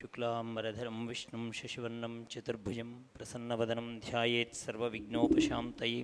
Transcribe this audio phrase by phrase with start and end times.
[0.00, 6.00] शुक्लाम्बरधरं विष्णुं शशिवर्णं चतुर्भुजं प्रसन्नवदनं ध्यायेत् सर्वविघ्नोपशान्तये।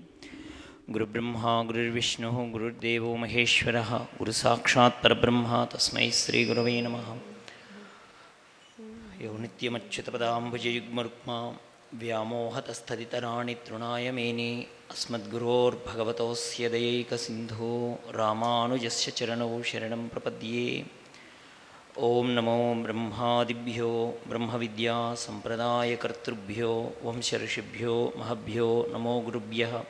[0.95, 7.09] गुरुब्रह्मा गुरुर्विष्णुः गुरुर्देवो महेश्वरः गुरुसाक्षात् परब्रह्म तस्मै श्रीगुरवे नमः।
[9.25, 11.39] यो नित्यमच्युतपदाम्बुजयुग्मरुक्मा
[12.01, 14.51] व्यामोहतस्थदितराणि तृणाय मेने
[14.93, 17.73] अस्मद्गुरोर्भगवतोऽस्य दयैकसिन्धो
[18.21, 20.67] रामानुजस्य चरणौ शरणं प्रपद्ये
[21.99, 29.83] ॐ नमो ब्रह्मादिभ्यो ब्रह्मविद्यासम्प्रदायकर्तृभ्यो वंशऋषिभ्यो, महभ्यो, नमो गुरुभ्यः,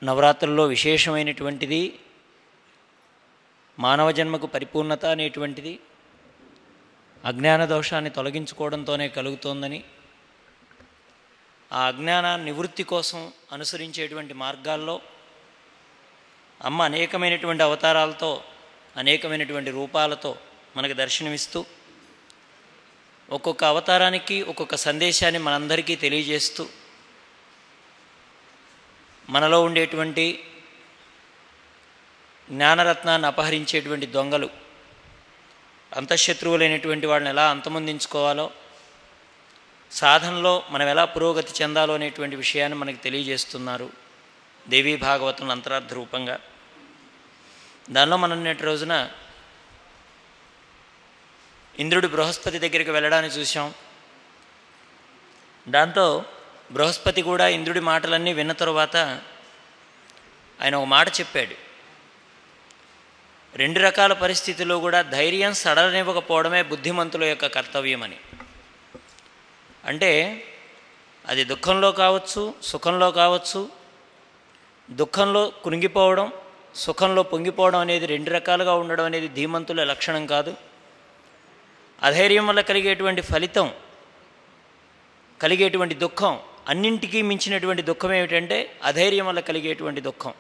[0.04, 2.00] నవరాత్రుల్లో విశేషమైనటువంటిది
[3.78, 5.74] మానవ జన్మకు పరిపూర్ణత అనేటువంటిది
[7.24, 9.80] అజ్ఞాన దోషాన్ని తొలగించుకోవడంతోనే కలుగుతోందని
[11.72, 14.96] ఆ అజ్ఞాన నివృత్తి కోసం అనుసరించేటువంటి మార్గాల్లో
[16.62, 18.32] అమ్మ అనేకమైనటువంటి అవతారాలతో
[18.98, 20.32] అనేకమైనటువంటి రూపాలతో
[20.76, 21.60] మనకు దర్శనమిస్తూ
[23.30, 26.64] ఒక్కొక్క అవతారానికి ఒక్కొక్క సందేశాన్ని మనందరికీ తెలియజేస్తూ
[29.30, 30.26] మనలో ఉండేటువంటి
[32.50, 34.50] జ్ఞానరత్నాన్ని అపహరించేటువంటి దొంగలు
[35.96, 38.52] అంతఃశత్రువులైనటువంటి వాళ్ళని ఎలా అంతమొందించుకోవాలో
[39.92, 43.90] సాధనలో మనం ఎలా పురోగతి చెందాలో అనేటువంటి విషయాన్ని మనకు తెలియజేస్తున్నారు
[44.68, 46.40] దేవీ భాగవతం అంతరార్థ రూపంగా.
[47.90, 49.10] దానిలో మనం నేటి రోజున
[51.80, 53.74] ఇంద్రుడు బృహస్పతి దగ్గరికి వెళ్ళడాన్ని చూసాం
[55.68, 56.26] దాంతో
[56.72, 58.98] బృహస్పతి కూడా ఇంద్రుడి మాటలన్నీ విన్న తరువాత
[60.62, 61.67] ఆయన ఒక మాట చెప్పాడు.
[63.58, 68.18] రెండు రకాల పరిస్థితుల్లో కూడా ధైర్యం సడలనివ్వకపోవడమే బుద్ధిమంతుల యొక్క కర్తవ్యమని.
[69.86, 70.44] అంటే
[71.28, 73.70] అది దుఃఖంలో కావచ్చు సుఖంలో కావచ్చు
[74.92, 76.32] దుఃఖంలో కునిగిపోవడం
[76.76, 80.56] సుఖంలో పొంగిపోవడం అనేది రెండు రకాలుగా ఉండడం అనేది ధీమంతుల లక్షణం కాదు.
[82.04, 83.74] అధైర్యం వల్ల కలిగేటువంటి ఫలితం
[85.42, 90.34] కలిగేటువంటి దుఃఖం అన్నింటికీ మించినటువంటి దుఃఖం ఏమిటంటే అధైర్యం వల్ల కలిగేటువంటి దుఃఖం.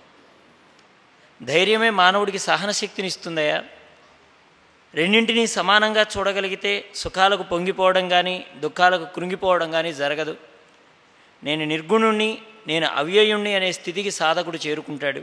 [1.44, 3.64] ధైర్యమే మానవుడికి సహనశక్తిని ఇస్తుందయ్యా.
[4.94, 10.38] రెండింటినీ సమానంగా చూడగలిగితే సుఖాలకు పొంగిపోవడం కానీ దుఃఖాలకు కృంగిపోవడం కానీ జరగదు.
[11.44, 12.38] నేను నిర్గుణుణ్ణి
[12.68, 15.22] నేను అవ్యయుణ్ణి అనే స్థితికి సాధకుడు చేరుకుంటాడు.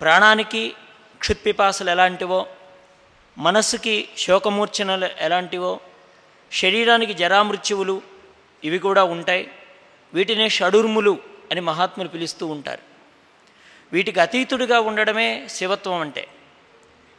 [0.00, 0.74] ప్రాణానికి
[1.18, 2.46] క్షుత్పిపాసలు ఎలాంటివో
[3.38, 5.80] మనస్సుకి శోకమూర్ఛనలు ఎలాంటివో
[6.52, 8.02] శరీరానికి జరామృత్యువులు
[8.64, 9.50] ఇవి కూడా ఉంటాయి.
[10.14, 11.18] వీటినే షడుర్ములు
[11.50, 12.93] అని మహాత్ములు పిలుస్తూ ఉంటారు.
[13.94, 16.28] వీటికి అతీతుడిగా ఉండడమే శివత్వం అంటే.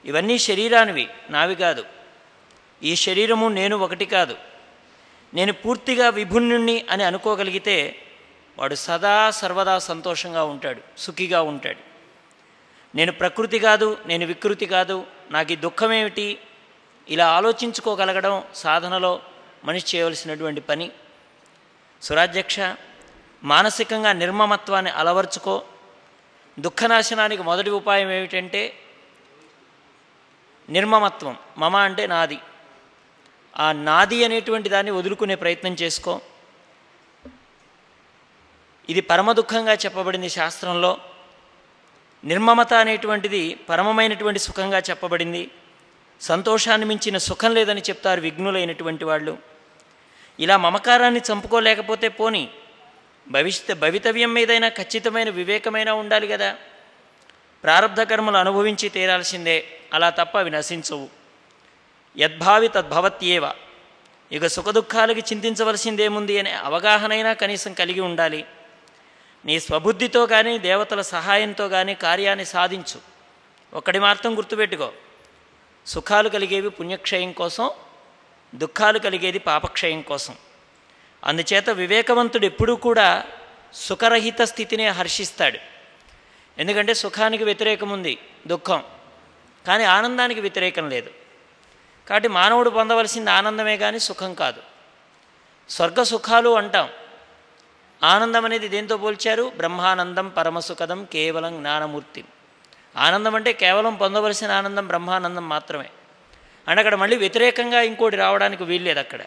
[0.06, 1.86] ఇవన్నీ శరీరానివి నావి కాదు.
[2.84, 4.38] ఈ శరీరము నేను ఒకటి కాదు.
[5.34, 7.96] నేను పూర్తిగా విభిన్నుణ్ణి అని అనుకోగలిగితే
[8.60, 11.80] వాడు సదా సర్వదా సంతోషంగా ఉంటాడు సుఖిగా ఉంటాడు.
[12.98, 16.40] నేను ప్రకృతి కాదు నేను వికృతి కాదు నాకు ఈ దుఃఖమేమిటి?
[17.10, 19.22] ఇలా ఆలోచించుకోగలగడం సాధనలో
[19.66, 20.92] మనిషి చేయవలసినటువంటి పని.
[22.02, 22.60] సురాధ్యక్ష
[23.44, 25.64] మానసికంగా నిర్మమత్వాన్ని అలవర్చుకో
[26.60, 28.74] దుఃఖనాశనానికి మొదటి ఉపాయం ఏమిటంటే
[30.70, 31.38] నిర్మమత్వం.
[31.58, 32.40] మమ అంటే నాది.
[33.58, 36.22] ఆ నాది అనేటువంటి దాన్ని వదులుకునే ప్రయత్నం చేసుకో.
[38.90, 40.98] ఇది పరమ దుఃఖంగా చెప్పబడింది శాస్త్రంలో.
[42.24, 45.52] నిర్మమత అనేటువంటిది పరమమైనటువంటి సుఖంగా చెప్పబడింది.
[46.22, 49.38] సంతోషాన్ని మించిన సుఖం లేదని చెప్తారు విఘ్నులైనటువంటి వాళ్ళు.
[50.40, 52.50] ఇలా మమకారాన్ని చంపుకోలేకపోతే పోని
[53.28, 56.56] భవిష్యత్ భవితవ్యం మీదైనా ఖచ్చితమైన వివేకమైనా ఉండాలి కదా.
[57.64, 61.10] ప్రారంధ కర్మలు అనుభవించి తీరాల్సిందే అలా తప్ప అవి నశించవు.
[62.18, 63.52] యద్భావి తద్భవత్యేవ.
[64.32, 68.46] ఇక సుఖదుఖాలకి చింతించవలసిందేముంది అనే అవగాహనైనా కనీసం కలిగి ఉండాలి.
[69.46, 73.00] నీ స్వబుద్ధితో కానీ దేవతల సహాయంతో కానీ కార్యాన్ని సాధించు.
[73.74, 74.92] ఒక్కడి మాత్రం గుర్తుపెట్టుకో.
[75.86, 77.70] సుఖాలు కలిగేవి పుణ్యక్షయం కోసం
[78.56, 80.36] దుఃఖాలు కలిగేది పాపక్షయం కోసం.
[81.26, 83.26] అందుచేత వివేకవంతుడు ఎప్పుడూ కూడా
[83.74, 85.60] సుఖరహిత స్థితినే హర్షిస్తాడు.
[86.58, 88.18] ఎందుకంటే సుఖానికి వ్యతిరేకం ఉంది
[88.48, 88.84] దుఃఖం.
[89.68, 91.10] కానీ ఆనందానికి వ్యతిరేకం లేదు.
[92.10, 94.62] కాబట్టి మానవుడు పొందవలసింది ఆనందమే కానీ సుఖం కాదు.
[95.70, 96.90] స్వర్గ సుఖాలు అంటాం.
[98.04, 99.52] ఆనందం అనేది దేంతో పోల్చారు?
[99.58, 102.26] బ్రహ్మానందం పరమసుఖదం కేవలం జ్ఞానమూర్తి.
[102.98, 105.90] ఆనందం అంటే కేవలం పొందవలసిన ఆనందం బ్రహ్మానందం మాత్రమే.
[106.68, 109.22] అంటే అక్కడ మళ్ళీ వ్యతిరేకంగా ఇంకోటి రావడానికి వీల్లేదు అక్కడ.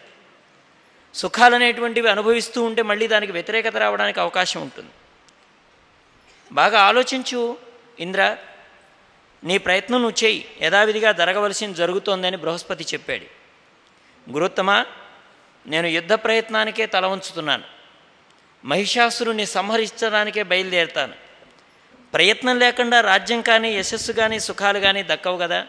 [1.19, 4.91] సుఖాలు అనేటువంటివి అనుభవిస్తూ ఉంటే మళ్ళీ దానికి వ్యతిరేకత రావడానికి అవకాశం ఉంటుంది.
[6.53, 7.56] బాగా ఆలోచించు
[8.00, 8.37] ఇంద్ర
[9.44, 10.47] నీ ప్రయత్నం నువ్వు చేయి.
[10.62, 13.25] యథావిధిగా జరగవలసింది జరుగుతోందని బృహస్పతి చెప్పాడు.
[14.32, 14.87] గురుత్తమా
[15.67, 17.64] నేను యుద్ధ ప్రయత్నానికే తల వంచుతున్నాను.
[18.64, 21.14] మహిషాసురుని సంహరించడానికే బయలుదేరుతాను.
[22.14, 25.67] ప్రయత్నం లేకుండా రాజ్యం కానీ యశస్సు కానీ సుఖాలు కానీ దక్కవు కదా.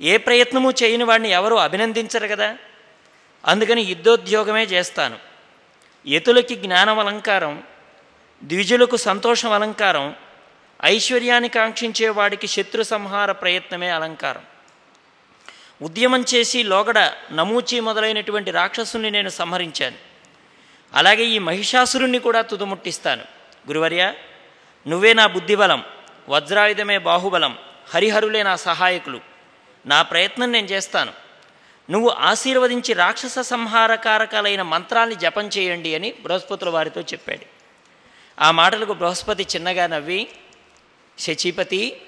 [0.00, 2.56] ఏ ప్రయత్నము చేయని వాడిని ఎవరు అభినందించరు కదా.
[3.44, 5.18] అందుకని యుద్ధోద్యోగమే చేస్తాను.
[6.06, 7.62] యతులకి జ్ఞానం అలంకారం
[8.44, 10.14] ద్విజులకు సంతోషం అలంకారం
[10.84, 14.42] ఐశ్వర్యాన్ని కాంక్షించే వాడికి శత్రు సంహార ప్రయత్నమే అలంకారం.
[15.82, 19.96] ఉద్యమం చేసి లోగడ నమూచి మొదలైనటువంటి రాక్షసుని నేను సంహరించాను.
[20.94, 23.22] అలాగే ఈ మహిషాసురుణ్ణి కూడా తుదముట్టిస్తాను.
[23.66, 24.14] గురువర్య
[24.88, 25.84] నువ్వే నా బుద్ధిబలం
[26.28, 27.58] వజ్రాయుధమే బాహుబలం
[27.94, 29.20] హరిహరులే నా సహాయకులు.
[29.86, 31.12] నా ప్రయత్నం నేను చేస్తాను.
[31.90, 37.62] నువ్వు ఆశీర్వదించి రాక్షస సంహారకారకాలైన మంత్రాల్ని జపం చేయండి అని బృహస్పతుల వారితో చెప్పాడు.
[38.40, 40.28] ఆ మాటలకు బృహస్పతి చిన్నగా నవ్వి
[41.18, 42.00] శచీపతి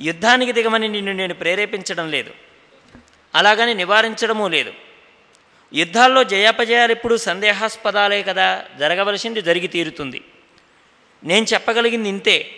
[0.00, 2.34] యుద్ధానికి దిగమని నిన్ను నేను ప్రేరేపించడం లేదు.
[3.34, 4.72] అలాగని నివారించడమూ లేదు.
[5.74, 10.24] యుద్ధాల్లో జయాపజయాలు ఎప్పుడు సందేహాస్పదాలే కదా జరగవలసింది జరిగి తీరుతుంది.
[11.24, 12.50] నేను చెప్పగలిగింది ఇంతే.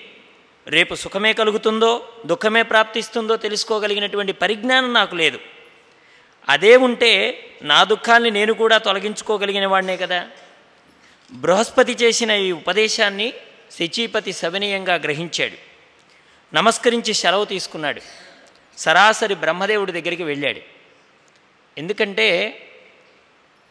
[0.67, 5.39] రేపు సుఖమే కలుగుతుందో దుఃఖమే ప్రాప్తిస్తుందో తెలుసుకోగలిగినటువంటి పరిజ్ఞానం నాకు లేదు.
[6.49, 10.29] అదే ఉంటే నా దుఃఖాన్ని నేను కూడా తొలగించుకోగలిగిన వాడినే కదా.
[11.33, 13.33] బృహస్పతి చేసిన ఈ ఉపదేశాన్ని
[13.71, 15.73] శచీపతి సవినీయంగా గ్రహించాడు.
[16.55, 18.01] నమస్కరించి సెలవు తీసుకున్నాడు.
[18.77, 20.61] సరాసరి బ్రహ్మదేవుడి దగ్గరికి వెళ్ళాడు.
[21.79, 22.59] ఎందుకంటే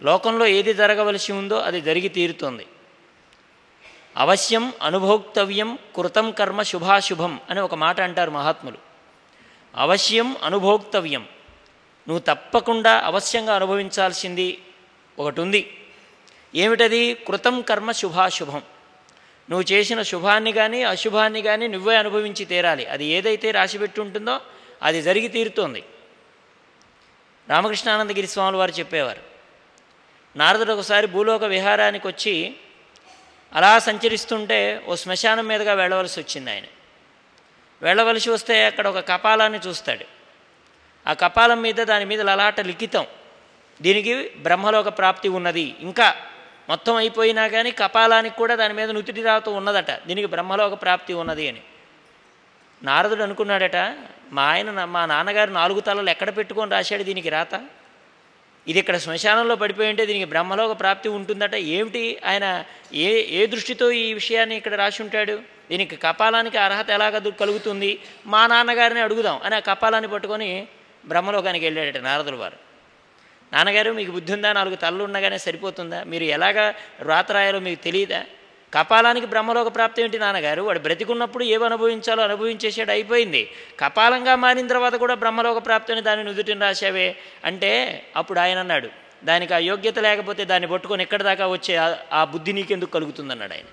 [0.01, 2.65] లోకంలో ఏది జరగవలసి ఉందో అది జరిగి తీరుతోంది.
[4.17, 8.77] అవశ్యం అనుభోక్తవ్యం కృతం కర్మ శుభాశుభం అని ఒక మాట అంటారు మహాత్ములు.
[9.75, 11.25] అవశ్యం అనుభోక్తవ్యం.
[12.07, 14.61] నువ్వు తప్పకుండా అవశ్యంగా అనుభవించాల్సింది
[15.19, 15.77] ఒకటి ఉంది
[16.55, 17.13] ఏమిటది?
[17.13, 18.61] కృతం కర్మ శుభాశుభం.
[19.49, 22.85] నువ్వు చేసిన శుభాన్ని కానీ అశుభాన్ని కానీ నువ్వే అనుభవించి తీరాలి.
[22.85, 24.41] అది ఏదైతే రాసిపెట్టి ఉంటుందో
[24.83, 25.83] అది జరిగి తీరుతోంది.
[27.49, 29.21] రామకృష్ణానందగిరి స్వాములు వారు చెప్పేవారు
[30.35, 32.55] నారదుడు ఒకసారి భూలోక విహారానికి వచ్చి
[33.53, 36.63] అలా సంచరిస్తుంటే ఓ శ్మశానం మీదుగా వెళ్ళవలసి వచ్చింది ఆయన.
[37.81, 40.20] వెళ్ళవలసి వస్తే అక్కడ ఒక కపాలాన్ని చూస్తాడు.
[41.07, 43.05] ఆ కపాలం మీద దాని మీద లలాట లిఖితం.
[43.81, 45.75] దీనికి బ్రహ్మలోక ప్రాప్తి ఉన్నది.
[45.79, 46.15] ఇంకా
[46.69, 49.91] మొత్తం అయిపోయినా కానీ కపాలానికి కూడా దాని మీద నుతిటి రాత ఉన్నదట.
[50.07, 51.61] దీనికి బ్రహ్మలోక ప్రాప్తి ఉన్నది అని.
[52.83, 53.77] నారదుడు అనుకున్నాడట
[54.31, 57.61] మా ఆయన మా నాన్నగారు నాలుగు తలలు ఎక్కడ పెట్టుకొని రాశాడు దీనికి రాత?
[58.67, 61.55] ఇది ఇక్కడ శ్మశానంలో పడిపోయి ఉంటే దీనికి బ్రహ్మలోక ప్రాప్తి ఉంటుందట.
[61.55, 62.63] ఏమిటి ఆయన
[62.93, 65.39] ఏ ఏ దృష్టితో ఈ విషయాన్ని ఇక్కడ రాసి ఉంటాడు?
[65.71, 67.99] దీనికి కపాలానికి అర్హత ఎలాగ కలుగుతుంది?
[68.25, 70.67] మా నాన్నగారిని అడుగుదాం అని ఆ కపాలాన్ని పట్టుకొని
[71.05, 72.71] బ్రహ్మలోకానికి వెళ్ళాడట నారదుల వారు.
[73.53, 76.03] నాన్నగారు మీకు బుద్ధి ఉందా నాలుగు తలలు ఉండగానే సరిపోతుందా?
[76.03, 78.23] మీరు ఎలాగా రాత రాయాలో మీకు తెలియదా?
[78.73, 80.61] కపాలానికి బ్రహ్మలోక ప్రాప్తి ఏంటి నాన్నగారు?
[80.61, 83.51] వాడు బ్రతికున్నప్పుడు ఏవి అనుభవించాలో అనుభవించేసాడు అయిపోయింది.
[83.79, 87.15] కపాలంగా మారిన తర్వాత కూడా బ్రహ్మలోక ప్రాప్తి అని దాన్ని నుదుటిని రాశావే
[87.45, 88.89] అంటే అప్పుడు ఆయన అన్నాడు
[89.23, 91.75] దానికి ఆ యోగ్యత లేకపోతే దాన్ని పట్టుకొని ఎక్కడి దాకా వచ్చే
[92.11, 93.65] ఆ బుద్ధి నీకెందుకు కలుగుతుందన్నాడు ఆయన.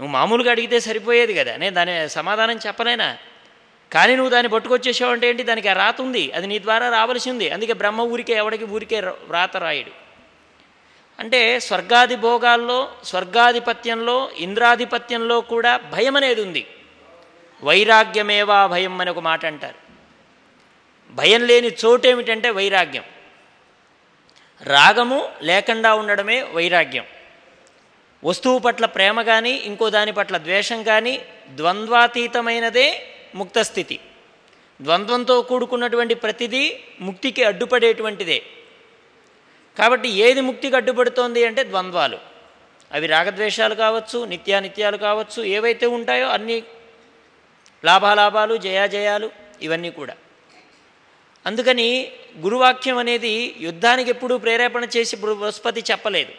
[0.00, 1.56] నువ్వు మామూలుగా అడిగితే సరిపోయేది కదా.
[1.56, 3.18] నేను దాని సమాధానం చెప్పలేనా?
[3.92, 5.42] కానీ నువ్వు దాన్ని పట్టుకొచ్చేసావు అంటే ఏంటి?
[5.42, 6.32] దానికి ఆ రాత ఉంది.
[6.32, 9.90] అది నీ ద్వారా రావలసింది అందుకే బ్రహ్మ ఊరికే ఎవడికి ఊరికే రాత రాయుడు.
[11.20, 16.66] అంటే స్వర్గాది భోగాల్లో స్వర్గాధిపత్యంలో ఇంద్రాధిపత్యంలో కూడా భయం అనేది ఉంది.
[17.62, 19.74] వైరాగ్యమేవా భయం అని ఒక మాట అంటారు.
[21.12, 23.02] భయం లేని చోటు ఏమిటంటే వైరాగ్యం.
[24.62, 27.04] రాగము లేకుండా ఉండడమే వైరాగ్యం.
[28.24, 31.20] వస్తువు పట్ల ప్రేమ కానీ ఇంకో దాని పట్ల ద్వేషం కానీ
[31.50, 34.00] ద్వంద్వాతీతమైనదే ముక్తస్థితి.
[34.82, 38.42] ద్వంద్వంతో కూడుకున్నటువంటి ప్రతిదీ ముక్తికి అడ్డుపడేటువంటిదే.
[39.78, 42.18] కాబట్టి ఏది ముక్తికి అడ్డుపడుతోంది అంటే ద్వంద్వాలు.
[42.92, 46.62] అవి రాగద్వేషాలు కావచ్చు నిత్యానిత్యాలు కావచ్చు ఏవైతే ఉంటాయో అన్నీ
[47.84, 49.30] లాభాలాభాలు జయాజయాలు
[49.62, 50.16] ఇవన్నీ కూడా.
[51.46, 56.32] అందుకని గురువాక్యం అనేది యుద్ధానికి ఎప్పుడూ ప్రేరేపణ చేసి బృహస్పతి చెప్పలేదు.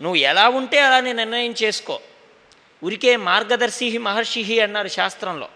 [0.00, 2.00] నువ్వు ఎలా ఉంటే అలానే నిర్ణయం చేసుకో.
[2.82, 5.48] ఉరికే మార్గదర్శి మహర్షి అన్నారు శాస్త్రంలో.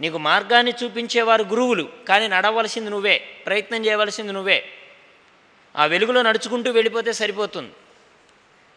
[0.00, 4.64] నీకు మార్గాన్ని చూపించేవారు గురువులు కానీ నడవలసింది నువ్వే ప్రయత్నం చేయవలసింది నువ్వే.
[5.76, 7.72] ఆ వెలుగులో నడుచుకుంటూ వెళ్ళిపోతే సరిపోతుంది.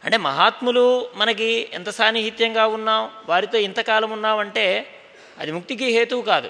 [0.04, 4.88] అంటే మహాత్ములు మనకి ఎంత సాన్నిహిత్యంగా ఉన్నాం వారితో ఇంతకాలం ఉన్నామంటే
[5.40, 6.50] అది ముక్తికి హేతువు కాదు.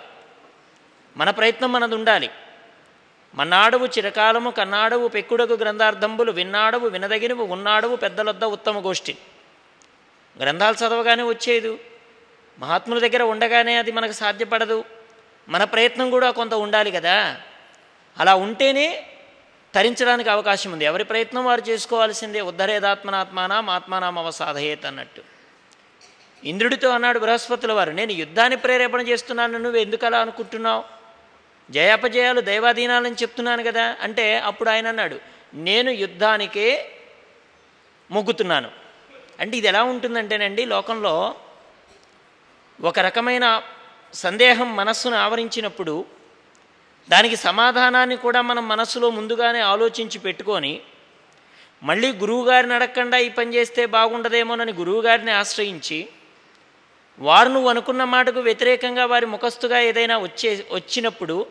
[1.18, 2.30] మన ప్రయత్నం మనది ఉండాలి.
[3.36, 9.16] మన్నాడవు చిరకాలము కన్నాడవు పెక్కుడకు గ్రంథార్థంబులు విన్నాడవు వినదగినవు ఉన్నాడవు పెద్దలొద్ద ఉత్తమ గోష్ఠి.
[10.42, 11.80] గ్రంథాలు చదవగానే వచ్చేది.
[12.60, 14.86] మహాత్ముల దగ్గర ఉండగానే అది మనకు సాధ్యపడదు.
[15.50, 17.38] మన ప్రయత్నం కూడా కొంత ఉండాలి కదా.
[18.20, 19.08] అలా ఉంటేనే
[19.76, 20.86] తరించడానికి అవకాశం ఉంది.
[20.86, 22.42] ఎవరి ప్రయత్నం వారు చేసుకోవాల్సిందే.
[22.42, 25.22] ఉద్ధరేదాత్మనాత్మానం ఆత్మానాం అవసాధయేత్ అన్నట్టు.
[26.44, 29.58] ఇంద్రుడితో అన్నాడు బృహస్పతుల వారు నేను యుద్ధాన్ని ప్రేరేపణ చేస్తున్నాను.
[29.58, 30.84] నువ్వు ఎందుకు అలా అనుకుంటున్నావు?
[31.72, 33.96] జయాపజయాలు దైవాధీనాలని చెప్తున్నాను కదా.
[34.02, 35.20] అంటే అప్పుడు ఆయన అన్నాడు
[35.54, 36.92] నేను యుద్ధానికే
[38.12, 38.72] మొగ్గుతున్నాను.
[39.40, 41.36] అంటే ఇది ఎలా ఉంటుందంటేనండి లోకంలో
[42.82, 43.62] ఒక రకమైన
[44.14, 46.06] సందేహం మనస్సును ఆవరించినప్పుడు
[47.10, 50.80] దానికి సమాధానాన్ని కూడా మనం మనస్సులో ముందుగానే ఆలోచించి పెట్టుకొని
[51.84, 56.10] మళ్ళీ గురువుగారిని అడగకుండా ఈ పని చేస్తే బాగుండదేమోనని గురువుగారిని ఆశ్రయించి
[57.20, 61.48] వారు నువ్వు అనుకున్న మాటకు వ్యతిరేకంగా వారి ముఖస్తుగా ఏదైనా వచ్చే వచ్చినప్పుడు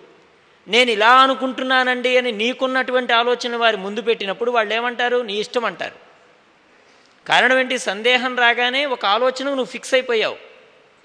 [0.68, 5.94] నేను ఇలా అనుకుంటున్నానండి అని నీకున్నటువంటి ఆలోచన వారి ముందు పెట్టినప్పుడు వాళ్ళు ఏమంటారు నీ ఇష్టం అంటారు.
[7.26, 7.78] కారణం ఏంటి?
[7.78, 10.55] సందేహం రాగానే ఒక ఆలోచన నువ్వు ఫిక్స్ అయిపోయావు.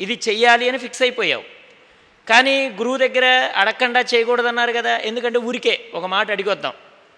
[0.01, 1.43] ఇది చెయ్యాలి అని ఫిక్స్ అయిపోయావు.
[2.29, 6.73] కానీ గురువు దగ్గర అడగకుండా చేయకూడదన్నారు కదా ఎందుకంటే ఊరికే ఒక మాట అడిగొద్దాం.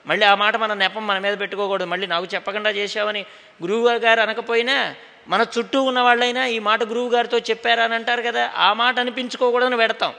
[0.07, 1.85] మళ్ళీ ఆ మాట మన నెపం మన మీద పెట్టుకోకూడదు.
[1.85, 3.25] మళ్ళీ నాకు చెప్పకుండా చేశావని
[3.61, 4.95] గురువు గారు అనకపోయినా
[5.27, 9.77] మన చుట్టూ ఉన్న వాళ్ళైనా ఈ మాట గురువు గారితో చెప్పారా అని అంటారు కదా ఆ మాట అనిపించుకోకూడదని
[9.77, 10.13] పెడతాం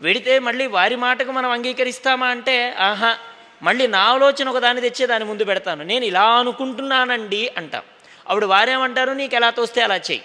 [0.00, 3.18] వెడితే మళ్ళీ వారి మాటకు మనం అంగీకరిస్తామా అంటే ఆహా
[3.62, 5.84] మళ్ళీ నా ఆలోచన ఒక దాన్ని తెచ్చే దాని ముందు పెడతాను.
[5.84, 7.82] నేను ఇలా అనుకుంటున్నానండి అంటాం.
[8.28, 10.22] అప్పుడు వారేమంటారు నీకు ఎలా తోస్తే అలా చెయ్యి.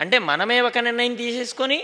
[0.00, 1.78] అంటే మనమే ఒక నిర్ణయం తీసేసుకొని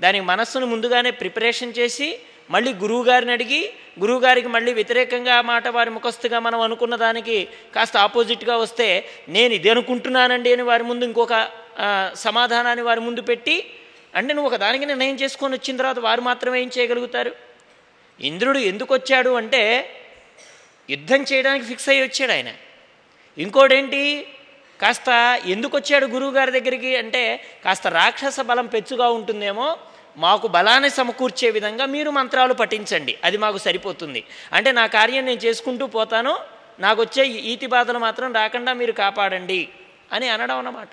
[0.00, 2.18] దానికి మనస్సును ముందుగానే ప్రిపరేషన్ చేసి
[2.50, 9.08] మళ్ళీ గురువుగారిని అడిగి గురువుగారికి మళ్ళీ వ్యతిరేకంగా మాట వారి ముఖస్తుగా మనం అనుకున్న దానికి కాస్త ఆపోజిట్గా వస్తే
[9.28, 11.34] నేను ఇది అనుకుంటున్నానండి అని వారి ముందు ఇంకొక
[12.14, 13.56] సమాధానాన్ని వారి ముందు పెట్టి
[14.14, 17.32] అంటే నువ్వు ఒక దానికి నిర్ణయం చేసుకొని వచ్చిన తర్వాత వారు మాత్రమే ఏం చేయగలుగుతారు?
[18.20, 19.62] ఇంద్రుడు ఎందుకు వచ్చాడు అంటే
[20.90, 22.50] యుద్ధం చేయడానికి ఫిక్స్ అయ్యి వచ్చాడు ఆయన.
[23.38, 24.02] ఇంకోటేంటి?
[24.82, 26.96] కాస్త ఎందుకు వచ్చాడు గురువుగారి దగ్గరికి?
[26.96, 29.76] అంటే కాస్త రాక్షస బలం పెచ్చుగా ఉంటుందేమో
[30.16, 33.18] మాకు బలాన్ని సమకూర్చే విధంగా మీరు మంత్రాలు పఠించండి.
[33.24, 34.24] అది మాకు సరిపోతుంది.
[34.52, 36.38] అంటే నా కార్యం నేను చేసుకుంటూ పోతాను
[36.80, 39.68] నాకు వచ్చే ఈ ఈతి బాధలు మాత్రం రాకుండా మీరు కాపాడండి
[40.12, 40.88] అని అనడం అన్నమాట.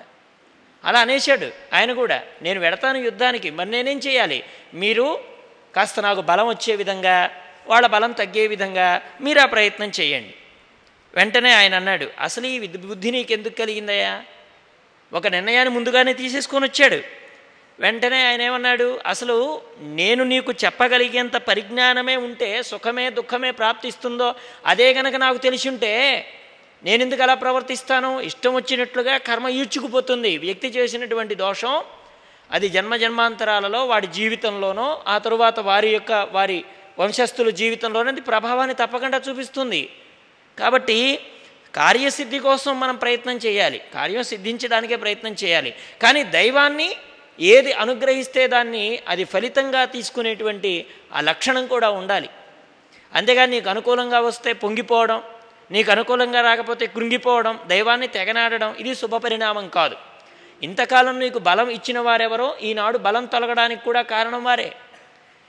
[0.84, 2.22] అలా అనేశాడు ఆయన కూడా.
[2.42, 4.44] నేను వెడతాను యుద్ధానికి మరి నేనేం చేయాలి?
[4.74, 5.20] మీరు
[5.76, 7.30] కాస్త నాకు బలం వచ్చే విధంగా
[7.66, 10.34] వాళ్ళ బలం తగ్గే విధంగా మీరు ఆ ప్రయత్నం చేయండి.
[11.16, 14.22] వెంటనే ఆయన అన్నాడు అసలు ఈ విద్- బుద్ధి నీకెందుకు కలిగిందయ్యా?
[15.12, 17.00] ఒక నిర్ణయాన్ని ముందుగానే తీసేసుకొని వచ్చాడు.
[17.80, 24.34] వెంటనే ఆయన ఏమన్నాడు అసలు నేను నీకు చెప్పగలిగేంత పరిజ్ఞానమే ఉంటే సుఖమే దుఃఖమే ప్రాప్తిస్తుందో
[24.66, 26.26] అదే గనక నాకు తెలిసి ఉంటే
[26.84, 28.20] నేను ఎందుకు అలా ప్రవర్తిస్తాను?
[28.20, 30.38] ఇష్టం వచ్చినట్లుగా కర్మ ఈడ్చుకుపోతుంది.
[30.38, 31.82] వ్యక్తి చేసినటువంటి దోషం
[32.50, 36.64] అది జన్మ జన్మాంతరాలలో వాడి జీవితంలోనో ఆ తరువాత వారి యొక్క వారి
[36.98, 39.88] వంశస్థుల జీవితంలోనే ప్రభావాన్ని తప్పకుండా చూపిస్తుంది.
[40.58, 41.20] కాబట్టి
[41.74, 43.80] కార్యసిద్ధి కోసం మనం ప్రయత్నం చేయాలి.
[43.94, 45.74] కార్యం సిద్ధించడానికే ప్రయత్నం చేయాలి.
[46.02, 46.96] కానీ దైవాన్ని
[47.40, 52.28] ఏది అనుగ్రహిస్తే దాన్ని అది ఫలితంగా తీసుకునేటువంటి ఆ లక్షణం కూడా ఉండాలి.
[53.14, 55.22] అంతేగాని నీకు అనుకూలంగా వస్తే పొంగిపోవడం
[55.70, 59.96] నీకు అనుకూలంగా రాకపోతే కృంగిపోవడం దైవాన్ని తెగనాడడం ఇది శుభపరిణామం కాదు.
[60.62, 64.72] ఇంతకాలం నీకు బలం ఇచ్చిన వారెవరో ఈనాడు బలం తొలగడానికి కూడా కారణం వారే.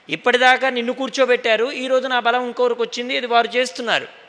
[0.08, 4.27] ఇప్పటిదాకా నిన్ను కూర్చోబెట్టారు ఈరోజు నా బలం ఇంకొకరికి వచ్చింది ఇది వారు చేస్తున్నారు.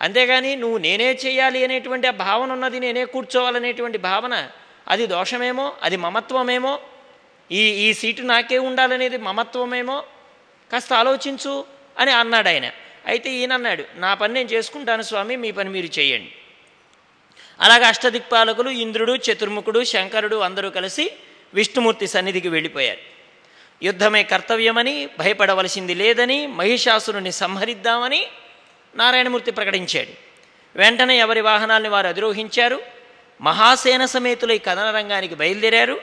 [0.00, 4.48] అంతేగాని నువ్వు నేనే చేయాలి అనేటువంటి ఆ భావన ఉన్నది నేనే కూర్చోవాలనేటువంటి భావన
[4.88, 6.80] అది దోషమేమో అది మమత్వమేమో
[7.52, 10.04] ఈ ఈ సీటు నాకే ఉండాలనేది మమత్వమేమో
[10.72, 11.64] కాస్త ఆలోచించు
[11.98, 12.72] అని అన్నాడు ఆయన.
[13.06, 16.32] అయితే ఈయన అన్నాడు నా పని నేను చేసుకుంటాను స్వామి మీ పని మీరు చేయండి.
[17.60, 21.12] అలాగే అష్టదిక్పాలకులు ఇంద్రుడు చతుర్ముఖుడు శంకరుడు అందరూ కలిసి
[21.54, 22.98] విష్ణుమూర్తి సన్నిధికి వెళ్ళిపోయారు.
[23.82, 28.26] యుద్ధమే కర్తవ్యమని భయపడవలసింది లేదని మహిషాసురుని సంహరిద్దామని
[28.96, 30.30] నారాయణమూర్తి ప్రకటించాడు.
[30.78, 32.80] వెంటనే ఎవరి వాహనాల్ని వారు అధిరోహించారు?
[33.40, 36.00] మహాసేన సమేతులై కథన రంగానికి బయలుదేరారు.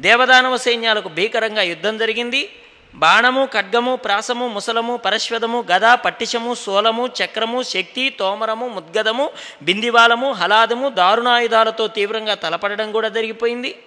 [0.00, 2.52] దేవదానవ సైన్యాలకు భీకరంగా యుద్ధం జరిగింది.
[2.94, 9.30] బాణము ఖడ్గము ప్రాసము ముసలము పరశ్వదము గద పట్టిషము సోలము చక్రము శక్తి తోమరము ముద్గదము
[9.62, 13.82] బిందివాలము హలాదము దారుణాయుధాలతో తీవ్రంగా తలపడడం కూడా జరిగిపోయింది.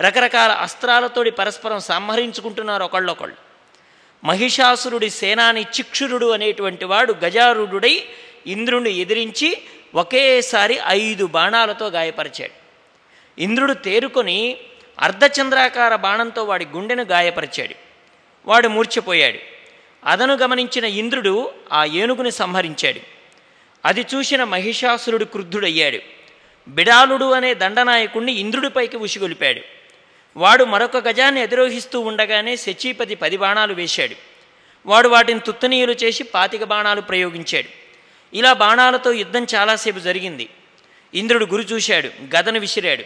[0.00, 3.53] రకరకాల అస్త్రాలతోటి పరస్పరం సంహరించుకుంటున్నారు ఒకళ్ళొకళ్ళు.
[4.24, 8.04] మహిషాసురుడి సేనాని చిక్షురుడు అనేటువంటి వాడు గజారుడై
[8.46, 9.58] ఇంద్రుణ్ణి ఎదిరించి
[9.94, 12.64] ఒకేసారి ఐదు బాణాలతో గాయపరిచాడు.
[13.40, 14.56] ఇంద్రుడు తేరుకొని
[15.00, 17.74] అర్ధచంద్రాకార బాణంతో వాడి గుండెను గాయపరిచాడు.
[18.46, 19.38] వాడు మూర్చిపోయాడు
[20.04, 23.00] అదను గమనించిన ఇంద్రుడు ఆ ఏనుగుని సంహరించాడు.
[23.84, 25.98] అది చూసిన మహిషాసురుడు క్రుద్ధుడయ్యాడు.
[26.68, 29.60] బిడాలుడు అనే దండనాయకుణ్ణి ఇంద్రుడిపైకి ఉసిగొలిపాడు.
[30.36, 34.14] వాడు మరొక గజాన్ని అధిరోహిస్తూ ఉండగానే శచీపతి పది బాణాలు వేశాడు.
[34.86, 37.68] వాడు వాటిని తుత్తనీయులు చేసి పాతిక బాణాలు ప్రయోగించాడు.
[38.36, 40.48] ఇలా బాణాలతో యుద్ధం చాలాసేపు జరిగింది.
[41.14, 43.04] ఇంద్రుడు గురి చూశాడు గదను విసిరాడు.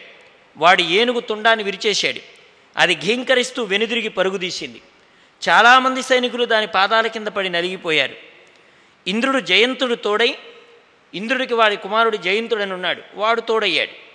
[0.56, 2.20] వాడు ఏనుగు తుండాన్ని విరిచేశాడు.
[2.76, 4.82] అది ఘీంకరిస్తూ వెనుదిరిగి పరుగుదీసింది
[5.48, 8.14] చాలామంది సైనికులు దాని పాదాల కింద పడి నలిగిపోయారు.
[9.06, 10.34] ఇంద్రుడు జయంతుడు తోడై
[11.14, 14.07] ఇంద్రుడికి వాడి కుమారుడు జయంతుడని ఉన్నాడు వాడు తోడయ్యాడు.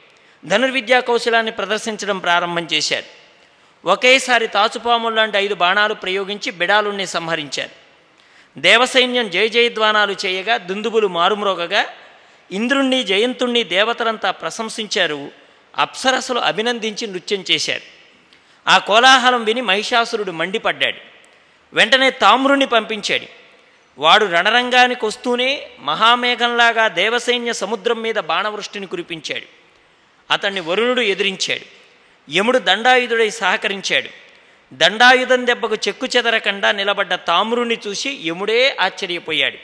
[0.46, 3.06] ధనుర్విద్యా కౌశలాన్ని ప్రదర్శించడం ప్రారంభం చేశారు
[3.88, 7.84] ఒకేసారి తాచుపాములు లాంటి ఐదు బాణాలు ప్రయోగించి బిడాలుణ్ణి సంహరించారు
[8.62, 11.86] దేవసైన్యం జయ జయధ్వానాలు చేయగా దుందుబులు మారుమ్రోగగా
[12.52, 15.32] ఇంద్రుణ్ణి జయంతుణ్ణి దేవతలంతా ప్రశంసించారు.
[15.78, 17.82] అప్సరసులు అభినందించి నృత్యం చేశారు.
[18.68, 20.98] ఆ కోలాహలం విని మహిషాసురుడు మండిపడ్డాడు.
[21.74, 23.26] వెంటనే తామ్రుణ్ణి పంపించాడు.
[23.98, 29.62] వాడు రణరంగానికి వస్తూనే మహామేఘంలాగా దేవసైన్య సముద్రం మీద బాణవృష్టిని కురిపించాడు.
[30.34, 31.66] అతన్ని వరుణుడు ఎదిరించాడు.
[32.32, 34.10] యముడు దండాయుధుడై సహకరించాడు.
[34.74, 39.58] దండాయుధం దెబ్బకు చెక్కు చెదరకుండా నిలబడ్డ తామ్రుని చూసి యముడే ఆశ్చర్యపోయాడు.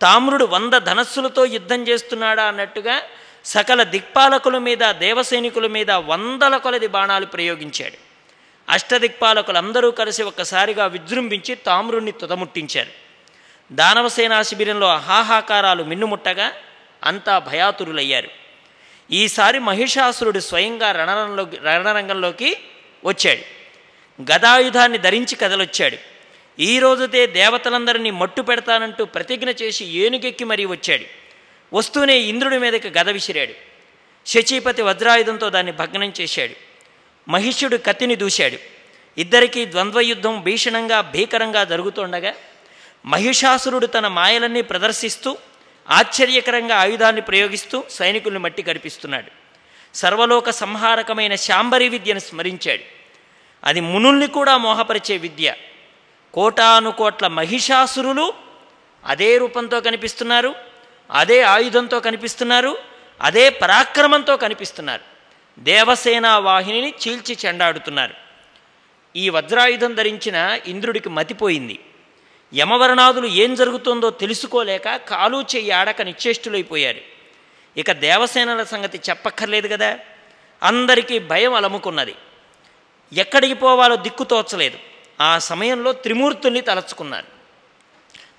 [0.00, 3.02] తామ్రుడు వంద ధనస్సులతో యుద్ధం చేస్తున్నాడా అన్నట్టుగా
[3.44, 7.96] సకల దిక్పాలకుల మీద దేవసైనికుల మీద వందల కొలది బాణాలు ప్రయోగించాడు.
[8.68, 12.90] అష్టదిక్పాలకులందరూ కలిసి ఒక్కసారిగా విజృంభించి తామ్రుణ్ణి తుదముట్టించారు.
[13.72, 16.52] దానవసేనా శిబిరంలో హాహాకారాలు మిన్నుముట్టగా
[17.04, 18.28] అంతా భయాతురులయ్యారు.
[19.12, 22.56] ఈసారి మహిషాసురుడు స్వయంగా రణరంలో రణరంగంలోకి
[23.04, 23.60] వచ్చాడు.
[24.22, 25.96] గదాయుధాన్ని ధరించి కదలొచ్చాడు.
[26.60, 31.04] ఈ రోజుతే దేవతలందరినీ మట్టు పెడతానంటూ ప్రతిజ్ఞ చేసి ఏనుగెక్కి మరీ వచ్చాడు.
[31.72, 33.52] వస్తూనే ఇంద్రుడి మీదకి గద విసిరాడు.
[34.26, 36.54] శచీపతి వజ్రాయుధంతో దాన్ని భగ్నం చేశాడు.
[37.30, 38.56] మహిషుడు కత్తిని దూశాడు.
[39.20, 42.34] ఇద్దరికీ ద్వంద్వయుద్ధం భీషణంగా భీకరంగా జరుగుతుండగా
[43.06, 45.38] మహిషాసురుడు తన మాయలన్నీ ప్రదర్శిస్తూ
[45.90, 49.40] ఆశ్చర్యకరంగా ఆయుధాన్ని ప్రయోగిస్తూ సైనికుల్ని మట్టి గడిపిస్తున్నాడు
[49.94, 52.82] సర్వలోక సంహారకమైన శాంబరి విద్యను స్మరించాడు.
[53.64, 55.54] అది మునుల్ని కూడా మోహపరిచే విద్య.
[56.34, 58.32] కోటానుకోట్ల మహిషాసురులు
[59.04, 60.54] అదే రూపంతో కనిపిస్తున్నారు
[61.10, 62.78] అదే ఆయుధంతో కనిపిస్తున్నారు
[63.22, 65.02] అదే పరాక్రమంతో కనిపిస్తున్నారు.
[65.58, 68.14] దేవసేనా వాహినిని చీల్చి చెండాడుతున్నారు.
[69.16, 71.78] ఈ వజ్రాయుధం ధరించిన ఇంద్రుడికి మతిపోయింది.
[72.54, 77.00] యమవర్ణాదులు ఏం జరుగుతుందో తెలుసుకోలేక కాలు చెయ్యి ఆడక నిశ్చేష్టులైపోయారు.
[77.76, 79.98] ఇక దేవసేనల సంగతి చెప్పక్కర్లేదు కదా?
[80.62, 82.14] అందరికీ భయం అలముకున్నది.
[83.12, 84.78] ఎక్కడికి పోవాలో దిక్కు తోచలేదు.
[85.20, 87.26] ఆ సమయంలో త్రిమూర్తుల్ని తలచుకున్నారు.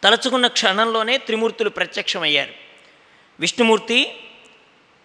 [0.04, 2.54] తలచుకున్న క్షణంలోనే త్రిమూర్తులు ప్రత్యక్షమయ్యారు.
[3.40, 4.14] విష్ణుమూర్తి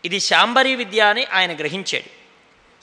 [0.04, 2.16] ఇది శాంబరీ విద్య అని ఆయన గ్రహించాడు.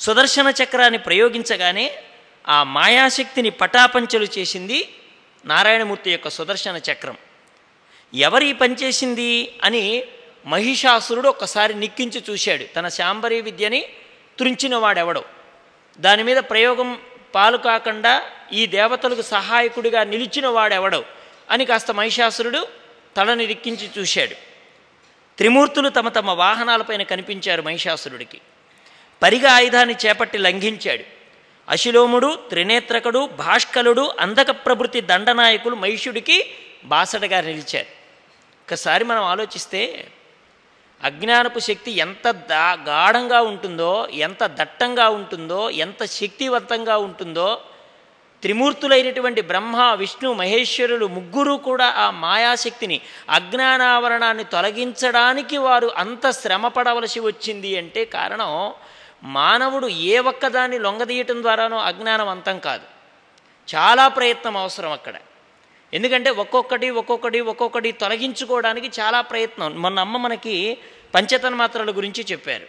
[0.02, 2.04] సుదర్శన చక్రాన్ని ప్రయోగించగానే
[2.48, 4.90] ఆ మాయాశక్తిని పటాపంచలు చేసింది
[5.46, 7.18] నారాయణమూర్తి యొక్క సుదర్శన చక్రం.
[8.14, 10.04] ఎవరి పనిచేసింది అని
[10.46, 12.64] మహిషాసురుడు ఒక్కసారి నిక్కించి చూశాడు.
[12.64, 13.86] తన శాంబరీ విద్యని
[14.40, 15.26] తురించినవాడెవడో.
[16.00, 17.00] దాని మీద ప్రయోగం
[17.36, 21.06] పాలు కాకుండా ఈ దేవతలకు సహాయకుడిగా నిలిచిన వాడెవడో
[21.50, 22.68] అని కాస్త మహిషాసురుడు
[23.18, 24.36] తలని రిక్కించి చూశాడు.
[25.38, 28.42] త్రిమూర్తులు తమ తమ వాహనాలపైన కనిపించారు మహిషాసురుడికి.
[29.24, 31.23] పరిగా ఆయుధాన్ని చేపట్టి లంఘించాడు.
[31.68, 36.38] అశిలోముడు త్రినేత్రకుడు భాష్కలుడు అంధక ప్రభృతి దండనాయకులు మహిషుడికి
[36.86, 37.92] బాసటగా నిలిచారు.
[38.68, 39.82] ఒకసారి మనం ఆలోచిస్తే
[41.02, 47.62] అజ్ఞానపు శక్తి ఎంత దా గాఢంగా ఉంటుందో ఎంత దట్టంగా ఉంటుందో ఎంత శక్తివంతంగా ఉంటుందో
[48.44, 57.78] త్రిమూర్తులైనటువంటి బ్రహ్మ విష్ణు మహేశ్వరులు ముగ్గురు కూడా ఆ మాయాశక్తిని అజ్ఞానావరణాన్ని తొలగించడానికి వారు అంత శ్రమ పడవలసి వచ్చింది
[57.78, 58.74] అంటే కారణం
[59.24, 62.84] మానవుడు ఏ ఒక్కదాన్ని లొంగదీయటం ద్వారానో అజ్ఞానం అంతం కాదు.
[63.76, 65.14] చాలా ప్రయత్నం అవసరం అక్కడ.
[65.94, 69.82] ఎందుకంటే ఒక్కొక్కటి ఒక్కొక్కటి ఒక్కొక్కటి తొలగించుకోవడానికి చాలా ప్రయత్నం.
[69.82, 70.78] మొన్న అమ్మ మనకి
[71.16, 72.66] పంచతన్మాత్రల గురించి చెప్పారు.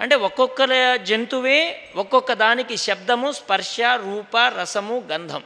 [0.00, 5.42] అంటే ఒక్కొక్క జంతువే ఒక్కొక్క దానికి శబ్దము స్పర్శ రూప రసము గంధం.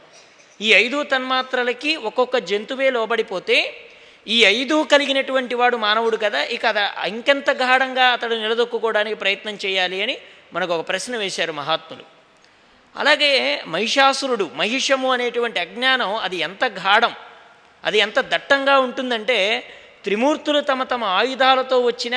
[0.61, 3.88] ఈ ఐదు తన్మాత్రలకి ఒక్కొక్క జంతువే లోబడిపోతే
[4.29, 6.65] ఈ ఐదు కలిగినటువంటి వాడు మానవుడు కదా ఇక
[7.07, 10.17] ఇంకెంత గాఢంగా అతడు నిలదొక్కుకోవడానికి ప్రయత్నం చేయాలి అని
[10.53, 12.03] మనకు ఒక ప్రశ్న వేశారు మహాత్ములు.
[12.95, 13.31] అలాగే
[13.67, 17.13] మహిషాసురుడు మహిషము అనేటువంటి అజ్ఞానం అది ఎంత గాఢం
[17.83, 19.37] అది ఎంత దట్టంగా ఉంటుందంటే
[20.03, 22.15] త్రిమూర్తులు తమ తమ ఆయుధాలతో వచ్చిన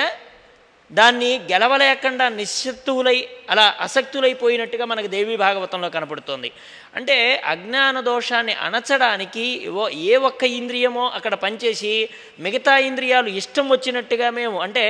[0.93, 3.19] దాన్ని గెలవలేకుండా నిశ్శక్తులై
[3.51, 6.51] అలా అసక్తులైపోయినట్టుగా మనకు దేవి భాగవతంలో కనపడుతోంది.
[6.97, 7.17] అంటే
[7.53, 11.93] అజ్ఞాన దోషాన్ని అణచడానికి ఓ ఏ ఒక్క ఇంద్రియమో అక్కడ పనిచేసి
[12.41, 14.85] మిగతా ఇంద్రియాలు ఇష్టం వచ్చినట్టుగా మేము అంటే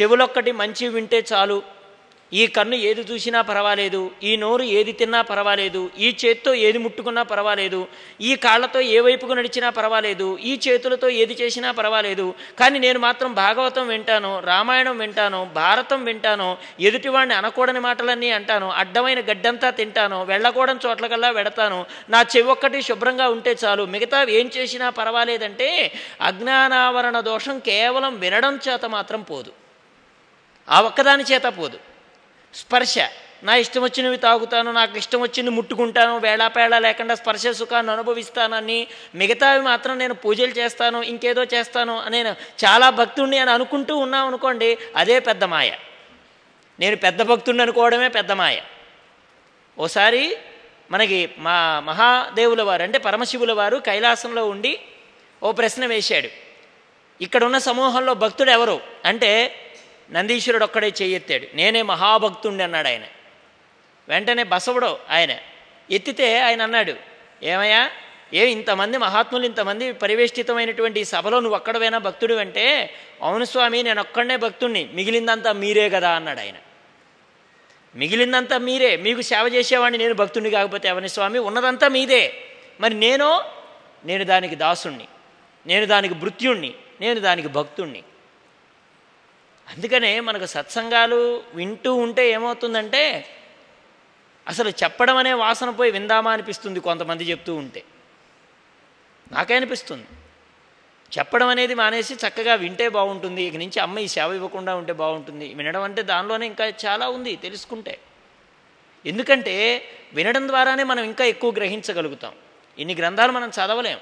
[0.00, 1.58] చెవులొక్కటి మంచి వింటే చాలు
[2.32, 7.80] ఈ కన్ను ఏది చూసినా పర్వాలేదు ఈ నోరు ఏది తిన్నా పర్వాలేదు ఈ చేత్తో ఏది ముట్టుకున్నా పర్వాలేదు
[8.20, 12.26] ఈ కాళ్ళతో ఏ వైపుకు నడిచినా పర్వాలేదు ఈ చేతులతో ఏది చేసినా పర్వాలేదు.
[12.58, 16.48] కానీ నేను మాత్రం భాగవతం వింటాను రామాయణం వింటాను భారతం వింటాను
[16.80, 21.80] ఎదుటివాడిని అనకూడని మాటలన్నీ అంటాను అడ్డమైన గడ్డంతా తింటాను వెళ్ళకూడని చోట్లకల్లా వెడతాను.
[22.10, 25.68] నా చెవి ఒక్కటి శుభ్రంగా ఉంటే చాలు మిగతా ఏం చేసినా పర్వాలేదంటే
[26.20, 29.52] అజ్ఞానావరణ దోషం కేవలం వినడం చేత మాత్రం పోదు.
[30.68, 31.78] ఆ ఒక్కదాని చేత పోదు.
[32.54, 32.94] స్పర్శ.
[33.42, 39.98] నా ఇష్టం వచ్చినవి తాగుతాను నాకు ఇష్టం వచ్చింది ముట్టుకుంటాను వేళాపేళ లేకుండా స్పర్శ సుఖాన్ని అనుభవిస్తానని మిగతావి మాత్రం
[39.98, 45.72] నేను పూజలు చేస్తాను ఇంకేదో చేస్తాను నేను చాలా భక్తుడిని అని అనుకుంటూ ఉన్నాం అనుకోండి అదే పెద్ద మాయ.
[46.80, 48.60] నేను పెద్ద భక్తుడిని అనుకోవడమే పెద్ద మాయ.
[49.78, 50.36] ఓసారి
[50.90, 54.80] మనకి మా మహాదేవుల వారు అంటే పరమశివుల వారు కైలాసంలో ఉండి
[55.42, 56.28] ఓ ప్రశ్న వేశాడు.
[57.20, 58.80] ఇక్కడున్న సమూహంలో భక్తుడు ఎవరు?
[59.04, 59.54] అంటే
[60.12, 61.46] నందీశ్వరుడు ఒక్కడే చేయెత్తాడు.
[61.54, 63.02] నేనే మహాభక్తుండి అన్నాడు ఆయన.
[64.08, 65.36] వెంటనే బసవుడు ఆయన
[65.90, 66.94] ఎత్తితే ఆయన అన్నాడు
[67.42, 67.90] ఏమయ్యా
[68.34, 74.36] ఏ ఇంతమంది మహాత్ములు ఇంతమంది పరివేష్టితమైనటువంటి ఈ సభలో నువ్వు ఒక్కడవైనా భక్తుడు అంటే అవును స్వామి నేను ఒక్కడనే
[74.36, 74.90] భక్తుణ్ణి.
[74.92, 76.54] మిగిలిందంతా మీరే కదా అన్నాడు ఆయన.
[77.96, 78.96] మిగిలిందంతా మీరే.
[78.96, 81.38] మీకు సేవ చేసేవాడిని నేను భక్తుడిని కాకపోతే ఎవరి స్వామి?
[81.38, 82.34] ఉన్నదంతా మీదే.
[82.80, 83.44] మరి నేనో?
[84.04, 85.04] నేను దానికి దాసుణ్ణి.
[85.66, 86.74] నేను దానికి భృత్యుణ్ణి.
[87.00, 88.02] నేను దానికి భక్తుణ్ణి.
[89.68, 93.26] అందుకనే మనకు సత్సంగాలు వింటూ ఉంటే ఏమవుతుందంటే
[94.48, 97.82] అసలు చెప్పడం అనే వాసన పోయి విందామా అనిపిస్తుంది కొంతమంది చెప్తూ ఉంటే.
[99.32, 100.06] నాకే అనిపిస్తుంది.
[101.18, 103.42] చెప్పడం అనేది మానేసి చక్కగా వింటే బాగుంటుంది.
[103.42, 105.54] ఇక నుంచి అమ్మ ఈ సేవ ఇవ్వకుండా ఉంటే బాగుంటుంది.
[105.54, 107.98] వినడం అంటే దానిలోనే ఇంకా చాలా ఉంది తెలుసుకుంటే.
[109.06, 112.32] ఎందుకంటే వినడం ద్వారానే మనం ఇంకా ఎక్కువ గ్రహించగలుగుతాం.
[112.78, 113.98] ఇన్ని గ్రంథాలు మనం చదవలేం.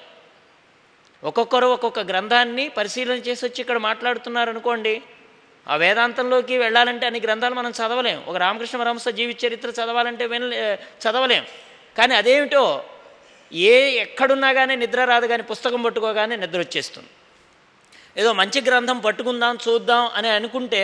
[1.24, 5.02] ఒక్కొక్కరు ఒక్కొక్క గ్రంథాన్ని పరిశీలన చేసి వచ్చి ఇక్కడ మాట్లాడుతున్నారు అనుకోండి
[5.68, 8.24] ఆ వేదాంతంలోకి వెళ్ళాలంటే అన్ని గ్రంథాలు మనం చదవలేం.
[8.24, 11.44] ఒక రామకృష్ణ పరమహంస జీవిత చరిత్ర చదవాలంటే వినలే చదవలేం.
[11.98, 12.84] కానీ అదేమిటో
[13.52, 17.08] ఏ ఎక్కడున్నా కానీ నిద్ర రాదు కానీ పుస్తకం పట్టుకోగానే నిద్ర వచ్చేస్తుంది.
[18.16, 20.82] ఏదో మంచి గ్రంథం పట్టుకుందాం చూద్దాం అని అనుకుంటే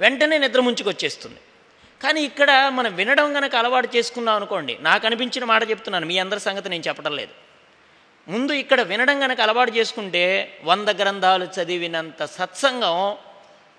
[0.00, 1.40] వెంటనే నిద్ర ముంచుకొచ్చేస్తుంది.
[2.02, 6.68] కానీ ఇక్కడ మనం వినడం కనుక అలవాటు చేసుకున్నాం అనుకోండి నాకు అనిపించిన మాట చెప్తున్నాను మీ అందరి సంగతి
[6.68, 7.34] నేను చెప్పడం లేదు.
[8.28, 10.24] ముందు ఇక్కడ వినడం కనుక అలవాటు చేసుకుంటే
[10.64, 13.16] వంద గ్రంథాలు చదివినంత సత్సంగం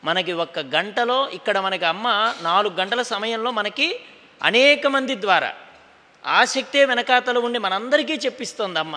[0.03, 2.07] మనకి ఒక్క గంటలో ఇక్కడ మనకి అమ్మ
[2.41, 3.87] నాలుగు గంటల సమయంలో మనకి
[4.41, 5.51] అనేక మంది ద్వారా
[6.25, 8.95] ఆసక్తే వెనకాతలు ఉండి మనందరికీ చెప్పిస్తోంది అమ్మ.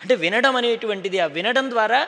[0.00, 2.00] అంటే వినడం అనేటువంటిది ఆ వినడం ద్వారా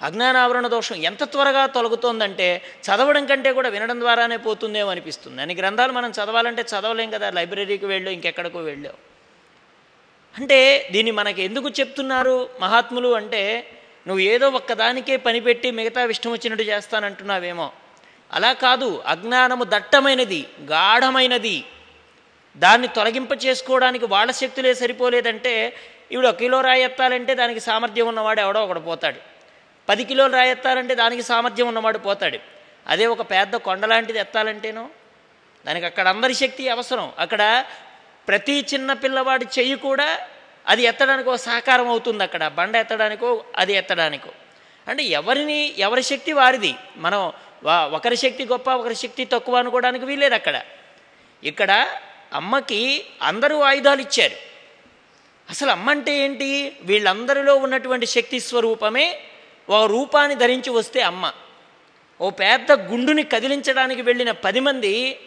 [0.00, 2.46] అజ్ఞానావరణ దోషం ఎంత త్వరగా తొలగుతోందంటే
[2.84, 5.42] చదవడం కంటే కూడా వినడం ద్వారానే పోతుందేమో అనిపిస్తుంది.
[5.42, 8.92] అని గ్రంథాలు మనం చదవాలంటే చదవలేం కదా లైబ్రరీకి వెళ్ళో ఇంకెక్కడికో వెళ్ళో
[10.34, 10.58] అంటే
[10.92, 13.42] దీన్ని మనకి ఎందుకు చెప్తున్నారు మహాత్ములు అంటే
[14.08, 17.72] నువ్వు ఏదో ఒక్కదానికే పనిపెట్టి మిగతా విష్ణు వచ్చినట్టు చేస్తానంటున్నావేమో.
[18.32, 21.64] అలా కాదు అజ్ఞానము దట్టమైనది గాఢమైనది.
[22.56, 25.76] దాన్ని తొలగింప చేసుకోవడానికి వాళ్ళ శక్తులే సరిపోలేదంటే
[26.12, 29.16] ఇప్పుడు ఒక కిలో రాయి ఎత్తాలంటే దానికి సామర్థ్యం ఉన్నవాడు ఎవడో ఒకడు పోతాడు.
[29.88, 32.38] పది కిలోలు రాయి ఎత్తాలంటే దానికి సామర్థ్యం ఉన్నవాడు పోతాడు.
[32.86, 34.88] అదే ఒక పెద్ద కొండలాంటిది ఎత్తాలంటేనో?
[35.66, 37.12] దానికి అక్కడ అందరి శక్తి అవసరం.
[37.18, 37.64] అక్కడ
[38.28, 40.18] ప్రతి చిన్న పిల్లవాడి చెయ్యి కూడా
[40.68, 42.48] అది ఎత్తడానికో సహకారం అవుతుంది అక్కడ.
[42.48, 44.30] బండ ఎత్తడానికో అది ఎత్తడానికో.
[44.88, 46.74] అంటే ఎవరిని ఎవరి శక్తి వారిది.
[46.96, 47.32] మనం
[47.66, 50.62] ఒకరి శక్తి గొప్ప ఒకరి శక్తి తక్కువ అనుకోవడానికి వీలేదు అక్కడ.
[51.44, 51.86] ఇక్కడ
[52.32, 54.36] అమ్మకి అందరూ ఆయుధాలు ఇచ్చారు.
[55.50, 56.76] అసలు అమ్మ అంటే ఏంటి?
[56.82, 59.20] వీళ్ళందరిలో ఉన్నటువంటి శక్తి స్వరూపమే
[59.68, 61.32] ఒక రూపాన్ని ధరించి వస్తే అమ్మ.
[62.20, 65.20] ఓ పెద్ద గుండుని కదిలించడానికి వెళ్ళిన పది మంది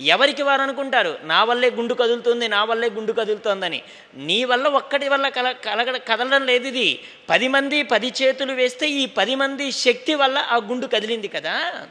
[0.00, 1.18] ఎవరికి వారు అనుకుంటారు?
[1.22, 3.82] నా వల్లే గుండు కదులుతుంది నా వల్లే గుండు కదులుతోందని.
[4.14, 7.04] నీ వల్ల ఒక్కటి వల్ల కల కలగ కదలడం లేదు ఇది.
[7.30, 11.86] పది మంది పది చేతులు వేస్తే ఈ పది మంది శక్తి వల్ల ఆ గుండు కదిలింది కదా.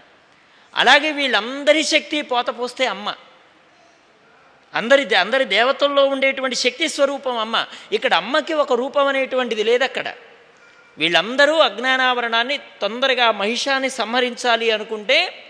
[0.76, 3.16] అలాగే వీళ్ళందరి శక్తి పోత పోస్తే అమ్మ.
[4.74, 7.66] అందరి అందరి దేవతల్లో ఉండేటువంటి శక్తి స్వరూపం అమ్మ.
[7.92, 10.14] ఇక్కడ అమ్మకి ఒక రూపం అనేటువంటిది లేదక్కడ.
[10.98, 15.44] వీళ్ళందరూ అజ్ఞానావరణాన్ని తొందరగా మహిషాన్ని సంహరించాలి అనుకుంటే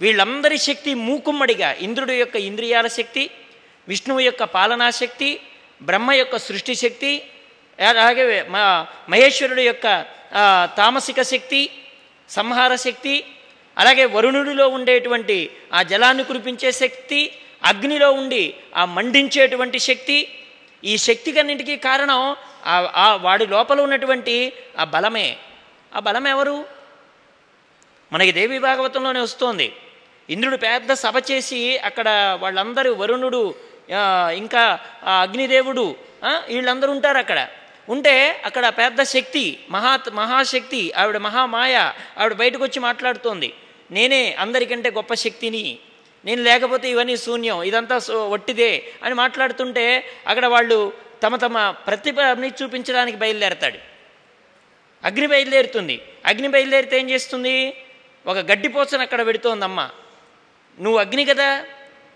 [0.00, 3.30] వీళ్ళందరి శక్తి మూకుమ్మడిగా ఇంద్రుడి యొక్క ఇంద్రియాల శక్తి
[3.88, 5.40] విష్ణువు యొక్క పాలనా శక్తి
[5.82, 7.12] బ్రహ్మ యొక్క సృష్టి శక్తి
[7.78, 9.86] అలాగే మా మహేశ్వరుడు యొక్క
[10.76, 11.70] తామసిక శక్తి
[12.28, 13.24] సంహార శక్తి
[13.76, 17.20] అలాగే వరుణుడిలో ఉండేటువంటి ఆ జలాన్ని కురిపించే శక్తి
[17.64, 20.28] అగ్నిలో ఉండి ఆ మండించేటువంటి శక్తి
[20.84, 22.20] ఈ శక్తికన్నింటికీ కారణం
[22.66, 25.36] ఆ- ఆ వాడి లోపల ఉన్నటువంటి ఆ బలమే.
[25.96, 26.64] ఆ బలం ఎవరు
[28.12, 29.72] మనకి దేవి భాగవతంలోనే వస్తోంది.
[30.30, 33.54] ఇంద్రుడు పెద్ద సభ చేసి అక్కడ వాళ్ళందరూ వరుణుడు
[34.36, 34.80] ఇంకా
[35.20, 35.96] అగ్నిదేవుడు
[36.48, 37.48] వీళ్ళందరూ ఉంటారు అక్కడ.
[37.88, 41.74] ఉంటే అక్కడ పెద్ద శక్తి మహా మహాశక్తి ఆవిడ మహామాయ
[42.18, 43.54] ఆవిడ బయటకు వచ్చి మాట్లాడుతోంది.
[43.90, 45.78] నేనే అందరికంటే గొప్ప శక్తిని.
[46.24, 53.18] నేను లేకపోతే ఇవన్నీ శూన్యం ఇదంతా సో- వట్టిదే అని మాట్లాడుతుంటే అక్కడ వాళ్ళు తమ తమ ప్రతిభని చూపించడానికి
[53.18, 53.78] బయలుదేరతాడు.
[55.04, 56.00] అగ్ని బయలుదేరుతుంది.
[56.26, 57.76] అగ్ని బయలుదేరితే ఏం చేస్తుంది?
[58.26, 59.90] ఒక గడ్డిపోసను అక్కడ పెడుతోందమ్మ.
[60.80, 61.64] నువ్వు అగ్ని కదా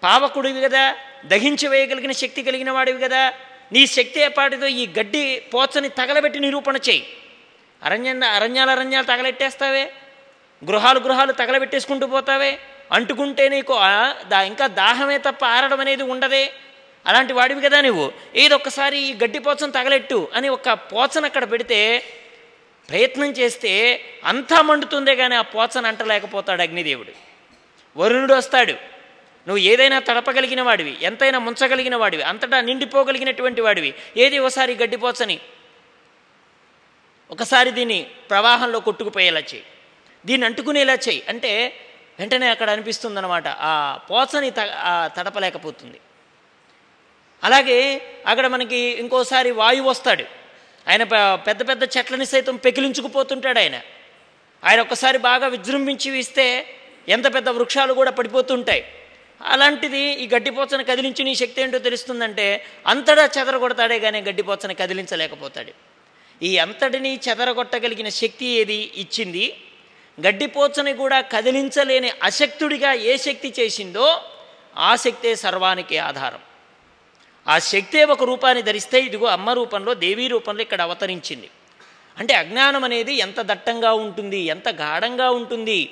[0.03, 3.33] పావకుడివి కదా దహించి వేయగలిగిన శక్తి కలిగిన వాడివి కదా.
[3.73, 7.07] నీ శక్తి ఏపాటితో ఈ గడ్డి పోచని తగలబెట్టి నిరూపణ చేయి.
[7.83, 9.93] అరణ్య అరణ్యాలు అరణ్యాలు తగలెట్టేస్తావే?
[10.65, 12.59] గృహాలు గృహాలు తగలబెట్టేసుకుంటూ పోతావే?
[12.93, 13.75] అంటుకుంటే నీకు
[14.29, 16.53] దా ఇంకా దాహమే తప్ప ఆరడం అనేది ఉండదే.
[17.07, 18.13] అలాంటి వాడివి కదా నువ్వు.
[18.35, 22.03] ఏదొక్కసారి ఈ గడ్డి పోచను తగలెట్టు అని ఒక పోచను అక్కడ పెడితే
[22.89, 27.28] ప్రయత్నం చేస్తే అంతా మండుతుందే కానీ ఆ పోచను అంటలేకపోతాడు అగ్నిదేవుడు.
[27.99, 28.73] వరుణుడు వస్తాడు.
[29.49, 35.41] నువ్వు ఏదైనా తడపగలిగిన వాడివి ఎంతైనా ముంచగలిగిన వాడివి అంతటా నిండిపోగలిగినటువంటి వాడివి ఏది ఒకసారి గడ్డిపోచని?
[37.31, 39.63] ఒకసారి దీన్ని ప్రవాహంలో కొట్టుకుపోయేలా చేయి.
[40.27, 41.23] దీన్ని అంటుకునేలా చేయి.
[41.29, 41.75] అంటే
[42.19, 44.55] వెంటనే అక్కడ అనిపిస్తుందన్నమాట ఆ పోచని త
[45.17, 46.01] తడపలేకపోతుంది.
[47.45, 50.25] అలాగే అక్కడ మనకి ఇంకోసారి వాయువు వస్తాడు.
[50.89, 51.03] ఆయన
[51.35, 53.81] పెద్ద పెద్ద చెట్లని సైతం పెకిలించుకుపోతుంటాడు ఆయన.
[54.65, 56.75] ఆయన ఒక్కసారి బాగా విజృంభించి ఇస్తే
[57.09, 58.85] ఎంత పెద్ద వృక్షాలు కూడా పడిపోతుంటాయి.
[59.43, 65.73] అలాంటిది ఈ గడ్డిపోచను కదిలించి నీ శక్తి ఏంటో తెలుస్తుందంటే అంతటా చెదరగొడతాడే కానీ గడ్డిపోచను కదిలించలేకపోతాడు.
[66.45, 68.93] ఈ అంతటిని చెదరగొట్టగలిగిన శక్తి ఏది?
[68.95, 69.61] ఇచ్చింది.
[70.27, 74.23] గడ్డిపోచని కూడా కదిలించలేని అశక్తుడిగా ఏ శక్తి చేసిందో
[74.77, 76.39] ఆ శక్తే సర్వానికి ఆధారం.
[77.49, 81.49] ఆ శక్తే ఒక రూపాన్ని ధరిస్తే ఇదిగో అమ్మ రూపంలో దేవీ రూపంలో ఇక్కడ అవతరించింది.
[82.19, 85.91] అంటే అజ్ఞానం అనేది ఎంత దట్టంగా ఉంటుంది ఎంత గాఢంగా ఉంటుంది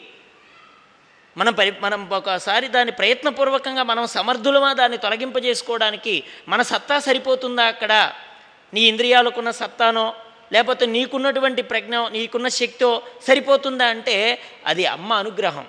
[1.36, 8.12] మనం పరి మనం ఒకసారి దాన్ని ప్రయత్నపూర్వకంగా మనం సమర్థులమా దాన్ని తొలగింపజేసుకోవడానికి మన సత్తా సరిపోతుందా అక్కడ?
[8.74, 10.14] నీ ఇంద్రియాలకున్న సత్తానో
[10.52, 15.66] లేకపోతే నీకున్నటువంటి ప్రజ్ఞ నీకున్న శక్తో సరిపోతుందా అంటే అది అమ్మ అనుగ్రహం.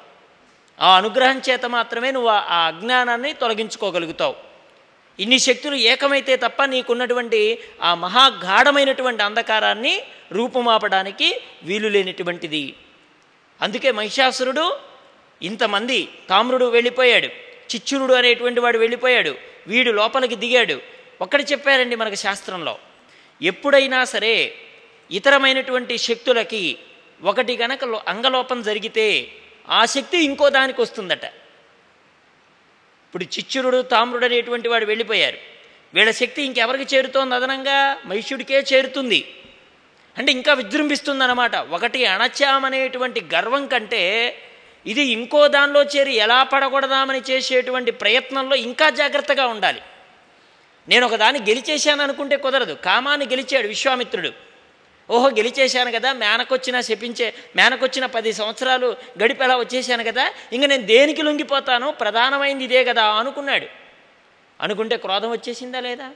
[0.82, 4.36] ఆ అనుగ్రహం చేత మాత్రమే నువ్వు ఆ- ఆ అజ్ఞానాన్ని తొలగించుకోగలుగుతావు.
[5.20, 10.02] ఇన్ని శక్తులు ఏకమైతే తప్ప నీకున్నటువంటి ఆ మహాగాఢమైనటువంటి అంధకారాన్ని
[10.32, 12.76] రూపుమాపడానికి వీలు లేనటువంటిది
[13.62, 14.88] అందుకే మహిషాసురుడు
[15.42, 17.28] ఇంతమంది తామ్రుడు వెళ్ళిపోయాడు
[17.76, 19.36] చిచ్చురుడు అనేటువంటి వాడు వెళ్ళిపోయాడు
[19.68, 20.82] వీడు లోపలికి దిగాడు.
[21.22, 22.78] ఒక్కటి చెప్పారండి మనకు శాస్త్రంలో.
[23.42, 24.54] ఎప్పుడైనా సరే
[25.12, 26.78] ఇతరమైనటువంటి శక్తులకి
[27.24, 29.28] ఒకటి గనక లో- అంగలోపం జరిగితే
[29.70, 31.26] ఆ శక్తి ఇంకో దానికి వస్తుందట.
[33.08, 35.38] ఇప్పుడు చిచ్చురుడు తామ్రుడు అనేటువంటి వాడు వెళ్ళిపోయారు.
[35.94, 39.34] వీళ్ళ శక్తి ఇంకెవరికి చేరుతోంది అదనంగా మహిషుడికే చేరుతుంది.
[40.18, 41.56] అంటే ఇంకా విజృంభిస్తుందన్నమాట.
[41.56, 44.36] ఒకటి అణచామనేటువంటి గర్వం కంటే
[44.88, 49.82] ఇది ఇంకో దానిలో చేరి ఎలా పడకూడదామని చేసేటువంటి ప్రయత్నంలో ఇంకా జాగ్రత్తగా ఉండాలి.
[50.90, 52.74] నేను ఒక దాన్ని గెలిచేశాను అనుకుంటే కుదరదు.
[52.74, 54.32] కామాన్ని గెలిచాడు విశ్వామిత్రుడు.
[55.10, 61.92] ఓహో గెలిచేశాను కదా మేనకొచ్చిన శపించే మేనకొచ్చిన పది సంవత్సరాలు గడిపేలా వచ్చేసాను కదా ఇంక నేను దేనికి లొంగిపోతాను?
[61.92, 63.68] ప్రధానమైంది ఇదే కదా అనుకున్నాడు.
[64.62, 66.10] అనుకుంటే క్రోధం వచ్చేసిందా లేదా?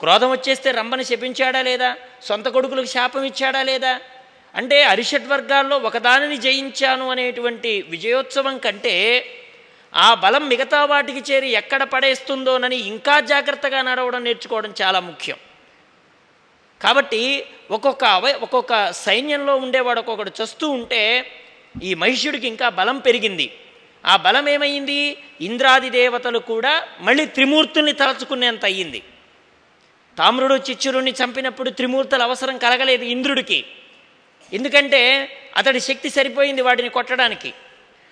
[0.00, 1.96] క్రోధం వచ్చేస్తే రంభని శపించాడా లేదా?
[2.22, 4.00] సొంత కొడుకులకు శాపం ఇచ్చాడా లేదా?
[4.54, 9.24] అంటే అరిషడ్ వర్గాల్లో ఒకదానిని జయించాను అనేటువంటి విజయోత్సవం కంటే
[9.94, 15.36] ఆ బలం మిగతా వాటికి చేరి ఎక్కడ పడేస్తుందోనని ఇంకా జాగ్రత్తగా నడవడం నేర్చుకోవడం చాలా ముఖ్యం.
[16.82, 21.30] కాబట్టి ఒక్కొక్క అవ ఒక్కొక్క సైన్యంలో ఉండేవాడు ఒక్కొక్కడు చస్తూ ఉంటే
[21.82, 23.52] ఈ మహిష్యుడికి ఇంకా బలం పెరిగింది.
[24.06, 25.16] ఆ బలం ఏమైంది?
[25.40, 29.02] ఇంద్రాది దేవతలు కూడా మళ్ళీ త్రిమూర్తుల్ని తలచుకునేంత అయ్యింది.
[30.18, 33.64] తామ్రుడు చిచ్చురుణ్ణి చంపినప్పుడు త్రిమూర్తుల అవసరం కలగలేదు ఇంద్రుడికి.
[34.52, 35.00] ఎందుకంటే
[35.56, 37.54] అతడి శక్తి సరిపోయింది వాటిని కొట్టడానికి.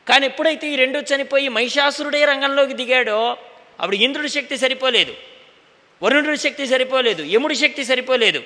[0.09, 3.37] కానీ ఎప్పుడైతే ఈ రెండు చనిపోయి మహిషాసురుడే రంగంలోకి దిగాడో
[3.81, 5.14] అప్పుడు ఇంద్రుడి శక్తి సరిపోలేదు.
[6.03, 7.22] వరుణుడి శక్తి సరిపోలేదు.
[7.22, 8.42] యముడి శక్తి సరిపోలేదు.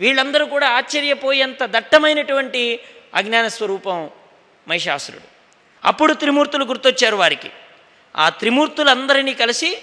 [0.00, 2.80] వీళ్ళందరూ కూడా ఆశ్చర్యపోయేంత దట్టమైనటువంటి
[3.14, 4.10] అజ్ఞాన స్వరూపం
[4.68, 5.22] మహిషాసురుడు.
[5.84, 7.50] అప్పుడు త్రిమూర్తులు గుర్తొచ్చారు వారికి.
[8.16, 9.78] ఆ త్రిమూర్తులందరినీ కలిసి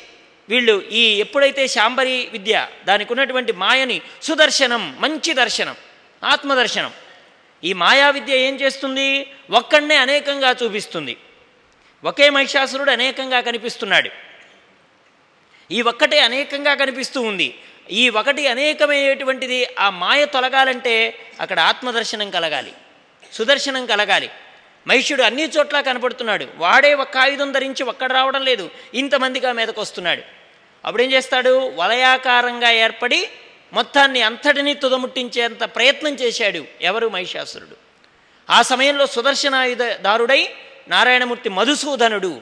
[0.50, 5.76] వీళ్ళు ఈ ఎప్పుడైతే శాంబరి విద్య దానికి ఉన్నటువంటి మాయని సుదర్శనం మంచి దర్శనం
[6.24, 6.92] ఆత్మదర్శనం
[7.66, 9.32] ఈ మాయా విద్య ఏం చేస్తుంది?
[9.50, 11.18] ఒక్కడనే అనేకంగా చూపిస్తుంది.
[12.04, 14.10] ఒకే మహిషాసురుడు అనేకంగా కనిపిస్తున్నాడు.
[15.72, 17.60] ఈ ఒక్కటే అనేకంగా కనిపిస్తూ ఉంది.
[17.92, 22.74] ఈ ఒకటి అనేకమైనటువంటిది ఆ మాయ తొలగాలంటే అక్కడ ఆత్మదర్శనం కలగాలి.
[23.34, 24.30] సుదర్శనం కలగాలి.
[24.88, 26.48] మహిషుడు అన్ని చోట్ల కనపడుతున్నాడు.
[26.56, 28.70] వాడే ఒక్క ఆయుధం ధరించి ఒక్కడ రావడం లేదు.
[28.94, 30.22] ఇంతమందిగా మీదకు వస్తున్నాడు
[30.86, 31.72] అప్పుడేం చేస్తాడు?
[31.76, 33.30] వలయాకారంగా ఏర్పడి
[33.74, 37.76] మొత్తాన్ని అంతటినీ తుదముట్టించేంత ప్రయత్నం చేశాడు ఎవరు మహిషాసురుడు?
[38.50, 40.50] ఆ సమయంలో సుదర్శనాయుధారుడై
[40.88, 42.42] నారాయణమూర్తి మధుసూదనుడు.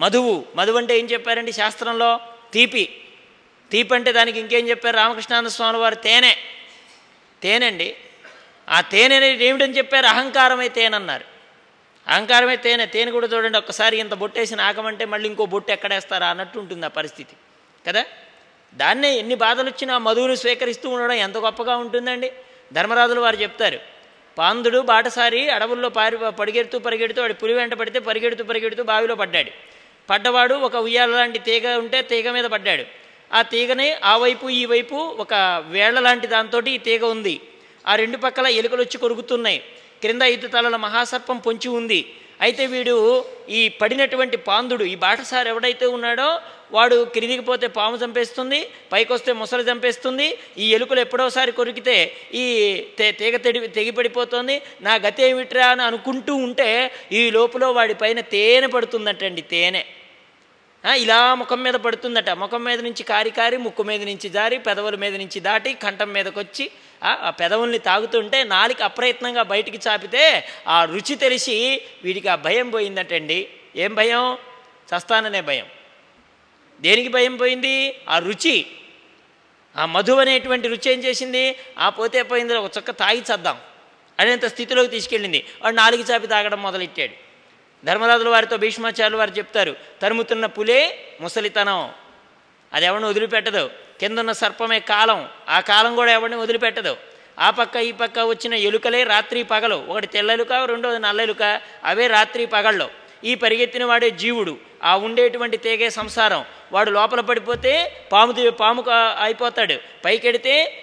[0.00, 2.20] మధువు మధువు అంటే ఏం చెప్పారండి శాస్త్రంలో?
[2.52, 3.04] తీపి.
[3.70, 5.94] తీపి అంటే దానికి ఇంకేం చెప్పారు రామకృష్ణానంద స్వామి వారు?
[5.94, 6.34] తేనె.
[7.42, 7.96] తేనండి.
[8.68, 10.06] ఆ తేనె అనేది ఏమిటని చెప్పారు?
[10.06, 11.24] అహంకారమే తేనన్నారు
[12.08, 12.86] అహంకారమే తేనె.
[12.86, 17.36] తేనె కూడా చూడండి ఒక్కసారి ఇంత బొట్టేసిన ఆకమంటే మళ్ళీ ఇంకో బొట్టు ఎక్కడేస్తారా అన్నట్టు ఉంటుంది ఆ పరిస్థితి.
[17.86, 18.04] కదా?
[18.76, 22.32] దాన్నే ఎన్ని బాధలు వచ్చినా మధువుని స్వీకరిస్తూ ఉండడం ఎంత గొప్పగా ఉంటుందండి?
[22.72, 23.78] ధర్మరాజులు వారు చెప్తారు.
[24.38, 29.50] పాందుడు బాటసారి అడవుల్లో పారి పరిగెడుతూ పరిగెడుతూ వాడి పులి వెంట పడితే పరిగెడుతూ పరిగెడుతూ బావిలో పడ్డాడు.
[30.10, 32.84] పడ్డవాడు ఒక ఉయ్యాల లాంటి తీగ ఉంటే తీగ మీద పడ్డాడు.
[33.32, 37.40] ఆ తీగని ఆ వైపు ఈ వైపు ఒక వేళ్ళ లాంటి దాంతో ఈ తీగ ఉంది.
[37.88, 39.58] ఆ రెండు పక్కల ఎలుకలు వచ్చి కొరుకుతున్నాయి.
[40.00, 42.14] క్రింద ఐదు తలల మహాసర్పం పొంచి ఉంది.
[42.40, 46.40] అయితే వీడు ఈ పడినటువంటి పాందుడు ఈ బాటసారు ఎవడైతే ఉన్నాడో
[46.72, 52.44] వాడు కిందికి పాము చంపేస్తుంది పైకొస్తే ముసలి చంపేస్తుంది ఈ ఎలుకలు ఎప్పుడోసారి కొరికితే ఈ
[52.98, 58.66] తే తీగ తెడి తెగిపడిపోతుంది నా గతి ఏమిట్రా అని అనుకుంటూ ఉంటే ఈ లోపల వాడి పైన తేనె
[58.66, 59.84] పడుతుందటండి తేనె.
[60.94, 62.30] ఇలా ముఖం మీద పడుతుందట.
[62.30, 66.38] ముఖం మీద నుంచి కారి కారి ముక్కు మీద నుంచి జారి పెదవుల మీద నుంచి దాటి కంఠం మీదకి
[66.38, 66.70] వచ్చి
[67.04, 73.48] ఆ పెదవుల్ని తాగుతుంటే నాలుక అప్రయత్నంగా బయటికి చాపితే ఆ రుచి తెలిసి వీడికి ఆ భయం పోయిందటండి.
[73.76, 74.38] ఏం భయం?
[74.96, 75.66] చస్తాననే భయం.
[76.80, 78.00] దేనికి భయం పోయింది?
[78.08, 78.66] ఆ రుచి.
[79.76, 81.56] ఆ మధు అనేటువంటి రుచి ఏం చేసింది?
[81.78, 83.58] ఆ పోతే పోయింది ఒక చుక్క తాగి చద్దాం
[84.20, 85.44] అనేంత స్థితిలోకి తీసుకెళ్ళింది.
[85.62, 87.25] వాడు నాలుగు చాపి తాగడం మొదలెట్టాడు.
[87.86, 91.90] ధర్మరాజుల వారితో భీష్మాచార్యులు వారు చెప్తారు తరుముతున్న పులే ముసలితనం.
[92.74, 93.70] అది ఎవరిని వదిలిపెట్టదు.
[94.00, 95.28] కిందన్న సర్పమే కాలం.
[95.48, 96.96] ఆ కాలం కూడా ఎవరిని వదిలిపెట్టదు.
[97.38, 99.84] ఆ పక్క ఈ పక్క వచ్చిన ఎలుకలే రాత్రి పగలు.
[99.88, 101.60] ఒకటి తెల్లెలుక రెండోది నల్లెలుక.
[101.84, 102.90] అవే రాత్రి పగళ్ళు.
[103.24, 104.58] ఈ పరిగెత్తిన వాడే జీవుడు.
[104.84, 106.44] ఆ ఉండేటువంటి తేగే సంసారం.
[106.72, 108.84] వాడు లోపల పడిపోతే పాము తి- పాము
[109.22, 109.74] అయిపోతాడు.
[110.04, 110.82] పైకెడితే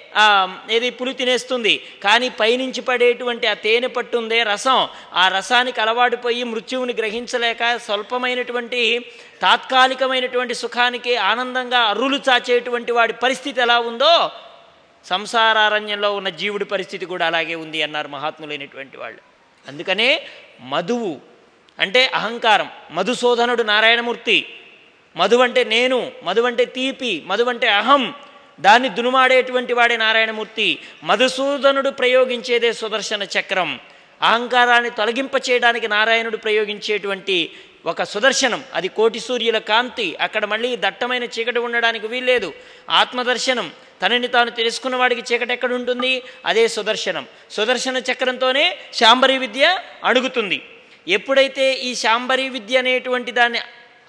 [0.69, 1.85] ఏది పులి తినేస్తుంది.
[2.03, 4.87] కానీ పైనుంచి పడేటువంటి ఆ తేనె పట్టుందే రసం.
[5.13, 9.05] ఆ రసానికి అలవాటుపోయి మృత్యువుని గ్రహించలేక స్వల్పమైనటువంటి
[9.41, 14.31] తాత్కాలికమైనటువంటి సుఖానికి ఆనందంగా అర్రులు చాచేటువంటి వాడి పరిస్థితి ఎలా ఉందో
[15.05, 19.19] సంసారారణ్యంలో ఉన్న జీవుడి పరిస్థితి కూడా అలాగే ఉంది అన్నారు మహాత్ములైనటువంటి వాళ్ళు.
[19.67, 20.27] అందుకనే
[20.61, 21.19] మధువు
[21.79, 22.69] అంటే అహంకారం.
[22.91, 24.59] మధుసూదనుడు నారాయణమూర్తి.
[25.15, 28.13] మధు అంటే నేను మధు అంటే తీపి మధు అంటే అహం.
[28.59, 33.79] దాన్ని దునుమాడేటువంటి వాడే నారాయణమూర్తి మధుసూదనుడు ప్రయోగించేదే సుదర్శన చక్రం.
[34.21, 37.51] అహంకారాన్ని తొలగింప చేయడానికి నారాయణుడు ప్రయోగించేటువంటి
[37.85, 38.63] ఒక సుదర్శనం.
[38.73, 40.15] అది కోటి సూర్యుల కాంతి.
[40.21, 42.53] అక్కడ మళ్ళీ దట్టమైన చీకటి ఉండడానికి వీల్లేదు.
[42.89, 43.71] ఆత్మదర్శనం.
[44.01, 46.23] తనని తాను తెలుసుకున్న వాడికి చీకటి ఎక్కడ ఉంటుంది?
[46.45, 47.27] అదే సుదర్శనం.
[47.51, 50.61] సుదర్శన చక్రంతోనే శాంబరీ విద్య అడుగుతుంది
[51.07, 53.59] ఎప్పుడైతే ఈ శాంబరీ విద్య అనేటువంటి దాన్ని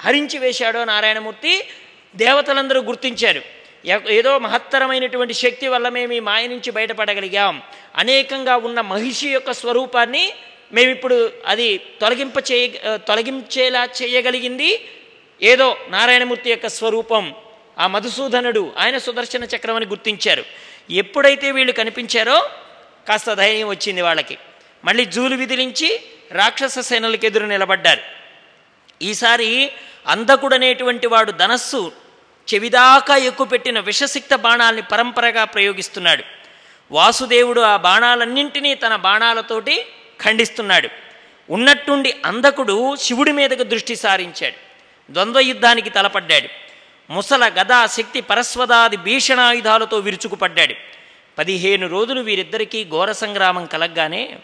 [0.00, 1.68] హరించి వేశాడో నారాయణమూర్తి
[2.16, 3.63] దేవతలందరూ గుర్తించారు.
[4.08, 7.62] ఏదో మహత్తరమైనటువంటి శక్తి వల్ల మేము ఈ మాయ నుంచి బయటపడగలిగాం.
[7.96, 10.32] అనేకంగా ఉన్న మహిషి యొక్క స్వరూపాన్ని
[10.72, 14.88] మేమిప్పుడు అది తొలగింప చేయ తొలగించేలా చేయగలిగింది.
[15.42, 17.34] ఏదో నారాయణమూర్తి యొక్క స్వరూపం
[17.78, 20.44] ఆ మధుసూదనుడు ఆయన సుదర్శన చక్రం అని గుర్తించారు.
[20.90, 22.50] ఎప్పుడైతే వీళ్ళు కనిపించారో
[23.08, 24.38] కాస్త ధైర్యం వచ్చింది వాళ్ళకి.
[24.84, 26.00] మళ్ళీ జూలు విదిలించి
[26.32, 28.00] రాక్షస సేనలకు ఎదురు నిలబడ్డారు.
[29.02, 29.70] ఈసారి
[30.06, 31.92] అంధకుడనేటువంటి వాడు ధనస్సు
[32.54, 36.24] చెవిదాకా ఎక్కుపెట్టిన విషసిక్త బాణాల్ని పరంపరగా ప్రయోగిస్తున్నాడు.
[36.90, 39.86] వాసుదేవుడు ఆ బాణాలన్నింటినీ తన బాణాలతోటి
[40.22, 40.88] ఖండిస్తున్నాడు.
[41.50, 44.54] ఉన్నట్టుండి అంధకుడు శివుడి మీదకు దృష్టి సారించాడు.
[45.12, 46.48] ద్వంద్వ యుద్ధానికి తలపడ్డాడు.
[47.12, 50.74] ముసల గదా శక్తి పరస్వదాది భీషణాయుధాలతో విరుచుకుపడ్డాడు.
[51.38, 54.38] పదిహేను రోజులు వీరిద్దరికీ ఘోర సంగ్రామం కలగ్గానే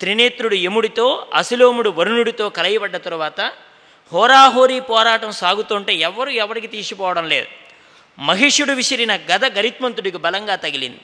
[0.00, 3.52] త్రినేత్రుడు యముడితో అశిలోముడు వరుణుడితో కలయబడ్డ తరువాత
[4.12, 7.46] హోరాహోరీ పోరాటం సాగుతుంటే ఎవరు ఎవరికి తీసిపోవడం లేదు.
[8.18, 11.00] మహిషుడు విసిరిన గద గరిత్మంతుడికి బలంగా తగిలింది.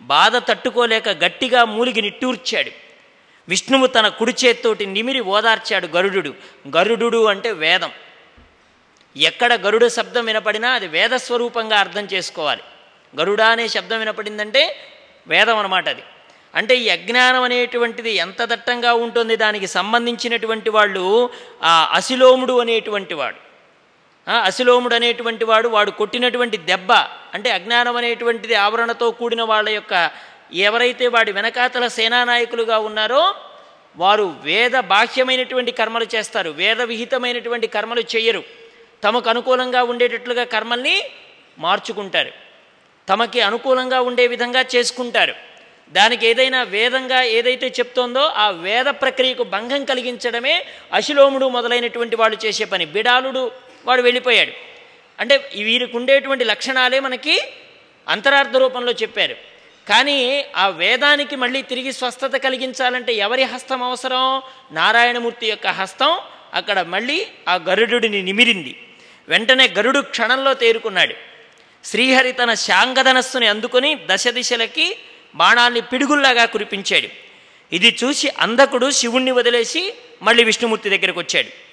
[0.00, 2.70] బాధ తట్టుకోలేక గట్టిగా మూలిగి నిట్టూర్చాడు
[3.48, 6.34] విష్ణువు తన కుడి చేత్తోటి నిమిరి ఓదార్చాడు గరుడు
[6.76, 7.90] గరుడు అంటే వేదం.
[9.16, 12.62] ఎక్కడ గరుడ శబ్దం వినపడినా అది వేద స్వరూపంగా అర్థం చేసుకోవాలి.
[13.20, 14.76] గరుడ అనే శబ్దం వినపడిందంటే
[15.26, 16.02] వేదం అనమాట అది.
[16.54, 21.30] అంటే ఈ అజ్ఞానం అనేటువంటిది ఎంత దట్టంగా ఉంటుంది దానికి సంబంధించినటువంటి వాళ్ళు
[21.62, 23.48] ఆ అసిలోముడు అనేటువంటి వాడు.
[24.26, 26.92] అశిలోముడు అసిలోముడు అనేటువంటి వాడు వాడు కొట్టినటువంటి దెబ్బ
[27.34, 30.10] అంటే అజ్ఞానం అనేటువంటిది ఆవరణతో కూడిన వాళ్ళ యొక్క
[30.52, 33.34] ఎవరైతే వాడి వెనకాతల సేనానాయకులుగా ఉన్నారో
[33.96, 36.50] వారు వేద బాహ్యమైనటువంటి కర్మలు చేస్తారు.
[36.50, 38.42] వేద విహితమైనటువంటి కర్మలు చేయరు.
[39.04, 40.96] తమకు అనుకూలంగా ఉండేటట్లుగా కర్మల్ని
[41.58, 42.32] మార్చుకుంటారు.
[43.08, 45.47] తమకి అనుకూలంగా ఉండే విధంగా చేసుకుంటారు.
[45.92, 52.84] దానికి ఏదైనా వేదంగా ఏదైతే చెప్తోందో ఆ వేద ప్రక్రియకు భంగం కలిగించడమే అశిలోముడు మొదలైనటువంటి వాళ్ళు చేసే పని.
[52.84, 53.52] బిడాలుడు
[53.84, 54.52] వాడు వెళ్ళిపోయాడు.
[55.20, 57.40] అంటే వీరికి ఉండేటువంటి లక్షణాలే మనకి
[58.08, 59.36] అంతరార్థ రూపంలో చెప్పారు.
[59.88, 64.42] కానీ ఆ వేదానికి మళ్ళీ తిరిగి స్వస్థత కలిగించాలంటే ఎవరి హస్తం అవసరం?
[64.72, 66.18] నారాయణమూర్తి యొక్క హస్తం
[66.54, 68.82] అక్కడ మళ్ళీ ఆ గరుడుని నిమిరింది.
[69.28, 71.14] వెంటనే గరుడు క్షణంలో తేరుకున్నాడు.
[71.84, 74.96] శ్రీహరి తన శాంగధనస్సుని అందుకొని దశ దిశలకి
[75.34, 77.08] బాణాన్ని పిడుగుల్లాగా కురిపించాడు.
[77.72, 81.68] ఇది చూసి అంధకుడు శివుణ్ణి వదిలేసి మళ్ళీ విష్ణుమూర్తి దగ్గరికి వచ్చాడు.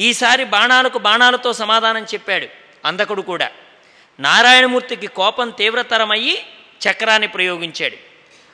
[0.00, 2.46] ఈసారి బాణాలకు బాణాలతో సమాధానం చెప్పాడు
[2.84, 3.50] అంధకుడు కూడా.
[4.20, 6.46] నారాయణమూర్తికి కోపం తీవ్రతరమయ్యి
[6.90, 7.96] చక్రాన్ని ప్రయోగించాడు.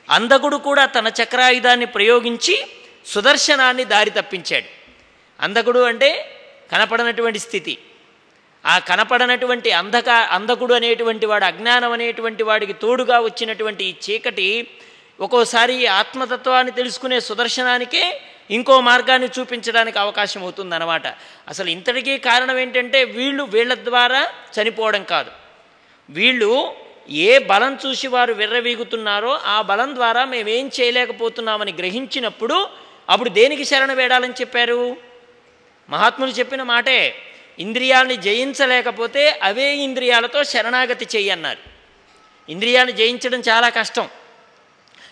[0.09, 2.67] అంధకుడు కూడా తన చక్రాయుధాన్ని ప్రయోగించి
[3.05, 4.65] సుదర్శనాన్ని దారి తప్పించాడు.
[5.41, 6.39] అంధకుడు అంటే
[6.71, 7.77] కనపడనటువంటి స్థితి.
[8.65, 14.67] ఆ కనపడనటువంటి అంధక అంధకుడు అనేటువంటి వాడు అజ్ఞానం అనేటువంటి వాడికి తోడుగా వచ్చినటువంటి ఈ చీకటి
[15.19, 21.07] ఒక్కోసారి ఆత్మతత్వాన్ని తెలుసుకునే సుదర్శనానికే ఇంకో మార్గాన్ని చూపించడానికి అవకాశం అవుతుందన్నమాట.
[21.47, 24.27] అసలు ఇంతటికీ కారణం ఏంటంటే వీళ్ళు వీళ్ళ ద్వారా
[24.61, 25.31] చనిపోవడం కాదు.
[26.09, 26.75] వీళ్ళు
[27.09, 32.69] ఏ బలం చూసి వారు విర్రవీగుతున్నారో ఆ బలం ద్వారా మేమేం చేయలేకపోతున్నామని గ్రహించినప్పుడు
[33.09, 34.97] అప్పుడు దేనికి శరణ వేడాలని చెప్పారు?
[35.89, 37.15] మహాత్ములు చెప్పిన మాటే
[37.61, 41.59] ఇంద్రియాల్ని జయించలేకపోతే అవే ఇంద్రియాలతో శరణాగతి చేయన్నారు.
[42.51, 44.09] ఇంద్రియాలను జయించడం చాలా కష్టం.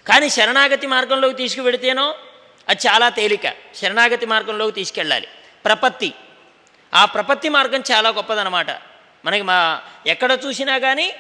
[0.08, 2.16] కానీ శరణాగతి మార్గంలోకి తీసుకువెడితేనో
[2.70, 3.54] అది చాలా తేలిక.
[3.76, 5.28] శరణాగతి మార్గంలోకి తీసుకెళ్ళాలి.
[5.66, 6.14] ప్రపత్తి.
[6.94, 8.68] ఆ ప్రపత్తి మార్గం చాలా గొప్పదనమాట.
[9.26, 11.14] మనకి మా ఎక్కడ చూసినా కానీ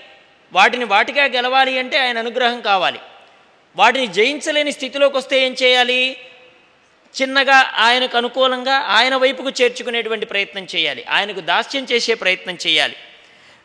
[0.53, 2.99] వాటిని వాటిగా గెలవాలి అంటే ఆయన అనుగ్రహం కావాలి.
[3.75, 6.17] వాటిని జయించలేని స్థితిలోకి వస్తే ఏం చేయాలి?
[7.22, 11.05] చిన్నగా ఆయనకు అనుకూలంగా ఆయన వైపుకు చేర్చుకునేటువంటి ప్రయత్నం చేయాలి.
[11.05, 12.95] ఆయనకు దాస్యం చేసే ప్రయత్నం చేయాలి.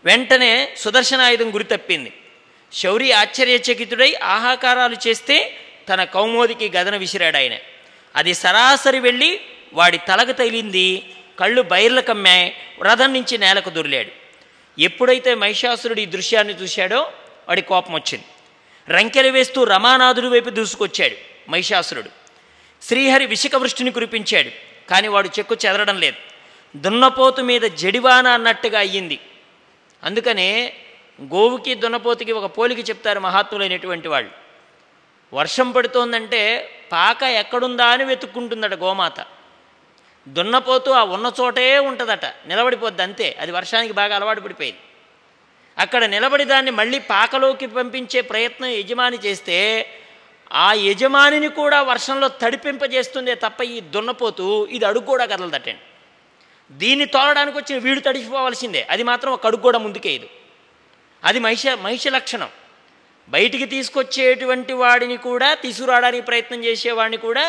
[0.04, 2.12] వెంటనే సుదర్శనాయుధం గురి తప్పింది.
[2.72, 5.56] శౌరి ఆశ్చర్యచకితుడై ఆహాకారాలు చేస్తే
[5.88, 7.52] తన కౌమోదికి గదన విసిరాడు ఆయన.
[8.16, 9.40] అది సరాసరి వెళ్ళి
[9.72, 11.02] వాడి తలకు తగిలింది
[11.40, 14.10] కళ్ళు బైర్ల కమ్మాయి రథం నుంచి నేలకు దొరిలాడు.
[14.80, 17.12] ఎప్పుడైతే మహిషాసురుడు ఈ దృశ్యాన్ని చూశాడో
[17.48, 18.24] వాడి కోపం వచ్చింది.
[18.92, 21.16] రంకెలు వేస్తూ రమానాథుడి వైపు దూసుకొచ్చాడు
[21.50, 22.23] మహిషాసురుడు.
[22.84, 24.50] శ్రీహరి విషక వృష్టిని కురిపించాడు
[24.90, 26.16] కానీ వాడు చెక్కు చెదరడం లేదు.
[26.76, 29.18] దున్నపోతు మీద జడివాన అన్నట్టుగా అయ్యింది.
[30.04, 30.72] అందుకనే
[31.22, 34.30] గోవుకి దున్నపోతుకి ఒక పోలికి చెప్తారు మహాత్ములైనటువంటి వాళ్ళు.
[35.34, 39.26] వర్షం పడుతోందంటే పాక ఎక్కడుందా అని వెతుక్కుంటుందట గోమాత.
[40.28, 44.80] దున్నపోతు ఆ ఉన్న చోటే ఉంటుందట నిలబడిపోద్ది అంతే అది వర్షానికి బాగా అలవాటు పడిపోయింది.
[45.78, 49.86] అక్కడ నిలబడి దాన్ని మళ్ళీ పాకలోకి పంపించే ప్రయత్నం యజమాని చేస్తే
[50.54, 55.82] ఆ యజమానిని కూడా వర్షంలో తడిపింపజేస్తుందే తప్ప ఈ దున్నపోతూ ఇది అడుగు కూడా కదలదటండి
[56.70, 60.28] దీన్ని తోలడానికి వచ్చిన వీడు తడిచిపోవలసిందే అది మాత్రం ఒక అడుగు కూడా ముందుకేయదు
[61.22, 62.50] అది మహిష మహిష లక్షణం.
[63.28, 67.44] బయటికి తీసుకొచ్చేటువంటి వాడిని కూడా తీసుకురావడానికి ప్రయత్నం చేసేవాడిని కూడా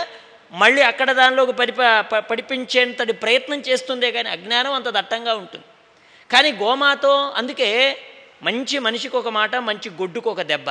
[0.53, 1.81] మళ్ళీ అక్కడ దానిలోకి పరిప
[2.29, 5.65] పడిపించేంతటి ప్రయత్నం చేస్తుందే కానీ అజ్ఞానం అంత దట్టంగా ఉంటుంది.
[6.31, 7.69] కానీ గోమాతో అందుకే
[8.43, 10.69] మంచి మనిషికి ఒక మాట మంచి గొడ్డుకు ఒక దెబ్బ.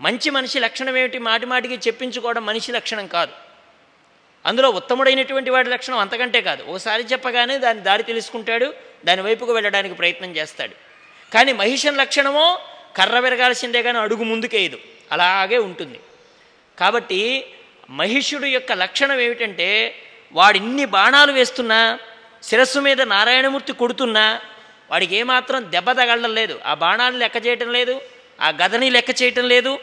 [0.00, 1.18] మంచి మనిషి లక్షణం ఏమిటి?
[1.18, 3.32] మాటి మాటికి చెప్పించుకోవడం మనిషి లక్షణం కాదు.
[4.46, 6.62] అందులో ఉత్తముడైనటువంటి వాడి లక్షణం అంతకంటే కాదు.
[6.64, 8.74] ఓసారి చెప్పగానే దాని దారి తెలుసుకుంటాడు
[9.04, 10.74] దాని వైపుకు వెళ్ళడానికి ప్రయత్నం చేస్తాడు.
[11.34, 12.58] కానీ మహిషన్ లక్షణమో
[12.96, 14.78] కర్ర విరగాల్సిందే కానీ అడుగు ముందుకేయదు
[15.12, 16.00] అలాగే ఉంటుంది.
[16.78, 17.46] కాబట్టి
[17.90, 19.94] మహిషుడు యొక్క లక్షణం ఏమిటంటే
[20.32, 21.98] వాడిన్ని బాణాలు వేస్తున్నా
[22.42, 24.40] శిరస్సు మీద నారాయణమూర్తి కొడుతున్నా
[24.90, 26.60] వాడికి ఏమాత్రం దెబ్బ తగలడం లేదు.
[26.66, 28.00] ఆ బాణాలను లెక్క చేయటం లేదు.
[28.40, 29.78] ఆ గదని లెక్క చేయటం లేదు.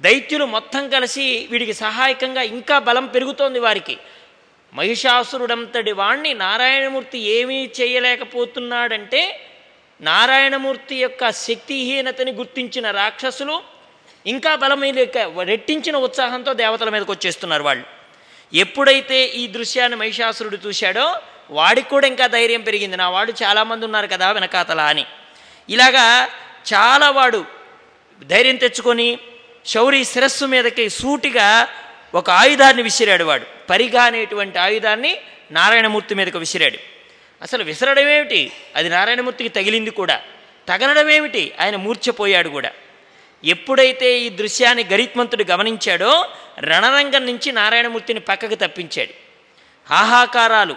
[0.00, 3.98] దైత్యులు మొత్తం కలిసి వీడికి సహాయకంగా ఇంకా బలం పెరుగుతోంది వారికి.
[4.74, 9.40] మహిషాసురుడంతటి వాణ్ణి నారాయణమూర్తి ఏమీ చేయలేకపోతున్నాడంటే
[10.00, 13.62] నారాయణమూర్తి యొక్క శక్తిహీనతని గుర్తించిన రాక్షసులు
[14.26, 15.04] ఇంకా బలమైన
[15.42, 17.84] రెట్టించిన ఉత్సాహంతో దేవతల మీదకి వచ్చేస్తున్నారు వాళ్ళు.
[18.56, 21.20] ఎప్పుడైతే ఈ దృశ్యాన్ని మహిషాసురుడు చూశాడో
[21.50, 22.96] వాడికి కూడా ఇంకా ధైర్యం పెరిగింది.
[22.96, 25.06] నా వాడు చాలామంది ఉన్నారు కదా వెనకాతల అని.
[25.68, 26.28] ఇలాగా
[26.74, 27.44] చాలా వాడు
[28.24, 29.18] ధైర్యం తెచ్చుకొని
[29.66, 31.68] శౌరి శిరస్సు మీదకి సూటిగా
[32.14, 33.46] ఒక ఆయుధాన్ని విసిరాడు వాడు.
[33.70, 35.16] పరిగా అనేటువంటి ఆయుధాన్ని
[35.50, 36.78] నారాయణమూర్తి మీదకి విసిరాడు.
[37.42, 38.52] అసలు విసరడం ఏమిటి?
[38.76, 40.20] అది నారాయణమూర్తికి తగిలింది కూడా.
[40.68, 41.52] తగలడం ఏమిటి?
[41.60, 42.70] ఆయన మూర్ఛపోయాడు కూడా.
[43.44, 46.28] ఎప్పుడైతే ఈ దృశ్యాన్ని గరిత్మంతుడు గమనించాడో
[46.60, 49.10] రణరంగం నుంచి నారాయణమూర్తిని పక్కకు తప్పించాడు.
[49.90, 50.76] హాహాకారాలు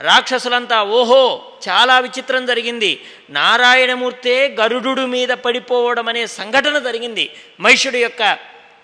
[0.00, 3.00] రాక్షసులంతా ఓహో చాలా విచిత్రం జరిగింది.
[3.30, 7.30] నారాయణమూర్తే గరుడు మీద పడిపోవడం అనే సంఘటన జరిగింది
[7.60, 8.38] మహిషుడి యొక్క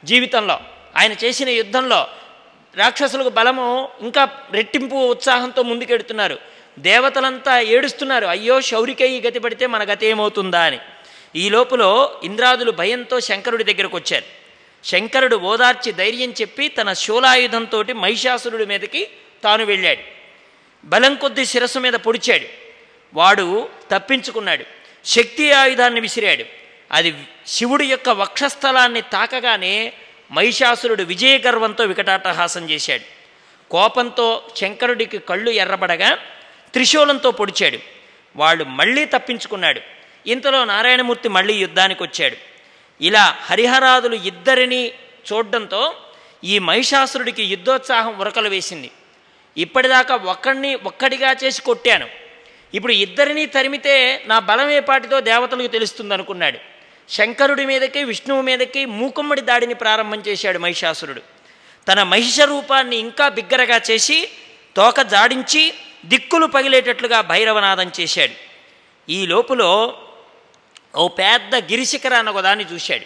[0.05, 0.61] జీవితంలో.
[0.97, 2.07] ఆయన చేసిన యుద్ధంలో
[2.77, 6.39] రాక్షసులకు బలము ఇంకా రెట్టింపు ఉత్సాహంతో ముందుకెడుతున్నారు.
[6.79, 10.61] దేవతలంతా ఏడుస్తున్నారు అయ్యో శౌరికే ఈ గతి పడితే మన గతి ఏమవుతుందా?
[10.61, 10.79] అని.
[11.37, 14.25] ఈ లోపల ఇంద్రాదులు భయంతో శంకరుడి దగ్గరకు వచ్చారు.
[14.87, 19.09] శంకరుడు ఓదార్చి ధైర్యం చెప్పి తన శూలాయుధంతో మహిషాసురుడి మీదకి
[19.45, 20.20] తాను వెళ్ళాడు.
[20.85, 22.47] బలం కొద్ది శిరస్సు మీద పొడిచాడు.
[23.15, 24.65] వాడు తప్పించుకున్నాడు.
[25.05, 26.45] శక్తి ఆయుధాన్ని విసిరాడు.
[26.93, 27.15] అది
[27.47, 29.93] శివుడి యొక్క వక్షస్థలాన్ని తాకగానే
[30.31, 33.03] మహిషాసురుడు విజయ గర్వంతో వికటాటహాసం చేశాడు.
[33.71, 36.19] కోపంతో శంకరుడికి కళ్ళు ఎర్రబడగా
[36.73, 37.79] త్రిశూలంతో పొడిచాడు.
[38.37, 39.81] వాళ్ళు మళ్ళీ తప్పించుకున్నాడు.
[40.27, 42.37] ఇంతలో నారాయణమూర్తి మళ్ళీ యుద్ధానికి వచ్చాడు
[43.01, 44.93] ఇలా హరిహరాదులు ఇద్దరిని
[45.33, 45.95] చూడడంతో
[46.45, 48.91] ఈ మహిషాసురుడికి యుద్ధోత్సాహం ఉరకలు వేసింది.
[49.57, 52.09] ఇప్పటిదాకా ఒక్కడిని ఒక్కడిగా చేసి కొట్టాను.
[52.75, 56.59] ఇప్పుడు ఇద్దరిని తరిమితే నా బలం ఏపాటితో దేవతలకు తెలుస్తుంది అనుకున్నాడు
[57.09, 61.23] శంకరుడి మీదకి విష్ణువు మీదకి మూకుమ్మడి దాడిని ప్రారంభం చేశాడు మహిషాసురుడు.
[61.89, 64.29] తన మహిష రూపాన్ని ఇంకా బిగ్గరగా చేసి
[64.77, 65.75] తోక జాడించి
[66.05, 68.33] దిక్కులు పగిలేటట్లుగా భైరవనాదం చేశాడు.
[69.11, 69.99] ఈ లోపులో
[70.97, 73.05] ఓ పెద్ద గిరిశిఖరాన్ని ఒకదాన్ని చూశాడు.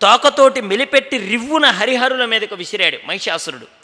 [0.00, 3.81] తోకతోటి మెలిపెట్టి రివ్వున హరిహరుల మీదకు విసిరాడు మహిషాసురుడు.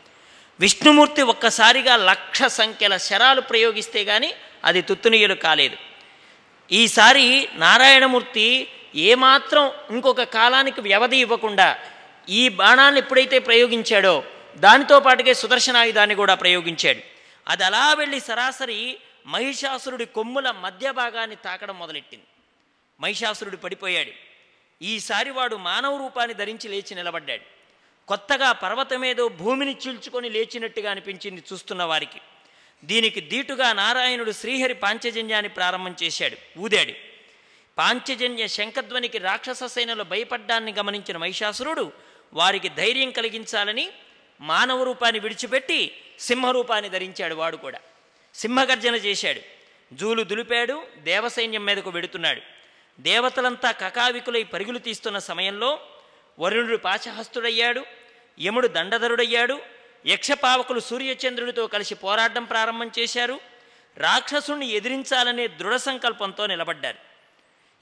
[0.61, 4.35] విష్ణుమూర్తి ఒక్కసారిగా లక్ష సంఖ్యల శరాలు ప్రయోగిస్తే కానీ
[4.65, 5.77] అది తుత్తునీయులు కాలేదు.
[6.73, 11.79] ఈసారి నారాయణమూర్తి ఏమాత్రం ఇంకొక కాలానికి వ్యవధి ఇవ్వకుండా
[12.29, 14.25] ఈ బాణాన్ని ఎప్పుడైతే ప్రయోగించాడో
[14.57, 17.01] దానితో పాటుగా సుదర్శనాయుధాన్ని కూడా ప్రయోగించాడు.
[17.49, 18.97] అది అలా వెళ్ళి సరాసరి
[19.27, 22.25] మహిషాసురుడి కొమ్ముల మధ్య భాగాన్ని తాకడం మొదలెట్టింది.
[23.01, 24.11] మహిషాసురుడు పడిపోయాడు.
[24.85, 27.58] ఈసారి వాడు మానవ రూపాన్ని ధరించి లేచి నిలబడ్డాడు.
[28.09, 32.21] కొత్తగా పర్వతమేదో భూమిని చీల్చుకొని లేచినట్టుగా అనిపించింది చూస్తున్న వారికి.
[32.85, 36.59] దీనికి దీటుగా నారాయణుడు శ్రీహరి పాంచజన్యాన్ని ప్రారంభం చేశాడు.
[36.59, 36.93] ఊదాడు.
[37.79, 41.93] పాంచజన్య శంఖధ్వనికి రాక్షస సేనలు భయపడ్డాన్ని గమనించిన మహిషాసురుడు
[42.33, 43.89] వారికి ధైర్యం కలిగించాలని
[44.41, 47.81] మానవ రూపాన్ని విడిచిపెట్టి సింహరూపాన్ని ధరించాడు వాడు కూడా.
[48.35, 49.41] సింహగర్జన చేశాడు.
[49.93, 52.41] జూలు దులిపాడు దేవసైన్యం మీదకు వెడుతున్నాడు.
[53.01, 55.81] దేవతలంతా కకావికులై పరుగులు తీస్తున్న సమయంలో
[56.39, 57.85] వరుణుడు పాశహస్తుడయ్యాడు
[58.41, 59.61] యముడు దండధరుడయ్యాడు
[60.07, 63.41] యక్షపావకులు సూర్యచంద్రుడితో కలిసి పోరాటం ప్రారంభం చేశారు
[63.97, 66.99] రాక్షసుణ్ణి ఎదిరించాలనే దృఢ సంకల్పంతో నిలబడ్డారు.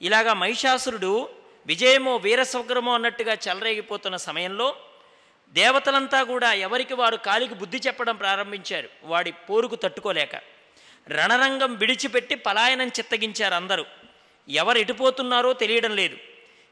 [0.01, 1.29] ఇలాగా మహిషాసురుడు
[1.65, 4.75] విజయమో వీరస్వగ్రమో అన్నట్టుగా చెలరేగిపోతున్న సమయంలో
[5.49, 8.89] దేవతలంతా కూడా ఎవరికి వారు కాలికి బుద్ధి చెప్పడం ప్రారంభించారు.
[9.03, 10.35] వాడి పోరుకు తట్టుకోలేక
[11.09, 13.85] రణరంగం విడిచిపెట్టి పలాయనం చిత్తగించారు అందరూ.
[14.49, 16.17] ఎవరు ఎటుపోతున్నారో తెలియడం లేదు.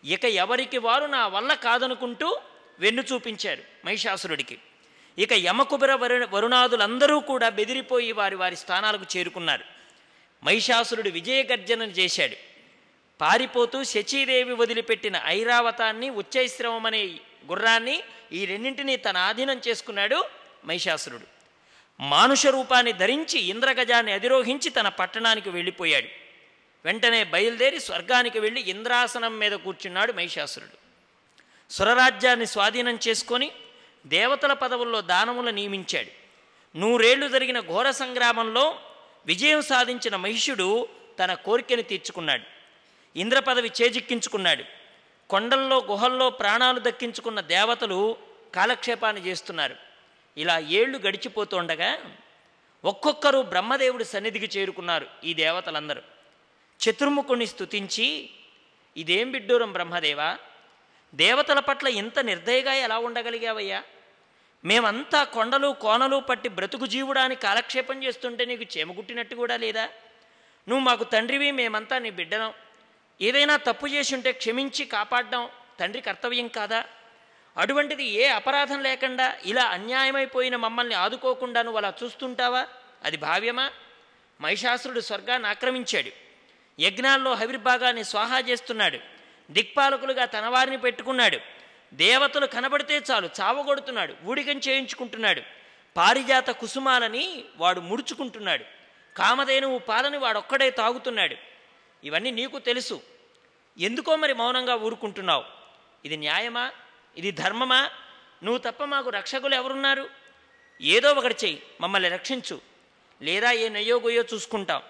[0.05, 2.41] ఇక ఎవరికి వారు నా వల్ల కాదనుకుంటూ
[2.79, 4.57] వెన్ను చూపించారు మహిషాసురుడికి.
[5.17, 9.63] ఇక యమకుబెర వరు వరుణాదులందరూ కూడా బెదిరిపోయి వారి వారి స్థానాలకు చేరుకున్నారు.
[10.43, 12.35] మహిషాసురుడు విజయగర్జన చేశాడు.
[13.21, 17.05] పారిపోతూ శచీదేవి వదిలిపెట్టిన ఐరావతాన్ని ఉచ్చైశ్రవం అనే
[17.47, 20.25] గుర్రాన్ని ఈ రెండింటినీ తన ఆధీనం చేసుకున్నాడు
[20.65, 21.35] మహిషాసురుడు.
[21.99, 26.24] మానుష రూపాన్ని ధరించి ఇంద్రగజాన్ని అధిరోహించి తన పట్టణానికి వెళ్ళిపోయాడు.
[26.85, 30.77] వెంటనే బయలుదేరి స్వర్గానికి వెళ్ళి ఇంద్రాసనం మీద కూర్చున్నాడు మహిషాసురుడు.
[31.73, 33.51] సురరాజ్యాన్ని స్వాధీనం చేసుకొని
[34.05, 36.11] దేవతల పదవుల్లో దానములు నియమించాడు.
[36.77, 38.79] నూరేళ్ళు జరిగిన ఘోర సంగ్రామంలో
[39.25, 40.87] విజయం సాధించిన మహిషుడు
[41.19, 42.43] తన కోరికను తీర్చుకున్నాడు.
[43.19, 44.63] ఇంద్ర పదవి చేజిక్కించుకున్నాడు.
[45.29, 48.17] కొండల్లో గుహల్లో ప్రాణాలు దక్కించుకున్న దేవతలు
[48.55, 49.75] కాలక్షేపాన్ని చేస్తున్నారు.
[50.37, 52.01] ఇలా ఏళ్ళు గడిచిపోతుండగా
[52.85, 56.14] ఒక్కొక్కరు బ్రహ్మదేవుడి సన్నిధికి చేరుకున్నారు ఈ దేవతలందరూ.
[56.79, 58.29] చతుర్ముఖుణ్ణి స్తుతించి
[58.97, 60.37] ఇదేం బిడ్డూరం బ్రహ్మదేవా?
[61.13, 63.83] దేవతల పట్ల ఇంత నిర్దయగా ఎలా ఉండగలిగావయ్యా?
[64.65, 69.89] మేమంతా కొండలు కోనలు పట్టి బ్రతుకు జీవుడాన్ని కాలక్షేపం చేస్తుంటే నీకు చేమగుట్టినట్టు కూడా లేదా?
[70.67, 72.53] నువ్వు మాకు తండ్రివి మేమంతా నీ బిడ్డనం
[73.21, 75.49] ఏదైనా తప్పు చేసి ఉంటే క్షమించి కాపాడడం
[75.79, 76.85] తండ్రి కర్తవ్యం కాదా?
[77.57, 82.67] అటువంటిది ఏ అపరాధం లేకుండా ఇలా అన్యాయమైపోయిన మమ్మల్ని ఆదుకోకుండా నువ్వు అలా చూస్తుంటావా?
[83.03, 83.71] అది భావ్యమా?
[84.41, 86.24] మహిషాసురుడు స్వర్గాన్ని ఆక్రమించాడు.
[86.79, 88.99] యజ్ఞాల్లో హవిర్భాగాన్ని స్వాహా చేస్తున్నాడు.
[89.51, 91.39] దిక్పాలకులుగా తన వారిని పెట్టుకున్నాడు.
[91.93, 95.41] దేవతలు కనబడితే చాలు చావగొడుతున్నాడు ఊడికం చేయించుకుంటున్నాడు.
[95.97, 98.65] పారిజాత కుసుమాలని వాడు ముడుచుకుంటున్నాడు.
[99.17, 101.35] కామధేనువు పాలని వాడొక్కడే తాగుతున్నాడు.
[102.03, 103.01] ఇవన్నీ నీకు తెలుసు.
[103.79, 105.43] ఎందుకో మరి మౌనంగా ఊరుకుంటున్నావు?
[106.05, 106.71] ఇది న్యాయమా?
[107.17, 107.89] ఇది ధర్మమా?
[108.43, 110.09] నువ్వు తప్ప మాకు రక్షకులు ఎవరున్నారు?
[110.81, 112.61] ఏదో ఒకటి చెయ్యి మమ్మల్ని రక్షించు.
[113.21, 114.81] లేదా ఏ నయ్యో గొయ్యో చూసుకుంటాం.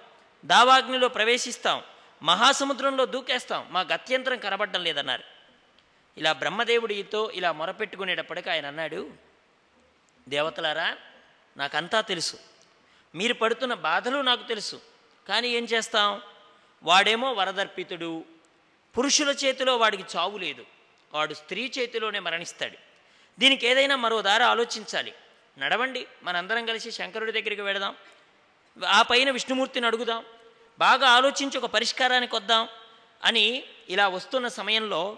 [0.45, 1.83] దావాగ్నిలో ప్రవేశిస్తాం
[2.23, 5.23] మహాసముద్రంలో దూకేస్తాం మా గత్యంతరం కనబడడం లేదన్నారు.
[6.17, 9.09] ఇలా బ్రహ్మదేవుడితో ఇలా మొరపెట్టుకునేటప్పటికి ఆయన అన్నాడు
[10.29, 10.97] దేవతలారా
[11.57, 12.37] నాకంతా తెలుసు.
[13.15, 14.81] మీరు పడుతున్న బాధలు నాకు తెలుసు.
[15.27, 16.21] కానీ ఏం చేస్తాం?
[16.83, 18.25] వాడేమో వరదర్పితుడు.
[18.97, 20.65] పురుషుల చేతిలో వాడికి చావు లేదు.
[21.13, 22.77] వాడు స్త్రీ చేతిలోనే మరణిస్తాడు.
[23.39, 25.13] దీనికి ఏదైనా మరో దారి ఆలోచించాలి.
[25.57, 27.95] నడవండి మనందరం కలిసి శంకరుడి దగ్గరికి వెళదాం.
[28.83, 30.25] ఆ పైన విష్ణుమూర్తిని అడుగుదాం.
[30.79, 32.67] బాగా ఆలోచించి ఒక పరిష్కారానికి వద్దాం
[33.23, 35.17] అని ఇలా వస్తున్న సమయంలో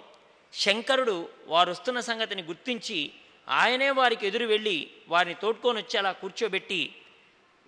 [0.53, 3.12] శంకరుడు వారు వస్తున్న సంగతిని గుర్తించి
[3.49, 6.95] ఆయనే వారికి ఎదురు వెళ్ళి వారిని తోడ్కొని వచ్చి అలా కూర్చోబెట్టి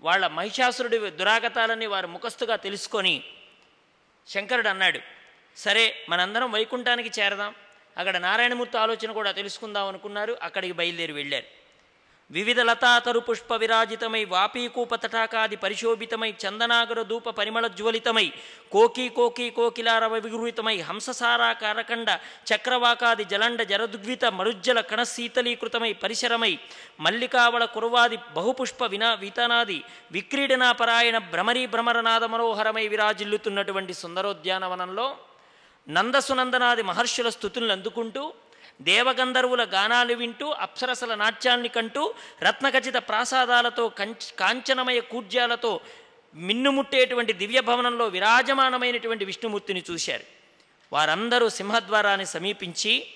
[0.02, 3.24] వాళ్ళ మహిషాసురుడి దురాగతాలని వారు ముఖస్తుగా తెలుసుకొని
[4.28, 5.00] శంకరుడు అన్నాడు
[5.58, 7.56] సరే మనందరం వైకుంఠానికి చేరదాం.
[7.98, 10.38] అక్కడ నారాయణమూర్తి ఆలోచన కూడా తెలుసుకుందాం అనుకున్నారు.
[10.42, 11.59] అక్కడికి బయలుదేరి వెళ్ళారు.
[12.30, 18.26] వివిధ లతాతరు పుష్ప విరాజితమై వాపీకూప తటాకాది పరిశోభితమై చందనాగర ధూప పరిమళ జ్వలితమై
[18.72, 22.10] కోకీ కోకీ కోకిలారవ విగృహితమై హంససారా కారకండ
[22.48, 26.52] చక్రవాకాది జలండ జరదుగ్విత మరుజ్జల కణశీతలీకృతమై పరిసరమై
[27.00, 29.80] మల్లికావళ కురువాది బహుపుష్ప వినా వితనాది
[30.12, 35.08] విక్రీడనాపరాయణ భ్రమరీ భ్రమరనాద మనోహరమై విరాజిల్లుతున్నటువంటి సుందరోద్యానవనంలో
[35.88, 38.24] నందసునందనాది మహర్షుల స్థుతులను అందుకుంటూ
[38.82, 45.82] దేవగంధర్వుల గానాలు వింటూ అప్సరసల నాట్యాన్ని కంటూ రత్నఖచిత ప్రాసాదాలతో కంచ కాంచనమయ కూర్జాలతో
[46.36, 50.24] మిన్నుముట్టేటువంటి దివ్య భవనంలో విరాజమానమైనటువంటి విష్ణుమూర్తిని చూశారు.
[50.94, 53.08] వారందరూ సింహద్వారాన్ని సమీపించి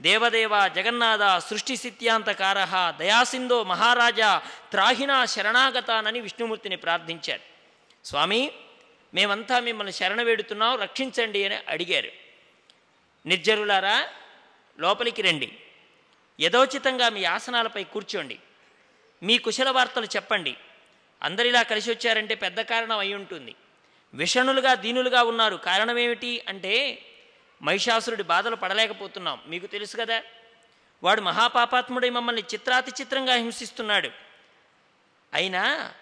[0.00, 7.40] దేవదేవ జగన్నాథ సృష్టి సిత్యాంతకార దయాసిందో మహారాజా త్రాహినా శరణాగతానని విష్ణుమూర్తిని ప్రార్థించారు.
[8.06, 8.52] స్వామి
[9.14, 12.08] మేమంతా మిమ్మల్ని శరణ వేడుతున్నాం రక్షించండి అని అడిగారు.
[13.26, 14.08] నిర్జరులారా
[14.78, 15.58] లోపలికి రండి.
[16.40, 18.38] యథోచితంగా మీ ఆసనాలపై కూర్చోండి.
[19.22, 20.56] మీ కుశల వార్తలు చెప్పండి.
[21.22, 23.54] అందరిలా కలిసి వచ్చారంటే పెద్ద కారణం అయి ఉంటుంది.
[24.14, 25.56] విషణులుగా దీనులుగా ఉన్నారు.
[25.56, 26.98] కారణం ఏమిటి అంటే
[27.62, 29.42] మహిషాసురుడి బాధలు పడలేకపోతున్నాం.
[29.46, 30.22] మీకు తెలుసు కదా
[31.02, 34.10] వాడు మహాపాపాత్ముడై మమ్మల్ని చిత్రాతి చిత్రంగా హింసిస్తున్నాడు.
[35.34, 35.92] అయినా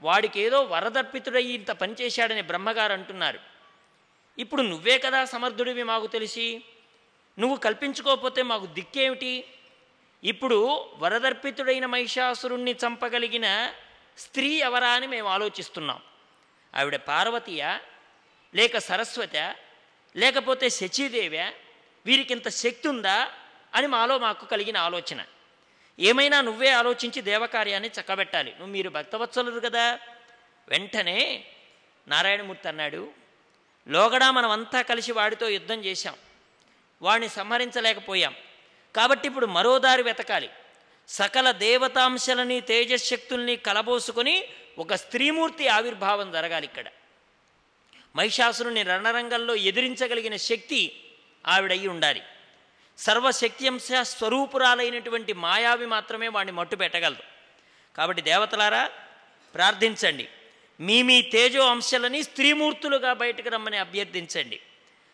[0.00, 3.40] వాడికి ఏదో వరదర్పితుడయ్యి ఇంత పనిచేశాడని బ్రహ్మగారు అంటున్నారు.
[4.38, 6.62] ఇప్పుడు నువ్వే కదా సమర్థుడివి మాకు తెలిసి?
[7.38, 9.44] నువ్వు కల్పించుకోకపోతే మాకు దిక్కేమిటి?
[10.24, 13.72] ఇప్పుడు వరదర్పితుడైన మహిషాసురుణ్ణి చంపగలిగిన
[14.18, 16.02] స్త్రీ ఎవరా అని మేము ఆలోచిస్తున్నాం.
[16.74, 17.78] ఆవిడ పార్వతీయ
[18.54, 19.56] లేక సరస్వత
[20.16, 21.52] లేకపోతే శచీదేవ్య
[22.06, 23.32] వీరికింత శక్తి ఉందా
[23.74, 25.24] అని మాలో మాకు కలిగిన ఆలోచన.
[25.98, 28.50] ఏమైనా నువ్వే ఆలోచించి దేవకార్యాన్ని చక్కబెట్టాలి.
[28.50, 29.98] నువ్వు మీరు భక్తవత్సలురు కదా.
[30.68, 31.44] వెంటనే
[32.08, 33.10] నారాయణమూర్తి అన్నాడు
[33.88, 36.14] లోగడా మనమంతా కలిసి వాడితో యుద్ధం చేశాం.
[37.02, 38.34] వాణ్ణి సంహరించలేకపోయాం.
[38.96, 40.50] కాబట్టి ఇప్పుడు మరో దారి వెతకాలి.
[41.08, 44.44] సకల దేవతాంశలని తేజశక్తుల్ని కలబోసుకొని
[44.78, 46.86] ఒక స్త్రీమూర్తి ఆవిర్భావం జరగాలి ఇక్కడ.
[48.16, 51.00] మహిషాసురుని రణరంగంలో ఎదిరించగలిగిన శక్తి
[51.46, 52.22] ఆవిడయి ఉండాలి.
[52.98, 57.22] సర్వశక్త్యంశ స్వరూపురాలైనటువంటి మాయావి మాత్రమే వాడిని మట్టు పెట్టగలదు.
[57.96, 58.90] కాబట్టి దేవతలారా
[59.54, 60.28] ప్రార్థించండి.
[60.80, 64.60] మీ మీ తేజో అంశాలని స్త్రీమూర్తులుగా బయటకు రమ్మని అభ్యర్థించండి.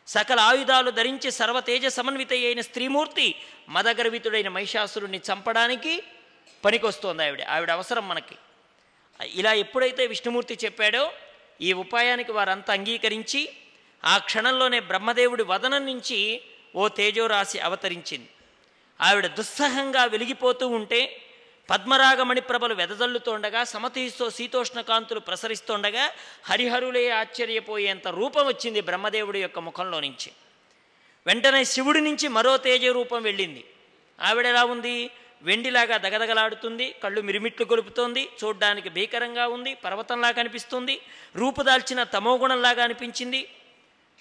[0.06, 3.34] సకల ఆయుధాలు ధరించి సర్వతేజ సమన్విత అయిన స్త్రీమూర్తి
[3.68, 6.02] మదగర్వితుడైన మహిషాసురుణ్ణి చంపడానికి
[6.64, 7.42] పనికొస్తోంది ఆవిడ.
[7.44, 8.34] ఆవిడ అవసరం మనకి.
[9.34, 11.12] ఇలా ఎప్పుడైతే విష్ణుమూర్తి చెప్పాడో
[11.60, 13.48] ఈ ఉపాయానికి వారంతా అంగీకరించి
[14.04, 16.42] ఆ క్షణంలోనే బ్రహ్మదేవుడి వదనం నుంచి
[16.76, 18.28] ఓ తేజోరాశి అవతరించింది.
[19.00, 21.25] ఆవిడ దుస్సహంగా వెలిగిపోతూ ఉంటే
[21.70, 25.20] పద్మరాగమణి ప్రభలు వెదజల్లుతోండగా సమతీస్తో శీతోష్ణ కాంతులు
[26.44, 30.32] హరిహరులే ఆశ్చర్యపోయేంత రూపం వచ్చింది బ్రహ్మదేవుడి యొక్క ముఖంలో నుంచి.
[31.26, 33.64] వెంటనే శివుడి నుంచి మరో తేజ రూపం వెళ్ళింది.
[34.20, 35.10] ఆవిడ ఎలా ఉంది?
[35.42, 41.00] వెండిలాగా దగదగలాడుతుంది కళ్ళు మిరిమిట్లు గొలుపుతోంది చూడ్డానికి భీకరంగా ఉంది పర్వతంలా కనిపిస్తుంది
[41.36, 43.48] రూపుదాల్చిన తమోగుణంలాగా అనిపించింది.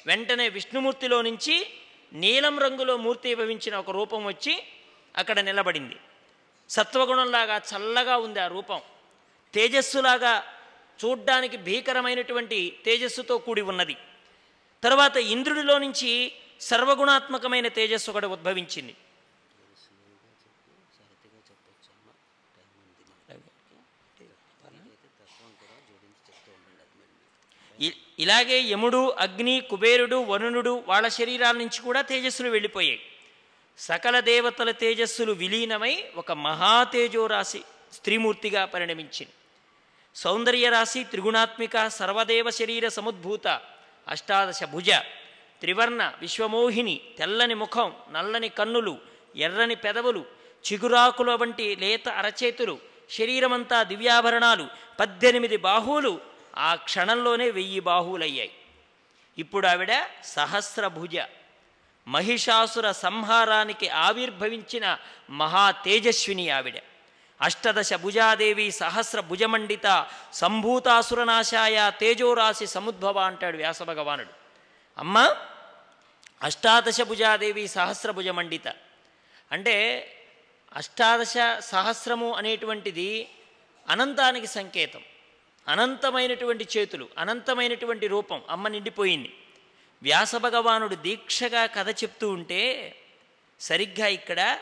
[0.06, 1.68] వెంటనే విష్ణుమూర్తిలో నుంచి
[2.14, 4.64] నీలం రంగులో మూర్తి భవించిన ఒక రూపం వచ్చి
[5.18, 5.96] అక్కడ నిలబడింది.
[6.70, 8.82] సత్వగుణంలాగా చల్లగా ఉంది ఆ రూపం.
[9.54, 10.44] తేజస్సులాగా
[11.06, 13.98] చూడ్డానికి భీకరమైనటువంటి తేజస్సుతో కూడి ఉన్నది.
[14.84, 18.96] తర్వాత ఇంద్రుడిలో నుంచి సర్వగుణాత్మకమైన తేజస్సు ఒకటి ఉద్భవించింది.
[28.20, 33.15] ఇలాగే యముడు అగ్ని కుబేరుడు వరుణుడు వాళ్ళ శరీరాల నుంచి కూడా తేజస్సులు వెళ్ళిపోయాయి.
[33.78, 37.62] సకల దేవతల తేజస్సులు విలీనమై ఒక మహాతేజోరాశి
[37.94, 39.34] స్త్రీమూర్తిగా పరిణమించింది.
[40.16, 43.48] సౌందర్య రాశి త్రిగుణాత్మిక సర్వదేవ శరీర సముద్భూత
[44.08, 44.90] అష్టాదశ భుజ
[45.62, 48.98] త్రివర్ణ విశ్వమోహిని తెల్లని ముఖం నల్లని కన్నులు
[49.36, 50.26] ఎర్రని పెదవులు
[50.66, 52.80] చిగురాకుల వంటి లేత అరచేతులు
[53.12, 54.68] శరీరమంతా దివ్యాభరణాలు
[55.00, 56.22] పద్దెనిమిది బాహువులు
[56.58, 58.52] ఆ క్షణంలోనే వెయ్యి బాహువులయ్యాయి.
[59.38, 61.16] ఇప్పుడు ఆవిడ సహస్రభుజ
[62.08, 64.98] మహిషాసుర సంహారానికి ఆవిర్భవించిన
[65.30, 66.74] మహా తేజస్విని ఆవిడ.
[67.42, 74.30] అష్టదశ భుజాదేవి సహస్ర భుజమండిత సంభూతాసురనాశాయ తేజోరాశి సముద్భవ అంటాడు వ్యాసభగవానుడు.
[74.98, 75.36] అమ్మ
[76.42, 78.68] అష్టాదశ భుజాదేవి సహస్ర భుజమండిత.
[79.52, 79.76] అంటే
[80.76, 83.30] అష్టాదశ సహస్రము అనేటువంటిది
[83.90, 85.02] అనంతానికి సంకేతం.
[85.68, 89.34] అనంతమైనటువంటి చేతులు అనంతమైనటువంటి రూపం అమ్మ నిండిపోయింది.
[90.04, 92.96] వ్యాసభగవానుడు దీక్షగా కథ చెప్తూ ఉంటే
[93.60, 94.60] సరిగ్గా ఇక్కడ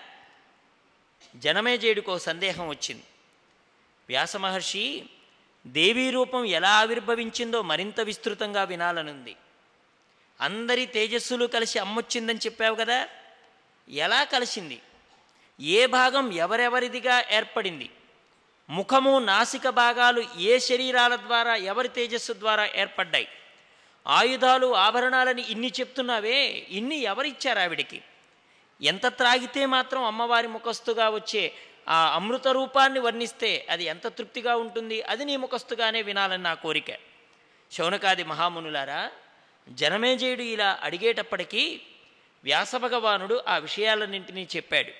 [1.35, 3.03] జనమేజయుడికో సందేహం వచ్చింది.
[4.09, 5.03] వ్యాసమహర్షి
[5.67, 9.35] దేవీ రూపం ఎలా ఆవిర్భవించిందో మరింత విస్తృతంగా వినాలనుంది.
[10.41, 13.07] అందరి తేజస్సులు కలిసి అమ్మొచ్చిందని చెప్పావు కదా?
[13.89, 14.81] ఎలా కలిసింది?
[15.59, 17.89] ఏ భాగం ఎవరెవరిదిగా ఏర్పడింది?
[18.69, 23.27] ముఖము నాసిక భాగాలు ఏ శరీరాల ద్వారా ఎవరి తేజస్సు ద్వారా ఏర్పడ్డాయి?
[24.07, 28.01] ఆయుధాలు ఆభరణాలని ఇన్ని చెప్తున్నావే ఇన్ని ఎవరిచ్చారు ఆవిడికి?
[28.81, 31.53] ఎంత త్రాగితే మాత్రం అమ్మవారి ముఖస్తుగా వచ్చే
[31.89, 36.91] ఆ అమృత రూపాన్ని వర్ణిస్తే అది ఎంత తృప్తిగా ఉంటుంది అది నీ ముఖస్తుగానే వినాలని నా కోరిక.
[37.71, 39.11] శౌనకాది మహామునులారా
[39.69, 41.81] జనమేజయుడు ఇలా అడిగేటప్పటికీ
[42.43, 44.91] వ్యాసభగవానుడు ఆ విషయాలన్నింటినీ చెప్పాడు.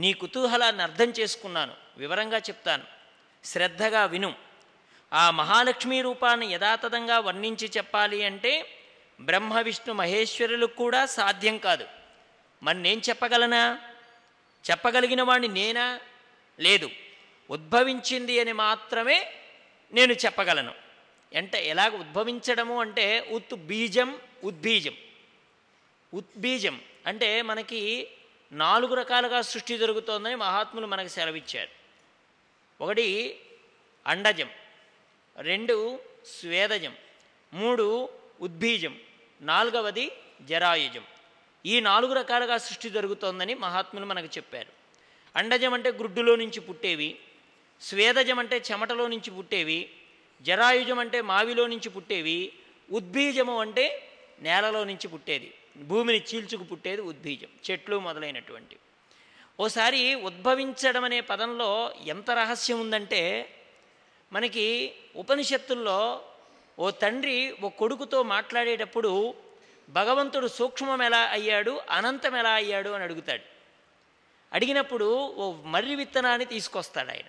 [0.00, 2.84] నీ కుతూహలాన్ని అర్థం చేసుకున్నాను వివరంగా చెప్తాను.
[3.44, 4.47] శ్రద్ధగా విను.
[5.12, 8.66] ఆ మహాలక్ష్మీ రూపాన్ని యథాతథంగా వర్ణించి చెప్పాలి అంటే
[9.20, 11.86] బ్రహ్మ విష్ణు మహేశ్వరులకు కూడా సాధ్యం కాదు.
[12.62, 13.78] మరి నేను చెప్పగలనా?
[14.70, 16.00] చెప్పగలిగిన వాడిని నేనా?
[16.60, 16.90] లేదు.
[17.50, 19.32] ఉద్భవించింది అని మాత్రమే
[19.92, 20.74] నేను చెప్పగలను.
[21.36, 24.94] అంటే ఎలాగ ఉద్భవించడము అంటే ఉత్ బీజం ఉద్బీజం
[26.14, 28.08] ఉద్బీజం అంటే మనకి
[28.52, 31.68] నాలుగు రకాలుగా సృష్టి జరుగుతోందని మహాత్ములు మనకు సెలవిచ్చారు.
[32.84, 33.40] ఒకటి
[34.06, 34.50] అండజం.
[35.40, 36.94] రెండు స్వేదజం.
[37.52, 38.08] మూడు
[38.40, 39.00] ఉద్బీజం
[39.40, 40.10] నాలుగవది
[40.42, 41.04] జరాయుజం.
[41.66, 44.68] ఈ నాలుగు రకాలుగా సృష్టి జరుగుతోందని మహాత్ములు మనకు చెప్పారు.
[45.36, 47.18] అండజం అంటే గ్రుడ్డులో నుంచి పుట్టేవి.
[47.80, 49.90] స్వేదజం అంటే చెమటలో నుంచి పుట్టేవి.
[50.42, 52.52] జరాయుజం అంటే మావిలో నుంచి పుట్టేవి.
[52.90, 54.08] ఉద్బీజము అంటే
[54.40, 55.54] నేలలో నుంచి పుట్టేది.
[55.76, 58.76] భూమిని చీల్చుకు పుట్టేది ఉద్బీజం చెట్లు మొదలైనటువంటి
[59.60, 63.54] ఓసారి ఉద్భవించడం అనే పదంలో ఎంత రహస్యం ఉందంటే
[64.32, 66.24] మనకి ఉపనిషత్తుల్లో
[66.78, 69.34] ఓ తండ్రి ఓ కొడుకుతో మాట్లాడేటప్పుడు
[69.88, 73.42] భగవంతుడు సూక్ష్మం ఎలా అయ్యాడు అనంతం ఎలా అయ్యాడు అని అడుగుతాడు.
[74.52, 77.28] అడిగినప్పుడు ఓ మర్రి విత్తనాన్ని తీసుకొస్తాడు ఆయన.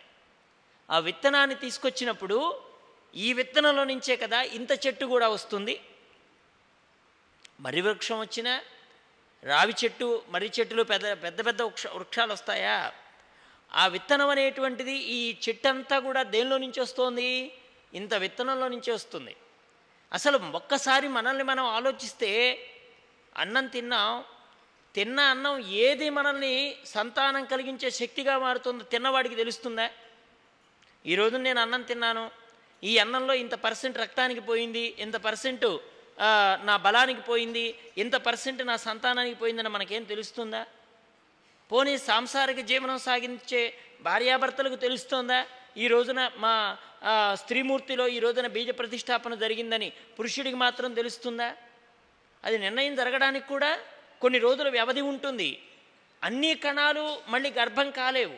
[0.92, 2.62] ఆ విత్తనాన్ని తీసుకొచ్చినప్పుడు
[3.16, 5.82] ఈ విత్తనంలో నుంచే కదా ఇంత చెట్టు కూడా వస్తుంది.
[7.60, 8.62] మర్రి వృక్షం వచ్చినా
[9.44, 12.94] రావి చెట్టు మర్రి చెట్టులు పెద్ద పెద్ద పెద్ద వృక్ష వృక్షాలు వస్తాయా?
[13.72, 17.30] ఆ విత్తనం అనేటువంటిది ఈ చెట్టంతా కూడా దేనిలో నుంచి వస్తుంది?
[18.00, 19.34] ఇంత విత్తనంలో నుంచి వస్తుంది.
[20.12, 22.32] అసలు ఒక్కసారి మనల్ని మనం ఆలోచిస్తే
[23.44, 24.12] అన్నం తిన్నాం
[24.96, 25.56] తిన్న అన్నం
[25.86, 26.54] ఏది మనల్ని
[26.94, 29.86] సంతానం కలిగించే శక్తిగా మారుతుందో తిన్నవాడికి తెలుస్తుందా?
[31.06, 32.24] ఈరోజు నేను అన్నం తిన్నాను
[32.84, 35.66] ఈ అన్నంలో ఇంత పర్సెంట్ రక్తానికి పోయింది ఇంత పర్సెంట్
[36.70, 37.66] నా బలానికి పోయింది
[38.04, 40.62] ఇంత పర్సెంట్ నా సంతానానికి పోయిందని మనకేం తెలుస్తుందా?
[41.72, 45.46] పోనీ సాంసారిక జీవనం సాగించే భార్యాభర్తలకు తెలుస్తోందా?
[45.78, 46.78] ఈ రోజున మా
[47.34, 49.90] స్త్రీమూర్తిలో ఈ రోజున బీజ ప్రతిష్టాపన జరిగిందని
[50.20, 51.50] పురుషుడికి మాత్రం తెలుస్తుందా?
[52.44, 53.80] అది నిర్ణయం జరగడానికి కూడా
[54.22, 55.50] కొన్ని రోజుల వ్యవధి ఉంటుంది.
[56.24, 58.38] అన్ని కణాలు మళ్ళీ గర్భం కాలేవు.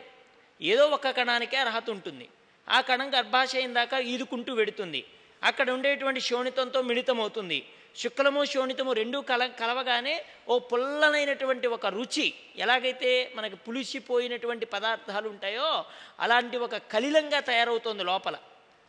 [0.62, 2.28] ఏదో ఒక కణానికే అర్హత ఉంటుంది.
[2.68, 5.04] ఆ కణం గర్భాశయం దాకా ఈదుకుంటూ వెడుతుంది.
[5.42, 7.58] అక్కడ ఉండేటువంటి శోణితంతో మిళితమవుతుంది.
[7.96, 15.84] శుక్లము శోణితము రెండూ కల కలవగానే ఓ పుల్లనైనటువంటి ఒక రుచి ఎలాగైతే మనకి పులిసిపోయినటువంటి పదార్థాలు ఉంటాయో
[16.20, 18.36] అలాంటి ఒక కలిలంగా తయారవుతుంది లోపల.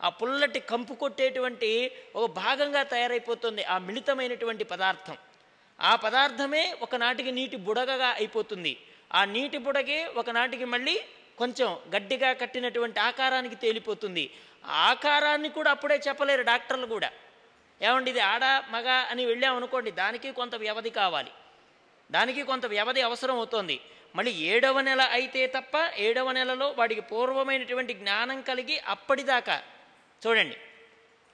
[0.02, 5.16] ఆ పుల్లటి కంపు కొట్టేటువంటి ఒక భాగంగా తయారైపోతుంది ఆ మిళితమైనటువంటి పదార్థం.
[5.80, 8.76] ఆ పదార్థమే ఒకనాటికి నీటి బుడగగా అయిపోతుంది.
[9.14, 11.00] ఆ నీటి బుడగే ఒకనాటికి మళ్ళీ
[11.38, 14.30] కొంచెం గడ్డిగా కట్టినటువంటి ఆకారానికి తేలిపోతుంది.
[14.64, 17.10] ఆకారాన్ని కూడా అప్పుడే చెప్పలేరు డాక్టర్లు కూడా.
[17.86, 21.32] ఏమండి ఇది ఆడ మగ అని వెళ్ళామనుకోండి దానికి కొంత వ్యవధి కావాలి.
[22.10, 23.76] దానికి కొంత వ్యవధి అవసరం అవుతుంది.
[24.16, 25.76] మళ్ళీ ఏడవ నెల అయితే తప్ప
[26.06, 29.56] ఏడవ నెలలో వాడికి పూర్వమైనటువంటి జ్ఞానం కలిగి అప్పటిదాకా
[30.22, 30.56] చూడండి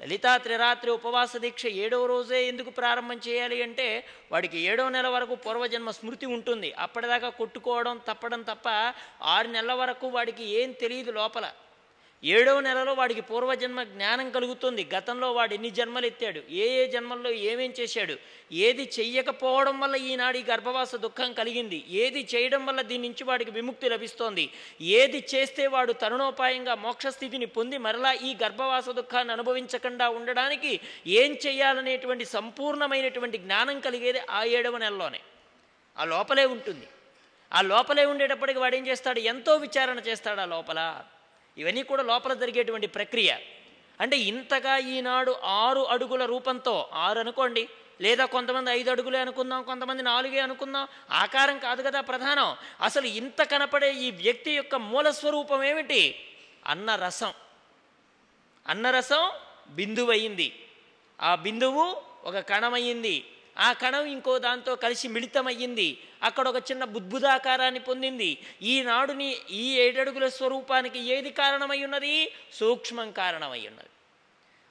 [0.00, 3.88] లలితా త్రిరాత్రి ఉపవాస దీక్ష ఏడవ రోజే ఎందుకు ప్రారంభం చేయాలి అంటే
[4.32, 6.68] వాడికి ఏడవ నెల వరకు పూర్వజన్మ స్మృతి ఉంటుంది.
[6.84, 8.68] అప్పటిదాకా కొట్టుకోవడం తప్పడం తప్ప
[9.34, 11.46] ఆరు నెలల వరకు వాడికి ఏం తెలియదు లోపల.
[12.24, 14.88] ఏడవ నెలలో వాడికి పూర్వజన్మ జ్ఞానం కలుగుతుంది.
[14.94, 16.40] గతంలో వాడు ఎన్ని జన్మలు ఎత్తాడు?
[16.50, 18.16] ఏ ఏ జన్మల్లో ఏమేం చేశాడు?
[18.52, 21.84] ఏది చెయ్యకపోవడం వల్ల ఈనాడు ఈ గర్భవాస దుఃఖం కలిగింది.
[21.88, 24.50] ఏది చేయడం వల్ల దీని నుంచి వాడికి విముక్తి లభిస్తోంది?
[24.80, 33.38] ఏది చేస్తే వాడు తరుణోపాయంగా మోక్షస్థితిని పొంది మరలా ఈ గర్భవాస దుఃఖాన్ని అనుభవించకుండా ఉండడానికి ఏం చేయాలనేటువంటి సంపూర్ణమైనటువంటి
[33.38, 35.20] జ్ఞానం కలిగేది ఆ ఏడవ నెలలోనే.
[35.98, 36.86] ఆ లోపలే ఉంటుంది.
[37.52, 39.18] ఆ లోపలే ఉండేటప్పటికి వాడు ఏం చేస్తాడు?
[39.18, 41.04] ఎంతో విచారణ చేస్తాడు ఆ లోపల.
[41.60, 43.30] ఇవన్నీ కూడా లోపల జరిగేటువంటి ప్రక్రియ.
[44.00, 47.68] అంటే ఇంతగా ఈనాడు ఆరు అడుగుల రూపంతో ఆరు అనుకోండి
[48.00, 52.56] లేదా కొంతమంది ఐదు అడుగులే అనుకుందాం కొంతమంది నాలుగే అనుకుందాం ఆకారం కాదు కదా ప్రధానం.
[52.80, 56.02] అసలు ఇంత కనపడే ఈ వ్యక్తి యొక్క మూల స్వరూపం ఏమిటి?
[56.66, 57.32] అన్నరసం
[58.66, 59.30] అన్నరసం
[59.70, 60.48] బిందువయింది
[61.20, 63.16] ఆ బిందువు ఒక కణమయ్యింది.
[63.58, 65.98] ఆ కణం ఇంకో దాంతో కలిసి మిళితమయ్యింది.
[66.22, 68.38] అక్కడ ఒక చిన్న బుద్భుదాకారాన్ని పొందింది.
[68.62, 72.32] ఈనాడుని ఈ ఏడడుగుల స్వరూపానికి ఏది కారణమై ఉన్నది?
[72.52, 73.88] సూక్ష్మం కారణమై ఉన్నది.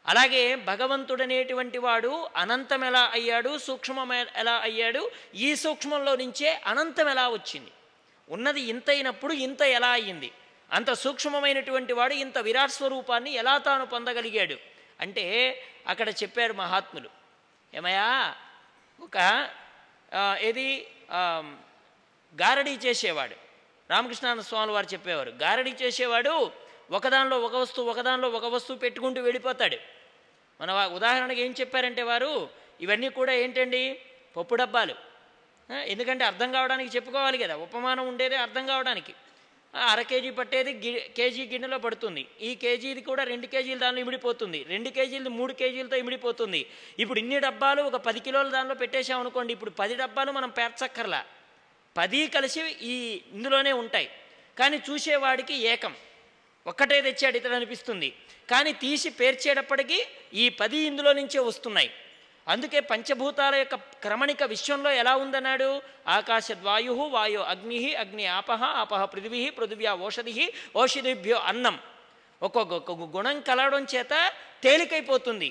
[0.07, 3.57] అలాగే భగవంతుడనేటువంటి వాడు అనంతం ఎలా అయ్యాడు?
[3.57, 5.11] సూక్ష్మం ఎలా అయ్యాడు?
[5.35, 7.71] ఈ సూక్ష్మంలో నుంచే అనంతం ఎలా వచ్చింది?
[8.29, 10.31] ఉన్నది ఇంత అయినప్పుడు ఇంత ఎలా అయ్యింది?
[10.71, 14.55] అంత సూక్ష్మమైనటువంటి వాడు ఇంత విరాట్ స్వరూపాన్ని ఎలా తాను పొందగలిగాడు?
[14.99, 15.23] అంటే
[15.87, 17.09] అక్కడ చెప్పారు మహాత్ములు
[17.73, 18.35] ఏమయ్యా
[19.01, 19.17] ఒక
[20.41, 20.67] ఏది
[22.41, 23.35] గారడీ చేసేవాడు.
[23.89, 25.29] రామకృష్ణానంద స్వామి వారు చెప్పేవారు.
[25.43, 26.51] గారడీ చేసేవాడు
[26.91, 29.77] ఒకదానిలో ఒక వస్తువు ఒకదానిలో ఒక వస్తువు పెట్టుకుంటూ వెళ్ళిపోతాడు.
[30.61, 32.49] మన ఉదాహరణకు ఉదాహరణకి ఏం చెప్పారంటే వారు
[32.81, 33.83] ఇవన్నీ కూడా ఏంటండి?
[34.37, 34.95] పప్పు డబ్బాలు.
[35.93, 37.55] ఎందుకంటే అర్థం కావడానికి చెప్పుకోవాలి కదా.
[37.65, 39.13] ఉపమానం ఉండేదే అర్థం కావడానికి.
[39.73, 42.27] అర కేజీ పట్టేది గి కేజీ గిన్నెలో పడుతుంది.
[42.41, 44.63] ఈ కేజీది కూడా రెండు కేజీలు దానిలో ఇమిడిపోతుంది.
[44.63, 46.65] రెండు కేజీలు మూడు కేజీలతో ఇమిడిపోతుంది.
[46.99, 51.25] ఇప్పుడు ఇన్ని డబ్బాలు ఒక పది కిలోలు దానిలో పెట్టేశాం అనుకోండి ఇప్పుడు పది డబ్బాలు మనం పేర్చక్కర్లా.
[51.97, 54.09] పది కలిసి ఈ ఇందులోనే ఉంటాయి.
[54.57, 55.93] కానీ చూసేవాడికి ఏకం.
[56.67, 58.13] ఒక్కటే తెచ్చాడు ఇతడు అనిపిస్తుంది.
[58.49, 61.89] కానీ తీసి పేర్చేటప్పటికీ ఈ పది ఇందులో నుంచే వస్తున్నాయి.
[62.47, 65.81] అందుకే పంచభూతాల యొక్క క్రమణిక విశ్వంలో ఎలా ఉందన్నాడు?
[66.07, 71.77] ఆకాశద్వాయు వాయు అగ్ని అగ్ని ఆపహ ఆపహ పృథివీ పృథివ్యా ఓషధి ఓషధిభ్యో అన్నం.
[72.41, 74.13] ఒక్కొక్క గుణం కలవడం చేత
[74.63, 75.49] తేలికైపోతుంది.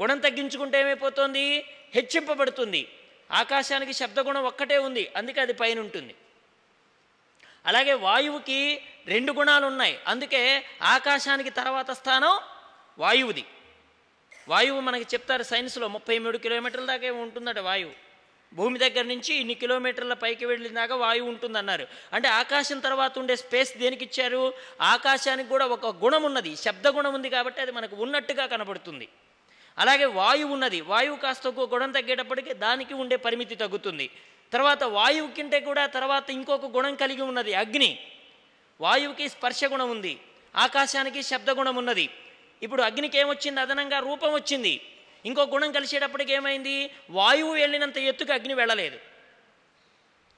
[0.00, 1.44] గుణం తగ్గించుకుంటే ఏమైపోతుంది?
[1.94, 2.82] హెచ్చింపబడుతుంది.
[3.30, 6.14] ఆకాశానికి శబ్దగుణం ఒక్కటే ఉంది అందుకే అది పైన ఉంటుంది
[7.66, 8.60] అలాగే వాయువుకి
[9.06, 12.34] రెండు గుణాలు ఉన్నాయి అందుకే ఆకాశానికి తర్వాత స్థానం
[12.98, 13.44] వాయువుది.
[14.48, 17.92] వాయువు మనకి చెప్తారు సైన్స్లో ముప్పై మూడు కిలోమీటర్ల దాకా ఉంటుందట వాయువు.
[18.54, 21.86] భూమి దగ్గర నుంచి ఇన్ని కిలోమీటర్ల పైకి వెళ్ళిన దాకా వాయువు ఉంటుందన్నారు.
[22.12, 24.54] అంటే ఆకాశం తర్వాత ఉండే స్పేస్ దేనికి ఇచ్చారు?
[24.80, 29.08] ఆకాశానికి కూడా ఒక గుణం ఉన్నది శబ్ద గుణం ఉంది కాబట్టి అది మనకు ఉన్నట్టుగా కనబడుతుంది.
[29.78, 34.10] అలాగే వాయువు ఉన్నది వాయువు కాస్త ఒక గుణం తగ్గేటప్పటికి దానికి ఉండే పరిమితి తగ్గుతుంది.
[34.52, 37.98] తర్వాత వాయువు కింటే కూడా తర్వాత ఇంకొక గుణం కలిగి ఉన్నది అగ్ని.
[38.80, 40.20] వాయువుకి స్పర్శ గుణం ఉంది
[40.56, 42.10] ఆకాశానికి శబ్ద గుణం ఉన్నది.
[42.62, 43.60] ఇప్పుడు అగ్నికి ఏమొచ్చింది?
[43.60, 44.80] అదనంగా రూపం వచ్చింది.
[45.26, 46.90] ఇంకో గుణం కలిసేటప్పటికి ఏమైంది?
[47.10, 48.98] వాయువు వెళ్ళినంత ఎత్తుకి అగ్ని వెళ్ళలేదు.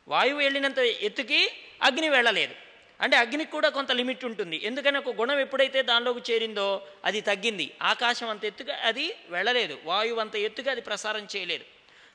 [0.08, 1.48] వాయువు వెళ్ళినంత ఎత్తుకి
[1.82, 2.54] అగ్ని వెళ్ళలేదు.
[3.00, 4.60] అంటే అగ్నికి కూడా కొంత లిమిట్ ఉంటుంది.
[4.64, 7.74] ఎందుకని ఒక గుణం ఎప్పుడైతే దానిలోకి చేరిందో అది తగ్గింది.
[7.82, 9.78] ఆకాశం అంత ఎత్తుగా అది వెళ్ళలేదు.
[9.84, 11.64] వాయువు అంత ఎత్తుగా అది ప్రసారం చేయలేదు.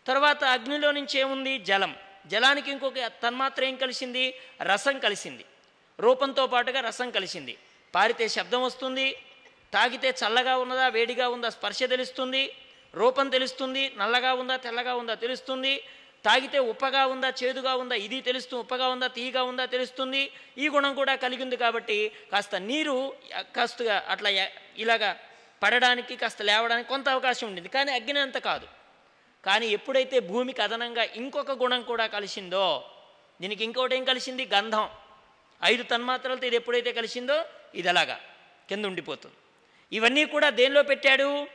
[0.08, 1.58] తర్వాత అగ్నిలో నుంచి ఏముంది?
[1.58, 1.96] జలం.
[2.26, 4.34] జలానికి ఇంకొక తన్మాత్ర ఏం కలిసింది?
[4.62, 5.46] రసం కలిసింది.
[6.00, 7.58] రూపంతో పాటుగా రసం కలిసింది.
[7.96, 9.16] పారితే శబ్దం వస్తుంది.
[9.76, 12.44] తాగితే చల్లగా ఉన్నదా వేడిగా ఉందా స్పర్శ తెలుస్తుంది
[12.94, 15.74] రూపం తెలుస్తుంది నల్లగా ఉందా తెల్లగా ఉందా తెలుస్తుంది
[16.26, 20.22] తాగితే ఉప్పగా ఉందా చేదుగా ఉందా ఇది తెలుస్తుంది ఉప్పగా ఉందా తీయగా ఉందా తెలుస్తుంది
[20.64, 21.98] ఈ గుణం కూడా కలిగింది కాబట్టి
[22.32, 22.96] కాస్త నీరు
[23.56, 24.30] కాస్తగా అట్లా
[24.84, 25.10] ఇలాగా
[25.64, 27.70] పడడానికి కాస్త లేవడానికి కొంత అవకాశం ఉండింది.
[27.76, 28.68] కానీ అగ్ని అంత కాదు.
[29.44, 32.66] కానీ ఎప్పుడైతే భూమికి అదనంగా ఇంకొక గుణం కూడా కలిసిందో
[33.42, 34.44] దీనికి ఇంకోటి ఏం కలిసింది?
[34.56, 34.86] గంధం.
[35.62, 37.38] ఐదు తన్మాత్రలతో ఇది ఎప్పుడైతే కలిసిందో
[37.80, 38.18] ఇది అలాగా.
[38.70, 39.38] కింద ఉండిపోతుంది.
[39.94, 41.48] ఇవన్నీ కూడా దేనిలో పెట్టాడు?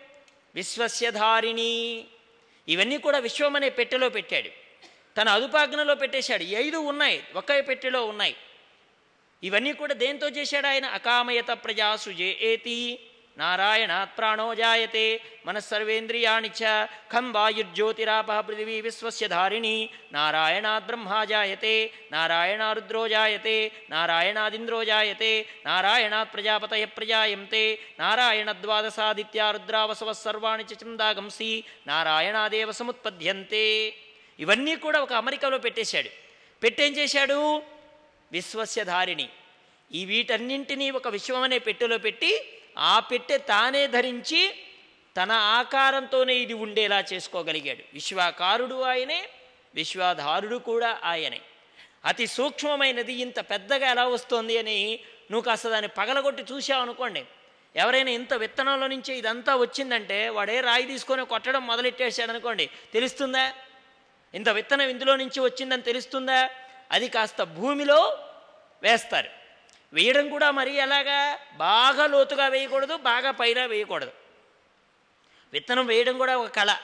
[0.54, 2.04] విశ్వస్యధారిణి.
[2.68, 4.48] ఇవన్నీ కూడా విశ్వం అనే పెట్టెలో పెట్టాడు.
[5.16, 6.42] తన అదుపాజ్ఞలో పెట్టేశాడు.
[6.42, 7.24] ఐదు ఉన్నాయి.
[7.34, 8.36] ఒకే పెట్టెలో ఉన్నాయి.
[9.42, 10.86] ఇవన్నీ కూడా దేంతో చేశాడు ఆయన?
[10.86, 12.98] అకామయత ప్రజాసు ఏతి
[13.38, 23.72] నారాయణాత్ ప్రాణో జాయతే మనస్సర్వేంద్రియాణి చ ఖం వాయుర్జ్యోతిరాప పృథివీ విశ్వస్య ధారిణి నారాయణాద్ బ్రహ్మా జాయతే నారాయణారుద్రో జాయతే
[23.90, 29.46] నారాయణాదింద్రో జాయతే నారాయణాత్ ప్రజాపతయ ప్రజాయంతే నారాయణద్వాదశాదిత్యా
[30.70, 33.94] చ చందాగంసి నారాయణాదేవ సముత్పద్యంతే
[34.38, 36.10] ఇవన్నీ కూడా ఒక అమెరికాలో పెట్టేశాడు.
[36.62, 37.62] పెట్టేం చేశాడు?
[38.32, 39.28] విశ్వస్యధారిణి
[39.92, 42.32] ఈ వీటన్నింటినీ ఒక విశ్వమనే పెట్టెలో పెట్టి
[42.78, 44.54] ఆ పెట్టె తానే ధరించి
[45.22, 47.82] తన ఆకారంతోనే ఇది ఉండేలా చేసుకోగలిగాడు.
[47.94, 49.28] విశ్వాకారుడు ఆయనే
[49.74, 51.40] విశ్వాధారుడు కూడా ఆయనే.
[52.04, 55.00] అతి సూక్ష్మమైనది ఇంత పెద్దగా ఎలా వస్తోంది అని
[55.30, 57.24] నువ్వు కాస్త దాన్ని పగలగొట్టి చూసావు అనుకోండి.
[57.76, 62.70] ఎవరైనా ఇంత విత్తనంలో నుంచి ఇదంతా వచ్చిందంటే వాడే రాయి తీసుకొని కొట్టడం మొదలెట్టేశాడు అనుకోండి.
[62.92, 63.52] తెలుస్తుందా?
[64.34, 66.50] ఇంత విత్తనం ఇందులో నుంచి వచ్చిందని తెలుస్తుందా?
[66.92, 68.18] అది కాస్త భూమిలో
[68.82, 69.37] వేస్తారు.
[69.92, 71.38] వేయడం కూడా మరి ఎలాగా?
[71.56, 74.12] బాగా లోతుగా వేయకూడదు బాగా పైన వేయకూడదు.
[75.52, 76.76] విత్తనం వేయడం కూడా ఒక కళ.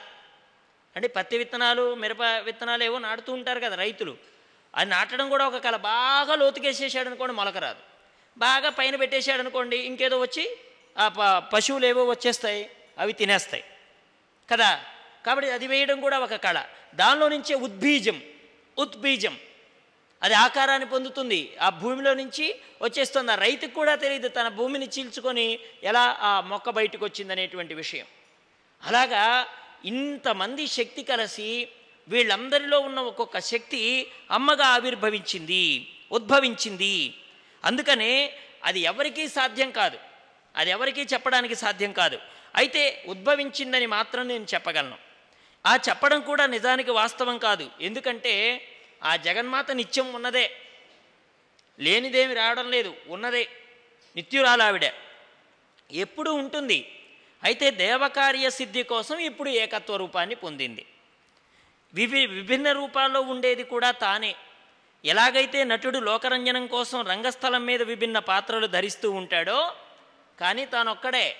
[0.95, 4.17] అంటే పత్తి విత్తనాలు మిరప విత్తనాలు ఏవో నాటుతూ ఉంటారు కదా రైతులు.
[4.75, 5.75] అది నాటడం కూడా ఒక కళ.
[5.75, 7.79] బాగా లోతుకేసేసాడు అనుకోండి మొలక రాదు.
[8.37, 10.57] బాగా పైన పెట్టేశాడు అనుకోండి ఇంకేదో వచ్చి
[10.97, 11.21] ఆ ప
[11.53, 13.63] పశువులు ఏవో వచ్చేస్తాయి అవి తినేస్తాయి.
[14.51, 14.83] కదా?
[15.25, 16.65] కాబట్టి అది వేయడం కూడా ఒక కళ.
[16.95, 18.21] దానిలో నుంచే ఉద్బీజం
[18.77, 19.37] ఉద్బీజం.
[20.25, 21.57] అది ఆకారాన్ని పొందుతుంది.
[21.61, 23.31] ఆ భూమిలో నుంచి వచ్చేస్తుంది.
[23.31, 28.05] ఆ రైతుకు కూడా తెలియదు తన భూమిని చీల్చుకొని ఎలా ఆ మొక్క బయటకు వచ్చిందనేటువంటి విషయం.
[28.83, 29.47] అలాగా
[29.85, 31.67] ఇంతమంది శక్తి కలిసి
[32.07, 37.13] వీళ్ళందరిలో ఉన్న ఒక్కొక్క శక్తి అమ్మగా ఆవిర్భవించింది ఉద్భవించింది.
[37.63, 39.97] అందుకనే అది ఎవరికీ సాధ్యం కాదు.
[40.55, 42.19] అది ఎవరికీ చెప్పడానికి సాధ్యం కాదు.
[42.55, 44.97] అయితే ఉద్భవించిందని మాత్రం నేను చెప్పగలను.
[45.65, 47.69] ఆ చెప్పడం కూడా నిజానికి వాస్తవం కాదు.
[47.81, 48.61] ఎందుకంటే
[49.05, 50.51] ఆ జగన్మాత నిత్యం ఉన్నదే.
[51.79, 53.47] లేనిదేమి రావడం లేదు ఉన్నదే.
[54.15, 54.91] నిత్యురాలు ఆవిడ
[55.91, 56.91] ఎప్పుడు ఉంటుంది.
[57.43, 60.85] అయితే దేవకార్య సిద్ధి కోసం ఇప్పుడు ఏకత్వ రూపాన్ని పొందింది.
[61.93, 64.35] వివి విభిన్న రూపాల్లో ఉండేది కూడా తానే.
[65.05, 69.75] ఎలాగైతే నటుడు లోకరంజనం కోసం రంగస్థలం మీద విభిన్న పాత్రలు ధరిస్తూ ఉంటాడో
[70.39, 71.35] కానీ తానొక్కడే.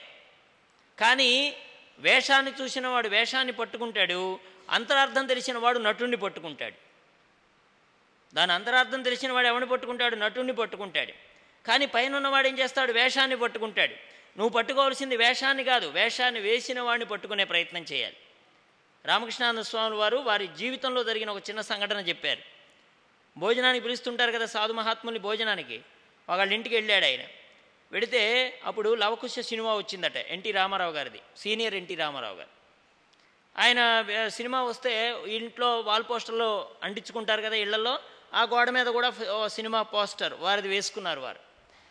[0.99, 1.57] కానీ
[1.99, 4.39] వేషాన్ని చూసిన వాడు వేషాన్ని పట్టుకుంటాడు
[4.69, 6.84] అంతరార్థం తెలిసిన వాడు నటుడిని పట్టుకుంటాడు.
[8.33, 10.15] దాని అంతరార్థం తెలిసిన వాడు ఎవరిని పట్టుకుంటాడు?
[10.15, 11.13] నటుడిని పట్టుకుంటాడు.
[11.67, 12.91] కానీ పైన ఉన్నవాడు ఏం చేస్తాడు?
[12.91, 13.91] వేషాన్ని పట్టుకుంటాడు.
[14.37, 18.17] నువ్వు పట్టుకోవాల్సింది వేషాన్ని కాదు వేషాన్ని వేసిన వాడిని పట్టుకునే ప్రయత్నం చేయాలి.
[19.05, 22.41] రామకృష్ణానంద స్వామి వారు వారి జీవితంలో జరిగిన ఒక చిన్న సంఘటన చెప్పారు.
[23.37, 25.81] భోజనానికి పిలుస్తుంటారు కదా సాధు మహాత్ముని భోజనానికి?
[26.29, 27.19] వాళ్ళ ఇంటికి వెళ్ళాడు ఆయన.
[27.91, 32.49] వెడితే అప్పుడు లవకుశ సినిమా వచ్చిందట ఎన్టీ రామారావు గారిది సీనియర్ ఎన్టీ రామారావు గారు.
[33.57, 37.99] ఆయన సినిమా వస్తే ఇంట్లో వాల్ పోస్టర్లో అంటించుకుంటారు కదా ఇళ్ళలో
[38.35, 41.39] ఆ గోడ మీద కూడా ఓ సినిమా పోస్టర్ వారిది వేసుకున్నారు వారు.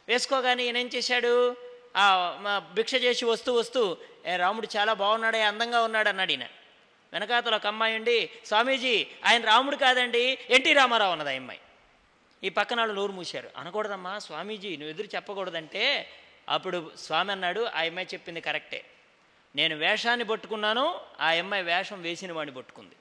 [0.09, 1.57] వేసుకోగానే ఈయన ఏం చేశాడు?
[1.97, 3.97] ఆ భిక్ష చేసి వస్తూ వస్తూ
[4.37, 6.47] రాముడు చాలా బాగున్నాడే అందంగా ఉన్నాడు అన్నాడు ఈయన.
[7.13, 11.61] వెనకాతల ఒక అమ్మాయి ఉండి స్వామీజీ ఆయన రాముడు కాదండి ఎన్టీ రామారావు అన్నది ఆ అమ్మాయి.
[12.45, 13.51] ఈ పక్కన వాళ్ళు నోరు మూశారు.
[13.57, 16.11] అనకూడదమ్మా స్వామీజీ నువ్వు ఎదురు చెప్పకూడదంటే
[16.49, 18.85] అప్పుడు స్వామి అన్నాడు ఆ అమ్మాయి చెప్పింది కరెక్టే.
[19.57, 22.95] నేను వేషాన్ని పట్టుకున్నాను ఆ అమ్మాయి వేషం వేసిన వాడిని పట్టుకుంది.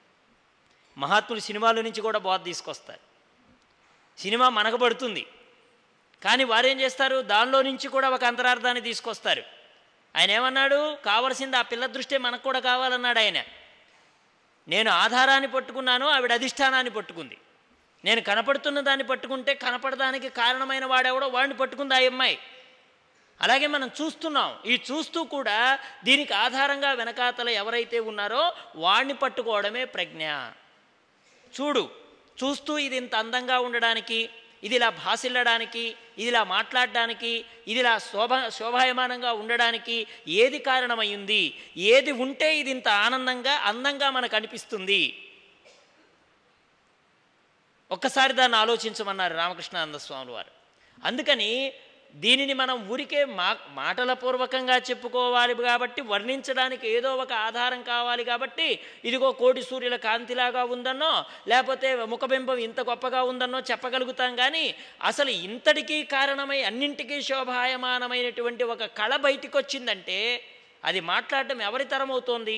[0.98, 3.13] మహాత్ములు సినిమాల నుంచి కూడా బోధ తీసుకొస్తారు.
[4.18, 5.28] సినిమా మనకు పడుతుంది.
[6.24, 7.22] కానీ వారేం చేస్తారు?
[7.22, 9.44] దానిలో నుంచి కూడా ఒక అంతరార్థాన్ని తీసుకొస్తారు.
[10.16, 10.98] ఆయన ఏమన్నాడు?
[11.06, 13.44] కావలసింది ఆ పిల్ల దృష్టే మనకు కూడా కావాలన్నాడు ఆయన.
[14.68, 17.38] నేను ఆధారాన్ని పట్టుకున్నాను ఆవిడ అధిష్టానాన్ని పట్టుకుంది.
[18.06, 22.40] నేను కనపడుతున్న దాన్ని పట్టుకుంటే కనపడడానికి కారణమైన వాడెవడో వాడిని పట్టుకుంది ఆ అమ్మాయి.
[23.42, 24.60] అలాగే మనం చూస్తున్నాం.
[24.66, 30.30] ఈ చూస్తూ కూడా దీనికి ఆధారంగా వెనకాతల ఎవరైతే ఉన్నారో వాడిని పట్టుకోవడమే ప్రజ్ఞ.
[31.62, 32.03] చూడు
[32.38, 34.20] చూస్తూ ఇది ఇంత అందంగా ఉండడానికి
[34.64, 35.84] ఇది ఇలా భాసిల్లడానికి
[36.18, 37.32] ఇది ఇలా మాట్లాడడానికి
[37.68, 39.98] ఇది ఇలా శోభ శోభాయమానంగా ఉండడానికి
[40.42, 41.42] ఏది కారణమైంది
[41.92, 45.02] ఏది ఉంటే ఇది ఇంత ఆనందంగా అందంగా మనకు అనిపిస్తుంది
[47.92, 50.54] ఒక్కసారి దాన్ని ఆలోచించమన్నారు రామకృష్ణానంద స్వామి వారు
[51.04, 51.52] అందుకని
[52.16, 58.68] దీనిని మనం ఊరికే మా మాటల పూర్వకంగా చెప్పుకోవాలి కాబట్టి వర్ణించడానికి ఏదో ఒక ఆధారం కావాలి కాబట్టి
[59.06, 61.14] ఇదిగో కోటి సూర్యుల కాంతిలాగా ఉందన్నో
[61.48, 64.66] లేకపోతే ముఖబింబం ఇంత గొప్పగా ఉందన్నో చెప్పగలుగుతాం కానీ
[65.12, 70.20] అసలు ఇంతటికీ కారణమై అన్నింటికీ శోభాయమానమైనటువంటి ఒక కళ బయటికి వచ్చిందంటే
[70.84, 72.58] అది మాట్లాడటం ఎవరి తరం అవుతోంది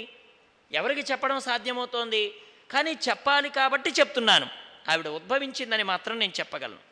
[0.71, 2.23] ఎవరికి చెప్పడం సాధ్యమవుతోంది?
[2.71, 4.47] కానీ చెప్పాలి కాబట్టి చెప్తున్నాను.
[4.91, 6.84] ఆవిడ ఉద్భవించిందని మాత్రం నేను చెప్పగలను.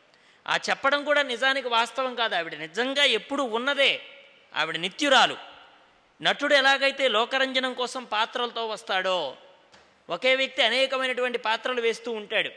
[0.46, 2.34] ఆ చెప్పడం కూడా నిజానికి వాస్తవం కాదు.
[2.34, 4.02] ఆవిడ నిజంగా ఎప్పుడు ఉన్నదే
[4.56, 5.36] ఆవిడ నిత్యురాలు.
[6.22, 9.36] నటుడు ఎలాగైతే లోకరంజనం కోసం పాత్రలతో వస్తాడో
[10.10, 12.50] ఒకే వ్యక్తి అనేకమైనటువంటి పాత్రలు వేస్తూ ఉంటాడు.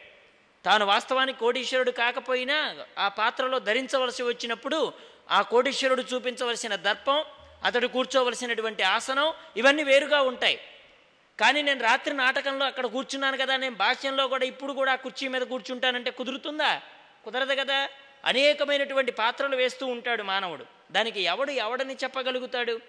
[0.66, 4.94] తాను వాస్తవానికి కోటీశ్వరుడు కాకపోయినా ఆ పాత్రలో ధరించవలసి వచ్చినప్పుడు
[5.32, 7.24] ఆ కోటీశ్వరుడు చూపించవలసిన దర్పం
[7.64, 10.60] అతడు కూర్చోవలసినటువంటి ఆసనం ఇవన్నీ వేరుగా ఉంటాయి.
[11.40, 15.42] కానీ నేను రాత్రి నాటకంలో అక్కడ కూర్చున్నాను కదా నేను భాష్యంలో కూడా ఇప్పుడు కూడా ఆ కుర్చీ మీద
[15.42, 16.82] కూర్చుంటానంటే కుదురుతుందా?
[17.28, 17.89] కుదరదు కదా?
[18.25, 20.65] అనేకమైనటువంటి పాత్రలు వేస్తూ ఉంటాడు మానవుడు.
[20.91, 22.80] దానికి ఎవడు ఎవడని చెప్పగలుగుతాడు?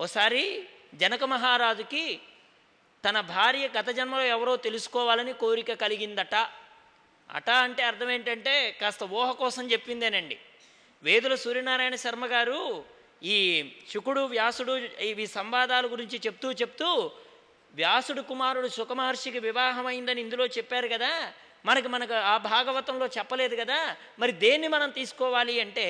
[0.00, 0.64] ఓసారి
[0.94, 2.18] జనక మహారాజుకి
[3.08, 6.34] తన భార్య గత జన్మలో ఎవరో తెలుసుకోవాలని కోరిక కలిగిందట.
[7.30, 10.38] అట అంటే అర్థం ఏంటంటే కాస్త ఊహ కోసం చెప్పిందేనండి.
[11.02, 12.84] వేదుల సూర్యనారాయణ శర్మ గారు
[13.22, 17.10] ఈ శుకుడు వ్యాసుడు ఈ సంవాదాల గురించి చెప్తూ చెప్తూ
[17.74, 21.32] వ్యాసుడు కుమారుడు సుఖమహర్షికి వివాహమైందని ఇందులో చెప్పారు కదా?
[21.66, 23.96] మనకి మనకు ఆ భాగవతంలో చెప్పలేదు కదా.
[24.18, 25.86] మరి దేన్ని మనం తీసుకోవాలి అంటే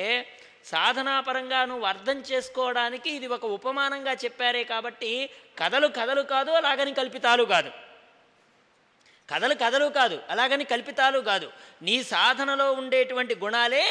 [0.64, 7.70] సాధనాపరంగా నువ్వు అర్థం చేసుకోవడానికి ఇది ఒక ఉపమానంగా చెప్పారే కాబట్టి కథలు కథలు కాదు అలాగని కల్పితాలు కాదు.
[9.30, 11.52] కథలు కథలు కాదు అలాగని కల్పితాలు కాదు.
[11.82, 13.84] నీ సాధనలో ఉండేటువంటి గుణాలే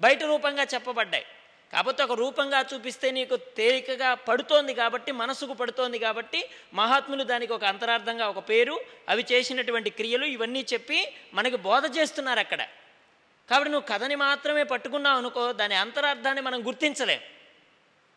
[0.00, 1.26] బయట రూపంగా చెప్పబడ్డాయి.
[1.74, 6.40] కాకపోతే ఒక రూపంగా చూపిస్తే నీకు తేలికగా పడుతోంది కాబట్టి మనసుకు పడుతోంది కాబట్టి
[6.74, 12.62] మహాత్ములు దానికి ఒక అంతరార్థంగా ఒక పేరు అవి చేసినటువంటి క్రియలు ఇవన్నీ చెప్పి మనకి బోధ చేస్తున్నారు అక్కడ.
[13.50, 17.20] కాబట్టి నువ్వు కథని మాత్రమే పట్టుకున్నావు అనుకో దాని అంతరార్థాన్ని మనం గుర్తించలేం.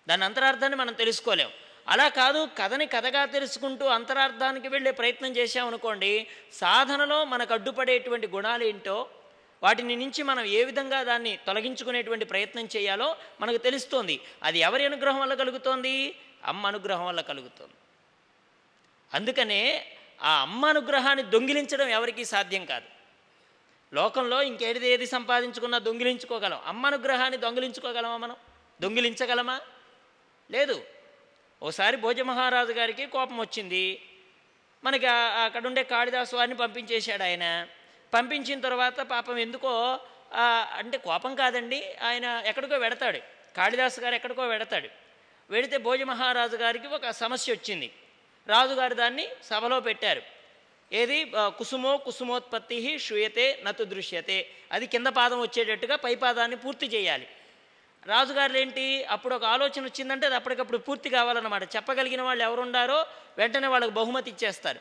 [0.09, 1.49] దాని అంతరార్థాన్ని మనం తెలుసుకోలేం.
[1.87, 9.09] అలా కాదు కథని కథగా తెలుసుకుంటూ అంతరార్థానికి వెళ్ళే ప్రయత్నం చేసామనుకోండి సాధనలో మనకు అడ్డుపడేటువంటి గుణాలు ఏంటో
[9.63, 14.21] వాటిని నుంచి మనం ఏ విధంగా దాన్ని తొలగించుకునేటువంటి ప్రయత్నం చేయాలో మనకు తెలుస్తోంది.
[14.43, 16.15] అది ఎవరి అనుగ్రహం వల్ల కలుగుతోంది?
[16.43, 17.73] అమ్మ అనుగ్రహం వల్ల కలుగుతోంది.
[19.13, 19.91] అందుకనే
[20.21, 22.85] ఆ అమ్మ అనుగ్రహాన్ని దొంగిలించడం ఎవరికీ సాధ్యం కాదు.
[23.93, 26.61] లోకంలో ఇంకేది ఏది సంపాదించుకున్నా దొంగిలించుకోగలం.
[26.65, 28.35] అమ్మ అనుగ్రహాన్ని దొంగిలించుకోగలమా మనం?
[28.81, 29.61] దొంగిలించగలమా?
[30.51, 30.83] లేదు.
[31.63, 34.01] ఓసారి భోజమహారాజు గారికి కోపం వచ్చింది.
[34.83, 37.67] మనకి అక్కడుండే కాళిదాసు వారిని పంపించేశాడు ఆయన.
[38.13, 39.99] పంపించిన తర్వాత పాపం ఎందుకో
[40.77, 43.19] అంటే కోపం కాదండి ఆయన ఎక్కడికో వెడతాడు.
[43.57, 44.89] కాళిదాసు గారు ఎక్కడికో వెడతాడు.
[45.49, 47.91] వెడితే భోజమహారాజు గారికి ఒక సమస్య వచ్చింది.
[48.47, 50.21] రాజుగారు దాన్ని సభలో పెట్టారు.
[50.93, 51.31] ఏది?
[51.35, 54.37] కుసుమో కుసుమోత్పత్తి శ్రూయతే నతు దృశ్యతే.
[54.71, 57.27] అది కింద పాదం వచ్చేటట్టుగా పై పాదాన్ని పూర్తి చేయాలి.
[58.05, 61.63] రాజుగారులు ఏంటి అప్పుడు ఒక ఆలోచన వచ్చిందంటే అది అప్పటికప్పుడు పూర్తి కావాలన్నమాట.
[61.75, 63.05] చెప్పగలిగిన వాళ్ళు ఎవరుండారో
[63.37, 64.79] వెంటనే వాళ్ళకి బహుమతి ఇచ్చేస్తారు.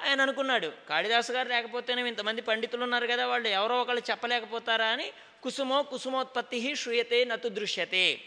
[0.00, 4.86] ఆయన అనుకున్నాడు కాళిదాసు గారు లేకపోతేనే ఇంతమంది పండితులు ఉన్నారు కదా వాళ్ళు ఎవరో ఒకళ్ళు చెప్పలేకపోతారా?
[4.86, 8.20] అని కుసుమో కుసుమోత్పత్తి శ్రూయతే నతు దృశ్యతే.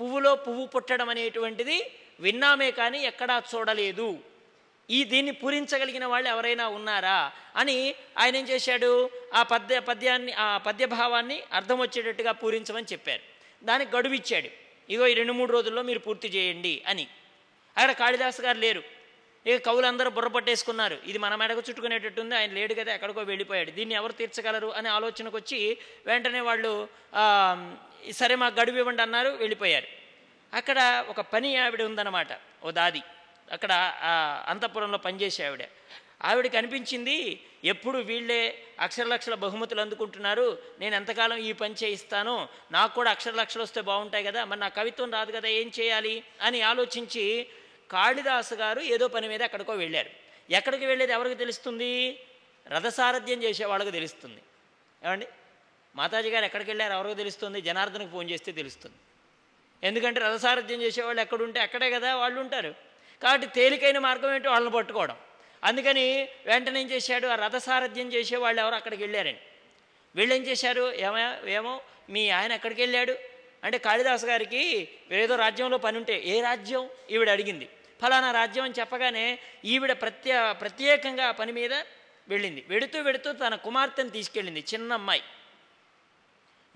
[0.00, 1.90] పువ్వులో పువ్వు పుట్టడం అనేటువంటిది
[2.20, 4.18] విన్నామే కానీ ఎక్కడా చూడలేదు.
[4.90, 7.32] ఈ దీన్ని పూరించగలిగిన వాళ్ళు ఎవరైనా ఉన్నారా?
[7.56, 9.10] అని ఆయన ఏం చేశాడు?
[9.34, 13.20] ఆ పద్య పద్యాన్ని ఆ పద్యభావాన్ని అర్థం వచ్చేటట్టుగా పూరించమని చెప్పారు.
[13.64, 14.48] దానికి గడువిచ్చాడు.
[14.90, 17.08] ఇగో ఈ రెండు మూడు రోజుల్లో మీరు పూర్తి చేయండి అని.
[17.76, 18.99] అక్కడ కాళిదాస్ గారు లేరు.
[19.46, 23.70] ఇక కవులందరూ బుర్రపట్టేసుకున్నారు ఇది మన మెడకు చుట్టుకునేటట్టుంది ఆయన లేడు కదా ఎక్కడికో వెళ్ళిపోయాడు.
[23.78, 25.60] దీన్ని ఎవరు తీర్చగలరు అనే ఆలోచనకు వచ్చి
[26.08, 26.72] వెంటనే వాళ్ళు
[28.20, 29.88] సరే మాకు గడువు ఇవ్వండి అన్నారు వెళ్ళిపోయారు.
[30.52, 30.78] అక్కడ
[31.12, 32.32] ఒక పని ఆవిడ ఉందన్నమాట
[32.64, 33.02] ఓ దాది.
[33.56, 33.72] అక్కడ
[34.52, 35.64] అంతఃపురంలో పనిచేసే ఆవిడ.
[36.28, 37.16] ఆవిడకి అనిపించింది
[37.72, 38.40] ఎప్పుడు వీళ్ళే
[38.86, 40.46] అక్షరలక్షల బహుమతులు అందుకుంటున్నారు
[40.80, 42.34] నేను ఎంతకాలం ఈ పని చేయిస్తాను
[42.76, 46.14] నాకు కూడా అక్షరలక్షలు వస్తే బాగుంటాయి కదా మరి నా కవిత్వం రాదు కదా ఏం చేయాలి
[46.48, 47.24] అని ఆలోచించి
[47.90, 50.10] కాళిదాసు గారు ఏదో పని మీద ఎక్కడికో వెళ్ళారు.
[50.50, 52.20] ఎక్కడికి వెళ్ళేది ఎవరికి తెలుస్తుంది?
[52.68, 54.42] రథసారథ్యం చేసే వాళ్ళకి తెలుస్తుంది.
[55.06, 55.26] ఏమండి?
[55.96, 56.92] మాతాజీ గారు ఎక్కడికి వెళ్ళారు?
[56.92, 57.60] ఎవరికి తెలుస్తుంది?
[57.60, 58.96] జనార్దనకు ఫోన్ చేస్తే తెలుస్తుంది.
[59.86, 62.74] ఎందుకంటే రథసారథ్యం చేసేవాళ్ళు ఎక్కడుంటే అక్కడే కదా వాళ్ళు ఉంటారు.
[63.22, 64.50] కాబట్టి తేలికైన మార్గం ఏంటో?
[64.50, 65.16] వాళ్ళని పట్టుకోవడం.
[65.64, 67.26] అందుకని వెంటనే ఏం చేశాడు?
[67.26, 69.40] ఆ రథసారథ్యం చేసేవాళ్ళు ఎవరు అక్కడికి వెళ్ళారండి
[70.16, 70.92] వీళ్ళు ఏం చేశారు?
[70.92, 71.80] ఏమో ఏమో
[72.10, 73.16] మీ ఆయన ఎక్కడికి వెళ్ళాడు?
[73.64, 76.90] అంటే కాళిదాస్ గారికి ఏదో రాజ్యంలో పని ఉంటే ఏ రాజ్యం?
[77.10, 77.68] ఈవిడ అడిగింది.
[78.02, 81.72] ఫలానా రాజ్యం అని చెప్పగానే ఈవిడ ప్రత్యే ప్రత్యేకంగా ఆ పని మీద
[82.28, 82.64] వెళ్ళింది.
[82.68, 85.22] వెడుతూ వెడుతూ తన కుమార్తెను తీసుకెళ్ళింది చిన్న అమ్మాయి.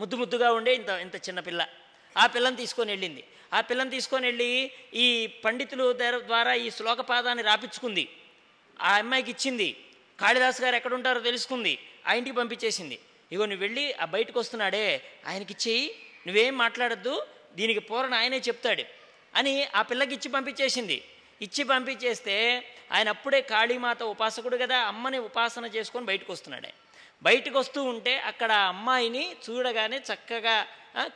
[0.01, 1.69] ముద్దు ముద్దుగా ఉండే ఇంత ఇంత చిన్న పిల్ల.
[2.19, 3.25] ఆ పిల్లని తీసుకొని వెళ్ళింది.
[3.53, 8.09] ఆ పిల్లని తీసుకొని వెళ్ళి ఈ పండితులు ద్వారా ఈ శ్లోకపాదాన్ని రాపించుకుంది.
[8.81, 9.77] ఆ అమ్మాయికి ఇచ్చింది.
[10.21, 11.79] కాళిదాస్ గారు ఎక్కడుంటారో తెలుసుకుంది.
[12.07, 12.99] ఆ ఇంటికి పంపించేసింది.
[13.33, 15.03] ఇగో నువ్వు వెళ్ళి ఆ బయటకు వస్తున్నాడే.
[15.27, 15.97] ఆయనకి ఇచ్చేయి.
[16.27, 17.27] నువ్వేం మాట్లాడద్దు.
[17.55, 18.85] దీనికి పూరణ ఆయనే చెప్తాడు
[19.35, 21.03] అని ఆ పిల్లకి ఇచ్చి పంపించేసింది.
[21.45, 22.37] ఇచ్చి పంపించేస్తే
[22.95, 26.71] ఆయన అప్పుడే కాళీమాత ఉపాసకుడు కదా అమ్మని ఉపాసన చేసుకొని బయటకు వస్తున్నాడే.
[27.27, 30.57] బయటకు వస్తూ ఉంటే అక్కడ అమ్మాయిని చూడగానే చక్కగా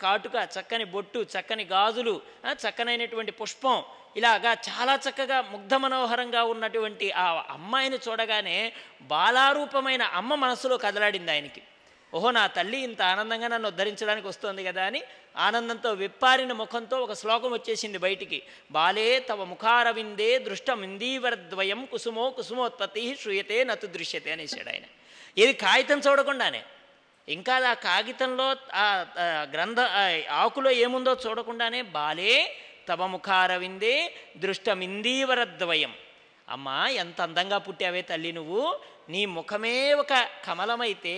[0.02, 2.14] కాటుక చక్కని బొట్టు చక్కని గాజులు
[2.62, 3.78] చక్కనైనటువంటి పుష్పం
[4.16, 7.26] ఇలాగా చాలా చక్కగా ముగ్ధ మనోహరంగా ఉన్నటువంటి ఆ
[7.56, 8.56] అమ్మాయిని చూడగానే
[9.12, 11.62] బాలారూపమైన అమ్మ మనసులో కదలాడింది ఆయనకి.
[12.12, 15.00] ఓహో నా తల్లి ఇంత ఆనందంగా నన్ను ఉద్ధరించడానికి వస్తోంది కదా అని
[15.36, 18.42] ఆనందంతో విప్పారిన ముఖంతో ఒక శ్లోకం వచ్చేసింది బయటికి.
[18.70, 24.86] బాలే తవ ముఖారవిందే దృష్టమిందీవరద్వయం కుసుమో కుసుమోత్పత్తి శ్రూయతే నతు దృశ్యతే అనేసాడు ఆయన.
[25.36, 26.62] ఇది కాగితం చూడకుండానే?
[27.28, 28.86] ఇంకా ఆ కాగితంలో ఆ
[29.52, 29.80] గ్రంథ
[30.42, 32.34] ఆకులో ఏముందో చూడకుండానే బాలే
[32.88, 33.94] తవ ముఖారవిందే
[34.36, 35.94] దృష్టమిందీవరద్వయం.
[36.48, 38.80] అమ్మా ఎంత అందంగా పుట్టావే తల్లి నువ్వు.
[39.08, 40.14] నీ ముఖమే ఒక
[40.46, 41.14] కమలమైతే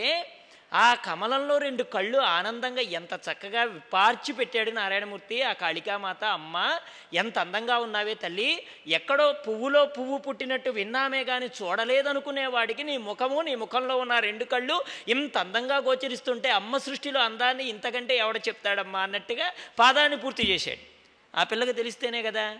[0.73, 6.79] ఆ కమలంలో రెండు కళ్ళు ఆనందంగా ఎంత చక్కగా విపార్చి పెట్టాడు నారాయణమూర్తి ఆ కాళికామాత అమ్మ.
[7.14, 8.66] ఎంత అందంగా ఉన్నావే తల్లి.
[8.87, 15.39] ఎక్కడో పువ్వులో పువ్వు పుట్టినట్టు విన్నామే కానీ చూడలేదనుకునేవాడికి నీ ముఖము నీ ముఖంలో ఉన్న రెండు కళ్ళు ఇంత
[15.39, 20.91] అందంగా గోచరిస్తుంటే అమ్మ సృష్టిలో అందాన్ని ఇంతకంటే ఎవడ చెప్తాడమ్మా అన్నట్టుగా పాదాన్ని పూర్తి చేశాడు.
[21.37, 22.59] ఆ పిల్లకి తెలిస్తేనే కదా.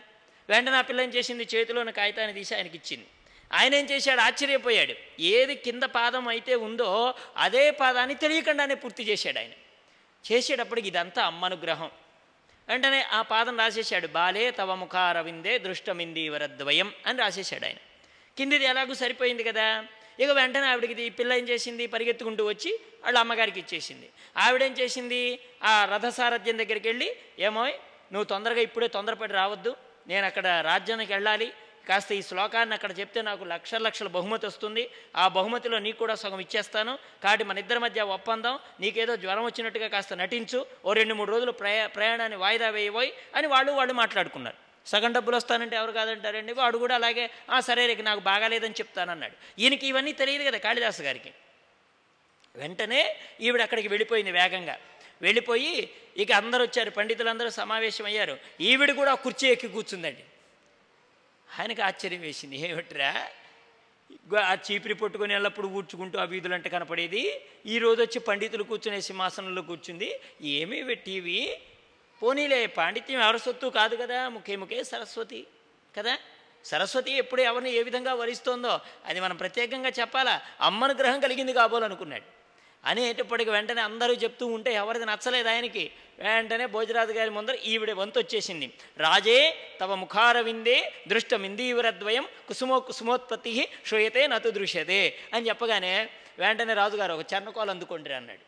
[0.49, 3.07] వెంటనే ఆ పిల్లని చేసింది చేతిలో కాగితాన్ని తీసి ఆయనకి ఇచ్చింది
[3.53, 4.21] ఆయన ఏం చేశాడు?
[4.21, 4.95] ఆశ్చర్యపోయాడు.
[5.21, 9.51] ఏది కింద పాదం అయితే ఉందో అదే పాదాన్ని తెలియకుండానే పూర్తి చేశాడు ఆయన.
[10.33, 11.91] చేసేటప్పటికి ఇదంతా అమ్మనుగ్రహం
[12.69, 14.07] వెంటనే ఆ పాదం రాసేశాడు.
[14.07, 17.77] బాలే తవ ముఖారవిందే దృష్టమింది వరద్వయం అని రాసేశాడు ఆయన.
[18.39, 19.85] కిందిది ఎలాగూ సరిపోయింది కదా?
[20.21, 21.87] ఇక వెంటనే ఆవిడకి ఈ పిల్ల ఏం చేసింది?
[21.87, 24.11] పరిగెత్తుకుంటూ వచ్చి వాళ్ళ అమ్మగారికి ఇచ్చేసింది.
[24.37, 25.39] ఆవిడేం చేసింది?
[25.63, 29.77] ఆ రథసారథ్యం దగ్గరికి వెళ్ళి ఏమో నువ్వు తొందరగా ఇప్పుడే తొందరపడి రావద్దు.
[30.09, 31.53] నేను అక్కడ రాజ్యానికి వెళ్ళాలి.
[31.91, 34.91] కాస్త ఈ శ్లోకాన్ని అక్కడ చెప్తే నాకు లక్షల లక్షల బహుమతి వస్తుంది.
[35.17, 36.99] ఆ బహుమతిలో నీకు కూడా సగం ఇచ్చేస్తాను.
[37.23, 38.59] కాబట్టి మన ఇద్దరి మధ్య ఒప్పందం.
[38.81, 40.67] నీకేదో జ్వరం వచ్చినట్టుగా కాస్త నటించు.
[40.85, 44.57] ఓ రెండు మూడు రోజులు ప్రయా ప్రయాణాన్ని వాయిదా వేయబోయి అని వాళ్ళు వాళ్ళు మాట్లాడుకున్నారు.
[44.87, 49.61] సగం డబ్బులు వస్తానంటే ఎవరు కాదంటారండి వాడు కూడా అలాగే "ఆ, సరే రేపు నాకు బాగాలేదని చెప్తానన్నాడు.
[49.61, 51.31] ఈయనకి ఇవన్నీ తెలియదు కదా కాళిదాసు గారికి.
[52.57, 54.77] వెంటనే ఈవిడ అక్కడికి వెళ్ళిపోయింది వేగంగా.
[55.23, 60.25] వెళ్ళిపోయి ఇక అందరూ వచ్చారు పండితులందరూ సమావేశం అయ్యారు ఈవిడ కూడా కుర్చీ ఎక్కి కూర్చుందండి.
[61.59, 62.69] ఆయనకు ఆశ్చర్యం వేసింది.
[62.69, 63.29] ఏమిట్రా?
[64.41, 67.41] ఆ చీపిరి పట్టుకొని ఎల్లప్పుడు ఊడ్చుకుంటూ ఆ వీధులంటే కనపడేది.
[67.67, 70.21] ఈ వచ్చి పండితులు కూర్చునే సింహాసనంలో కూర్చుంది.
[70.43, 71.59] ఏమీ టీవీ
[72.23, 74.29] పోనీలే పాండిత్యం ఎవరి సొత్తు కాదు కదా.
[74.29, 75.47] ముఖే ముఖే సరస్వతి
[75.99, 76.19] కదా?
[76.65, 80.41] సరస్వతి ఎప్పుడు ఎవరిని ఏ విధంగా వరిస్తోందో అది మనం ప్రత్యేకంగా చెప్పాలా?
[80.61, 82.40] అమ్మను గ్రహం కలిగింది కాబోలనుకున్నాడు
[82.85, 85.93] అనేటప్పటికి వెంటనే అందరూ చెప్తూ ఉంటే ఎవరిది నచ్చలేదు ఆయనకి.
[86.19, 88.67] వెంటనే భోజరాజు గారి ముందర ఈవిడ వంతు వచ్చేసింది.
[88.99, 96.09] రాజే తవ ముఖారవిందే దృష్టమిందీవరద్వయం కుసుమో కుసుమోత్పత్తి శ్రూయతే నతు దృశ్యతే అని చెప్పగానే
[96.39, 98.45] వెంటనే రాజుగారు ఒక చర్ణకోలు అందుకుంటారు అన్నాడు.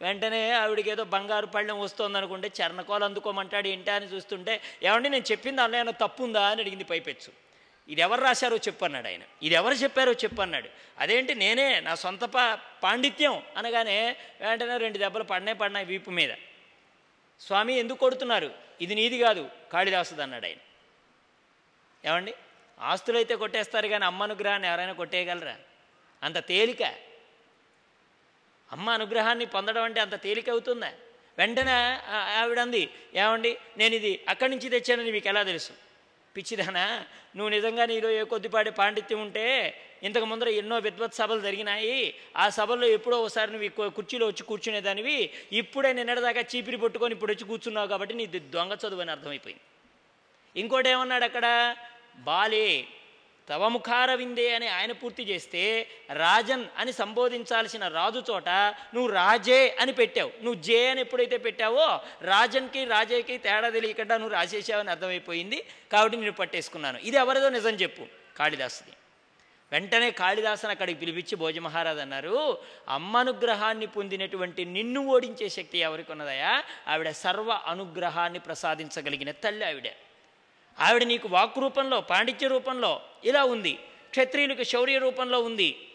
[0.00, 5.62] వెంటనే ఆవిడకి ఏదో బంగారు పళ్ళెం వస్తుంది అనుకుంటే చర్ణకోలు అందుకోమంటాడు ఏంటా అని చూస్తుంటే ఏమండి నేను చెప్పింది
[5.62, 7.45] అన్న ఏమైనా తప్పు ఉందా అని అడిగింది పైపెచ్చు.
[7.88, 9.24] ఇది ఎవరు రాశారో చెప్పన్నాడు ఆయన.
[9.46, 10.68] ఇది ఎవరు చెప్పారో చెప్పన్నాడు
[11.02, 12.44] అదేంటి నేనే నా సొంత పా
[12.82, 16.32] పాండిత్యం అనగానే వెంటనే రెండు దెబ్బలు పడినాయి పడినాయి వీపు మీద.
[17.40, 18.50] స్వామి ఎందుకు కొడుతున్నారు?
[18.84, 19.42] ఇది నీది కాదు
[19.72, 20.60] కాళిదాసుది అన్నాడు ఆయన.
[22.08, 22.34] ఏమండి?
[22.80, 25.56] ఆస్తులైతే కొట్టేస్తారు కానీ అమ్మ అనుగ్రహాన్ని ఎవరైనా కొట్టేయగలరా?
[26.22, 26.82] అంత తేలిక?
[28.72, 30.90] అమ్మ అనుగ్రహాన్ని పొందడం అంటే అంత తేలిక అవుతుందా?
[31.38, 31.74] వెంటనే
[32.40, 32.82] ఆవిడంది
[33.14, 35.72] ఏమండి నేను ఇది అక్కడి నుంచి తెచ్చానని మీకు ఎలా తెలుసు?
[36.36, 36.86] పిచ్చిదానా?
[37.36, 39.46] నువ్వు నిజంగా నీలో ఏ కొద్దిపాటి పాండిత్యం ఉంటే
[40.02, 42.14] ఇంతకు ముందర ఎన్నో విద్వత్ సభలు జరిగినాయి.
[42.36, 45.30] ఆ సభల్లో ఎప్పుడో ఒకసారి నువ్వు కుర్చీలో వచ్చి కూర్చునేదానివి.
[45.52, 49.64] ఇప్పుడే నిన్నటిదాకా చీపిరి పట్టుకొని ఇప్పుడు వచ్చి కూర్చున్నావు కాబట్టి నీ దొంగ చదువు అని అర్థమైపోయింది.
[50.60, 51.76] ఇంకోటి ఏమన్నాడు అక్కడ?
[52.18, 52.68] బాలే
[53.48, 55.62] తవ ముఖారవిందే అని ఆయన పూర్తి చేస్తే
[56.22, 58.48] రాజన్ అని సంబోధించాల్సిన రాజు చోట
[58.94, 60.30] నువ్వు రాజే అని పెట్టావు.
[60.44, 61.86] నువ్వు జే అని ఎప్పుడైతే పెట్టావో
[62.30, 65.58] రాజన్కి రాజేకి తేడా తెలియకుండా నువ్వు రాసేసావని అర్థమైపోయింది.
[65.92, 66.98] కాబట్టి నేను పట్టేసుకున్నాను.
[67.08, 68.06] ఇది ఎవరిదో నిజం చెప్పు
[68.38, 68.94] కాళిదాసుని
[69.72, 72.34] వెంటనే కాళిదాసన్ అక్కడికి పిలిపించి భోజమహారాజ్ అన్నారు
[72.96, 76.52] అమ్మ అనుగ్రహాన్ని పొందినటువంటి నిన్ను ఓడించే శక్తి ఎవరికి ఉన్నదయా
[76.92, 79.88] ఆవిడ సర్వ అనుగ్రహాన్ని ప్రసాదించగలిగిన తల్లి ఆవిడ.
[80.80, 83.78] ఆవిడ నీకు వాక్ రూపంలో పాండిత్య రూపంలో ఇలా ఉంది.
[84.10, 85.88] క్షత్రియులకు శౌర్య రూపంలో ఉంది.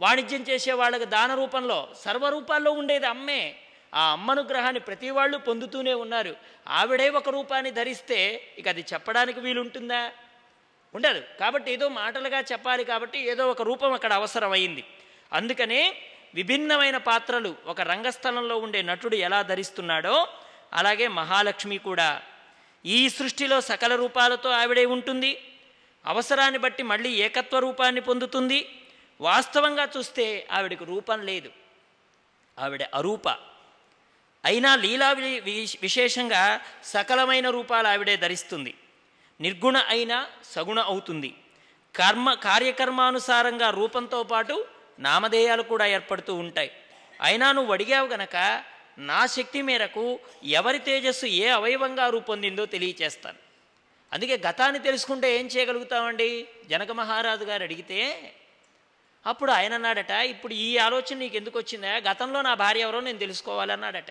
[0.00, 3.56] వాణిజ్యం చేసే వాళ్ళకి దాన రూపంలో సర్వరూపాల్లో ఉండేది అమ్మే.
[3.94, 6.36] ఆ అమ్మనుగ్రహాన్ని ప్రతి వాళ్ళు పొందుతూనే ఉన్నారు.
[6.68, 10.12] ఆవిడే ఒక రూపాన్ని ధరిస్తే ఇక అది చెప్పడానికి వీలుంటుందా?
[10.94, 11.22] ఉండదు.
[11.40, 14.84] కాబట్టి ఏదో మాటలుగా చెప్పాలి కాబట్టి ఏదో ఒక రూపం అక్కడ అవసరమైంది.
[15.32, 15.96] అందుకనే
[16.34, 20.28] విభిన్నమైన పాత్రలు ఒక రంగస్థలంలో ఉండే నటుడు ఎలా ధరిస్తున్నాడో
[20.72, 22.22] అలాగే మహాలక్ష్మి కూడా.
[22.86, 25.42] ఈ సృష్టిలో సకల రూపాలతో ఆవిడే ఉంటుంది.
[26.06, 28.82] అవసరాన్ని బట్టి మళ్ళీ ఏకత్వ రూపాన్ని పొందుతుంది.
[29.20, 31.50] వాస్తవంగా చూస్తే ఆవిడకు రూపం లేదు.
[32.58, 33.28] ఆవిడ అరూప.
[34.44, 38.74] అయినా లీలా వి- విశేషంగా సకలమైన రూపాలు ఆవిడే ధరిస్తుంది.
[39.40, 41.34] నిర్గుణ అయినా సగుణ అవుతుంది.
[41.96, 44.66] కర్మ కార్యకర్మానుసారంగా రూపంతో పాటు
[44.98, 46.70] నామధేయాలు కూడా ఏర్పడుతూ ఉంటాయి.
[47.20, 48.64] అయినా నువ్వు అడిగావు గనక
[48.98, 53.38] నా శక్తి మేరకు ఎవరి తేజస్సు ఏ అవయవంగా రూపొందిందో తెలియచేస్తాను.
[54.12, 56.46] అందుకే గతాన్ని తెలుసుకుంటే ఏం చేయగలుగుతామండి?
[56.70, 58.32] జనక మహారాజు గారు అడిగితే
[59.26, 61.96] అప్పుడు ఆయన అన్నాడట ఇప్పుడు ఈ ఆలోచన నీకు ఎందుకు వచ్చిందా?
[61.96, 64.10] గతంలో నా భార్య ఎవరో నేను తెలుసుకోవాలన్నాడట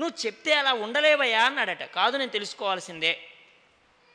[0.00, 1.82] నువ్వు చెప్తే అలా ఉండలేవయ్యా అన్నాడట.
[1.82, 3.18] కాదు నేను తెలుసుకోవాల్సిందే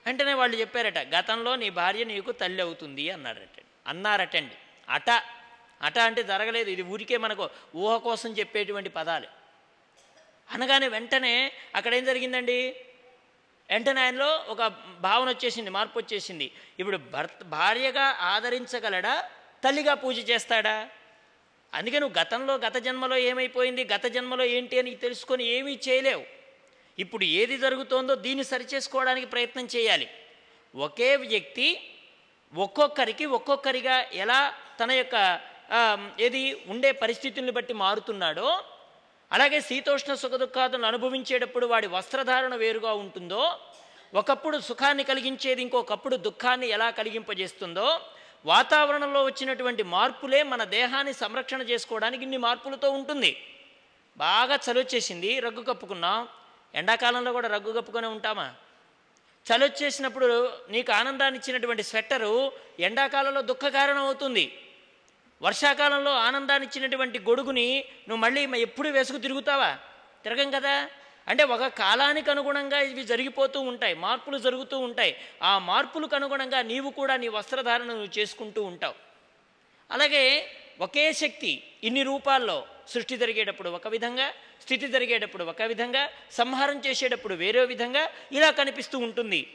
[0.06, 0.98] వెంటనే వాళ్ళు చెప్పారట.
[0.98, 3.64] గతంలో నీ భార్య నీకు తల్లి అవుతుంది అన్నాడట.
[3.88, 4.56] అన్నారటండి.
[4.90, 5.10] అట.
[5.82, 6.70] అట అంటే జరగలేదు.
[6.70, 9.39] ఇది ఊరికే మనకు ఊహ కోసం చెప్పేటువంటి పదాలు.
[10.54, 12.60] అనగానే వెంటనే అక్కడ ఏం జరిగిందండి?
[13.72, 14.62] వెంటనే ఆయనలో ఒక
[15.08, 16.48] భావన వచ్చేసింది మార్పు వచ్చేసింది.
[16.80, 19.16] ఇప్పుడు భర్త భార్యగా ఆదరించగలడా?
[19.64, 20.78] తల్లిగా పూజ చేస్తాడా?
[21.74, 23.84] అందుకే నువ్వు గతంలో గత జన్మలో ఏమైపోయింది?
[23.94, 26.24] గత జన్మలో ఏంటి అని తెలుసుకొని ఏమీ చేయలేవు.
[27.00, 30.08] ఇప్పుడు ఏది జరుగుతోందో దీన్ని సరిచేసుకోవడానికి ప్రయత్నం చేయాలి.
[30.76, 31.68] ఒకే వ్యక్తి
[32.54, 34.40] ఒక్కొక్కరికి ఒక్కొక్కరిగా ఎలా
[34.80, 35.16] తన యొక్క
[36.26, 38.50] ఏది ఉండే పరిస్థితుల్ని బట్టి మారుతున్నాడో
[39.32, 43.60] అలాగే శీతోష్ణ సుఖ దుఃఖాదులను అనుభవించేటప్పుడు వాడి వస్త్రధారణ వేరుగా ఉంటుందో
[44.14, 48.00] ఒకప్పుడు సుఖాన్ని కలిగించేది ఇంకొకప్పుడు దుఃఖాన్ని ఎలా కలిగింపజేస్తుందో
[48.46, 53.32] వాతావరణంలో వచ్చినటువంటి మార్పులే మన దేహాన్ని సంరక్షణ చేసుకోవడానికి ఇన్ని మార్పులతో ఉంటుంది.
[54.18, 56.28] బాగా చలి వచ్చేసింది రగ్గు కప్పుకున్నాం.
[56.76, 58.56] ఎండాకాలంలో కూడా రగ్గు కప్పుకొని ఉంటామా?
[59.46, 64.58] చలి వచ్చేసినప్పుడు నీకు ఆనందాన్ని ఇచ్చినటువంటి స్వెట్టరు ఎండాకాలంలో దుఃఖ కారణం అవుతుంది
[65.41, 69.78] వర్షాకాలంలో ఆనందాన్ని ఇచ్చినటువంటి గొడుగుని నువ్వు మళ్ళీ ఎప్పుడు వేసుకు తిరుగుతావా?
[70.24, 70.90] తిరగం కదా?
[71.28, 75.16] అంటే ఒక కాలానికి అనుగుణంగా ఇవి జరిగిపోతూ ఉంటాయి మార్పులు జరుగుతూ ఉంటాయి.
[75.44, 78.94] ఆ మార్పులకు అనుగుణంగా నీవు కూడా నీ వస్త్రధారణ నువ్వు చేసుకుంటూ ఉంటావు.
[79.91, 80.48] అలాగే
[80.80, 87.66] ఒకే శక్తి ఇన్ని రూపాల్లో సృష్టి జరిగేటప్పుడు ఒక విధంగా స్థితి జరిగేటప్పుడు ఒక విధంగా సంహారం చేసేటప్పుడు వేరే
[87.66, 89.48] విధంగా ఇలా కనిపిస్తూ ఉంటుంది.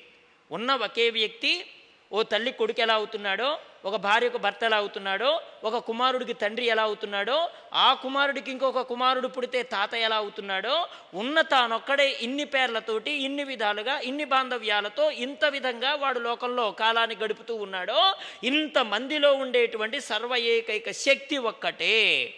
[0.52, 1.66] ఉన్న ఒకే వ్యక్తి
[2.12, 7.50] ఓ తల్లి కొడుకు ఎలా అవుతున్నాడో ఒక భార్యకు భర్త ఎలా అవుతున్నాడో ఒక కుమారుడికి తండ్రి ఎలా అవుతున్నాడో
[7.72, 14.24] ఆ కుమారుడికి ఇంకొక కుమారుడు పుడితే తాత ఎలా అవుతున్నాడో ఉన్న తానొక్కడే ఇన్ని పేర్లతోటి ఇన్ని విధాలుగా ఇన్ని
[14.24, 22.34] బాంధవ్యాలతో ఇంత విధంగా వాడు లోకంలో కాలాన్ని గడుపుతూ ఉన్నాడో ఇంత మందిలో ఉండేటువంటి సర్వ ఏకైక శక్తి ఒక్కటే.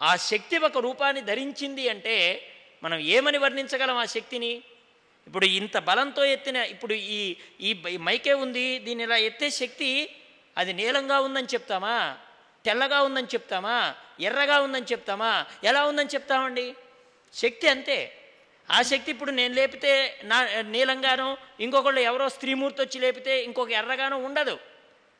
[0.00, 2.16] ఆ శక్తి ఒక రూపాన్ని ధరించింది అంటే
[2.82, 4.62] మనం ఏమని వర్ణించగలం ఆ శక్తిని?
[5.26, 9.90] ఇప్పుడు ఇంత బలంతో ఎత్తిన ఇప్పుడు ఈ ఈ మైకే ఉంది దీని ఇలా ఎత్తే శక్తి
[10.58, 12.18] అది నీలంగా ఉందని చెప్తామా?
[12.64, 13.94] తెల్లగా ఉందని చెప్తామా?
[14.20, 15.46] ఎర్రగా ఉందని చెప్తామా?
[15.64, 16.74] ఎలా ఉందని చెప్తామండి?
[17.34, 18.18] శక్తి అంతే.
[18.70, 24.58] ఆ శక్తి ఇప్పుడు నేను లేపితే నా నీలంగానో ఇంకొకళ్ళు ఎవరో స్త్రీమూర్తి వచ్చి లేపితే ఇంకొక ఎర్రగానో ఉండదు.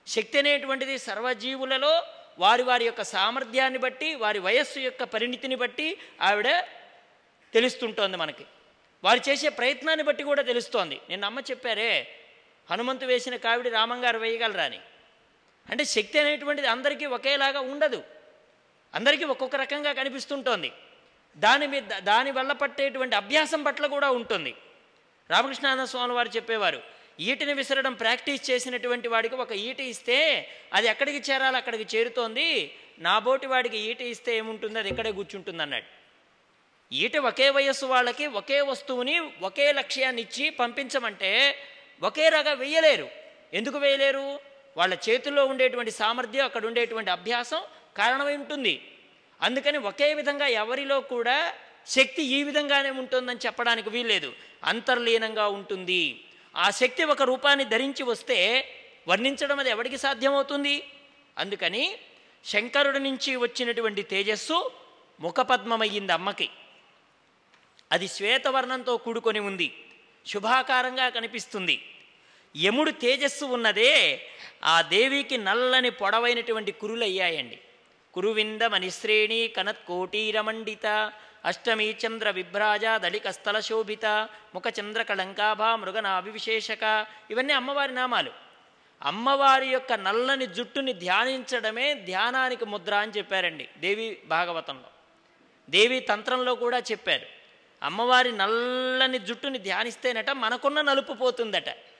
[0.06, 2.02] శక్తి అనేటువంటిది సర్వజీవులలో
[2.38, 6.60] వారి వారి యొక్క సామర్థ్యాన్ని బట్టి వారి వయస్సు యొక్క పరిణితిని బట్టి ఆవిడ
[7.52, 8.44] తెలుస్తుంటోంది మనకి.
[9.04, 11.00] వారు చేసే ప్రయత్నాన్ని బట్టి కూడా తెలుస్తోంది.
[11.10, 12.08] నేను అమ్మ చెప్పారే
[12.70, 14.80] హనుమంతు వేసిన కావిడి రామంగారు వేయగలరా అని.
[15.70, 18.02] అంటే శక్తి అనేటువంటిది అందరికీ ఒకేలాగా ఉండదు.
[18.94, 20.72] అందరికీ ఒక్కొక్క రకంగా కనిపిస్తుంటోంది.
[21.36, 24.54] దాని మీద దాని వల్ల పట్టేటువంటి అభ్యాసం పట్ల కూడా ఉంటుంది.
[25.30, 26.82] రామకృష్ణానంద స్వామి వారు చెప్పేవారు
[27.20, 32.74] ఈటిని విసరడం ప్రాక్టీస్ చేసినటువంటి వాడికి ఒక ఈట ఇస్తే అది ఎక్కడికి చేరాలి అక్కడికి చేరుతోంది.
[32.98, 34.78] నా బోటి వాడికి ఈట ఇస్తే ఏముంటుంది?
[34.78, 35.84] అది ఇక్కడే కూర్చుంటుంది అన్నాడు.
[36.94, 41.58] ఈట ఒకే వయస్సు వాళ్ళకి ఒకే వస్తువుని ఒకే లక్ష్యాన్ని ఇచ్చి పంపించమంటే
[42.02, 43.08] ఒకే రగా వేయలేరు.
[43.52, 44.53] ఎందుకు వేయలేరు?
[44.76, 47.62] వాళ్ళ చేతుల్లో ఉండేటువంటి సామర్థ్యం అక్కడ ఉండేటువంటి అభ్యాసం
[47.96, 48.92] కారణమై ఉంటుంది.
[49.42, 51.54] అందుకని ఒకే విధంగా ఎవరిలో కూడా
[51.86, 54.32] శక్తి ఈ విధంగానే ఉంటుందని చెప్పడానికి వీల్లేదు.
[54.64, 56.24] అంతర్లీనంగా ఉంటుంది.
[56.56, 58.68] ఆ శక్తి ఒక రూపాన్ని ధరించి వస్తే
[59.08, 60.90] వర్ణించడం అది ఎవరికి సాధ్యమవుతుంది?
[61.38, 61.98] అందుకని
[62.44, 64.70] శంకరుడి నుంచి వచ్చినటువంటి తేజస్సు
[65.20, 66.50] ముఖపద్మమయ్యింది అమ్మకి.
[67.92, 69.84] అది శ్వేతవర్ణంతో కూడుకొని ఉంది.
[70.26, 71.93] శుభాకారంగా కనిపిస్తుంది.
[72.56, 74.22] యముడు తేజస్సు ఉన్నదే
[74.64, 77.58] ఆ దేవికి నల్లని పొడవైనటువంటి కురులు అయ్యాయండి.
[78.14, 81.12] కురువింద మణిశ్రేణి కనత్కోటీరమండిత
[81.44, 84.06] అష్టమి చంద్ర విభ్రాజ దళికస్థల శోభిత
[84.54, 88.30] ముఖ చంద్ర కళంకాభ మృగనాభివిశేషక ఇవన్నీ అమ్మవారి నామాలు.
[89.02, 94.88] అమ్మవారి యొక్క నల్లని జుట్టుని ధ్యానించడమే ధ్యానానికి ముద్ర అని చెప్పారండి దేవి భాగవతంలో.
[95.70, 97.26] దేవి తంత్రంలో కూడా చెప్పారు.
[97.82, 101.93] అమ్మవారి నల్లని జుట్టుని ధ్యానిస్తేనట మనకున్న నలుపు పోతుందట.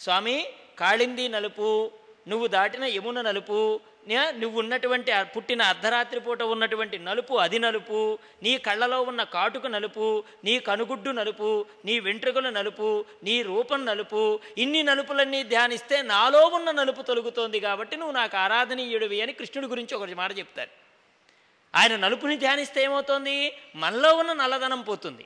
[0.00, 0.46] స్వామి
[0.78, 1.90] కాళింది నలుపు
[2.28, 8.58] నువ్వు దాటిన యమున నలుపు నే- నువ్వు ఉన్నటువంటి పుట్టిన అర్ధరాత్రి పూట ఉన్నటువంటి నలుపు అది నలుపు నీ
[8.58, 15.42] కళ్ళలో ఉన్న కాటుకు నలుపు నీ కనుగుడ్డు నలుపు నీ వెంట్రుకలు నలుపు నీ రూపం నలుపు ఇన్ని నలుపులన్నీ
[15.42, 20.70] ధ్యానిస్తే నాలో ఉన్న నలుపు తొలుగుతోంది కాబట్టి నువ్వు నాకు ఆరాధనీయుడివి అని కృష్ణుడి గురించి ఒక మాట చెప్తారు.
[21.74, 23.52] ఆయన నలుపుని ధ్యానిస్తే ఏమవుతోంది?
[23.76, 25.24] మనలో ఉన్న నల్లదనం పోతుంది.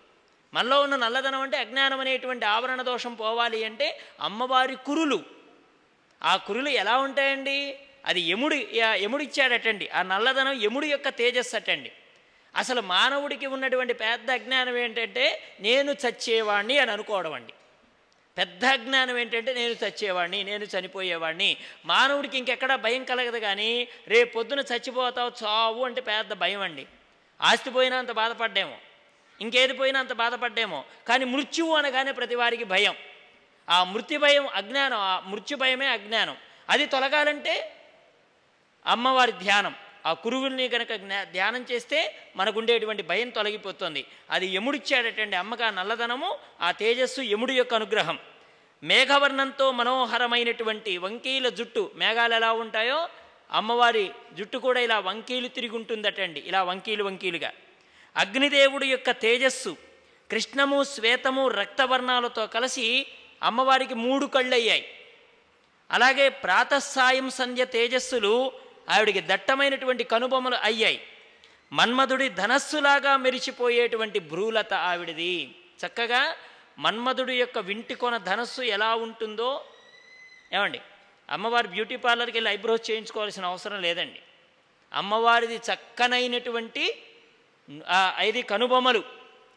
[0.55, 5.25] మనలో ఉన్న నల్లధనం అంటే అజ్ఞానం అనేటువంటి ఆవరణ దోషం పోవాలి అంటే అమ్మవారి కురులు.
[6.23, 7.79] ఆ కురులు ఎలా ఉంటాయండి?
[8.07, 9.89] అది యముడు యముడిచ్చాడటండి.
[9.89, 11.93] ఆ నల్లధనం యముడి యొక్క తేజస్సు అటండి.
[12.57, 17.53] అసలు మానవుడికి ఉన్నటువంటి పెద్ద అజ్ఞానం ఏంటంటే నేను చచ్చేవాణ్ణి అని అనుకోవడం అండి.
[18.39, 21.57] పెద్ద అజ్ఞానం ఏంటంటే నేను చచ్చేవాడిని నేను చనిపోయేవాడిని
[21.87, 26.87] మానవుడికి ఇంకెక్కడా భయం కలగదు కానీ రేపు పొద్దున చచ్చిపోతావు చావు అంటే పెద్ద భయం అండి.
[27.41, 28.77] ఆస్తి పోయినా అంత బాధపడ్డామో.
[29.41, 30.85] ఇంకేది పోయినా అంత బాధపడ్డేమో.
[31.09, 32.95] కానీ మృత్యువు అనగానే ప్రతి వారికి భయం.
[33.71, 36.37] ఆ మృత్యు భయం అజ్ఞానం ఆ మృత్యు భయమే అజ్ఞానం.
[36.71, 37.77] అది తొలగాలంటే
[38.87, 39.75] అమ్మవారి ధ్యానం.
[40.07, 44.07] ఆ కురువుల్ని కనుక జ్ఞా- ధ్యానం చేస్తే మనకుండేటువంటి భయం తొలగిపోతుంది.
[44.31, 48.19] అది ఎముడిచ్చాడటండి అమ్మక ఆ నల్లదనము ఆ తేజస్సు ఎముడు యొక్క అనుగ్రహం.
[48.83, 53.09] మేఘవర్ణంతో మనోహరమైనటువంటి వంకీల జుట్టు మేఘాలు ఎలా ఉంటాయో
[53.53, 56.41] అమ్మవారి జుట్టు కూడా ఇలా వంకీలు తిరిగి ఉంటుందటండి.
[56.41, 57.53] ఇలా వంకీలు వంకీలుగా.
[58.17, 59.77] అగ్నిదేవుడి యొక్క తేజస్సు
[60.31, 63.07] కృష్ణము శ్వేతము రక్తవర్ణాలతో కలిసి
[63.43, 64.99] అమ్మవారికి మూడు కళ్ళయ్యాయి.
[65.91, 68.53] అలాగే ప్రాతస్సాయం సంధ్య తేజస్సులు
[68.91, 71.03] ఆవిడికి దట్టమైనటువంటి కనుబొమ్మలు అయ్యాయి.
[71.73, 75.55] మన్మధుడి ధనస్సులాగా మెరిచిపోయేటువంటి భ్రూలత ఆవిడిది.
[75.87, 76.37] చక్కగా
[76.79, 79.65] మన్మధుడి యొక్క వింటికొన ధనస్సు ఎలా ఉంటుందో
[80.53, 80.81] ఏమండి
[81.31, 84.21] అమ్మవారి బ్యూటీ పార్లర్కి వెళ్ళి ఐబ్రోస్ చేయించుకోవాల్సిన అవసరం లేదండి.
[84.95, 87.03] అమ్మవారిది చక్కనైనటువంటి
[87.89, 89.05] ఆ ఐదు కనుబొమ్మలు.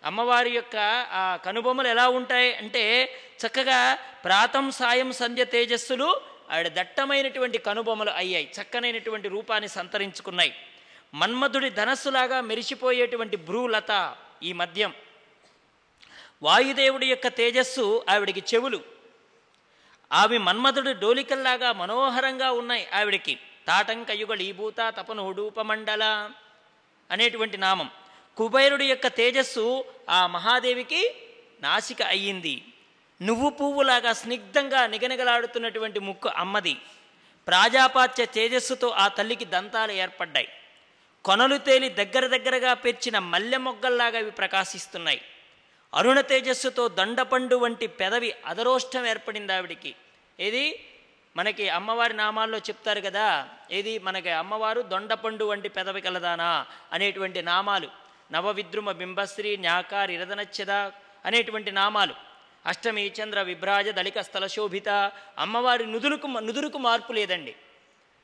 [0.06, 0.76] అమ్మవారి యొక్క
[1.12, 3.10] ఆ కనుబొమ్మలు ఎలా ఉంటాయి అంటే
[3.48, 6.22] చక్కగా ప్రాతం సాయం సంధ్య తేజస్సులు
[6.52, 8.52] ఆవిడ దట్టమైనటువంటి కనుబొమ్మలు అయ్యాయి.
[8.62, 10.56] చక్కనైనటువంటి రూపాన్ని సంతరించుకున్నాయి.
[11.14, 14.94] మన్మధుడి ధనస్సులాగా మెరిసిపోయేటువంటి భ్రూలత ఈ మద్యం.
[16.44, 18.80] వాయుదేవుడి యొక్క తేజస్సు ఆవిడికి చెవులు.
[20.14, 23.40] ఆవి మన్మధుడి డోలికల్లాగా మనోహరంగా ఉన్నాయి ఆవిడికి.
[23.68, 26.32] తాటంకయుగళ ఈభూత తపనోడూపమండల.
[27.12, 27.90] అనేటువంటి నామం.
[28.38, 31.16] కుబేరుడి యొక్క తేజస్సు ఆ మహాదేవికి
[31.62, 32.64] నాసిక అయ్యింది.
[33.22, 36.78] నువ్వు పువ్వులాగా స్నిగ్ధంగా నిగనిగలాడుతున్నటువంటి ముక్కు అమ్మది.
[37.48, 40.48] ప్రాజాపాత్య తేజస్సుతో ఆ తల్లికి దంతాలు ఏర్పడ్డాయి.
[41.26, 45.22] కొనలు తేలి దగ్గర దగ్గరగా పేర్చిన మల్లె మొగ్గల్లాగా అవి ప్రకాశిస్తున్నాయి.
[45.94, 49.96] అరుణ తేజస్సుతో దండపండు వంటి పెదవి అదరోష్టం ఏర్పడింది ఆవిడికి.
[50.40, 50.86] ఏది?
[51.38, 57.90] మనకి అమ్మవారి నామాల్లో చెప్తారు కదా ఏది మనకి అమ్మవారు దొండపండు వంటి పెదవి కలదానా అనేటువంటి నామాలు.
[58.32, 60.72] నవవిద్రుమ బింబశ్రీ న్యాకార్ ఇరదనచ్చద
[61.26, 62.16] అనేటువంటి నామాలు.
[62.66, 64.90] అష్టమి చంద్ర విభ్రాజ దళిక స్థల శోభిత
[65.38, 67.56] అమ్మవారి నుదురుకు నుదురుకు మార్పు లేదండి.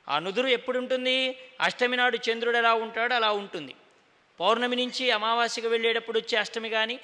[0.08, 3.74] ఆ నుదురు ఎప్పుడు ఉంటుంది అష్టమి నాడు చంద్రుడు ఎలా ఉంటాడో అలా ఉంటుంది.
[4.40, 7.00] పౌర్ణమి నుంచి అమావాస్యకు వెళ్ళేటప్పుడు వచ్చే అష్టమి కానీ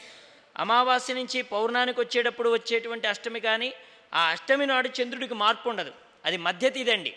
[0.58, 3.72] అమావాస్య నుంచి పౌర్ణానికి వచ్చేటప్పుడు వచ్చేటువంటి అష్టమి కానీ
[4.14, 5.92] ఆ అష్టమి నాడు చంద్రుడికి మార్పు ఉండదు.
[6.24, 7.16] అది మధ్యతిదండి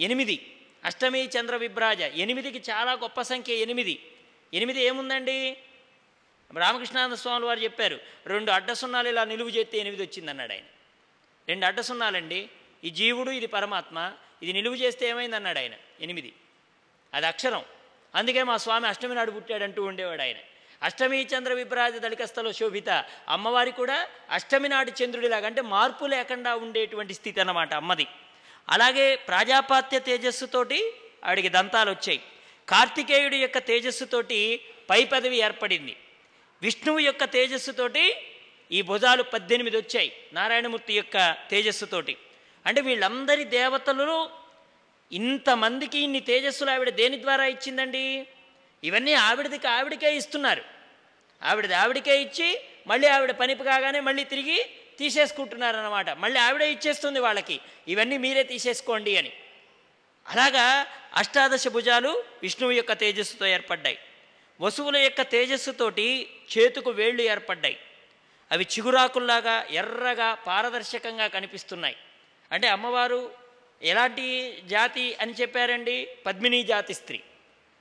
[0.00, 0.56] ఎనిమిది.
[0.84, 2.00] అష్టమి చంద్ర విభ్రాజ.
[2.00, 4.12] ఎనిమిదికి చాలా గొప్ప సంఖ్య ఎనిమిది.
[4.54, 5.56] ఎనిమిది ఏముందండి?
[6.58, 10.62] రామకృష్ణానంద స్వామి వారు చెప్పారు రెండు అడ్డ సున్నాలు ఇలా నిలువు చేస్తే ఎనిమిది వచ్చిందన్నాడు ఆయన.
[11.48, 12.48] రెండు అడ్డ సున్నాలండి
[12.84, 15.72] ఈ జీవుడు ఇది పరమాత్మ ఇది నిలువు చేస్తే ఏమైంది అన్నాడు ఆయన?
[16.00, 16.32] ఎనిమిది.
[17.14, 17.64] అది అక్షరం.
[18.14, 20.36] అందుకే మా స్వామి అష్టమి నాడు పుట్టాడంటూ ఉండేవాడు ఆయన.
[20.86, 22.90] అష్టమి చంద్ర విభ్రాజ దళికస్థలో శోభిత.
[23.34, 23.96] అమ్మవారి కూడా
[24.36, 28.06] అష్టమి నాడు చంద్రుడిలాగా అంటే మార్పు లేకుండా ఉండేటువంటి స్థితి అన్నమాట అమ్మది.
[28.74, 30.80] అలాగే ప్రాజాపాత్య తేజస్సుతోటి
[31.24, 32.20] ఆవిడికి దంతాలు వచ్చాయి.
[32.68, 34.38] కార్తికేయుడి యొక్క తేజస్సుతోటి
[34.90, 35.94] పై పదవి ఏర్పడింది.
[36.62, 38.04] విష్ణువు యొక్క తేజస్సుతోటి
[38.76, 41.16] ఈ భుజాలు పద్దెనిమిది వచ్చాయి నారాయణమూర్తి యొక్క
[41.50, 42.14] తేజస్సుతోటి
[42.66, 44.18] అంటే వీళ్ళందరి దేవతలు
[45.12, 48.04] ఇంతమందికి ఇన్ని తేజస్సులు ఆవిడ దేని ద్వారా ఇచ్చిందండి?
[48.84, 50.62] ఇవన్నీ ఆవిడదికి ఆవిడకే ఇస్తున్నారు.
[51.42, 56.10] ఆవిడది ఆవిడకే ఇచ్చి మళ్ళీ ఆవిడ పని కాగానే మళ్ళీ తిరిగి తీసేసుకుంటున్నారన్నమాట.
[56.10, 59.32] మళ్ళీ ఆవిడే ఇచ్చేస్తుంది వాళ్ళకి ఇవన్నీ మీరే తీసేసుకోండి అని.
[60.28, 63.98] అలాగా అష్టాదశ భుజాలు విష్ణువు యొక్క తేజస్సుతో ఏర్పడ్డాయి.
[64.60, 67.78] వసువుల యొక్క తేజస్సుతోటి చేతుకు వేళ్ళు ఏర్పడ్డాయి.
[68.52, 71.96] అవి చిగురాకుల్లాగా ఎర్రగా పారదర్శకంగా కనిపిస్తున్నాయి.
[72.52, 73.30] అంటే అమ్మవారు
[73.82, 76.08] ఎలాంటి జాతి అని చెప్పారండి?
[76.26, 77.20] పద్మినీ జాతి స్త్రీ.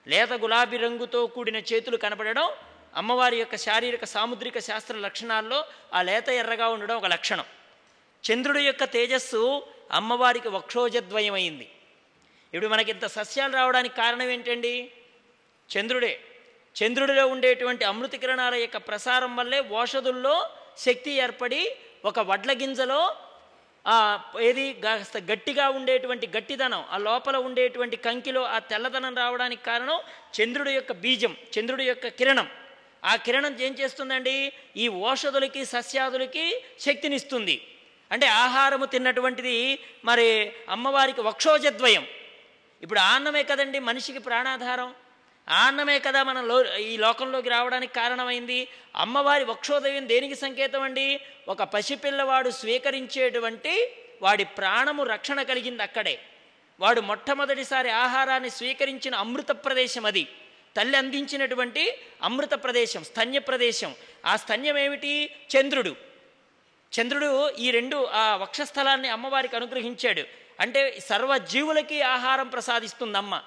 [0.07, 2.51] లేత గులాబీ రంగుతో కూడిన చేతులు కనపడడం
[2.95, 7.45] అమ్మవారి యొక్క శారీరక సాముద్రిక శాస్త్ర లక్షణాల్లో ఆ లేత ఎర్రగా ఉండడం ఒక లక్షణం.
[8.23, 11.71] చంద్రుడి యొక్క తేజస్సు అమ్మవారికి వక్షోజద్వయమైంది.
[12.53, 14.91] ఇప్పుడు మనకి ఇంత సస్యాలు రావడానికి కారణం ఏంటండి?
[15.77, 16.19] చంద్రుడే.
[16.83, 23.15] చంద్రుడిలో ఉండేటువంటి అమృత కిరణాల యొక్క ప్రసారం వల్లే ఓషధుల్లో శక్తి ఏర్పడి ఒక వడ్ల గింజలో
[24.39, 29.99] ఏది కాస్త గట్టిగా ఉండేటువంటి గట్టిదనం ఆ లోపల ఉండేటువంటి కంకిలో ఆ తెల్లదనం రావడానికి కారణం
[30.41, 32.47] చంద్రుడి యొక్క బీజం చంద్రుడి యొక్క కిరణం.
[33.05, 34.51] ఆ కిరణం ఏం చేస్తుందండి?
[34.77, 37.67] ఈ ఓషధులకి సస్యాదులకి శక్తినిస్తుంది.
[38.11, 42.07] అంటే ఆహారము తిన్నటువంటిది మరి అమ్మవారికి వక్షోజద్వయం.
[42.81, 44.95] ఇప్పుడు ఆన్నమే అన్నమే కదండి మనిషికి ప్రాణాధారం?
[45.49, 48.67] ఆ అన్నమే కదా మనం లో ఈ లోకంలోకి రావడానికి కారణమైంది.
[48.95, 51.19] అమ్మవారి వక్షోదయం దేనికి సంకేతం అండి?
[51.47, 56.19] ఒక పసిపిల్లవాడు స్వీకరించేటువంటి వాడి ప్రాణము రక్షణ కలిగింది అక్కడే.
[56.79, 60.27] వాడు మొట్టమొదటిసారి ఆహారాన్ని స్వీకరించిన అమృత ప్రదేశం అది.
[60.77, 63.95] తల్లి అందించినటువంటి అమృత ప్రదేశం స్తన్య ప్రదేశం.
[64.25, 65.35] ఆ స్తన్యం ఏమిటి?
[65.57, 65.95] చంద్రుడు.
[67.01, 70.23] చంద్రుడు ఈ రెండు ఆ వక్షస్థలాన్ని అమ్మవారికి అనుగ్రహించాడు.
[70.59, 73.41] అంటే సర్వజీవులకి ఆహారం ప్రసాదిస్తుంది అమ్మ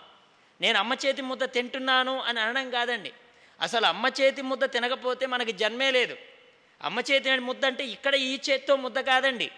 [0.61, 3.12] నేను అమ్మ చేతి ముద్ద తింటున్నాను అని అనడం కాదండి.
[3.61, 6.16] అసలు అమ్మ చేతి ముద్ద తినకపోతే మనకి జన్మే లేదు.
[6.83, 9.51] అమ్మ చేతి ముద్ద అంటే ఇక్కడ ఈ చేత్తో ముద్ద కాదండి.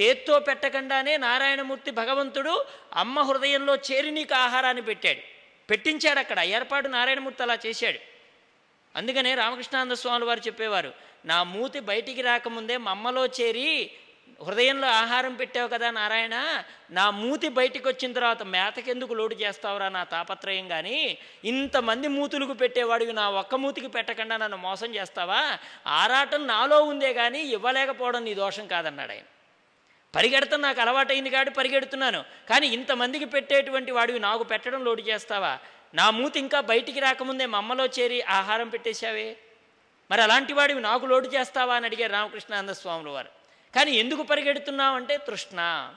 [0.00, 5.20] చేత్తో పెట్టకుండానే నారాయణమూర్తి భగవంతుడు అమ్మ హృదయంలో చేరి నీకు ఆహారాన్ని పెట్టాడు.
[5.70, 6.40] పెట్టించాడు అక్కడ.
[6.40, 7.98] ఏర్పాటు నారాయణమూర్తి అలా చేశాడు.
[8.96, 10.92] అందుకనే రామకృష్ణానంద స్వామి వారు చెప్పేవారు
[11.24, 13.90] నా మూతి బయటికి రాకముందే మా అమ్మలో చేరి
[14.46, 20.68] హృదయంలో ఆహారం పెట్టావు కదా నారాయణ నా మూతి బయటికి వచ్చిన తర్వాత మేతకెందుకు లోటు చేస్తావురా నా తాపత్రయం
[20.68, 25.58] కానీ ఇంతమంది మూతులకు పెట్టేవాడివి నా ఒక్క మూతికి పెట్టకుండా నన్ను మోసం చేస్తావా?
[25.86, 29.22] ఆరాటం నాలో ఉందే కానీ ఇవ్వలేకపోవడం నీ దోషం కాదన్నాడు ఆయన.
[30.14, 32.24] పరిగెడతాం నాకు అలవాటైంది కాబట్టి పరిగెడుతున్నాను.
[32.48, 35.58] కానీ ఇంతమందికి పెట్టేటువంటి వాడివి నాకు పెట్టడం లోటు చేస్తావా?
[35.94, 39.36] నా మూతి ఇంకా బయటికి రాకముందే మమ్మలో చేరి ఆహారం పెట్టేశావే?
[40.10, 43.39] మరి అలాంటి వాడివి నాకు లోటు చేస్తావా అని అడిగారు రామకృష్ణానంద స్వాములు వారు.
[43.76, 45.90] కానీ ఎందుకు పరిగెడుతున్నావు అంటే తృష్ణ.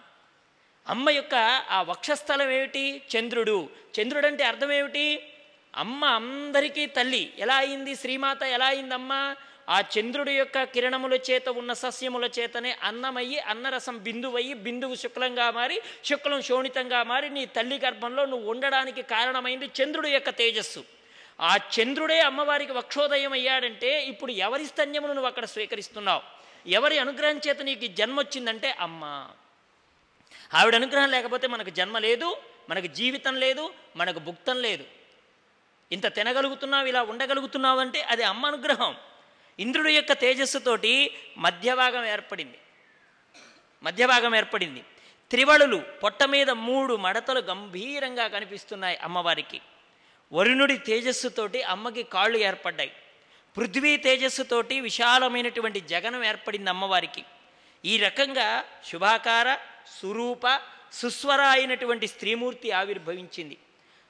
[0.88, 1.36] అమ్మ యొక్క
[1.70, 3.02] ఆ వక్షస్థలం ఏమిటి?
[3.14, 3.70] చంద్రుడు.
[4.02, 5.34] చంద్రుడు అంటే అర్థం ఏమిటి?
[5.76, 7.34] అమ్మ అందరికీ తల్లి.
[7.38, 7.95] ఎలా అయింది?
[7.95, 9.36] శ్రీమాత ఎలా అయింది అమ్మ
[9.70, 16.41] ఆ చంద్రుడి యొక్క కిరణముల చేత ఉన్న సస్యముల చేతనే అన్నమయ్యి అన్నరసం బిందువయ్యి బిందువు శుక్లంగా మారి శుక్లం
[16.41, 20.84] శోణితంగా మారి నీ తల్లి గర్భంలో నువ్వు ఉండడానికి కారణమైంది చంద్రుడి యొక్క తేజస్సు.
[21.41, 26.43] ఆ చంద్రుడే అమ్మవారికి వక్షోదయం అయ్యాడంటే ఇప్పుడు ఎవరి స్తన్యమును నువ్వు అక్కడ స్వీకరిస్తున్నావు?
[26.68, 29.30] ఎవరి అనుగ్రహం చేత నీకు జన్మ వచ్చిందంటే అమ్మ.
[30.53, 32.38] ఆవిడ అనుగ్రహం లేకపోతే మనకు జన్మ లేదు
[32.69, 34.84] మనకు జీవితం లేదు మనకు భుక్తం లేదు.
[35.91, 38.95] ఇంత తినగలుగుతున్నావు ఇలా ఉండగలుగుతున్నావు అంటే అది అమ్మ అనుగ్రహం.
[39.60, 42.57] ఇంద్రుడి యొక్క తేజస్సుతోటి మధ్యభాగం ఏర్పడింది.
[43.84, 44.85] మధ్యభాగం ఏర్పడింది.
[45.30, 49.61] త్రివళులు పొట్ట మీద మూడు మడతలు గంభీరంగా కనిపిస్తున్నాయి అమ్మవారికి.
[50.34, 52.91] వరుణుడి తేజస్సుతోటి అమ్మకి కాళ్ళు ఏర్పడ్డాయి.
[53.58, 57.26] పృథ్వీ తేజస్సుతోటి విశాలమైనటువంటి జగనం ఏర్పడింది అమ్మవారికి.
[57.86, 59.56] ఈ రకంగా శుభాకార
[60.02, 60.62] సురూప
[60.94, 63.58] సుస్వర అయినటువంటి స్త్రీమూర్తి ఆవిర్భవించింది.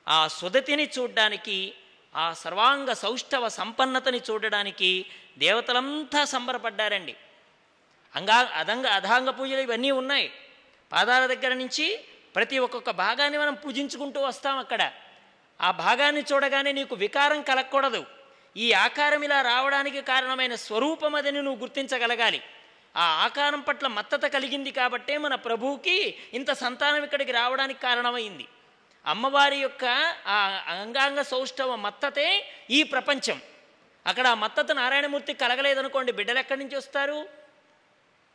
[0.08, 1.74] ఆ సుదతిని చూడ్డానికి
[2.16, 5.06] ఆ సర్వాంగ సౌష్ఠవ సంపన్నతని చూడడానికి
[5.38, 7.16] దేవతలంతా సంబరపడ్డారండి.
[8.16, 10.32] అంగా అదంగ అధాంగ పూజలు ఇవన్నీ ఉన్నాయి.
[10.92, 12.02] పాదాల దగ్గర నుంచి
[12.36, 14.92] ప్రతి ఒక్కొక్క భాగాన్ని మనం పూజించుకుంటూ వస్తాం అక్కడ.
[15.62, 18.06] ఆ భాగాన్ని చూడగానే నీకు వికారం కలగకూడదు.
[18.58, 22.42] ఈ ఆకారం ఇలా రావడానికి కారణమైన స్వరూపం అదని నువ్వు గుర్తించగలగాలి.
[22.98, 28.48] ఆ ఆకారం పట్ల మత్తత కలిగింది కాబట్టే మన ప్రభువుకి ఇంత సంతానం ఇక్కడికి రావడానికి కారణమైంది.
[29.06, 29.86] అమ్మవారి యొక్క
[30.28, 33.42] ఆ అంగాంగ సౌష్ఠవ మత్తతే ఈ ప్రపంచం.
[34.08, 37.26] అక్కడ ఆ మత్తత నారాయణమూర్తి కలగలేదనుకోండి బిడ్డలు ఎక్కడి నుంచి వస్తారు?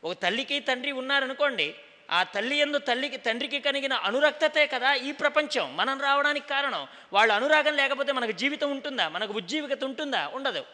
[0.04, 1.74] ఒక తల్లికి తండ్రి ఉన్నారనుకోండి
[2.10, 5.76] ఆ తల్లి ఎందు తల్లికి తండ్రికి కలిగిన అనురక్తతే కదా ఈ ప్రపంచం.
[5.76, 9.08] మనం రావడానికి కారణం వాళ్ళ అనురాగం లేకపోతే మనకు జీవితం ఉంటుందా?
[9.08, 10.30] మనకు ఉజ్జీవికత ఉంటుందా?
[10.34, 10.64] ఉండదు.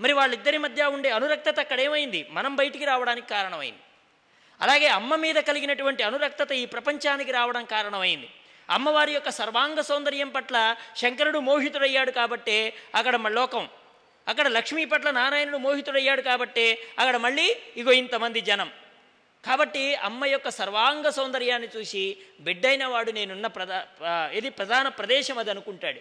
[0.00, 2.26] మరి వాళ్ళిద్దరి మధ్య ఉండే అనురక్తత అక్కడ ఏమైంది?
[2.30, 3.78] మనం బయటికి రావడానికి కారణమైంది.
[4.60, 8.30] అలాగే అమ్మ మీద కలిగినటువంటి అనురక్తత ఈ ప్రపంచానికి రావడం కారణమైంది.
[8.70, 13.68] అమ్మవారి యొక్క సర్వాంగ సౌందర్యం పట్ల శంకరుడు మోహితుడయ్యాడు కాబట్టే అక్కడ లోకం
[14.28, 18.70] అక్కడ లక్ష్మీ పట్ల నారాయణుడు మోహితుడయ్యాడు కాబట్టే అక్కడ మళ్ళీ ఇగో ఇంతమంది జనం.
[19.46, 23.78] కాబట్టి అమ్మ యొక్క సర్వాంగ సౌందర్యాన్ని చూసి బిడ్డైన వాడు నేనున్న ప్రధా
[24.32, 26.00] ఇది ప్రధాన ప్రదేశం అది అనుకుంటాడు.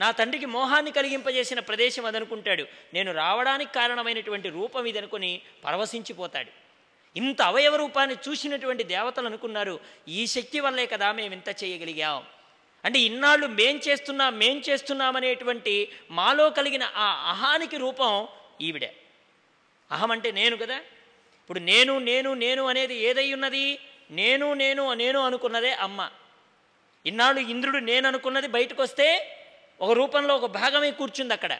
[0.00, 2.64] నా తండ్రికి మోహాన్ని కలిగింపజేసిన ప్రదేశం అది అనుకుంటాడు.
[2.94, 5.32] నేను రావడానికి కారణమైనటువంటి రూపం ఇది అనుకుని
[5.64, 6.50] పరవశించిపోతాడు.
[7.16, 12.22] ఇంత అవయవ రూపాన్ని చూసినటువంటి దేవతలు అనుకున్నారు ఈ శక్తి వల్లే కదా మేము ఇంత చేయగలిగాం.
[12.84, 15.74] అంటే ఇన్నాళ్ళు మేం చేస్తున్నాం మేం చేస్తున్నామనేటువంటి
[16.10, 18.28] మాలో కలిగిన ఆ అహానికి రూపం
[18.60, 18.90] ఈవిడే.
[19.90, 20.78] అహం అంటే నేను కదా
[21.48, 23.78] ఇప్పుడు నేను నేను నేను అనేది ఏదై ఉన్నది?
[24.10, 26.10] నేను నేను నేను అనుకున్నదే అమ్మ.
[27.06, 29.06] ఇన్నాళ్ళు ఇంద్రుడు నేను అనుకున్నది బయటకు వస్తే
[29.80, 31.58] ఒక రూపంలో ఒక భాగమే కూర్చుంది అక్కడ.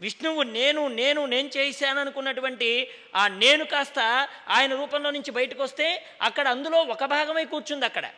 [0.00, 6.48] విష్ణువు నేను నేను నేను చేశాను అనుకున్నటువంటి ఆ నేను కాస్త ఆయన రూపంలో నుంచి బయటకు వస్తే అక్కడ
[6.48, 8.10] అందులో ఒక భాగమే కూర్చుంది అక్కడ.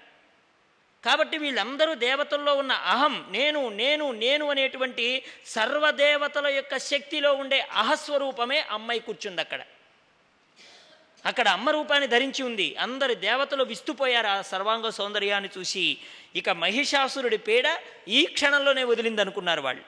[1.05, 9.01] కాబట్టి వీళ్ళందరూ దేవతల్లో ఉన్న అహం నేను నేను నేను అనేటువంటి సర్వదేవతల యొక్క శక్తిలో ఉండే అహస్వరూపమే అమ్మాయి
[9.01, 9.61] కూర్చుంది అక్కడ.
[11.27, 12.77] అక్కడ అమ్మ రూపాన్ని ధరించి ఉంది.
[12.77, 15.99] అందరి దేవతలు విస్తుపోయారు ఆ సర్వాంగ సౌందర్యాన్ని చూసి.
[16.37, 17.65] ఇక మహిషాసురుడి పీడ
[18.09, 19.83] ఈ క్షణంలోనే వదిలిందనుకున్నారు వాళ్ళు.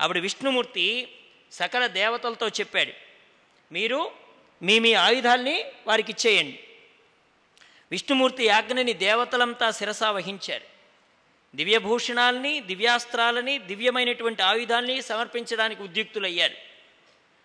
[0.00, 1.14] అప్పుడు విష్ణుమూర్తి
[1.52, 2.92] సకల దేవతలతో చెప్పాడు
[3.72, 4.12] మీరు
[4.62, 6.60] మీ మీ ఆయుధాల్ని వారికి ఇచ్చేయండి.
[7.90, 10.72] విష్ణుమూర్తి యాజ్ఞని దేవతలంతా శిరసా వహించారు.
[11.56, 16.54] దివ్యభూషణాలని దివ్యాస్త్రాలని దివ్యమైనటువంటి ఆయుధాల్ని సమర్పించడానికి ఉద్యుక్తులయ్యారు.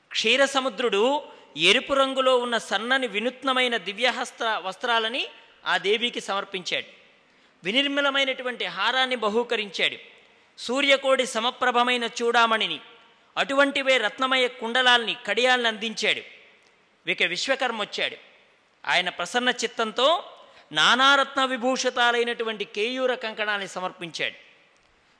[0.09, 1.23] క్షీరసముద్రుడు
[1.57, 5.27] ఎరుపు రంగులో ఉన్న సన్నని వినూత్నమైన దివ్యహస్త్ర వస్త్రాలని
[5.65, 6.85] ఆ దేవికి సమర్పించాడు.
[7.63, 9.97] వినిర్మలమైనటువంటి హారాన్ని బహూకరించాడు.
[10.57, 12.79] సూర్యకోడి సమప్రభమైన చూడామణిని
[13.37, 16.21] అటువంటివే రత్నమయ కుండలాల్ని కడియాల్ని అందించాడు.
[17.09, 18.15] ఇక విశ్వకర్మ వచ్చాడు.
[18.87, 20.23] ఆయన ప్రసన్న చిత్తంతో
[20.71, 24.46] నానారత్న విభూషితాలైనటువంటి కేయూర కంకణాన్ని సమర్పించాడు.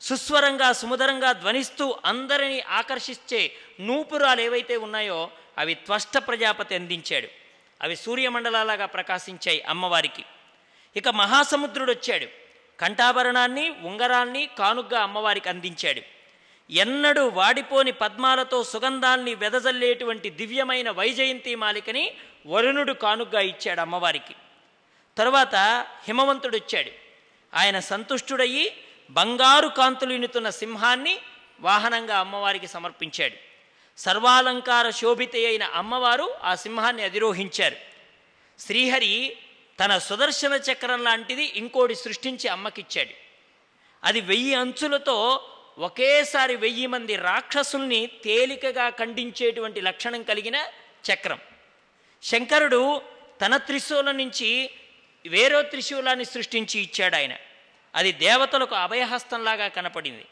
[0.02, 7.28] సుస్వరంగా సుమధరంగా ధ్వనిస్తూ అందరినీ ఆకర్షించే నూపురాలు ఏవైతే ఉన్నాయో అవి త్వష్ట ప్రజాపతి అందించాడు.
[7.82, 10.24] అవి సూర్యమండలాలాగా ప్రకాశించాయి అమ్మవారికి.
[10.96, 12.26] ఇక మహాసముద్రుడు వచ్చాడు.
[12.80, 16.02] కంఠాభరణాన్ని ఉంగరాన్ని కానుగ్గా అమ్మవారికి అందించాడు.
[16.72, 22.14] ఎన్నడూ వాడిపోని పద్మాలతో సుగంధాల్ని వెదజల్లేటువంటి దివ్యమైన వైజయంతి మాలికని
[22.48, 24.36] వరుణుడు కానుగ్గా ఇచ్చాడు అమ్మవారికి.
[25.18, 25.56] తరువాత
[26.08, 26.92] హిమవంతుడు వచ్చాడు.
[27.56, 28.78] ఆయన సంతుష్టుడయ్యి
[29.10, 31.20] బంగారు కాంతులు ఇనుతున్న సింహాన్ని
[31.60, 33.36] వాహనంగా అమ్మవారికి సమర్పించాడు.
[34.00, 37.76] సర్వాలంకార శోభిత అయిన అమ్మవారు ఆ సింహాన్ని అధిరోహించారు.
[38.60, 39.38] శ్రీహరి
[39.86, 43.10] తన సుదర్శన చక్రం లాంటిది ఇంకోటి సృష్టించి అమ్మకిచ్చాడు.
[44.04, 50.56] అది వెయ్యి అంచులతో ఒకేసారి వెయ్యి మంది రాక్షసుల్ని తేలికగా ఖండించేటువంటి లక్షణం కలిగిన
[51.14, 51.40] చక్రం.
[52.24, 53.02] శంకరుడు
[53.46, 54.70] తన త్రిశూలం నుంచి
[55.28, 57.36] వేరో త్రిశూలాన్ని సృష్టించి ఇచ్చాడు ఆయన
[57.98, 60.26] అది దేవతలకు అభయహస్తంలాగా కనపడింది.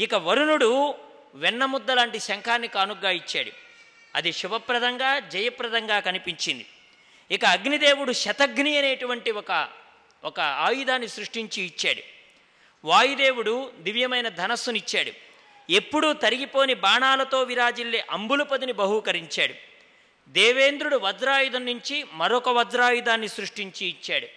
[0.00, 0.94] ఇక వరుణుడు
[1.34, 3.50] వెన్నముద్ద లాంటి శంఖాన్ని కానుగ్గా ఇచ్చాడు.
[4.14, 6.66] అది శుభప్రదంగా జయప్రదంగా కనిపించింది.
[7.30, 9.68] ఇక అగ్నిదేవుడు శతగ్ని అనేటువంటి ఒక
[10.24, 12.02] ఒక ఆయుధాన్ని సృష్టించి ఇచ్చాడు.
[12.84, 15.12] వాయుదేవుడు దివ్యమైన ధనస్సునిచ్చాడు.
[15.72, 19.54] ఎప్పుడూ తరిగిపోని బాణాలతో విరాజిల్లే అంబులపదిని బహూకరించాడు.
[20.28, 24.28] దేవేంద్రుడు వజ్రాయుధం నుంచి మరొక వజ్రాయుధాన్ని సృష్టించి ఇచ్చాడు.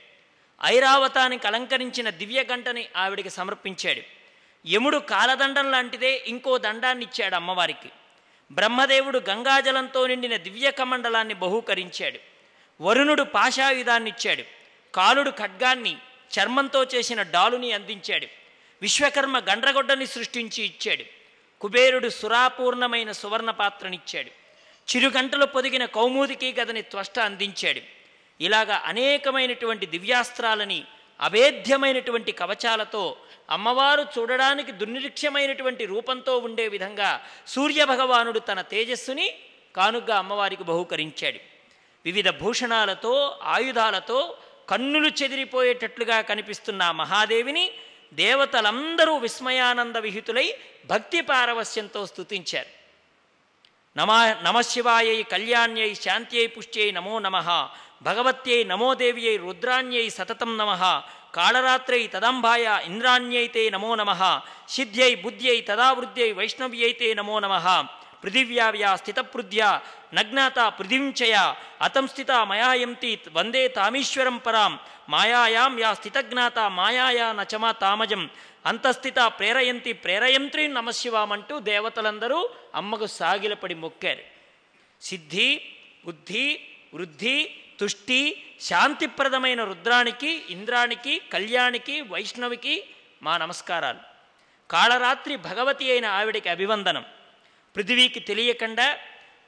[0.66, 4.02] ఐరావతానికి అలంకరించిన దివ్య గంటని ఆవిడికి సమర్పించాడు.
[4.70, 7.90] యముడు కాలదండం లాంటిదే ఇంకో దండాన్ని ఇచ్చాడు అమ్మవారికి.
[8.52, 12.20] బ్రహ్మదేవుడు గంగాజలంతో నిండిన దివ్య కమండలాన్ని బహూకరించాడు.
[12.82, 14.44] వరుణుడు పాశాయుధాన్నిచ్చాడు
[14.96, 15.98] కాలుడు ఖడ్గాన్ని
[16.40, 18.28] చర్మంతో చేసిన డాలుని అందించాడు.
[18.82, 21.04] విశ్వకర్మ గండ్రగొడ్డని సృష్టించి ఇచ్చాడు.
[21.62, 24.30] కుబేరుడు సురాపూర్ణమైన సువర్ణ పాత్రనిచ్చాడు
[24.90, 27.99] చిరుగంటలు పొదిగిన కౌముదికి గదని త్వష్ట అందించాడు.
[28.42, 30.84] ఇలాగా అనేకమైనటువంటి దివ్యాస్త్రాలని
[31.22, 33.18] అభేద్యమైనటువంటి కవచాలతో
[33.50, 39.34] అమ్మవారు చూడడానికి దుర్నిరీక్షమైనటువంటి రూపంతో ఉండే విధంగా సూర్యభగవానుడు తన తేజస్సుని
[39.76, 41.40] కానుగ్గా అమ్మవారికి బహూకరించాడు.
[42.06, 44.38] వివిధ భూషణాలతో ఆయుధాలతో
[44.70, 47.72] కన్నులు చెదిరిపోయేటట్లుగా కనిపిస్తున్న మహాదేవిని
[48.14, 50.54] దేవతలందరూ విస్మయానంద విహితులై
[50.86, 52.80] భక్తి పారవస్యంతో స్తుతించారు.
[54.00, 57.38] నమ నమశివాయై కళ్యాణ్యై శాంత్యై పుష్ట్యై నమో నమ
[58.02, 61.02] భగవత్యై నమోదేవ్యై రుద్రాణ్యై సతతం నమ.
[61.36, 64.42] కాళరాత్రై తదంబాయ ఇంద్రాణ్యైతే నమో నమ.
[64.70, 67.86] సిద్ధ్యై బుద్ధ్యై తదావృద్ధ్యై వైష్ణవ్యైతే నమో నమ.
[68.24, 69.80] పృథివ్యావ్యా స్థితపృథ్య
[70.14, 74.80] నగ్నాత పృథించయ అతంస్థిత మయాయంతి వందే తామీశ్వరం పరాం.
[75.10, 78.30] మాయాయాం యా స్థితజ్ఞాత మాయాయా నచమ తామజం.
[78.66, 84.24] అంతస్థిత ప్రేరయంతి ప్రేరయంత్రి నమశివామంటూ దేవతలందరూ అమ్మకు సాగిలపడి మొక్కారు.
[85.02, 85.62] సిద్ధి
[86.06, 86.60] బుద్ధి
[86.94, 92.84] వృద్ధి తుష్టి శాంతిప్రదమైన రుద్రానికి ఇంద్రానికి కళ్యాణికి వైష్ణవికి
[93.24, 94.00] మా నమస్కారాలు.
[94.72, 97.06] కాళరాత్రి భగవతి అయిన ఆవిడికి అభివందనం.
[97.76, 98.98] పృథివీకి తెలియకుండా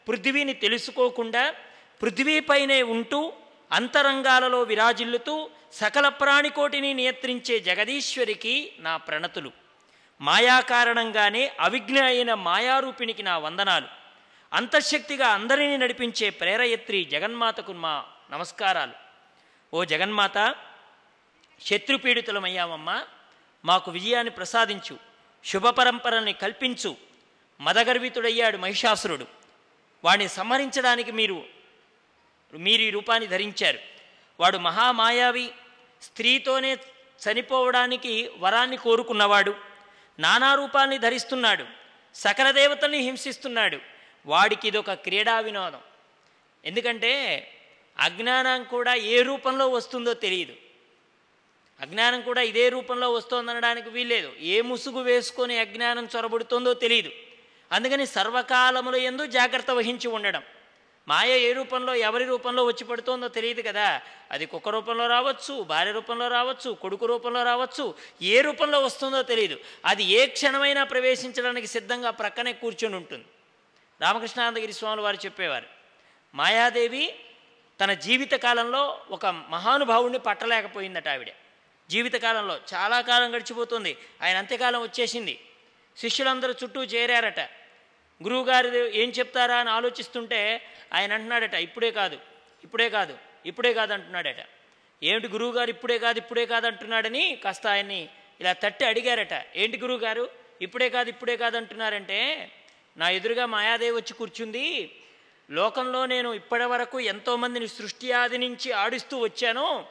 [0.07, 1.53] పృథివీని తెలుసుకోకుండా
[2.01, 3.33] పృథివీపైనే ఉంటూ
[3.71, 9.51] అంతరంగాలలో విరాజిల్లుతూ సకల ప్రాణికోటిని నియంత్రించే జగదీశ్వరికి నా ప్రణతులు.
[10.21, 13.87] మాయా కారణంగానే అవిజ్ఞ అయిన మాయారూపిణికి నా వందనాలు.
[14.53, 18.91] అంతఃశక్తిగా అందరినీ నడిపించే ప్రేరయత్రి జగన్మాతకు మా నమస్కారాలు.
[19.73, 20.55] ఓ జగన్మాత
[21.65, 23.03] శత్రుపీడితులమయ్యామమ్మా
[23.65, 24.97] మాకు విజయాన్ని ప్రసాదించు.
[25.45, 26.95] శుభ పరంపరల్ని కల్పించు.
[27.61, 29.27] మదగర్వితుడయ్యాడు మహిషాసురుడు.
[30.03, 31.45] వాడిని సంహరించడానికి మీరు
[32.53, 33.79] మీరు ఈ రూపాన్ని ధరించారు.
[34.39, 35.51] వాడు మహామాయావి
[36.01, 36.77] స్త్రీతోనే
[37.25, 39.55] చనిపోవడానికి వరాన్ని కోరుకున్నవాడు.
[40.19, 41.65] నానా రూపాన్ని ధరిస్తున్నాడు.
[42.15, 43.77] సకల దేవతల్ని హింసిస్తున్నాడు.
[44.25, 45.81] వాడికి ఇదొక క్రీడా వినోదం
[46.65, 47.47] ఎందుకంటే
[47.99, 50.53] అజ్ఞానం కూడా ఏ రూపంలో వస్తుందో తెలియదు.
[51.81, 54.33] అజ్ఞానం కూడా ఇదే రూపంలో వస్తోందనడానికి వీల్లేదు.
[54.39, 57.11] ఏ ముసుగు వేసుకొని అజ్ఞానం చొరబడుతుందో తెలియదు.
[57.71, 60.43] అందుకని సర్వకాలముల ఎందు జాగ్రత్త వహించి ఉండడం.
[61.07, 64.01] మాయ ఏ రూపంలో ఎవరి రూపంలో వచ్చి పడుతుందో తెలియదు కదా.
[64.31, 69.59] అది కుక్క రూపంలో రావచ్చు భార్య రూపంలో రావచ్చు కొడుకు రూపంలో రావచ్చు ఏ రూపంలో వస్తుందో తెలియదు.
[69.85, 73.25] అది ఏ క్షణమైనా ప్రవేశించడానికి సిద్ధంగా ప్రక్కనే కూర్చొని ఉంటుంది.
[74.01, 75.65] రామకృష్ణానందగిరి స్వాములు వారు చెప్పేవారు
[76.35, 77.15] మాయాదేవి
[77.81, 81.31] తన జీవితకాలంలో ఒక మహానుభావుడిని పట్టలేకపోయిందట ఆవిడ.
[81.89, 83.97] జీవితకాలంలో చాలా కాలం గడిచిపోతుంది.
[84.21, 85.39] ఆయన అంత్యకాలం వచ్చేసింది.
[85.97, 87.39] శిష్యులందరూ చుట్టూ చేరారట.
[88.23, 90.61] గురువుగారు ఏం చెప్తారా అని ఆలోచిస్తుంటే
[90.93, 92.17] ఆయన అంటున్నాడట ఇప్పుడే కాదు
[92.63, 94.41] ఇప్పుడే కాదు ఇప్పుడే కాదు అంటున్నాడట.
[95.03, 98.09] ఏమిటి గురువుగారు ఇప్పుడే కాదు ఇప్పుడే కాదు అంటున్నాడని కాస్త ఆయన్ని
[98.41, 99.45] ఇలా తట్టి అడిగారట.
[99.55, 100.29] ఏంటి గురువుగారు
[100.61, 102.51] ఇప్పుడే కాదు ఇప్పుడే కాదు అంటున్నారంటే
[102.97, 104.91] నా ఎదురుగా మాయాదేవి వచ్చి కూర్చుంది
[105.51, 109.85] లోకంలో నేను ఇప్పటి వరకు ఎంతోమందిని సృష్టి ఆది నుంచి ఆడిస్తూ వచ్చాను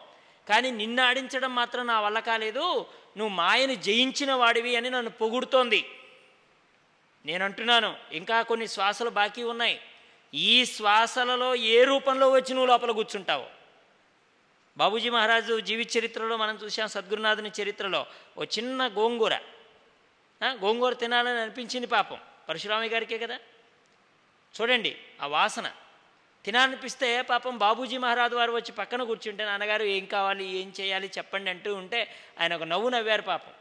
[0.48, 2.86] కానీ నిన్ను ఆడించడం మాత్రం నా వల్ల కాలేదు.
[3.16, 5.86] నువ్వు మాయను జయించిన వాడివి అని నన్ను పొగుడుతోంది.
[7.26, 9.80] నేను అంటున్నాను ఇంకా కొన్ని శ్వాసలు బాకీ ఉన్నాయి.
[10.34, 13.46] ఈ శ్వాసలలో ఏ రూపంలో వచ్చి నువ్వు లోపల కూర్చుంటావు?
[14.76, 18.06] బాబూజీ మహారాజు జీవి చరిత్రలో మనం చూసాం సద్గురునాథుని చరిత్రలో.
[18.38, 19.34] ఓ చిన్న గోంగూర.
[20.44, 22.18] గోంగూర తినాలని అనిపించింది పాపం.
[22.48, 23.38] పరశురామయ్య గారికే కదా?
[24.56, 25.72] చూడండి ఆ వాసన.
[26.44, 31.74] తినాలనిపిస్తే పాపం బాబూజీ మహారాజు వారు వచ్చి పక్కన కూర్చుంటే నాన్నగారు ఏం కావాలి ఏం చేయాలి చెప్పండి అంటూ
[31.74, 32.08] ఉంటే
[32.40, 33.52] ఆయన ఒక నవ్వు నవ్వారు పాపం.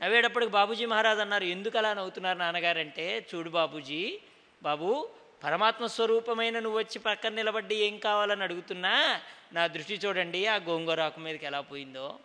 [0.00, 2.78] నవ్వేటప్పటికి బాబూజీ మహారాజ్ అన్నారు ఎందుకు అలా నవ్వుతున్నారు నాన్నగారు?
[2.78, 4.18] అంటే చూడు బాబూజీ
[4.62, 5.08] బాబు
[5.44, 9.20] పరమాత్మ స్వరూపమైన నువ్వు వచ్చి పక్కన నిలబడి ఏం కావాలని అడుగుతున్నా
[9.52, 12.18] నా దృష్టి చూడండి ఆ గోంగూరాకు మీదకి ఎలా పోయిందో.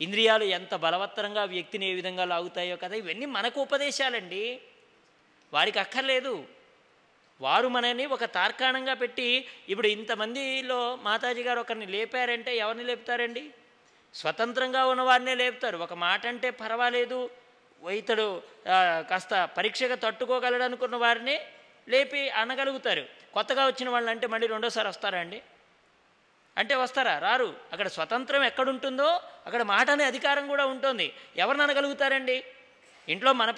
[0.00, 4.60] ఇంద్రియాలు ఎంత బలవత్తరంగా వ్యక్తిని ఏ విధంగా లాగుతాయో కదా ఇవన్నీ మనకు ఉపదేశాలండి.
[5.52, 6.55] వారికి అక్కర్లేదు.
[7.40, 13.50] వారు మనని ఒక తార్కాణంగా పెట్టి ఇప్పుడు ఇంతమందిలో మాతాజీ గారు ఒకరిని లేపారంటే ఎవరిని లేపుతారండి?
[14.14, 15.78] స్వతంత్రంగా ఉన్నవారినే లేపుతారు.
[15.78, 17.30] ఒక మాట అంటే పర్వాలేదు.
[17.90, 18.42] ఇతడు
[19.10, 21.40] కాస్త పరీక్షగా తట్టుకోగలడు అనుకున్న వారిని
[21.88, 23.04] లేపి అనగలుగుతారు.
[23.34, 25.42] కొత్తగా వచ్చిన వాళ్ళు అంటే మళ్ళీ రెండోసారి వస్తారా అండి?
[26.58, 27.18] అంటే వస్తారా?
[27.18, 27.54] రారు.
[27.72, 31.12] అక్కడ స్వతంత్రం ఎక్కడుంటుందో అక్కడ మాట అనే అధికారం కూడా ఉంటుంది.
[31.36, 32.44] ఎవరిని అనగలుగుతారండి?
[33.08, 33.50] ఇంట్లో మన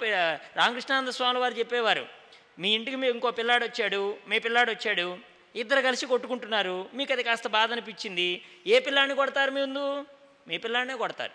[0.55, 2.18] రామకృష్ణానంద స్వామి వారు చెప్పేవారు
[2.59, 5.17] మీ ఇంటికి మీ ఇంకో పిల్లాడు వచ్చాడు మీ పిల్లాడు వచ్చాడు
[5.55, 8.45] ఇద్దరు కలిసి కొట్టుకుంటున్నారు మీకు అది కాస్త బాధ అనిపించింది.
[8.67, 10.05] ఏ పిల్లాడిని కొడతారు మీ ముందు?
[10.47, 11.31] మీ పిల్లాడినే కొడతారు.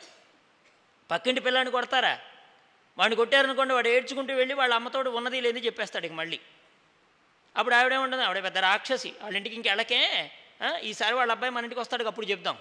[1.10, 2.20] పక్కింటి పిల్లాడిని కొడతారా?
[2.98, 6.40] వాడిని కొట్టారనుకోండి వాడు ఏడ్చుకుంటూ వెళ్ళి వాళ్ళ అమ్మతోడు ఉన్నది లేని చెప్పేస్తాడు ఇక మళ్ళీ.
[7.56, 9.14] అప్పుడు ఆవిడేముంటుంది ఆవిడ పెద్ద రాక్షసి.
[9.22, 10.30] వాళ్ళ ఇంటికి ఇంకెళ్ళకే
[10.82, 12.58] ఈసారి వాళ్ళ అబ్బాయి మన ఇంటికి వస్తాడు అప్పుడు చెప్దాం.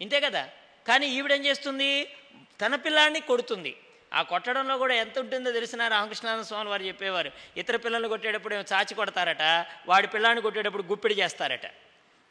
[0.00, 0.48] ఇంతే కదా?
[0.88, 2.14] కానీ ఈవిడేం చేస్తుంది?
[2.60, 3.76] తన పిల్లాడిని కొడుతుంది.
[4.12, 7.30] ఆ కొట్టడంలో కూడా ఎంత ఉంటుందో తెలిసిన రామకృష్ణానంద స్వామి వారు చెప్పేవారు.
[7.56, 9.44] ఇతర పిల్లల్ని కొట్టేటప్పుడు ఏమో చాచి కొడతారట
[9.86, 11.66] వాడి పిల్లాన్ని కొట్టేటప్పుడు గుప్పిడి చేస్తారట.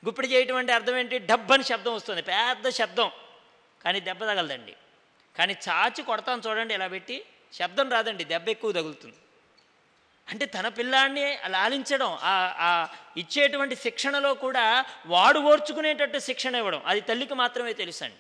[0.06, 1.20] గుప్పిడి చేయటం అంటే అర్థం ఏంటి?
[1.20, 3.12] డబ్బని శబ్దం వస్తుంది పెద్ద శబ్దం.
[3.84, 4.76] కానీ దెబ్బ తగలదండి.
[5.38, 9.18] కానీ చాచి కొడతాం చూడండి ఇలా పెట్టి శబ్దం రాదండి దెబ్బ ఎక్కువ తగులుతుంది.
[10.30, 12.88] అంటే తన పిల్లాన్ని లాలించడం ఆ
[13.18, 18.20] ఇచ్చేటువంటి శిక్షణలో కూడా వాడు ఓర్చుకునేటట్టు శిక్షణ ఇవ్వడం అది తల్లికి మాత్రమే తెలుసండి.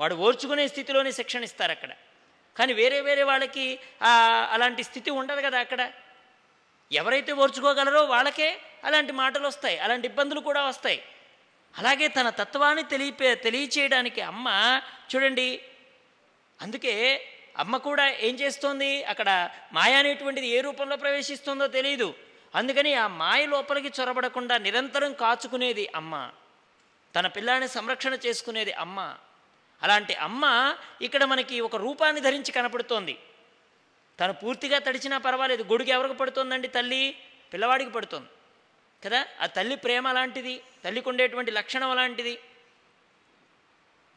[0.00, 1.92] వాడు ఓర్చుకునే స్థితిలోనే శిక్షణ ఇస్తారు అక్కడ.
[2.56, 3.66] కానీ వేరే వేరే వాళ్ళకి
[4.54, 5.82] అలాంటి స్థితి ఉండదు కదా అక్కడ.
[6.90, 8.48] ఎవరైతే ఓర్చుకోగలరో వాళ్ళకే
[8.88, 10.98] అలాంటి మాటలు వస్తాయి అలాంటి ఇబ్బందులు కూడా వస్తాయి.
[11.74, 14.46] అలాగే తన తత్వాన్ని తెలియపే తెలియచేయడానికి అమ్మ
[15.10, 15.48] చూడండి
[16.60, 16.94] అందుకే
[17.62, 18.90] అమ్మ కూడా ఏం చేస్తోంది?
[19.12, 19.30] అక్కడ
[19.76, 22.08] మాయ అనేటువంటిది ఏ రూపంలో ప్రవేశిస్తుందో తెలియదు
[22.54, 26.14] అందుకని ఆ మాయ లోపలికి చొరబడకుండా నిరంతరం కాచుకునేది అమ్మ.
[27.14, 28.98] తన పిల్లాన్ని సంరక్షణ చేసుకునేది అమ్మ.
[29.82, 33.18] అలాంటి అమ్మ ఇక్కడ మనకి ఒక రూపాన్ని ధరించి కనపడుతోంది.
[34.20, 35.62] తను పూర్తిగా తడిచినా పర్వాలేదు.
[35.62, 37.16] గొడుగు ఎవరికి పడుతోందండి తల్లి?
[37.52, 38.28] పిల్లవాడికి పడుతోంది.
[39.04, 39.26] కదా?
[39.40, 42.38] ఆ తల్లి ప్రేమ అలాంటిది తల్లికి ఉండేటువంటి లక్షణం అలాంటిది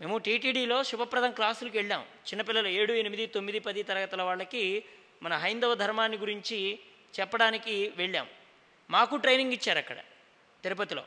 [0.02, 2.02] మేము టీటీడీలో శుభప్రదం క్లాసులకు వెళ్ళాం.
[2.02, 4.84] చిన్నపిల్లలు ఏడు ఎనిమిది తొమ్మిది పది తరగతుల వాళ్ళకి
[5.24, 6.80] మన హైందవ ధర్మాన్ని గురించి
[7.20, 8.28] చెప్పడానికి వెళ్ళాం.
[8.90, 9.98] మాకు ట్రైనింగ్ ఇచ్చారు అక్కడ
[10.64, 11.02] తిరుపతిలో.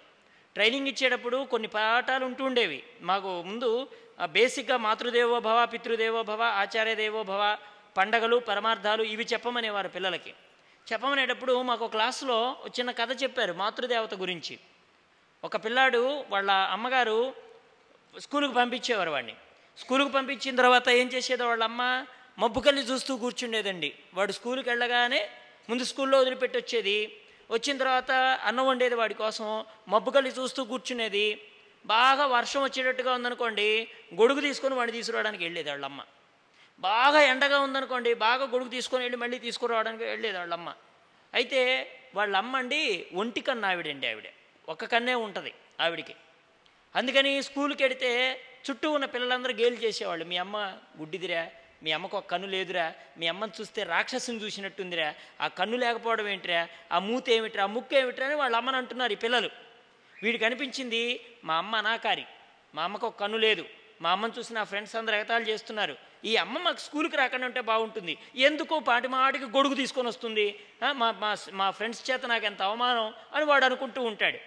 [0.54, 2.82] ట్రైనింగ్ ఇచ్చేటప్పుడు కొన్ని పాఠాలు ఉంటూ ఉండేవి.
[3.00, 3.88] మాకు ముందు
[4.26, 7.58] బేసిక్గా మాతృదేవో భవ పితృదేవో భవ ఆచార్య దేవో భవ
[7.96, 10.34] పండగలు పరమార్థాలు ఇవి చెప్పమనేవారు పిల్లలకి.
[10.92, 14.58] చెప్పమనేటప్పుడు మాకు క్లాసులో చిన్న కథ చెప్పారు మాతృదేవత గురించి.
[15.44, 17.34] ఒక పిల్లాడు వాళ్ళ అమ్మగారు
[18.18, 19.34] స్కూలుకు పంపించేవారు వాడిని.
[19.78, 22.06] స్కూలుకు పంపించిన తర్వాత ఏం చేసేదో వాళ్ళ అమ్మ
[22.38, 23.94] మబ్బుకల్లి చూస్తూ కూర్చుండేదండి.
[24.14, 25.28] వాడు స్కూల్కి వెళ్ళగానే
[25.68, 27.16] ముందు స్కూల్లో వదిలిపెట్టి వచ్చేది
[27.50, 28.10] వచ్చిన తర్వాత
[28.44, 31.40] అన్నం వండేది వాడి కోసం మబ్బుకల్లి చూస్తూ కూర్చునేది.
[31.86, 36.00] బాగా వర్షం వచ్చేటట్టుగా ఉందనుకోండి గొడుగు తీసుకొని వాడిని తీసుకురావడానికి వెళ్ళేది వాళ్ళమ్మ.
[36.80, 40.74] బాగా ఎండగా ఉందనుకోండి బాగా గొడుగు తీసుకొని వెళ్ళి మళ్ళీ తీసుకురావడానికి వెళ్ళేది వాళ్ళమ్మ.
[41.34, 41.60] అయితే
[42.14, 44.28] వాళ్ళమ్మ అండి ఒంటి కన్ను ఆవిడండి ఆవిడ.
[44.68, 46.14] ఒక్క కన్నే ఉంటుంది ఆవిడికి.
[46.96, 48.40] అందుకని స్కూల్కి వెడితే
[48.70, 50.24] చుట్టూ ఉన్న పిల్లలందరూ గేలు చేసేవాళ్ళు.
[50.24, 50.56] మీ అమ్మ
[51.00, 51.50] గుడ్డిదిరా
[51.82, 56.98] మీ అమ్మకు ఒక కన్ను లేదురా మీ అమ్మని చూస్తే రాక్షసుని చూసినట్టుందిరా ఆ కన్ను లేకపోవడం ఏంటిరా ఆ
[56.98, 59.71] మూత ఏమిట్రా ఆ ముక్కు ఏమిట్రా అని వాళ్ళ అమ్మని అంటున్నారు ఈ పిల్లలు.
[60.22, 61.02] వీడికి అనిపించింది
[61.44, 62.24] మా అమ్మ అనాకారి.
[62.74, 63.64] మా అమ్మకు ఒక కన్ను లేదు.
[64.02, 65.96] మా అమ్మని చూసి నా ఫ్రెండ్స్ అందరు ఎగతాలు చేస్తున్నారు.
[66.24, 68.18] ఈ అమ్మ మాకు స్కూల్కి రాకుండా ఉంటే బాగుంటుంది.
[68.36, 70.46] ఎందుకో పాటి మాటికి గొడుగు తీసుకొని వస్తుంది.
[70.82, 74.38] మా మా మా ఫ్రెండ్స్ చేత నాకు ఎంత అవమానం అని వాడు అనుకుంటూ ఉంటాడు.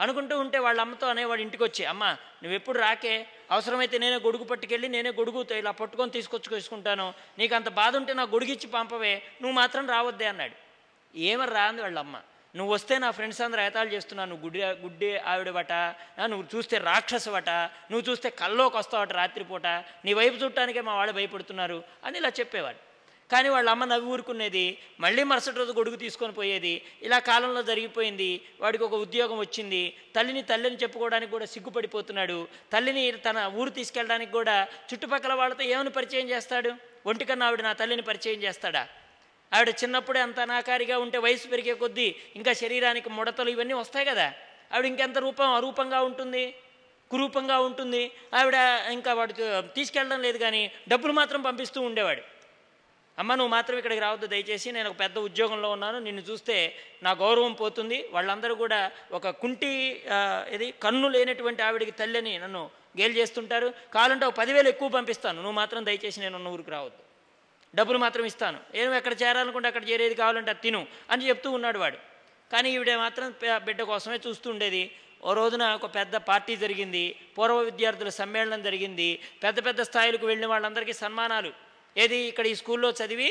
[0.00, 2.04] అనుకుంటూ ఉంటే వాళ్ళ అమ్మతో అనేవాడు ఇంటికి వచ్చి అమ్మ
[2.42, 3.26] నువ్వు ఎప్పుడు రాకే?
[3.50, 8.50] అవసరమైతే నేనే గొడుగు పట్టుకెళ్ళి నేనే గొడుగుతో ఇలా పట్టుకొని తీసుకొచ్చుకొచ్చుకుంటాను నీకు అంత బాధ ఉంటే నా గొడుగు
[8.50, 9.14] ఇచ్చి పంపవే.
[9.42, 10.56] నువ్వు మాత్రం రావద్దే అన్నాడు.
[11.18, 12.16] ఏమని రాంది వాళ్ళ అమ్మ
[12.54, 15.72] నువ్వు వస్తే నా ఫ్రెండ్స్ అందరూ ఏతాలు చేస్తున్నావు నువ్వు గుడ్డి గుడ్డి ఆవిడవట
[16.30, 17.50] నువ్వు చూస్తే రాక్షసవట
[17.90, 19.66] నువ్వు చూస్తే కల్లోకి వస్తావట రాత్రిపూట
[20.06, 22.80] నీ వైపు చూడటానికే మా వాళ్ళు భయపడుతున్నారు అని ఇలా చెప్పేవాడు.
[23.30, 24.64] కానీ వాళ్ళ అమ్మ నవ్వి ఊరుకునేది
[25.02, 26.72] మళ్ళీ మరుసటి రోజు గొడుగు తీసుకొని పోయేది
[27.06, 28.30] ఇలా కాలంలో జరిగిపోయింది
[28.62, 29.82] వాడికి ఒక ఉద్యోగం వచ్చింది
[30.16, 32.38] తల్లిని తల్లిని చెప్పుకోవడానికి కూడా సిగ్గుపడిపోతున్నాడు
[32.72, 34.56] తల్లిని తన ఊరు తీసుకెళ్ళడానికి కూడా
[34.88, 36.72] చుట్టుపక్కల వాళ్ళతో ఏమని పరిచయం చేస్తాడు?
[37.10, 38.82] ఒంటికన్నా ఆవిడ నా తల్లిని పరిచయం చేస్తాడా?
[39.52, 42.08] ఆవిడ చిన్నప్పుడే అంత అనాకారిగా ఉంటే వయసు పెరిగే కొద్దీ
[42.38, 44.26] ఇంకా శరీరానికి ముడతలు ఇవన్నీ వస్తాయి కదా.
[44.72, 46.44] ఆవిడ ఇంకెంత రూపం అరూపంగా ఉంటుంది?
[47.10, 48.02] కురూపంగా ఉంటుంది.
[48.38, 48.56] ఆవిడ
[48.96, 49.34] ఇంకా వాడు
[49.76, 50.62] తీసుకెళ్ళడం లేదు కానీ
[50.92, 52.22] డబ్బులు మాత్రం పంపిస్తూ ఉండేవాడు.
[53.18, 54.26] అమ్మ నువ్వు మాత్రం ఇక్కడికి రావద్దు.
[54.34, 55.98] దయచేసి నేను ఒక పెద్ద ఉద్యోగంలో ఉన్నాను.
[56.06, 56.56] నిన్ను చూస్తే
[57.02, 57.98] నా గౌరవం పోతుంది.
[58.14, 58.80] వాళ్ళందరూ కూడా
[59.18, 59.70] ఒక కుంటి
[60.56, 62.62] ఇది కన్ను లేనటువంటి ఆవిడికి తల్లిని నన్ను
[63.00, 63.68] గేలు చేస్తుంటారు.
[63.94, 65.38] కావాలంటే ఒక పదివేలు ఎక్కువ పంపిస్తాను.
[65.44, 67.02] నువ్వు మాత్రం దయచేసి నేను ఉన్న ఊరికి రావద్దు.
[67.74, 68.58] డబ్బులు మాత్రం ఇస్తాను.
[68.80, 70.80] ఏం ఎక్కడ చేరాలనుకుంటే అక్కడ చేరేది కావాలంటే అది తిను
[71.12, 71.98] అని చెప్తూ ఉన్నాడు వాడు.
[72.50, 73.26] కానీ ఈవిడ మాత్రం
[73.66, 74.82] బిడ్డ కోసమే చూస్తూ ఉండేది.
[75.28, 77.04] ఓ రోజున ఒక పెద్ద పార్టీ జరిగింది.
[77.36, 79.08] పూర్వ విద్యార్థుల సమ్మేళనం జరిగింది.
[79.44, 81.50] పెద్ద పెద్ద స్థాయిలకు వెళ్ళిన వాళ్ళందరికీ సన్మానాలు.
[81.96, 83.30] ఏది ఇక్కడ ఈ స్కూల్లో చదివి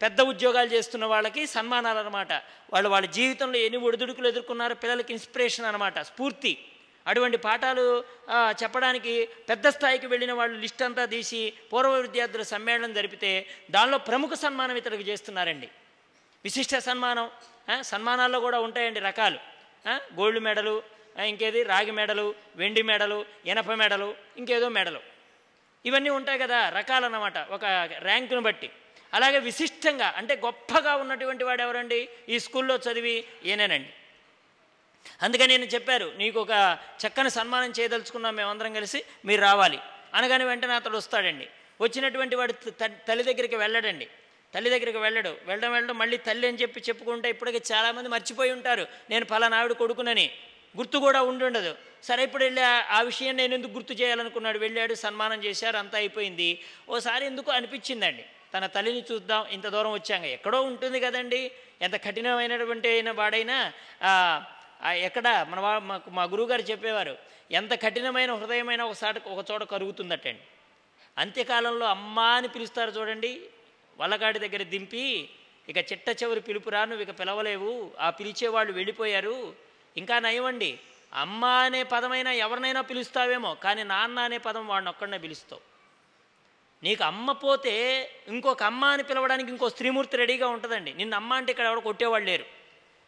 [0.00, 2.32] పెద్ద ఉద్యోగాలు చేస్తున్న వాళ్ళకి సన్మానాలు అనమాట
[2.72, 6.52] వాళ్ళు వాళ్ళ జీవితంలో ఎన్ని ఒడిదుడుకులు ఎదుర్కొన్నారో పిల్లలకి ఇన్స్పిరేషన్ అనమాట స్ఫూర్తి.
[7.10, 7.84] అటువంటి పాఠాలు
[8.60, 9.12] చెప్పడానికి
[9.50, 11.40] పెద్ద స్థాయికి వెళ్ళిన వాళ్ళు లిస్ట్ అంతా తీసి
[11.72, 13.32] పూర్వ విద్యార్థుల సమ్మేళనం జరిపితే
[13.76, 15.68] దానిలో ప్రముఖ సన్మానం ఇతరులకు చేస్తున్నారండి.
[16.46, 17.28] విశిష్ట సన్మానం
[17.90, 19.38] సన్మానాల్లో కూడా ఉంటాయండి రకాలు.
[20.18, 20.74] గోల్డ్ మెడలు
[21.30, 22.26] ఇంకేది రాగి మెడలు
[22.60, 23.18] వెండి మెడలు
[23.52, 24.08] ఎనప మెడలు
[24.40, 25.00] ఇంకేదో మెడలు.
[25.88, 27.64] ఇవన్నీ ఉంటాయి కదా రకాలన్నమాట ఒక
[28.08, 28.68] ర్యాంకును బట్టి.
[29.16, 32.00] అలాగే విశిష్టంగా అంటే గొప్పగా ఉన్నటువంటి వాడు ఎవరండి?
[32.28, 33.14] ఈ స్కూల్లో చదివి
[33.48, 33.90] ఈయనేనండి.
[35.22, 39.78] అందుకని నేను చెప్పారు నీకు ఒక చక్కని సన్మానం చేయదలుచుకున్నాం మేమందరం కలిసి మీరు రావాలి.
[40.14, 41.48] అనగానే వెంటనే అతడు వస్తాడండి.
[41.80, 44.08] వచ్చినటువంటి వాడు త- తల్లి దగ్గరికి వెళ్ళడండి.
[44.54, 45.36] తల్లి దగ్గరికి వెళ్ళడు.
[45.46, 48.86] వెళ్ళడం వెళ్ళడం మళ్ళీ తల్లి అని చెప్పి చెప్పుకుంటే ఇప్పటికే చాలామంది మర్చిపోయి ఉంటారు.
[49.10, 50.30] నేను ఫలానా ఆవిడ కొడుకునని.
[50.76, 51.76] గుర్తు కూడా ఉండుండదు.
[52.02, 54.58] సరే ఇప్పుడు వెళ్ళి ఆ- విషయం నేను ఎందుకు గుర్తు చేయాలనుకున్నాడు?
[54.58, 56.60] వెళ్ళాడు సన్మానం చేశారు అంతా అయిపోయింది.
[56.88, 58.24] ఓసారి ఎందుకు అనిపించిందండి?
[58.54, 60.22] తన తల్లిని చూద్దాం ఇంత దూరం వచ్చాక.
[60.22, 61.50] ఎక్కడో ఉంటుంది కదండి.
[61.82, 63.72] ఎంత కఠినమైనటువంటి అయిన వాడైనా
[64.86, 65.46] ఎక్కడ?
[65.50, 67.18] మన వా- మాకు మా గురువుగారు చెప్పేవారు
[67.50, 70.40] ఎంత కఠినమైన హృదయమైన ఒకసారి ఒక చోట కరుగుతుందటండి.
[71.18, 73.40] అంత్యకాలంలో అమ్మ అని పిలుస్తారు చూడండి
[73.98, 75.30] వల్లగాడి దగ్గర దింపి
[75.68, 79.54] ఇక చిట్ట చివరి పిలుపురా నువ్వు ఇక పిలవలేవు ఆ పిలిచేవాళ్ళు వెళ్ళిపోయారు.
[79.96, 80.80] ఇంకా నయమండి
[81.14, 85.60] అమ్మ అనే పదమైనా ఎవరినైనా పిలుస్తావేమో కానీ నాన్న అనే పదం వాడిని ఒక్కడనే పిలుస్తావు.
[86.82, 90.94] నీకు అమ్మ పోతే ఇంకొక అమ్మ అని పిలవడానికి ఇంకో స్త్రీమూర్తి రెడీగా ఉంటుందండి.
[90.94, 92.57] నిన్న అమ్మ అంటే ఇక్కడ ఎవరు కొట్టేవాళ్ళు లేరు.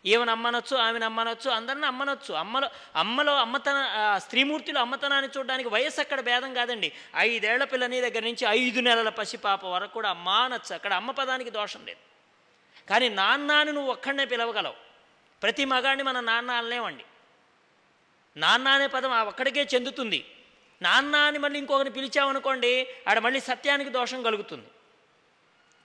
[0.04, 3.78] ఈమెను అమ్మనొచ్చు ఆమెను అమ్మనొచ్చు అందరిని అమ్మనొచ్చు అమ్మలో అమ్మలో అమ్మతన
[4.16, 6.92] స్త్రీమూర్తిలో అమ్మతనాన్ని చూడడానికి వయసు అక్కడ భేదం కాదండి.
[7.16, 10.74] ఐదేళ్ళ పిల్లని దగ్గర నుంచి ఐదు నెలల పసిపాప వరకు కూడా అమ్మ అనొచ్చు.
[10.74, 11.98] అక్కడ అమ్మ పదానికి దోషం లేదు.
[12.90, 14.74] కానీ నాన్నని నువ్వు ఒక్కడనే పిలవగలవు.
[15.42, 17.04] ప్రతి మగాడిని మన నాన్న అనలేమండి.
[18.36, 20.24] నాన్న అనే పదం ఆ ఒక్కడికే చెందుతుంది.
[20.82, 24.66] నాన్న అని మళ్ళీ ఇంకొకరిని పిలిచామనుకోండి ఆడ మళ్ళీ సత్యానికి దోషం కలుగుతుంది.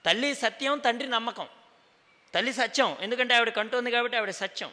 [0.06, 1.48] తల్లి సత్యం తండ్రి నమ్మకం.
[2.34, 2.96] తల్లి సత్యం.
[3.00, 4.70] ఎందుకంటే ఆవిడ కంటుంది కాబట్టి ఆవిడ సత్యం.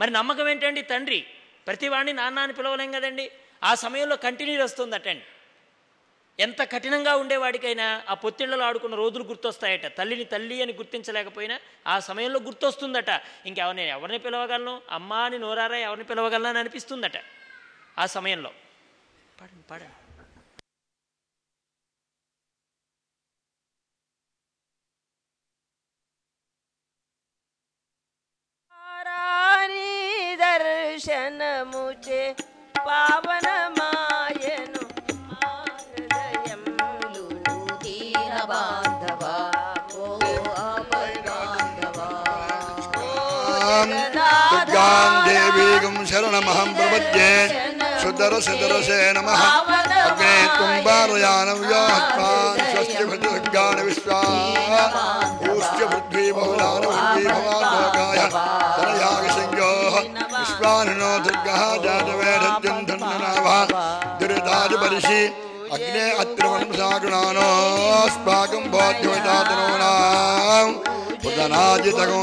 [0.00, 1.26] మరి నమ్మకం ఏంటండి తండ్రి?
[1.66, 3.30] ప్రతివాడిని నాన్న అని పిలవలేం కదండి?
[3.64, 5.22] ఆ సమయంలో కంటిన్యూ వస్తుందటండి
[6.40, 9.86] ఎంత కఠినంగా ఉండేవాడికైనా ఆ పొత్తిళ్ళలో ఆడుకున్న రోజులు గుర్తొస్తాయట.
[9.86, 13.10] తల్లిని తల్లి అని గుర్తించలేకపోయినా ఆ సమయంలో గుర్తొస్తుందట.
[13.46, 14.82] ఇంకెవరు నేను ఎవరిని పిలవగలను?
[14.90, 17.18] అమ్మ అని నోరారా ఎవరిని పిలవగలను అని అనిపిస్తుందట.
[17.98, 18.50] ఆ సమయంలో.
[19.40, 19.99] పాడండి పాడండి.
[29.20, 29.88] రాని
[30.40, 32.20] దర్శనముచే
[32.86, 34.82] పావనమాయను
[35.30, 35.48] మా
[35.80, 37.24] హృదయంలో
[37.84, 39.34] దీన బాంధవా
[39.96, 39.98] ఓ
[40.64, 42.08] ఆపద్బాంధవా
[44.52, 47.32] దుర్గాం దేవీగం శరణమహం ప్రపద్యే
[48.02, 49.28] సుదరసదరసే నమ
[50.00, 53.04] అగ్నే కుంభారయానవ్యాహ్వాన్ స్వస్తి
[57.24, 58.20] బహుళాన పృథ్వీ భవాలోకాయ
[58.76, 59.70] తనయాగ సంయో
[60.32, 63.46] విశ్వానినో దుర్గः జాతవేదత్యం ధన్యనాభ
[64.20, 65.20] దురితాదిపరిషి
[65.74, 70.68] అగ్నే అత్రివణం సాగుణానోస్మాకం బోధ్యమితాతనూనాం
[71.22, 72.22] పుదనాజితగం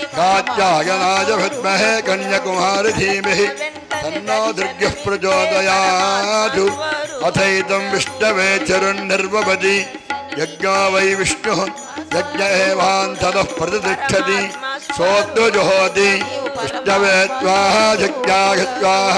[0.15, 3.45] गात्यायनाय विद्महे कन्याकुमार धीमहि
[3.93, 6.59] तन्नो दुर्गः प्रचोदयात्
[7.27, 9.77] अथैतं विष्णवे चरुर्निर्वपति
[10.39, 11.55] यज्ञो वै विष्णु,
[12.17, 12.43] यज्ञ
[13.57, 14.39] प्रतिष्ठति।
[14.93, 16.11] सोऽत्वजुहोति
[16.61, 19.17] विष्णवे त्वाः यज्ञाः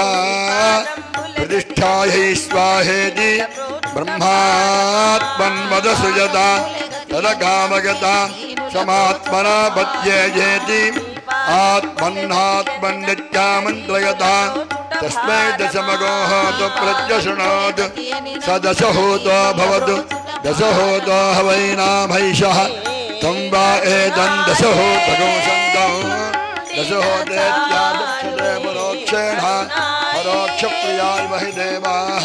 [1.36, 3.32] प्रतिष्ठायै स्वाहेति।
[3.94, 6.46] ब्रह्मात्मन्वद सुजता
[7.14, 8.14] तदकामगता
[8.74, 10.82] समात्मना भत्यजेति
[11.56, 14.34] आत्मन्नात्मन्नित्यामन्त्रयता।
[15.00, 17.82] तस्मै दशमगोहोतु प्रत्यशृणोत्
[18.46, 19.96] स दशहोतो भवतु।
[20.44, 22.58] दशहोतो हवै नामैषः।
[23.20, 25.94] त्वं वा एतं दशहोतगो सन्तौ
[26.76, 29.38] दशहोतेत्यादक्षते परोक्षेण।
[30.14, 32.24] परोक्षप्रियाय वहि देवाः।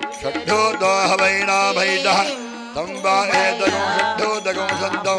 [0.21, 2.19] षड्ढोदो हवैणाभैदः
[2.73, 5.15] तं वा एतयो षड्ढोदगो सन्तो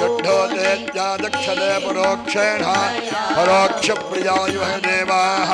[0.00, 2.74] षड्ढोदेत्यादक्षते तस्म
[3.36, 5.52] परोक्षप्रियायुः देवाः।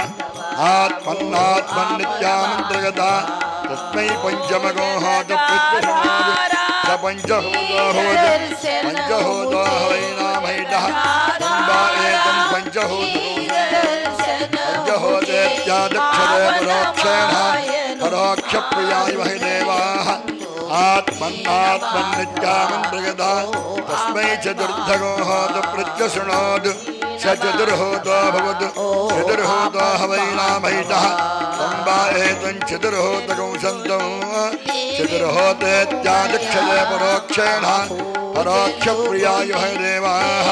[0.70, 3.12] आत्मन्नात्मन्नित्यामन्त्रगता
[3.68, 4.88] तस्मै पञ्चमगो
[18.70, 20.08] प्रियाय वह देवाः
[20.78, 23.30] आत्मन्नात्मन्नित्यामन् प्रगदा
[23.88, 25.60] तस्मै चतुर्धगो होतु
[27.22, 28.68] स चतुर्होतो भवतु
[29.14, 31.04] चतुर्होतो हवैनामहितः
[31.56, 34.04] सम्बाहेतुं चतुर्होतकं सन्तं।
[34.96, 37.64] चतुर्होतेत्यादिक्षते परोक्षेण।
[38.34, 40.46] परोक्षप्रियाय वह देवाः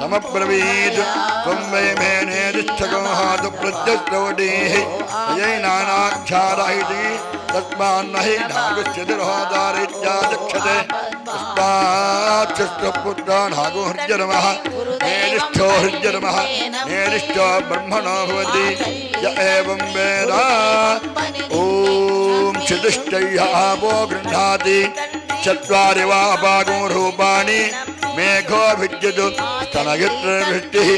[0.00, 1.00] तमब्रवीत्
[1.42, 4.74] त्वं वै मेने तिष्ठगो हातु प्रत्यश्रवटीः
[7.50, 10.74] ఇతి तस्मान्न हि नागुश्चितिर्होदारित्याचक्षते
[11.28, 14.44] तस्माच्छुष्टपुत्रा नागो हृजनमः
[15.02, 16.36] नेरिष्ठो हृजनमः
[16.90, 18.66] नेरिष्ठो ब्रह्मणो भवति।
[19.24, 20.30] य एवं वेद।
[21.58, 21.60] ॐ
[22.64, 24.80] क्षितिष्ठैः आपो गृह्णाति।
[25.44, 27.60] चत्वारि वा अपागो रूपाणि।
[28.16, 29.26] मेघो भिद्यतु।
[29.66, 30.90] स्तनगित्रवृष्टिः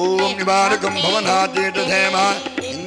[0.00, 0.02] ॐ
[0.38, 2.16] निवारकं भवनातीतधेम।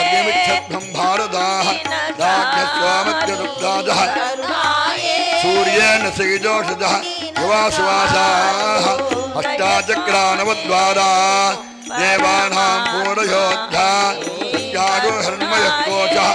[0.00, 1.66] अग्निमिच्छध्वं भारताः
[2.20, 4.00] राज्ञस्वामत्यरुक्तादः
[5.42, 6.94] सूर्येण सैजोषधः
[7.40, 8.86] युवासुवासाः
[9.40, 11.10] अष्टाचक्रानवद्वारा
[12.00, 13.86] देवानां पूरयोद्धा
[14.52, 16.28] सत्यागो हर्मयः कोशः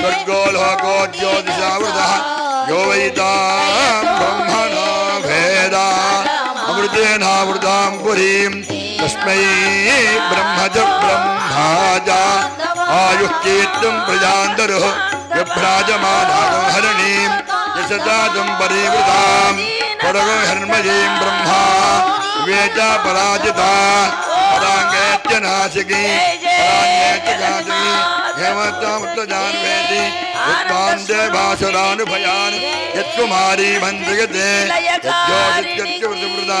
[0.00, 2.12] स्वर्गो लोको ज्योतिषावृतः
[2.70, 3.38] यो वैतां
[4.18, 4.90] ब्रह्मणो
[5.28, 5.86] भेदा
[6.68, 8.52] अमृतेनावृतां पुरीं
[9.00, 9.40] तस्मै
[10.30, 10.58] ब्रह्म
[11.00, 12.22] ब्रह्माजा।
[12.90, 14.84] आयुः कीर्तिम् प्रजान्तरः।
[15.36, 17.36] विभ्राजमानागोहरणीम्
[17.78, 19.58] यशदादम् परिवृताम्
[20.02, 21.62] पडगो हर्मजीम् ब्रह्मा।
[22.44, 23.70] वेचा पराजिता।
[24.52, 26.04] पराङ्गेत्य नाशिकी।
[26.58, 30.02] पराङ्गेत्य घासिकी हेमतामुत्तजान्वेति
[30.50, 32.56] उत्तान्ते भासुरानुभयान्
[32.98, 34.50] यत्कुमारी भञ्जगते
[34.86, 36.60] यज्योतित्यत्युवृता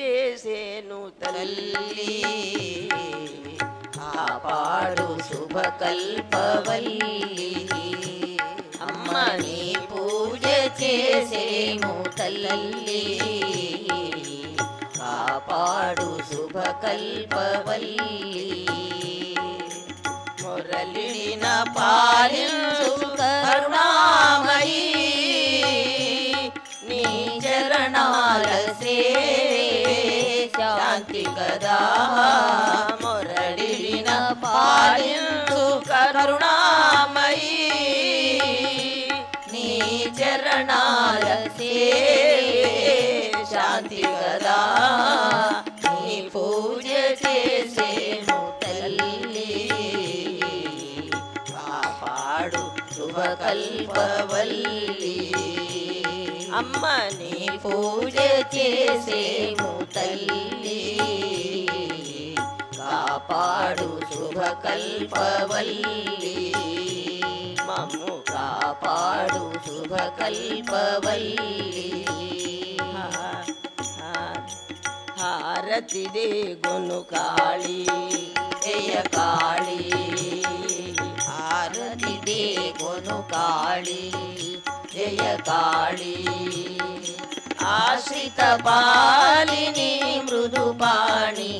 [0.00, 2.22] చేసేను తల్లి.
[3.96, 7.68] కాపాడు శుభకల్పవల్లి.
[8.82, 10.44] అమ్మ నీ పూజ
[10.82, 13.02] చేసేము తల్లి.
[14.98, 18.66] కాపాడు శుభకల్పవల్లి.
[20.42, 21.46] మురళిన
[21.78, 24.84] పాలించు కరుణామయీ.
[26.88, 27.04] నీ
[27.46, 29.49] చరణాల శాంతి
[31.40, 31.78] కదా
[33.02, 34.08] మురళిన
[34.44, 37.58] పాలించు కరుణామయీ.
[39.52, 39.68] నీ
[40.20, 41.26] చరణాల
[43.50, 44.60] శాంతి కదా
[45.84, 46.86] నీ పూజ
[47.26, 49.52] చేసేను తల్లి.
[51.52, 52.64] కాపాడు
[52.94, 55.18] శుభకల్పవల్లి.
[56.58, 56.84] అమ్మ
[57.18, 57.32] నీ
[57.62, 58.16] పూజ
[58.54, 60.80] చేసేము తల్లి
[62.78, 65.68] కాపాడు శుభకల్పవల్లి
[67.68, 71.48] మమ్ము కాపాడు శుభకల్పవల్లి
[75.20, 76.28] హారతి దే
[76.64, 77.80] గును కాళీ
[78.64, 79.80] జయ కాళీ
[81.28, 82.40] హారతి దే
[82.80, 84.02] కొను కాళీ
[84.92, 86.14] జయ కాళీ
[87.72, 89.90] ఆశ్రిత పాలిని
[90.26, 91.52] మృదుపాణి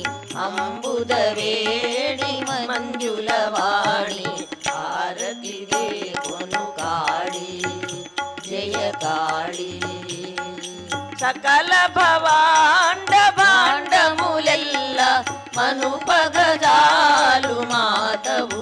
[0.45, 2.33] అంబుదవేణి
[2.69, 4.27] మంజులవాణి
[4.67, 5.83] హారతి దే
[6.25, 7.49] కొను కాళీ
[8.49, 9.71] జయ కాళీ
[11.21, 14.99] సకల భవాండ భాండములెల్ల
[15.57, 18.61] మనుపగజాలు మాతవు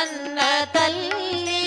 [0.00, 0.40] కన్న
[0.74, 1.64] తల్లి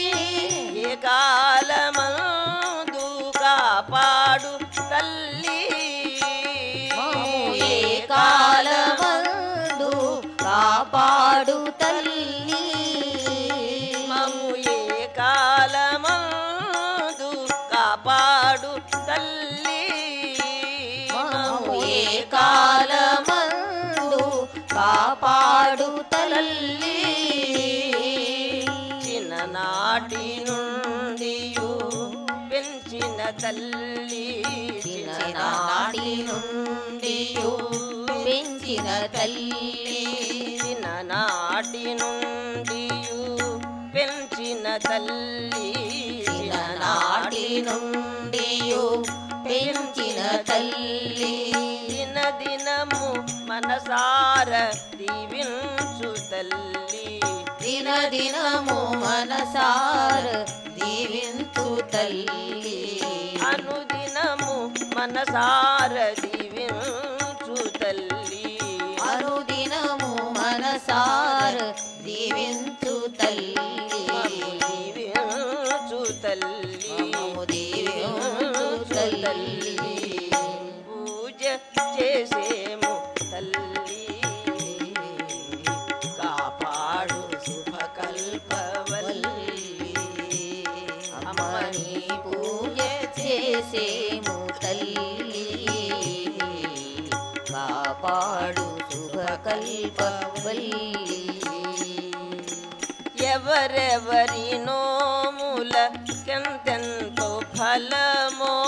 [53.92, 54.50] మనసార
[54.98, 57.08] దీవించు తల్లి
[57.62, 60.24] దిన దినము మనసార
[60.78, 62.78] దీవించు తల్లి
[63.48, 64.54] అనుదినము
[64.96, 66.31] మనసార దీవించు
[98.23, 99.83] కాపాడు శుభకల్పవల్లి.
[103.23, 105.89] ఎవరెవరి నోముల
[106.27, 108.63] కెంతెంతో ఫలమో.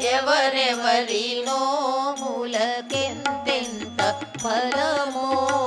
[0.00, 2.56] ఎవరెవరి నోముల
[2.92, 5.63] కెంతెంత ఫలమో.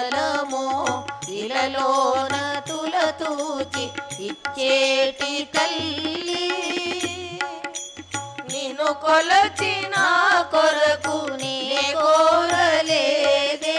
[0.00, 0.66] ఫలమో
[1.28, 2.34] ఇలలోన
[2.68, 3.84] తులతూచి
[4.26, 6.46] ఇచ్చేటి తల్లి.
[8.52, 9.96] నిన్ను కొలచిన
[10.52, 11.56] కొరకు నీ
[11.94, 13.78] కోరలేదే.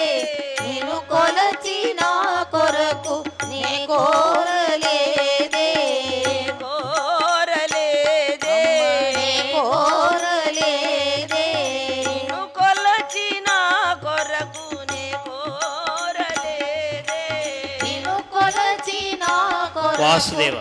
[0.61, 2.02] నిన్ను కొలచిన
[2.52, 4.60] కొరకు నీ కోరలేదే
[20.02, 20.56] వాసుదేవ.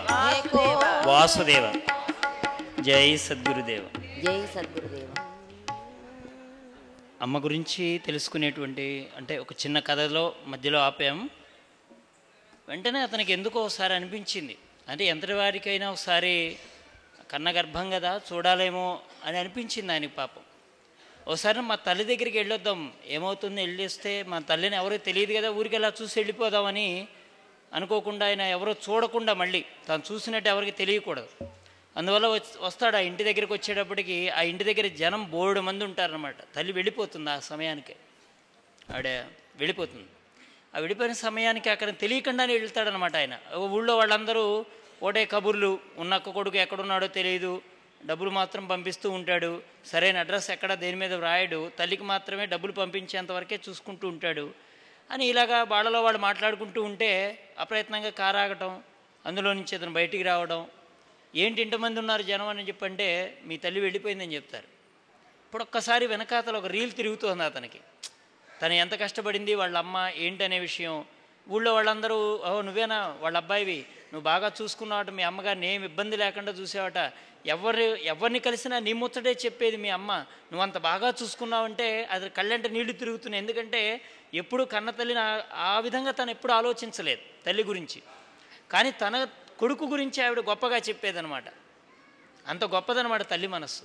[1.07, 1.81] వాసుదేవ.
[2.81, 3.89] జై సద్గురుదేవ.
[4.25, 5.15] జై సద్గురుదేవ.
[7.23, 11.31] అమ్మ గురించి తెలుసుకునేటువంటి అంటే ఒక చిన్న కథలో మధ్యలో ఆపాం.
[12.69, 14.57] వెంటనే అతనికి ఎందుకో ఒకసారి అనిపించింది.
[14.89, 16.57] అంటే ఎంతటి వారికైనా ఒకసారి
[17.31, 20.43] కన్న గర్భం కదా చూడాలేమో అని అనిపించింది ఆయనకి పాపం.
[21.29, 22.93] ఒకసారి మా తల్లి దగ్గరికి వెళ్ళొద్దాం.
[23.07, 23.61] ఏమవుతుంది?
[23.61, 27.09] వెళ్ళేస్తే మా తల్లిని ఎవరో తెలియదు కదా ఊరికి ఎలా చూసి వెళ్ళిపోదామని
[27.73, 31.29] అనుకోకుండా ఆయన ఎవరో చూడకుండా మళ్ళీ తాను చూసినట్టు ఎవరికి తెలియకూడదు.
[31.97, 37.31] అందువల్ల వస్తాడు ఆ ఇంటి దగ్గరికి వచ్చేటప్పటికి ఆ ఇంటి దగ్గర జనం బోర్డు మంది ఉంటారనమాట తల్లి వెళ్ళిపోతుంది
[37.31, 37.97] ఆ సమయానికి.
[38.93, 39.09] ఆవిడ
[39.57, 40.09] వెళ్ళిపోతుంది.
[40.75, 43.39] ఆ వెళ్ళిపోయిన సమయానికి అక్కడ తెలియకుండానే వెళ్తాడనమాట ఆయన.
[43.57, 44.65] ఊళ్ళో వాళ్ళందరూ
[45.03, 47.63] ఒకటే కబుర్లు ఉన్న అక్క కొడుకు ఎక్కడున్నాడో తెలియదు.
[48.07, 49.63] డబ్బులు మాత్రం పంపిస్తూ ఉంటాడు.
[49.87, 51.71] సరైన అడ్రస్ ఎక్కడ దేని మీద వ్రాయడు.
[51.79, 54.70] తల్లికి మాత్రమే డబ్బులు పంపించేంత వరకే చూసుకుంటూ ఉంటాడు.
[55.11, 58.83] అని ఇలాగా వాళ్ళలో వాళ్ళు మాట్లాడుకుంటూ ఉంటే అప్రయత్నంగా కారాగటం
[59.27, 60.67] అందులో నుంచి అతను బయటికి రావడం
[61.35, 62.49] ఏంటి ఇంతమంది ఉన్నారు జనం?
[62.49, 64.65] అని చెప్పంటే మీ తల్లి వెళ్ళిపోయిందని చెప్తారు.
[65.47, 67.81] ఇప్పుడు ఒక్కసారి వెనకాతల ఒక రీల్ తిరుగుతోంది అతనికి.
[68.63, 71.05] తను ఎంత కష్టపడింది వాళ్ళ అమ్మ ఏంటనే విషయం.
[71.51, 73.17] ఊళ్ళో వాళ్ళందరూ ఓ నువ్వేనా?
[73.21, 73.87] వాళ్ళ అబ్బాయివి?
[74.13, 77.13] నువ్వు బాగా చూసుకున్నావట మీ అమ్మగారిని ఏమి ఇబ్బంది లేకుండా చూసావట.
[77.47, 80.13] ఎవరు ఎవరిని కలిసినా నీ ముచ్చటే చెప్పేది మీ అమ్మ.
[80.13, 83.43] నువ్వు అంత బాగా చూసుకున్నావంటే అది కళ్ళంటే నీళ్ళు తిరుగుతున్నాయి.
[83.43, 84.01] ఎందుకంటే
[84.35, 85.21] ఎప్పుడు కన్న తల్లిని
[85.55, 88.03] ఆ- విధంగా తను ఎప్పుడు ఆలోచించలేదు తల్లి గురించి.
[88.71, 89.27] కానీ తన
[89.59, 91.45] కొడుకు గురించి ఆవిడ గొప్పగా చెప్పేదనమాట
[92.47, 93.83] అంత గొప్పదనమాట తల్లి మనస్సు.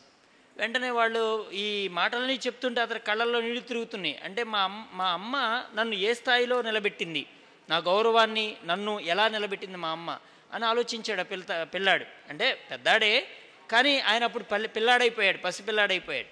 [0.57, 4.21] వెంటనే వాళ్ళు ఈ మాటలని చెప్తుంటే అతని కళ్ళల్లో నీళ్ళు తిరుగుతున్నాయి.
[4.23, 7.25] అంటే మా అమ్మ మా అమ్మ నన్ను ఏ స్థాయిలో నిలబెట్టింది?
[7.69, 10.19] నా గౌరవాన్ని నన్ను ఎలా నిలబెట్టింది మా అమ్మ?
[10.53, 12.05] అని ఆలోచించాడు పిల్ల పిల్లాడు.
[12.29, 13.27] అంటే పెద్దాడే
[13.71, 16.27] కానీ ఆయన అప్పుడు పల్లె పిల్లాడైపోయాడు పసిపిల్లాడైపోయాడు.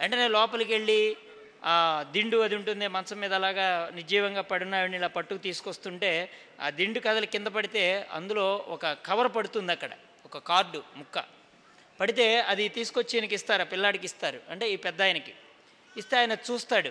[0.00, 1.16] వెంటనే లోపలికి వెళ్ళి
[1.64, 6.30] ఆ దిండు అది ఉంటుంది మంచం మీద అలాగా నిర్జీవంగా పడిన ఆవిడని ఇలా పట్టుకు తీసుకొస్తుంటే
[6.60, 9.90] ఆ దిండు కథలు కింద పడితే అందులో ఒక కవర్ పడుతుంది అక్కడ
[10.24, 11.24] ఒక కార్డు ముక్క.
[12.00, 14.40] పడితే అది తీసుకొచ్చి ఈయనకి ఇస్తారు ఆ పిల్లాడికి ఇస్తారు.
[14.48, 15.34] అంటే ఈ పెద్ద ఆయనకి.
[15.96, 16.90] ఇస్తే ఆయన చూస్తాడు.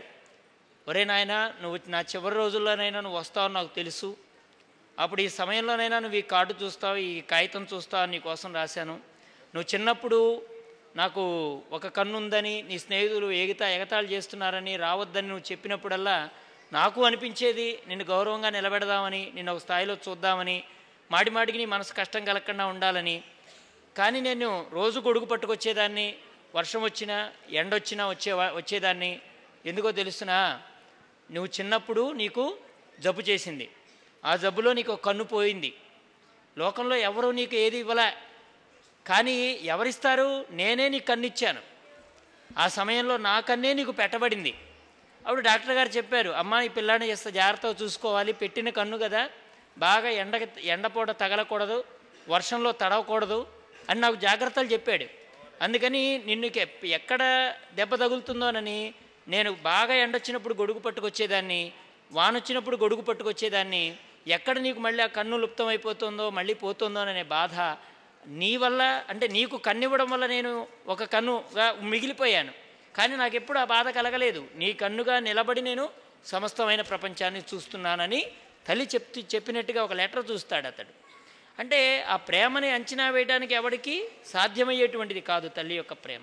[0.87, 4.17] ఒరే నాయన నువ్వు నా చివరి రోజుల్లోనైనా నువ్వు వస్తావు నాకు తెలుసు.
[4.99, 8.93] అప్పుడు ఈ సమయంలోనైనా నువ్వు ఈ కార్డు చూస్తావు ఈ కాగితం చూస్తావు నీకోసం రాశాను.
[9.55, 10.41] నువ్వు చిన్నప్పుడు
[10.95, 11.21] నాకు
[11.71, 16.29] ఒక కన్ను ఉందని నీ స్నేహితులు ఎగితా ఎగతాళి చేస్తున్నారని రావద్దని నువ్వు చెప్పినప్పుడల్లా
[16.73, 20.63] నాకు అనిపించేది నిన్ను గౌరవంగా నిలబెడదామని నిన్ను ఒక స్థాయిలో చూద్దామని
[21.11, 23.23] మాటి మాటికి నీ మనసు కష్టం కలగకుండా ఉండాలని.
[23.97, 26.15] కానీ నేను రోజు గొడుగు పట్టుకొచ్చేదాన్ని
[26.55, 29.19] వర్షం వచ్చినా ఎండ వచ్చినా వచ్చే వచ్చేదాన్ని.
[29.65, 30.61] ఎందుకో తెలుసునా
[31.31, 32.57] నువ్వు చిన్నప్పుడు నీకు
[32.99, 33.69] జబ్బు చేసింది.
[34.25, 35.73] ఆ జబ్బులో నీకు ఒక కన్ను పోయింది.
[36.57, 38.30] లోకంలో ఎవరు నీకు ఏది ఇవ్వలే.
[39.05, 39.35] కానీ
[39.73, 40.45] ఎవరిస్తారు?
[40.51, 41.61] నేనే నీకు కన్నిచ్చాను.
[42.57, 44.53] ఆ సమయంలో నా కన్నే నీకు పెట్టబడింది.
[45.25, 48.33] అప్పుడు డాక్టర్ గారు చెప్పారు అమ్మా ఈ పిల్లాడిని చేస్తే జాగ్రత్తగా చూసుకోవాలి.
[48.33, 49.29] పెట్టిన కన్ను కదా
[49.77, 50.35] బాగా ఎండ
[50.73, 51.83] ఎండపూట తగలకూడదు
[52.29, 53.47] వర్షంలో తడవకూడదు
[53.89, 55.05] అని నాకు జాగ్రత్తలు చెప్పాడు.
[55.61, 56.47] అందుకని నిన్ను
[56.99, 57.21] ఎక్కడ
[57.75, 58.79] దెబ్బ తగులుతుందోనని
[59.27, 61.61] నేను బాగా ఎండొచ్చినప్పుడు గొడుగు పట్టుకొచ్చేదాన్ని
[62.11, 63.83] వానొచ్చినప్పుడు గొడుగు పట్టుకొచ్చేదాన్ని
[64.27, 67.55] ఎక్కడ నీకు మళ్ళీ ఆ కన్ను లుప్తమైపోతుందో మళ్ళీ పోతుందో అనే బాధ
[68.27, 72.51] నీ వల్ల అంటే నీకు కన్నివ్వడం వల్ల నేను ఒక కన్నుగా మిగిలిపోయాను.
[72.95, 74.47] కానీ నాకు ఎప్పుడు ఆ బాధ కలగలేదు.
[74.55, 75.89] నీ కన్నుగా నిలబడి నేను
[76.25, 78.25] సమస్తమైన ప్రపంచాన్ని చూస్తున్నానని
[78.67, 81.01] తల్లి చెప్తూ చెప్పినట్టుగా ఒక లెటర్ చూస్తాడు అతడు.
[81.59, 86.21] అంటే ఆ ప్రేమని అంచనా వేయడానికి ఎవరికి సాధ్యమయ్యేటువంటిది కాదు తల్లి యొక్క ప్రేమ.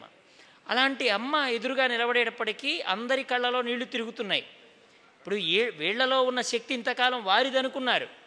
[0.69, 4.43] అలాంటి అమ్మ ఎదురుగా నిలబడేటప్పటికీ అందరి కళ్ళలో నీళ్ళు తిరుగుతున్నాయి.
[5.19, 8.18] ఇప్పుడు ఏ వీళ్ళలో ఉన్న శక్తి ఇంతకాలం వారిదనుకున్నారు.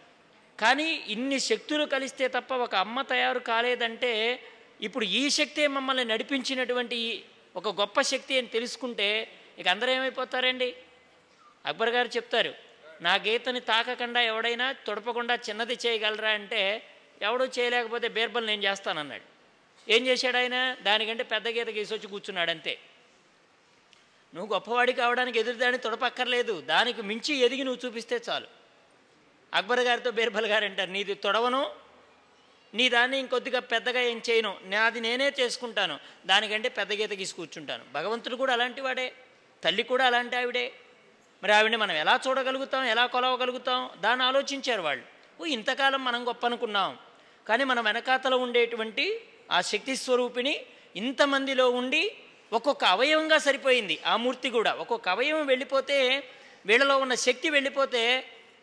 [0.61, 4.43] కానీ ఇన్ని శక్తులు కలిస్తే తప్ప ఒక అమ్మ తయారు కాలేదంటే
[4.81, 7.23] ఇప్పుడు ఈ శక్తే మమ్మల్ని నడిపించినటువంటి
[7.55, 10.75] ఒక గొప్ప శక్తి అని తెలుసుకుంటే ఇక అందరూ ఏమైపోతారండి?
[11.65, 12.53] అక్బర్ గారు చెప్తారు
[13.01, 16.83] నా గీతని తాకకుండా ఎవడైనా తొడపకుండా చిన్నది చేయగలరా అంటే
[17.21, 19.23] ఎవడూ చేయలేకపోతే బీర్బల్ నేను చేస్తానన్నాడు.
[19.89, 20.77] ఏం చేశాడు ఆయన?
[20.81, 22.79] దానికంటే పెద్ద గీత గీసి వచ్చి కూర్చున్నాడు అంతే.
[24.35, 28.60] నువ్వు గొప్పవాడి కావడానికి ఎదురుదాన్ని తొడపక్కర్లేదు దానికి మించి ఎదిగి నువ్వు చూపిస్తే చాలు.
[29.53, 31.71] అక్బర్ గారితో బీర్బల్ గారు అంటారు నీది తొడవను
[32.73, 37.83] నీ దాన్ని ఇంకొద్దిగా పెద్దగా ఏం చేయను నాది నేనే చేసుకుంటాను దానికంటే పెద్ద గీత గీసి కూర్చుంటాను.
[37.93, 39.13] భగవంతుడు కూడా అలాంటి వాడే
[39.63, 40.73] తల్లి కూడా అలాంటి ఆవిడే.
[41.43, 43.89] మరి ఆవిడని మనం ఎలా చూడగలుగుతాం ఎలా కొలవగలుగుతాం?
[44.01, 45.05] దాన్ని ఆలోచించారు వాళ్ళు.
[45.41, 46.97] ఓ ఇంతకాలం మనం గొప్ప అనుకున్నాం
[47.47, 49.05] కానీ మన వెనకాతలో ఉండేటువంటి
[49.51, 50.61] ఆ శక్తి స్వరూపిణి
[50.95, 52.15] ఇంతమందిలో ఉండి
[52.53, 53.99] ఒక్కొక్క అవయవంగా సరిపోయింది.
[54.05, 56.23] ఆ మూర్తి కూడా ఒక్కొక్క అవయవం వెళ్ళిపోతే
[56.65, 58.03] వీళ్ళలో ఉన్న శక్తి వెళ్ళిపోతే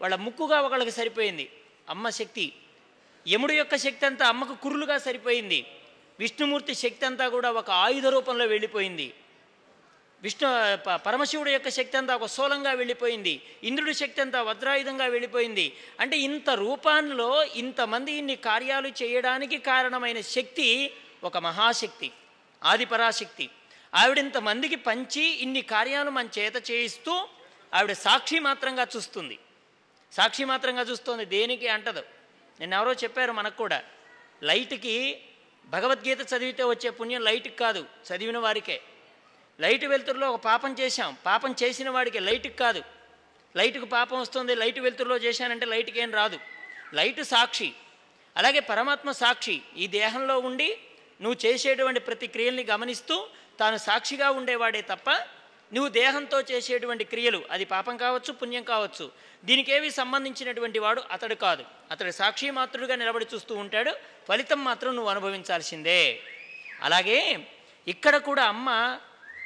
[0.01, 1.51] వాళ్ళ ముక్కుగా ఒకళ్ళకి సరిపోయింది.
[1.89, 2.53] అమ్మ శక్తి.
[3.29, 5.67] యముడు యొక్క శక్తి అంతా అమ్మకు కురులుగా సరిపోయింది.
[6.21, 9.15] విష్ణుమూర్తి శక్తి అంతా కూడా ఒక ఆయుధ రూపంలో వెళ్ళిపోయింది.
[10.23, 13.43] విష్ణు ప- పరమశివుడు యొక్క శక్తి అంతా ఒక సోలంగా వెళ్ళిపోయింది.
[13.65, 15.77] ఇంద్రుడి శక్తి అంతా వజ్రాయుధంగా వెళ్ళిపోయింది.
[16.01, 20.95] అంటే ఇంత రూపాల్లో ఇంతమంది ఇన్ని కార్యాలు చేయడానికి కారణమైన శక్తి
[21.25, 22.11] ఒక మహాశక్తి
[22.65, 23.51] ఆదిపరాశక్తి.
[23.95, 27.29] ఆవిడ ఇంతమందికి పంచి ఇన్ని కార్యాలు మన చేత చేయిస్తూ
[27.75, 29.39] ఆవిడ సాక్షి మాత్రంగా చూస్తుంది.
[30.13, 31.25] సాక్షి మాత్రంగా చూస్తోంది.
[31.25, 32.03] దేనికి అంటదు.
[32.61, 33.83] నిన్న ఎవరో చెప్పారు మనకు కూడా.
[34.43, 35.23] లైట్కి
[35.67, 38.81] భగవద్గీత చదివితే వచ్చే పుణ్యం లైట్కి కాదు చదివిన వారికే.
[39.61, 41.17] లైట్ వెలుతురులో ఒక పాపం చేశాం.
[41.27, 42.83] పాపం చేసిన వాడికి లైట్కి కాదు.
[43.57, 46.39] లైట్కి పాపం వస్తుంది లైట్ వెలుతురులో చేశానంటే లైట్కి ఏం రాదు.
[46.95, 47.73] లైట్ సాక్షి.
[48.37, 49.63] అలాగే పరమాత్మ సాక్షి.
[49.77, 50.79] ఈ దేహంలో ఉండి
[51.23, 53.27] నువ్వు చేసేటువంటి ప్రతి క్రియల్ని గమనిస్తూ
[53.61, 55.11] తాను సాక్షిగా ఉండేవాడే తప్ప
[55.73, 59.11] నువ్వు దేహంతో చేసేటువంటి క్రియలు అది పాపం కావచ్చు పుణ్యం కావచ్చు
[59.45, 61.65] దీనికేవి సంబంధించినటువంటి వాడు అతడు కాదు.
[61.91, 63.93] అతడు సాక్షి మాత్రుడుగా నిలబడి చూస్తూ ఉంటాడు
[64.29, 66.21] ఫలితం మాత్రం నువ్వు అనుభవించాల్సిందే.
[66.83, 67.19] అలాగే
[67.89, 68.71] ఇక్కడ కూడా అమ్మ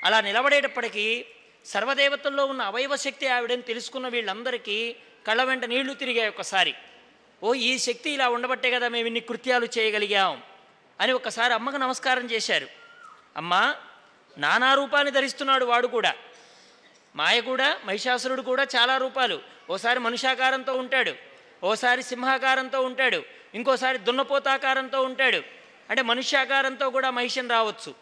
[0.04, 1.24] అలా నిలబడేటప్పటికీ
[1.64, 4.96] సర్వదేవతల్లో ఉన్న అవయవ శక్తి ఆవిడని తెలుసుకున్న వీళ్ళందరికీ
[5.26, 6.74] కళ్ళ వెంట నీళ్ళు తిరిగాయి ఒకసారి.
[7.42, 10.42] ఓ ఈ శక్తి ఇలా ఉండబట్టే కదా మేము ఇన్ని కృత్యాలు చేయగలిగాం
[11.00, 12.68] అని ఒకసారి అమ్మకు నమస్కారం చేశారు.
[13.36, 13.76] అమ్మా
[14.38, 16.14] నానా రూపాన్ని ధరిస్తున్నాడు వాడు కూడా.
[17.16, 19.40] మాయ కూడా మహిషాసురుడు కూడా చాలా రూపాలు.
[19.70, 21.14] ఓసారి మనుషాకారంతో ఉంటాడు.
[21.64, 23.22] ఓసారి సింహాకారంతో ఉంటాడు.
[23.54, 25.42] ఇంకోసారి దున్నపోతాకారంతో ఉంటాడు.
[25.90, 27.94] అంటే మనుష్యాకారంతో కూడా మహిషన్ రావచ్చు.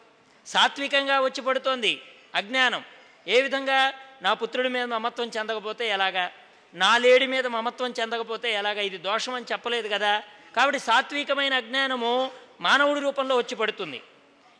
[0.46, 2.02] సాత్వికంగా వచ్చి పడుతోంది
[2.34, 2.84] అజ్ఞానం.
[3.28, 3.92] ఏ విధంగా
[4.22, 6.30] నా పుత్రుడి మీద మమత్వం చెందకపోతే ఎలాగా?
[6.74, 8.80] నా లేడి మీద మమత్వం చెందకపోతే ఎలాగా?
[8.80, 10.22] ఇది దోషం అని చెప్పలేదు కదా.
[10.56, 12.30] కాబట్టి సాత్వికమైన అజ్ఞానము
[12.60, 14.02] మానవుడి రూపంలో వచ్చి పడుతుంది.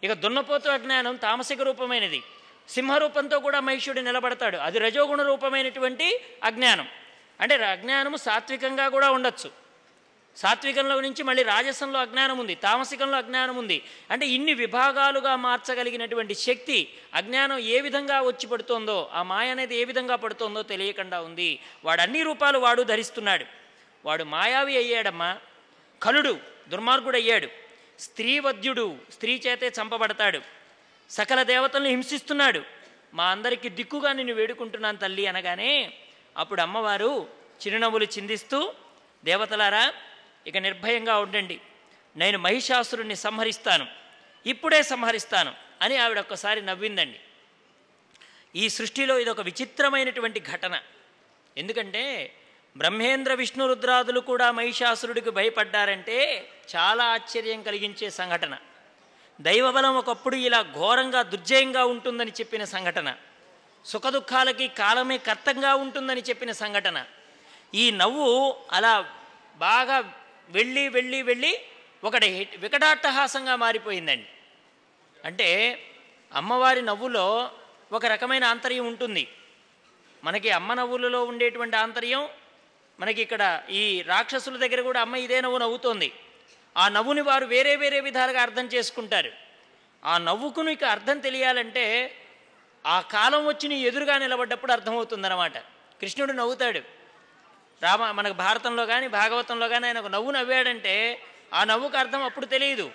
[0.05, 2.22] ఇక దున్నపోతు అజ్ఞానం తామసిక రూపమైనది.
[2.68, 4.56] సింహరూపంతో కూడా మహిషుడు నిలబడతాడు.
[4.56, 6.89] అది రజోగుణ రూపమైనటువంటి అజ్ఞానం.
[7.40, 9.51] అంటే అజ్ఞానము సాత్వికంగా కూడా ఉండొచ్చు.
[10.36, 13.82] సాత్వికంలో నుంచి మళ్ళీ రాజసంలో అజ్ఞానం ఉంది తామసికంలో అజ్ఞానం ఉంది.
[14.10, 20.16] అంటే ఇన్ని విభాగాలుగా మార్చగలిగినటువంటి శక్తి అజ్ఞానం ఏ విధంగా వచ్చి పడుతోందో ఆ మాయ అనేది ఏ విధంగా
[20.16, 21.60] పడుతోందో తెలియకుండా ఉంది.
[21.85, 23.44] వాడు అన్ని రూపాలు వాడు ధరిస్తున్నాడు.
[24.05, 25.39] వాడు మాయావి అయ్యాడమ్మా.
[26.02, 27.69] కలుడు దుర్మార్గుడు అయ్యాడు
[28.01, 30.40] స్త్రీవద్యుడు స్త్రీ చేతే చంపబడతాడు.
[31.10, 32.62] సకల దేవతలను హింసిస్తున్నాడు.
[33.14, 35.94] మా అందరికీ దిక్కుగా నిన్ను వేడుకుంటున్నాను తల్లి అనగానే
[36.36, 37.28] అప్పుడు అమ్మవారు
[37.66, 38.74] చిరునవ్వులు చిందిస్తూ
[39.24, 39.93] దేవతలారా
[40.47, 41.60] ఇక నిర్భయంగా ఉండండి.
[42.16, 43.86] నేను మహిషాసురుణ్ణి సంహరిస్తాను.
[44.47, 47.20] ఇప్పుడే సంహరిస్తాను అని ఆవిడ ఒక్కసారి నవ్విందండి.
[48.56, 50.81] ఈ సృష్టిలో ఇది ఒక విచిత్రమైనటువంటి ఘటన.
[51.56, 52.35] ఎందుకంటే
[52.76, 58.59] బ్రహ్మేంద్ర విష్ణు రుద్రాదులు కూడా మహిషాసురుడికి భయపడ్డారంటే చాలా ఆశ్చర్యం కలిగించే సంఘటన.
[59.40, 63.16] దైవబలం ఒకప్పుడు ఇలా ఘోరంగా దుర్జయంగా ఉంటుందని చెప్పిన సంఘటన.
[63.86, 67.05] సుఖదుఖాలకి కాలమే కర్తంగా ఉంటుందని చెప్పిన సంఘటన.
[67.74, 69.12] ఈ నవ్వు అలా
[69.56, 70.14] బాగా
[70.48, 71.60] వెళ్ళి వెళ్ళి వెళ్ళి
[72.05, 74.26] ఒకటి వికటాట్టహాసంగా మారిపోయిందండి.
[75.24, 75.78] అంటే
[76.34, 77.51] అమ్మవారి నవ్వులో
[77.92, 79.28] ఒక రకమైన ఆంతర్యం ఉంటుంది.
[80.24, 82.28] మనకి అమ్మ నవ్వులలో ఉండేటువంటి ఆంతర్యం
[83.01, 86.12] మనకి ఇక్కడ ఈ రాక్షసుల దగ్గర కూడా అమ్మ ఇదే నవ్వు నవ్వుతోంది.
[86.77, 89.32] ఆ నవ్వుని వారు వేరే వేరే విధాలుగా అర్థం చేసుకుంటారు.
[90.05, 92.14] ఆ నవ్వుకు ఇక అర్థం తెలియాలంటే
[92.86, 95.59] ఆ కాలం వచ్చి నీ ఎదురుగా నిలబడ్డప్పుడు అర్థమవుతుందన్నమాట.
[96.01, 96.81] కృష్ణుడు నవ్వుతాడు.
[97.82, 101.22] రామ మనకు భారతంలో కానీ భాగవతంలో కానీ ఆయన ఒక నవ్వు నవ్వాడంటే
[101.55, 102.90] ఆ నవ్వుకు అర్థం అప్పుడు తెలియదు.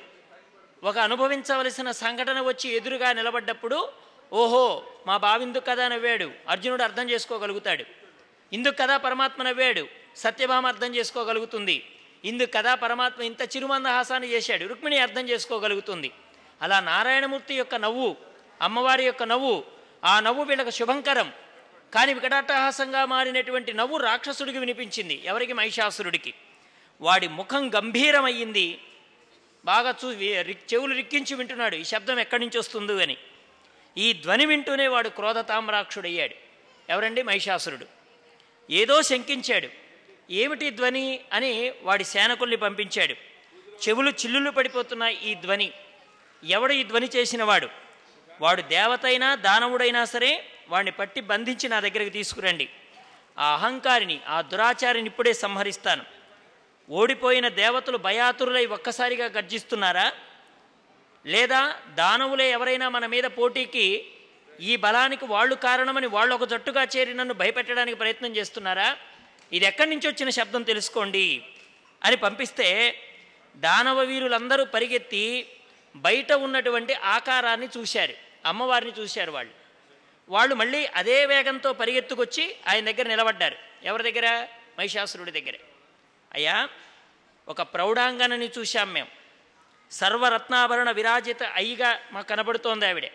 [0.84, 3.90] ఒక అనుభవించవలసిన సంఘటన వచ్చి ఎదురుగా నిలబడ్డప్పుడు
[4.34, 6.32] ఓహో మా బావిందుకు కదా నవ్వాడు.
[6.50, 8.05] అర్జునుడు అర్థం చేసుకోగలుగుతాడు.
[8.54, 11.86] ఇందుకు కదా పరమాత్మ నవ్వాడు సత్యభామ అర్థం చేసుకోగలుగుతుంది.
[12.26, 14.66] ఇందుకు కదా పరమాత్మ ఇంత చిరుమందహాసాన్ని చేశాడు?
[14.66, 16.12] రుక్మిణి అర్థం చేసుకోగలుగుతుంది.
[16.62, 18.16] అలా నారాయణమూర్తి యొక్క నవ్వు
[18.62, 19.64] అమ్మవారి యొక్క నవ్వు
[20.06, 21.34] ఆ నవ్వు వీళ్ళకి శుభంకరం.
[21.94, 25.22] కానీ వికటాట్టహాసంగా మారినటువంటి నవ్వు రాక్షసుడికి వినిపించింది.
[25.26, 25.54] ఎవరికి?
[25.54, 26.34] మహిషాసురుడికి.
[27.02, 28.80] వాడి ముఖం గంభీరమయ్యింది.
[29.66, 31.76] బాగా చూ రిక్ చెవులు రిక్కించి వింటున్నాడు.
[31.76, 33.18] ఈ శబ్దం ఎక్కడి నుంచి వస్తుందో అని.
[33.98, 36.36] ఈ ధ్వని వింటూనే వాడు క్రోధతామ్రాక్షుడయ్యాడు.
[36.90, 37.22] ఎవరండి?
[37.22, 37.95] మహిషాసురుడు.
[38.70, 39.68] ఏదో శంకించాడు.
[40.32, 41.20] ఏమిటి ధ్వని?
[41.34, 43.14] అని వాడి సేనకుల్ని పంపించాడు.
[43.88, 45.72] చెవులు చిల్లులు పడిపోతున్న ఈ ధ్వని.
[46.44, 47.70] ఎవడు ఈ ధ్వని చేసినవాడు?
[48.42, 52.70] వాడు దేవతైనా దానవుడైనా సరే వాడిని పట్టి బంధించి నా దగ్గరికి తీసుకురండి.
[53.40, 56.04] ఆ అహంకారిని ఆ దురాచారిని ఇప్పుడే సంహరిస్తాను.
[56.90, 60.12] ఓడిపోయిన దేవతలు భయాతురులై ఒక్కసారిగా గర్జిస్తున్నారా?
[61.26, 64.06] లేదా దానవులే ఎవరైనా మన మీద పోటీకి
[64.62, 68.98] ఈ బలానికి వాళ్ళు కారణమని వాళ్ళు ఒక జట్టుగా చేరి నన్ను భయపెట్టడానికి ప్రయత్నం చేస్తున్నారా?
[69.54, 71.46] ఇది ఎక్కడి నుంచి వచ్చిన శబ్దం తెలుసుకోండి
[72.04, 73.00] అని పంపిస్తే
[73.56, 75.48] దానవ వీరులందరూ పరిగెత్తి
[75.96, 78.14] బయట ఉన్నటువంటి ఆకారాన్ని చూశారు.
[78.46, 79.52] అమ్మవారిని చూశారు వాళ్ళు.
[80.30, 83.56] వాళ్ళు మళ్ళీ అదే వేగంతో పరిగెత్తుకొచ్చి ఆయన దగ్గర నిలబడ్డారు.
[83.84, 84.48] ఎవరి దగ్గర?
[84.80, 85.54] మహిషాసురుడి దగ్గర.
[86.34, 86.70] అయ్యా
[87.48, 89.08] ఒక ప్రౌఢాంగనని చూశాం మేము.
[89.92, 93.12] సర్వరత్నాభరణ విరాజిత అయ్యిగా మాకు కనబడుతోంది ఆవిడే.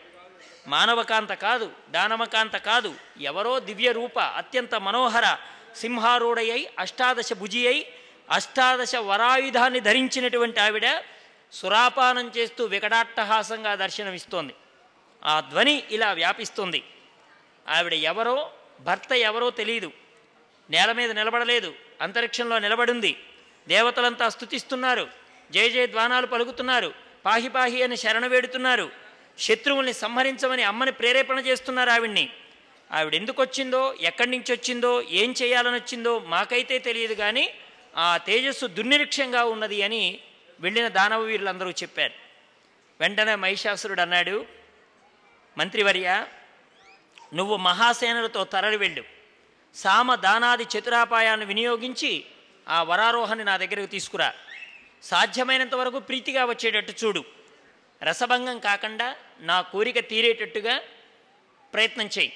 [0.70, 5.26] మానవకాంత కాదు దానవకాంత కాదు ఎవరో దివ్య రూప అత్యంత మనోహర
[5.76, 7.80] సింహారూఢయై అష్టాదశ భుజి అయి
[8.30, 10.86] అష్టాదశ వరాయుధాన్ని ధరించినటువంటి ఆవిడ
[11.52, 14.54] సురాపానం చేస్తూ వికటాట్టహాసంగా దర్శనమిస్తోంది.
[15.24, 16.84] ఆ ధ్వని ఇలా వ్యాపిస్తుంది.
[17.68, 18.36] ఆవిడ ఎవరో
[18.80, 19.90] భర్త ఎవరో తెలియదు
[20.70, 21.74] నేల మీద నిలబడలేదు.
[22.00, 23.12] అంతరిక్షంలో నిలబడింది.
[23.68, 25.08] దేవతలంతా స్తుతిస్తున్నారు.
[25.50, 26.94] జయ జయ ద్వానాలు పలుకుతున్నారు.
[27.24, 29.09] పాహి పాహి అని శరణ వేడుతున్నారు.
[29.40, 32.30] శత్రువుల్ని సంహరించమని అమ్మని ప్రేరేపణ చేస్తున్నారు ఆవిడ్ని.
[32.92, 37.54] ఆవిడ ఎందుకు వచ్చిందో ఎక్కడి నుంచి వచ్చిందో ఏం చేయాలని వచ్చిందో మాకైతే తెలియదు కానీ
[37.96, 40.20] ఆ తేజస్సు దుర్నిరీక్షంగా ఉన్నది అని
[40.60, 42.12] వెళ్ళిన దానవ వీరులందరూ చెప్పారు.
[43.00, 44.46] వెంటనే మహిషాసురుడు అన్నాడు
[45.58, 46.26] మంత్రివర్య
[47.34, 49.04] నువ్వు మహాసేనలతో తరలి వెళ్ళు.
[49.74, 52.24] సామ దానాది చతురాపాయాన్ని వినియోగించి
[52.68, 54.32] ఆ వరారోహాన్ని నా దగ్గరకు తీసుకురా.
[55.02, 57.39] సాధ్యమైనంత వరకు ప్రీతిగా వచ్చేటట్టు చూడు.
[58.02, 60.80] రసభంగం కాకుండా నా కోరిక తీరేటట్టుగా
[61.74, 62.32] ప్రయత్నం చేయి.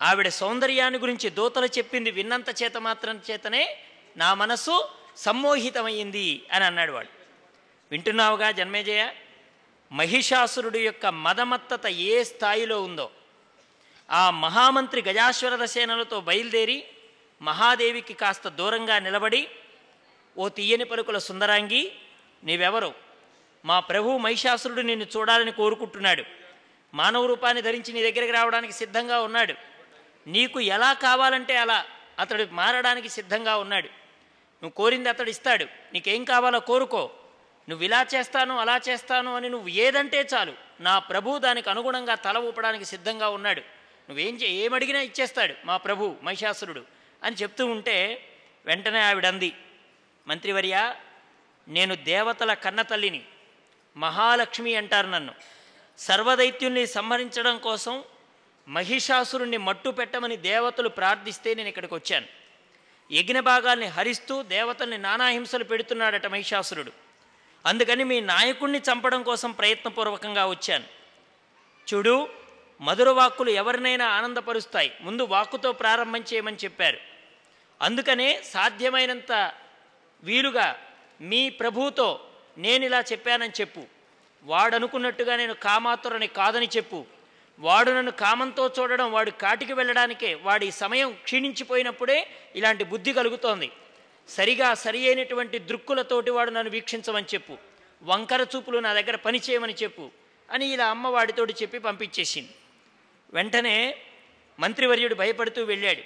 [0.00, 3.78] ఆవిడ సౌందర్యాన్ని గురించి దూతలు చెప్పింది విన్నంత చేత మాత్రం చేతనే
[4.16, 7.08] నా మనస్సు సమ్మోహితమైంది అని అన్నాడు వాడు.
[7.90, 9.12] వింటున్నావుగా జన్మేజయ?
[9.92, 13.10] మహిషాసురుడు యొక్క మదమత్తత ఏ స్థాయిలో ఉందో?
[14.10, 16.84] ఆ మహామంత్రి గజాశ్వరద సేనలతో బయలుదేరి
[17.42, 19.48] మహాదేవికి కాస్త దూరంగా నిలబడి
[20.36, 21.92] ఓ తీయని పలుకుల సుందరాంగి
[22.44, 23.05] నీవెవరు?
[23.66, 26.24] మా ప్రభు మహిషాసురుడు నిన్ను చూడాలని కోరుకుంటున్నాడు.
[26.94, 29.54] మానవ రూపాన్ని ధరించి నీ దగ్గరికి రావడానికి సిద్ధంగా ఉన్నాడు.
[30.26, 31.84] నీకు ఎలా కావాలంటే అలా
[32.18, 33.86] అతడు మారడానికి సిద్ధంగా ఉన్నాడు.
[34.62, 35.66] నువ్వు కోరింది అతడు ఇస్తాడు.
[35.92, 37.10] నీకేం కావాలో కోరుకో.
[37.68, 40.52] నువ్వు ఇలా చేస్తాను అలా చేస్తాను అని నువ్వు ఏదంటే చాలు.
[40.80, 43.60] నా ప్రభు దానికి అనుగుణంగా తల ఊపడానికి సిద్ధంగా ఉన్నాడు.
[44.08, 46.82] నువ్వేం చే ఏమడిగినా ఇచ్చేస్తాడు మా ప్రభు మహిషాసురుడు
[47.24, 47.96] అని చెప్తూ ఉంటే
[48.66, 49.52] వెంటనే ఆవిడంది
[50.28, 50.94] మంత్రివర్య
[51.68, 53.24] నేను దేవతల కన్న తల్లిని
[53.96, 55.34] మహాలక్ష్మి అంటారు నన్ను.
[55.98, 58.04] సర్వదైత్యుల్ని సంహరించడం కోసం
[58.68, 62.26] మహిషాసురుణ్ణి మట్టు పెట్టమని దేవతలు ప్రార్థిస్తే నేను ఇక్కడికి వచ్చాను.
[63.12, 66.92] యజ్ఞ భాగాల్ని హరిస్తూ దేవతల్ని నానాహింసలు పెడుతున్నాడట మహిషాసురుడు.
[67.66, 70.84] అందుకని మీ నాయకుణ్ణి చంపడం కోసం ప్రయత్నపూర్వకంగా వచ్చాను.
[71.94, 72.28] చూడు
[72.80, 74.92] మధుర వాక్కులు ఎవరినైనా ఆనందపరుస్తాయి.
[75.00, 76.98] ముందు వాక్కుతో ప్రారంభం చేయమని చెప్పారు.
[77.82, 79.52] అందుకనే సాధ్యమైనంత
[80.22, 80.78] వీలుగా
[81.20, 82.28] మీ ప్రభుతో
[82.58, 83.82] నేను ఇలా చెప్పానని చెప్పు.
[84.44, 87.04] వాడనుకున్నట్టుగా నేను కామాతురని కాదని చెప్పు.
[87.58, 93.70] వాడు నన్ను కామంతో చూడడం వాడు కాటికి వెళ్ళడానికే వాడి సమయం క్షీణించిపోయినప్పుడే ఇలాంటి బుద్ధి కలుగుతోంది.
[94.28, 97.58] సరిగా సరి అయినటువంటి దృక్కులతోటి వాడు నన్ను వీక్షించమని చెప్పు.
[98.02, 100.10] వంకర చూపులు నా దగ్గర పని చేయమని చెప్పు
[100.50, 102.48] అని ఇలా అమ్మ వాడితోటి చెప్పి పంపించేసింది.
[103.32, 103.98] వెంటనే
[104.58, 106.02] మంత్రివర్యుడు భయపడుతూ వెళ్ళాడు.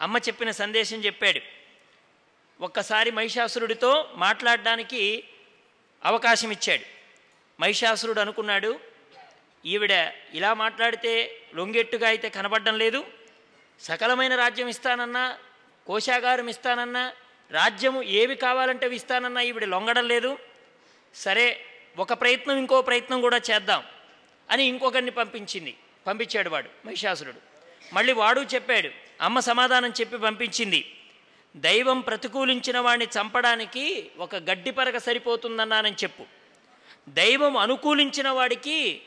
[0.00, 1.40] అమ్మ చెప్పిన సందేశం చెప్పాడు.
[2.60, 5.24] ఒక్కసారి మహిషాసురుడితో మాట్లాడడానికి
[6.04, 6.82] అవకాశం ఇచ్చాడు
[7.60, 8.80] మహిషాసురుడు అనుకున్నాడు
[9.66, 13.06] ఈవిడ ఇలా మాట్లాడితే లొంగెట్టుగా అయితే కనబడడం లేదు.
[13.80, 15.38] సకలమైన రాజ్యం ఇస్తానన్నా
[15.86, 17.12] కోశాగారం ఇస్తానన్నా
[17.50, 20.38] రాజ్యము ఏవి కావాలంటే అవి ఇస్తానన్నా ఈవిడ లొంగడం లేదు.
[21.14, 21.66] సరే
[21.98, 23.82] ఒక ప్రయత్నం ఇంకో ప్రయత్నం కూడా చేద్దాం
[24.50, 25.76] అని ఇంకొకరిని పంపించింది.
[26.06, 27.40] పంపించాడు వాడు మహిషాసురుడు.
[27.94, 28.88] మళ్ళీ వాడు చెప్పాడు
[29.20, 30.94] అమ్మ సమాధానం చెప్పి పంపించింది.
[31.56, 36.24] దైవం ప్రతికూలించిన వాడిని చంపడానికి ఒక గడ్డి పరక సరిపోతుందన్నానని చెప్పు.
[37.08, 39.02] దైవం అనుకూలించిన వాడికి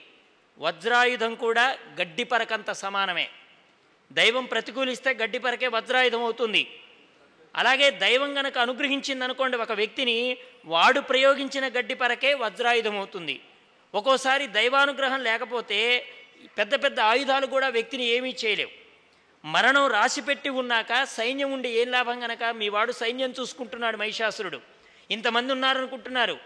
[0.59, 3.29] వజ్రాయుధం కూడా గడ్డి పరకంత సమానమే.
[4.11, 6.79] దైవం ప్రతికూలిస్తే గడ్డి పరకే వజ్రాయుధం అవుతుంది.
[7.55, 13.41] అలాగే దైవం గనక అనుగ్రహించింది అనుకోండి ఒక వ్యక్తిని వాడు ప్రయోగించిన గడ్డి పరకే వజ్రాయుధం అవుతుంది.
[13.95, 16.07] ఒక్కోసారి దైవానుగ్రహం లేకపోతే
[16.57, 18.86] పెద్ద పెద్ద ఆయుధాలు కూడా వ్యక్తిని ఏమీ చేయలేవు.
[19.45, 22.43] మరణం రాసిపెట్టి ఉన్నాక సైన్యం ఉండి ఏం లాభం గనక?
[22.43, 24.61] మీ వాడు సైన్యం చూసుకుంటున్నాడు మహిషాసురుడు.
[25.11, 26.37] ఇంతమంది ఉన్నారనుకుంటున్నారు.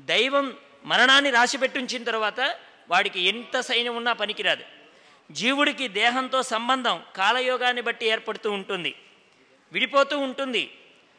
[0.00, 2.56] దైవం మరణాన్ని రాసిపెట్టించిన తర్వాత
[2.90, 4.64] వాడికి ఎంత సైన్యం ఉన్నా పనికిరాదు.
[5.30, 8.94] జీవుడికి దేహంతో సంబంధం కాలయోగాన్ని బట్టి ఏర్పడుతూ ఉంటుంది.
[9.72, 10.74] విడిపోతూ ఉంటుంది.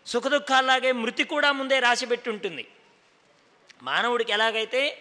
[0.05, 2.67] సుఖదుఖాల్లాగే మృతి కూడా ముందే రాసిపెట్టి ఉంటుంది
[3.83, 4.97] మానవుడికి ఎలాగైతే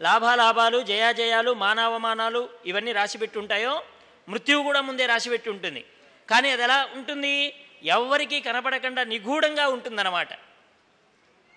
[0.00, 3.82] లాభాలాభాలు జయాజయాలు మానవమానాలు ఇవన్నీ రాసిపెట్టి ఉంటాయో
[4.28, 5.84] మృత్యువు కూడా ముందే రాసిపెట్టి ఉంటుంది.
[6.30, 7.54] కానీ అది ఎలా ఉంటుంది?
[7.82, 10.28] ఎవ్వరికీ కనపడకుండా నిగూఢంగా ఉంటుందన్నమాట.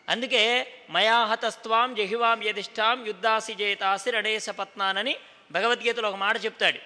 [0.10, 5.16] అందుకే మయాహతస్వాం జహివాం యధిష్టాం యుద్ధాసి జయతాసి రణేశ పత్నానని
[5.52, 6.80] భగవద్గీతలో ఒక మాట చెప్తాడు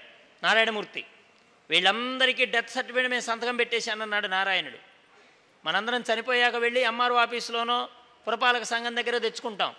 [0.44, 1.06] నారాయణమూర్తి.
[1.70, 4.78] వీళ్ళందరికీ డెత్ సర్టిఫికేట్ మేము సంతకం పెట్టేశానన్నాడు నారాయణుడు.
[5.66, 7.90] మనందరం చనిపోయాక వెళ్ళి ఎంఆర్ఓ ఆఫీసులోనో
[8.28, 9.76] పురపాలక సంఘం దగ్గర తెచ్చుకుంటాం.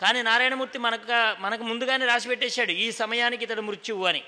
[0.00, 4.24] కానీ నారాయణమూర్తి మనకు మనకు ముందుగానే రాసి పెట్టేశాడు ఈ సమయానికి ఇతడు మృత్యువు అని.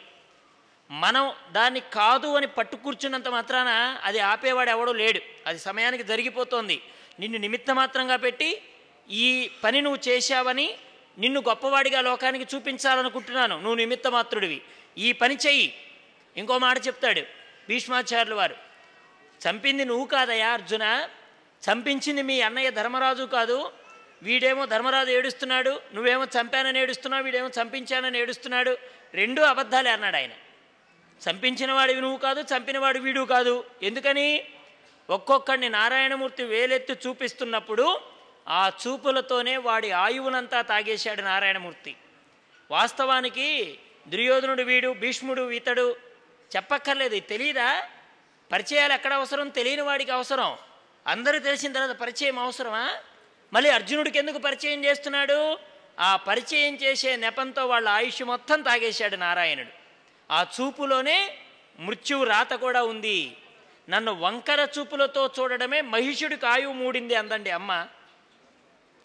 [0.92, 3.68] మనం దాన్ని కాదు అని పట్టు కూర్చున్నంత మాత్రాన
[4.04, 5.20] అది ఆపేవాడు ఎవడో లేడు.
[5.46, 6.82] అది సమయానికి జరిగిపోతోంది.
[7.20, 8.62] నిన్ను నిమిత్త మాత్రంగా పెట్టి
[9.10, 10.74] ఈ పని నువ్వు చేశావని
[11.18, 13.56] నిన్ను గొప్పవాడిగా లోకానికి చూపించాలనుకుంటున్నాను.
[13.56, 14.62] నువ్వు నిమిత్త మాత్రుడివి
[14.98, 15.74] ఈ పని చెయ్యి.
[16.36, 17.20] ఇంకో మాట చెప్తాడు
[17.68, 18.56] భీష్మాచార్యులు వారు.
[19.48, 21.08] చంపింది నువ్వు కాదయా అర్జున.
[21.70, 23.72] చంపించింది మీ అన్నయ్య ధర్మరాజు కాదు.
[24.22, 25.80] వీడేమో ధర్మరాజు ఏడుస్తున్నాడు.
[25.94, 27.24] నువ్వేమో చంపానని ఏడుస్తున్నావు.
[27.24, 28.78] వీడేమో చంపించానని ఏడుస్తున్నాడు.
[29.14, 30.30] రెండూ అబద్ధాలే అన్నాడు ఆయన.
[31.30, 33.64] చంపించిన వాడివి నువ్వు కాదు చంపినవాడు వీడు కాదు.
[33.82, 34.44] ఎందుకని?
[35.10, 38.00] ఒక్కొక్కడిని నారాయణమూర్తి వేలెత్తి చూపిస్తున్నప్పుడు
[38.48, 41.96] ఆ చూపులతోనే వాడి ఆయువునంతా తాగేశాడు నారాయణమూర్తి.
[42.70, 43.78] వాస్తవానికి
[44.08, 45.96] దుర్యోధనుడు వీడు భీష్ముడు ఇతడు
[46.56, 47.88] చెప్పక్కర్లేదు తెలియదా తెలీదా?
[48.52, 49.48] పరిచయాలు ఎక్కడ అవసరం?
[49.48, 50.56] తెలియని వాడికి అవసరం.
[51.06, 52.90] అందరూ తెలిసిన తర్వాత పరిచయం అవసరమా?
[53.52, 55.58] మళ్ళీ అర్జునుడికి ఎందుకు పరిచయం చేస్తున్నాడు?
[56.00, 59.81] ఆ పరిచయం చేసే నెపంతో వాళ్ళ ఆయుష్ మొత్తం తాగేశాడు నారాయణుడు.
[60.30, 61.38] ఆ చూపులోనే
[61.78, 63.36] మృత్యువు రాత కూడా ఉంది.
[63.88, 67.86] నన్ను వంకర చూపులతో చూడడమే మహిషుడికి ఆయువు మూడింది అందండి అమ్మ.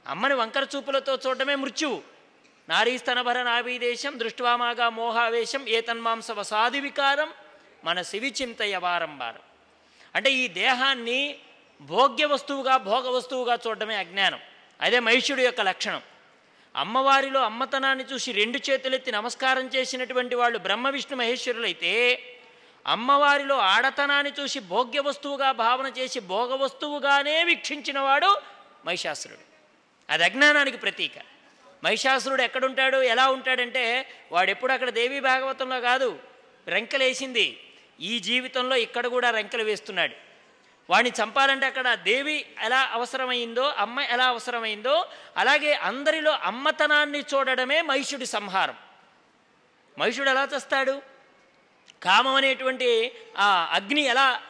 [0.07, 2.02] అమ్మని వంకర చూపులతో చూడడమే మృత్యువు.
[2.69, 7.34] నారీస్తనభర నాభీదేశం దృష్టివామాగా మోహావేశం ఏతన్మాంస వసాది వికారం
[7.84, 9.39] మన శివి చింతయ వారంబారం
[10.15, 11.38] అంటే ఈ దేహాన్ని
[11.81, 14.39] భోగ్య వస్తువుగా భోగ వస్తువుగా చూడడమే అజ్ఞానం.
[14.81, 16.02] అదే మహిషుడి యొక్క లక్షణం.
[16.78, 22.24] అమ్మవారిలో అమ్మతనాన్ని చూసి రెండు చేతులెత్తి నమస్కారం చేసినటువంటి వాళ్ళు బ్రహ్మ విష్ణు మహేశ్వరులైతే
[22.88, 28.41] అమ్మవారిలో ఆడతనాన్ని చూసి భోగ్య వస్తువుగా భావన చేసి భోగ వస్తువుగానే వీక్షించినవాడు
[28.86, 29.40] మహిషాసురుడు.
[30.10, 31.12] అది అజ్ఞానానికి ప్రతీక.
[31.84, 36.20] మహిషాసురుడు ఎక్కడుంటాడు ఎలా ఉంటాడంటే వాడు ఎప్పుడు అక్కడ దేవీ భాగవతంలో కాదు
[36.68, 37.60] రెంకలేసింది.
[38.02, 40.27] ఈ జీవితంలో ఇక్కడ కూడా రెంకలు వేస్తున్నాడు.
[40.90, 45.06] వాడిని చంపాలంటే అక్కడ దేవి ఎలా అవసరమైందో అమ్మ ఎలా అవసరమైందో
[45.38, 48.78] అలాగే అందరిలో అమ్మతనాన్ని చూడడమే మహిషుడి సంహారం.
[50.00, 51.02] మహిషుడు ఎలా చేస్తాడు?
[52.04, 54.42] కామం అనేటువంటి ఆ అగ్ని ఎలా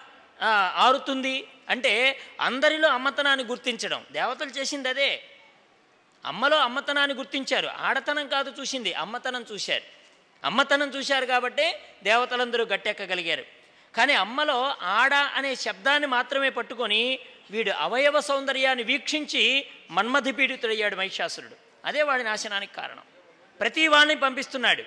[0.76, 1.48] ఆరుతుంది?
[1.70, 4.06] అంటే అందరిలో అమ్మతనాన్ని గుర్తించడం.
[4.12, 5.24] దేవతలు చేసింది అదే.
[6.26, 7.68] అమ్మలో అమ్మతనాన్ని గుర్తించారు.
[7.68, 9.84] ఆడతనం కాదు చూసింది అమ్మతనం చూశారు.
[10.46, 11.74] అమ్మతనం చూశారు కాబట్టి
[12.04, 13.57] దేవతలందరూ గట్టెక్కగలిగారు.
[13.98, 17.20] కానీ అమ్మలో ఆడ అనే శబ్దాన్ని మాత్రమే పట్టుకొని
[17.52, 21.56] వీడు అవయవ సౌందర్యాన్ని వీక్షించి మన్మథపీడితుడయ్యాడు మహిషాసురుడు.
[21.86, 23.02] అదే వాడి నాశనానికి కారణం.
[23.60, 24.84] ప్రతి వాడిని పంపిస్తున్నాడు.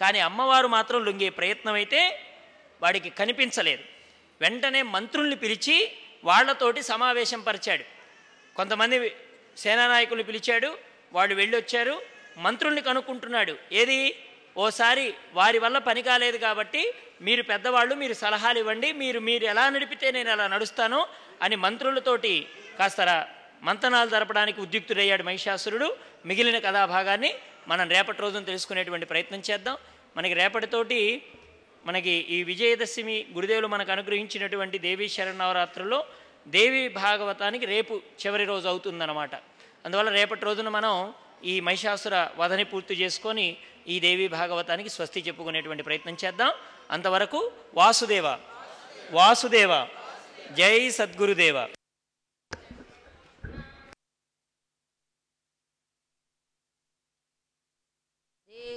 [0.00, 2.22] కానీ అమ్మవారు మాత్రం లొంగే ప్రయత్నం అయితే
[2.82, 3.82] వాడికి కనిపించలేదు.
[4.40, 5.92] వెంటనే మంత్రుల్ని పిలిచి
[6.24, 7.84] వాళ్ళతోటి సమావేశం పరిచాడు.
[8.56, 9.16] కొంతమంది
[9.56, 10.78] సేనానాయకులు పిలిచాడు.
[11.12, 12.02] వాళ్ళు వెళ్ళొచ్చారు.
[12.38, 13.56] మంత్రుల్ని కనుక్కుంటున్నాడు.
[13.72, 14.27] ఏది?
[14.56, 20.10] ఓసారి వారి వల్ల పని కాలేదు కాబట్టి మీరు పెద్దవాళ్ళు మీరు సలహాలు ఇవ్వండి మీరు మీరు ఎలా నడిపితే
[20.10, 21.06] నేను అలా నడుస్తాను
[21.42, 22.46] అని మంత్రులతోటి
[22.78, 23.28] కాస్త
[23.62, 25.96] మంతనాలు జరపడానికి ఉద్యుక్తుడయ్యాడు మహిషాసురుడు.
[26.26, 27.34] మిగిలిన కథాభాగాన్ని
[27.68, 29.76] మనం రేపటి రోజున తెలుసుకునేటువంటి ప్రయత్నం చేద్దాం.
[30.16, 31.22] మనకి రేపటితోటి
[31.86, 36.04] మనకి ఈ విజయదశమి గురుదేవులు మనకు అనుగ్రహించినటువంటి దేవీ శరణవరాత్రుల్లో
[36.48, 39.34] దేవి భాగవతానికి రేపు చివరి రోజు అవుతుందన్నమాట.
[39.84, 43.56] అందువల్ల రేపటి రోజున మనం ఈ మహిషాసుర వధని పూర్తి చేసుకొని
[43.86, 46.52] ఈ దేవి భాగవతానికి స్వస్తి చెప్పుకునేటువంటి ప్రయత్నం చేద్దాం.
[46.90, 48.38] అంతవరకు వాసుదేవ.
[49.10, 49.86] వాసుదేవ.
[50.52, 51.68] జై సద్గురుదేవ.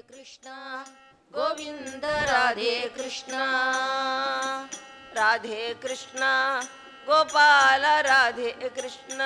[0.10, 0.50] కృష్ణ.
[1.36, 3.34] గోవింద రాధే కృష్ణ.
[5.14, 6.20] రాధే కృష్ణ.
[7.10, 9.18] గోపాల రాధే కృష్ణ.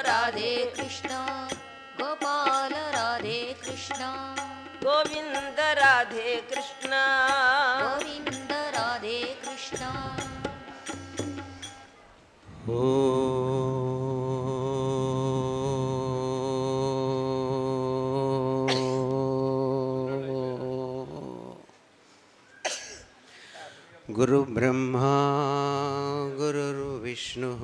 [0.00, 1.11] రాధే కృష్ణ.
[5.02, 6.90] गोविंद राधे कृष्ण।
[7.82, 9.86] गोविंद राधे कृष्ण।
[12.68, 12.92] ओ
[24.10, 25.16] गुरुब्रह्मा
[26.36, 27.60] गुरुर्विष्णुः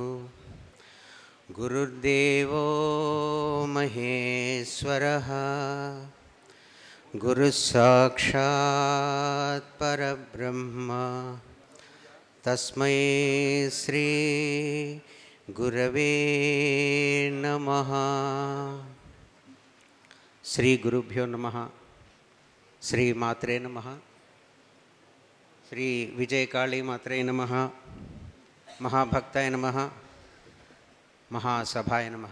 [1.51, 2.65] गुरुर्देवो
[3.67, 5.29] महेश्वरः।
[7.14, 8.62] गुरुः साक्षात्
[9.80, 10.90] परब्रह्म
[12.44, 12.96] तस्मै
[13.74, 14.06] श्री
[15.52, 16.12] गुरवे
[17.36, 17.92] नमः
[20.46, 21.58] श्रीगुरुभ्यो नमः
[22.82, 23.88] श्रीमात्रे नमः
[25.68, 25.86] శ్రీ
[26.18, 27.42] విజయకాళీ మాత్రే నమ
[28.86, 29.68] మహాభక్తాయ నమ
[31.32, 32.26] మహాసభాయ నమ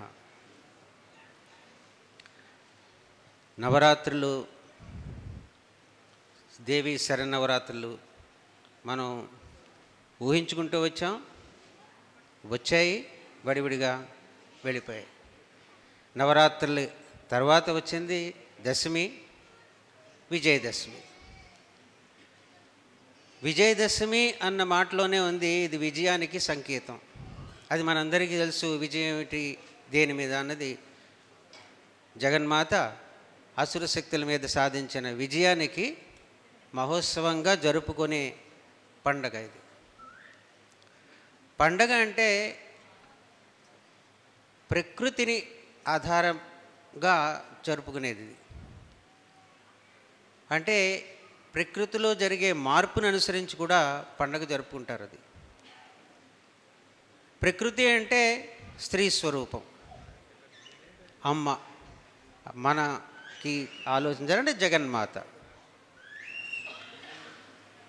[3.58, 4.32] నవరాత్రులు
[6.67, 7.99] దేవి శరణవరాత్రులు
[8.87, 9.29] మనం
[10.23, 11.23] ఊహించుకుంటూ వచ్చాం.
[12.47, 13.09] వచ్చాయి
[13.45, 14.09] వడివిడిగా
[14.65, 15.07] వెళ్ళిపోయాయి.
[16.17, 16.87] నవరాత్రులు
[17.31, 19.19] తర్వాత వచ్చింది దశమి
[20.31, 21.01] విజయదశమి.
[23.43, 27.01] విజయదశమి అన్న మాటలోనే ఉంది ఇది విజయానికి సంకేతం.
[27.71, 29.59] అది మనందరికీ తెలుసు విజయం ఏమిటి
[29.91, 30.79] దేని మీద అన్నది.
[32.17, 32.75] జగన్మాత
[33.59, 35.99] అసుర శక్తుల మీద సాధించిన విజయానికి
[36.77, 38.37] మహోత్సవంగా జరుపుకునే
[39.07, 39.61] పండగ ఇది.
[41.61, 42.59] పండగ అంటే
[44.71, 45.49] ప్రకృతిని
[45.89, 48.37] ఆధారంగా జరుపుకునేది ఇది.
[50.51, 51.05] అంటే
[51.55, 55.19] ప్రకృతిలో జరిగే మార్పును అనుసరించి కూడా పండగ జరుపుకుంటారు అది.
[57.43, 59.63] ప్రకృతి అంటే స్త్రీ స్వరూపం.
[61.25, 61.59] అమ్మ
[62.55, 65.36] మనకి ఆలోచించాలంటే జగన్మాత.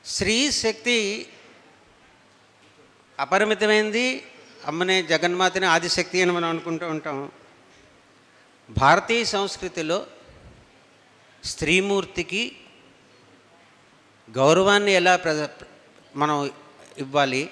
[0.08, 1.28] స్త్రీ శక్తి
[3.20, 4.24] అపరిమితమైంది.
[4.66, 7.32] అమ్మనే జగన్మాతని ఆదిశక్తి అని మనం అనుకుంటూ ఉంటాం.
[8.70, 10.08] భారతీయ సంస్కృతిలో
[11.44, 12.58] స్త్రీమూర్తికి
[14.32, 15.48] గౌరవాన్ని ఎలా ప్ర
[16.16, 16.52] మనం
[16.98, 17.50] ఇవ్వాలి?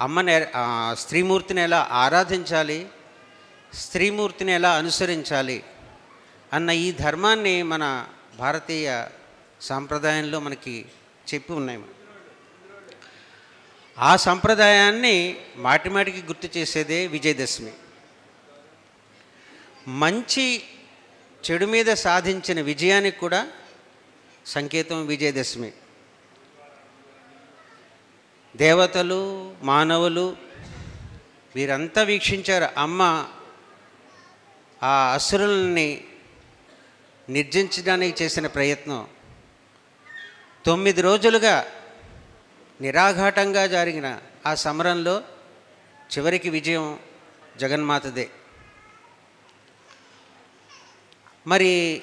[0.00, 0.32] అమ్మని
[0.92, 2.88] స్త్రీమూర్తిని ఎలా ఆరాధించాలి?
[3.74, 5.64] స్త్రీమూర్తిని ఎలా అనుసరించాలి?
[6.52, 8.06] అన్న ఈ ధర్మాన్ని మన
[8.36, 9.06] భారతీయ
[9.60, 10.84] సాంప్రదాయంలో మనకి
[11.34, 11.82] చెప్పి ఉన్నాయి
[13.98, 17.72] ఆ సంప్రదాయాన్ని మాటిమాటికి గుర్తు చేసేదే విజయదశమి.
[19.88, 20.62] మంచి
[21.50, 23.48] చెడు మీద సాధించిన విజయానికి కూడా
[24.46, 25.72] సంకేతం విజయదశమి.
[28.56, 30.36] దేవతలు మానవులు
[31.54, 32.80] వీరంతా వీక్షించారు.
[32.80, 33.28] అమ్మ
[34.82, 36.04] ఆ అసురుల్ని
[37.28, 39.08] నిర్జించడానికి చేసిన ప్రయత్నం
[40.66, 41.56] తొమ్మిది రోజులుగా
[42.80, 45.22] నిరాఘాటంగా జరిగిన ఆ సమరంలో
[46.12, 46.98] చివరికి విజయం
[47.56, 48.28] జగన్మాతదే.
[51.46, 52.02] మరి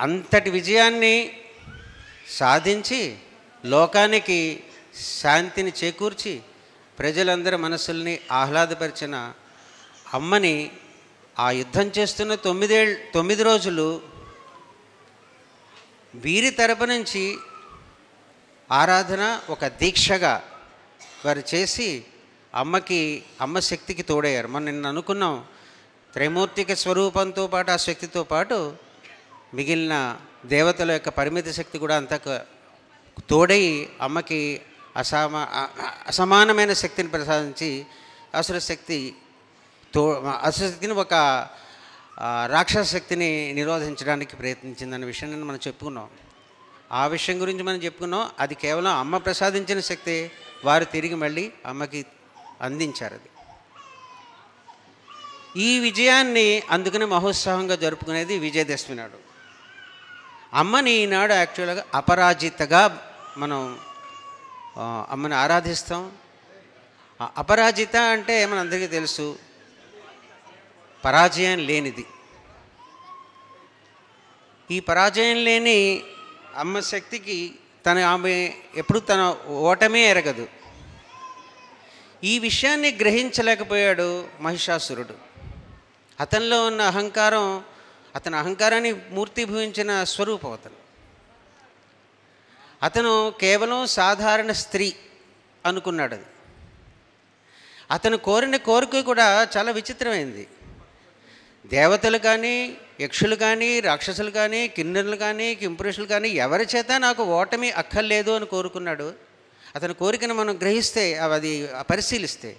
[0.00, 1.42] అంతటి విజయాన్ని
[2.28, 3.18] సాధించి
[3.64, 4.64] లోకానికి
[5.20, 6.40] శాంతిని చేకూర్చి
[6.98, 9.32] ప్రజలందరి మనసుల్ని ఆహ్లాదపరిచిన
[10.14, 10.70] అమ్మని
[11.38, 14.02] ఆ యుద్ధం చేస్తున్న తొమ్మిదేళ్ళు తొమ్మిది రోజులు
[16.14, 17.36] వీరి తరపు నుంచి
[18.72, 20.42] ఆరాధన ఒక దీక్షగా
[21.26, 22.04] వారు చేసి
[22.54, 24.48] అమ్మకి అమ్మ శక్తికి తోడయ్యారు.
[24.48, 25.44] మనం నిన్న అనుకున్నాం
[26.12, 28.76] త్రైమూర్తిక స్వరూపంతో పాటు ఆ శక్తితో పాటు
[29.54, 30.16] మిగిలిన
[30.46, 32.14] దేవతల యొక్క పరిమిత శక్తి కూడా అంత
[33.30, 34.60] తోడై అమ్మకి
[34.96, 35.42] అసమా
[36.06, 37.70] అసమానమైన శక్తిని ప్రసాదించి
[38.34, 39.14] అసుర శక్తి
[39.94, 40.02] తో
[40.42, 41.14] అసుర శక్తిని ఒక
[42.46, 46.08] రాక్షస శక్తిని నిరోధించడానికి ప్రయత్నించిందన్న విషయాన్ని మనం చెప్పుకున్నాం.
[46.92, 48.30] ఆ విషయం గురించి మనం చెప్పుకున్నాం.
[48.38, 50.30] అది కేవలం అమ్మ ప్రసాదించిన శక్తి
[50.64, 52.06] వారు తిరిగి మళ్ళీ అమ్మకి
[52.60, 53.28] అందించారు అది.
[55.56, 59.18] ఈ విజయాన్ని అందుకని మహోత్సాహంగా జరుపుకునేది విజయదశమి నాడు.
[60.54, 63.78] అమ్మని ఈనాడు యాక్చువల్గా అపరాజితగా మనం
[65.10, 66.12] అమ్మని ఆరాధిస్తాం.
[67.36, 69.38] అపరాజిత అంటే మనందరికీ తెలుసు?
[71.04, 72.06] పరాజయం లేనిది.
[74.70, 76.02] ఈ పరాజయం లేని
[76.56, 77.54] అమ్మ శక్తికి
[77.86, 80.48] తన ఆమె ఎప్పుడు తన ఓటమే ఎరగదు.
[82.24, 85.14] ఈ విషయాన్ని గ్రహించలేకపోయాడు మహిషాసురుడు.
[86.20, 87.64] అతనిలో ఉన్న అహంకారం
[88.14, 90.74] అతని అహంకారాన్ని మూర్తిభవించిన స్వరూపం అతను.
[92.82, 94.94] అతను కేవలం సాధారణ స్త్రీ
[95.66, 96.24] అనుకున్నాడు అది
[97.90, 100.48] అతను కోరిన కోరిక కూడా చాలా విచిత్రమైంది.
[101.66, 108.30] దేవతలు కానీ యక్షులు కానీ రాక్షసులు కానీ కిన్నెరులు కానీ కింపురుషులు కానీ ఎవరి చేత నాకు ఓటమి అక్కర్లేదు
[108.30, 109.14] అని కోరుకున్నాడు.
[109.74, 112.56] అతని కోరికను మనం గ్రహిస్తే అది పరిశీలిస్తే.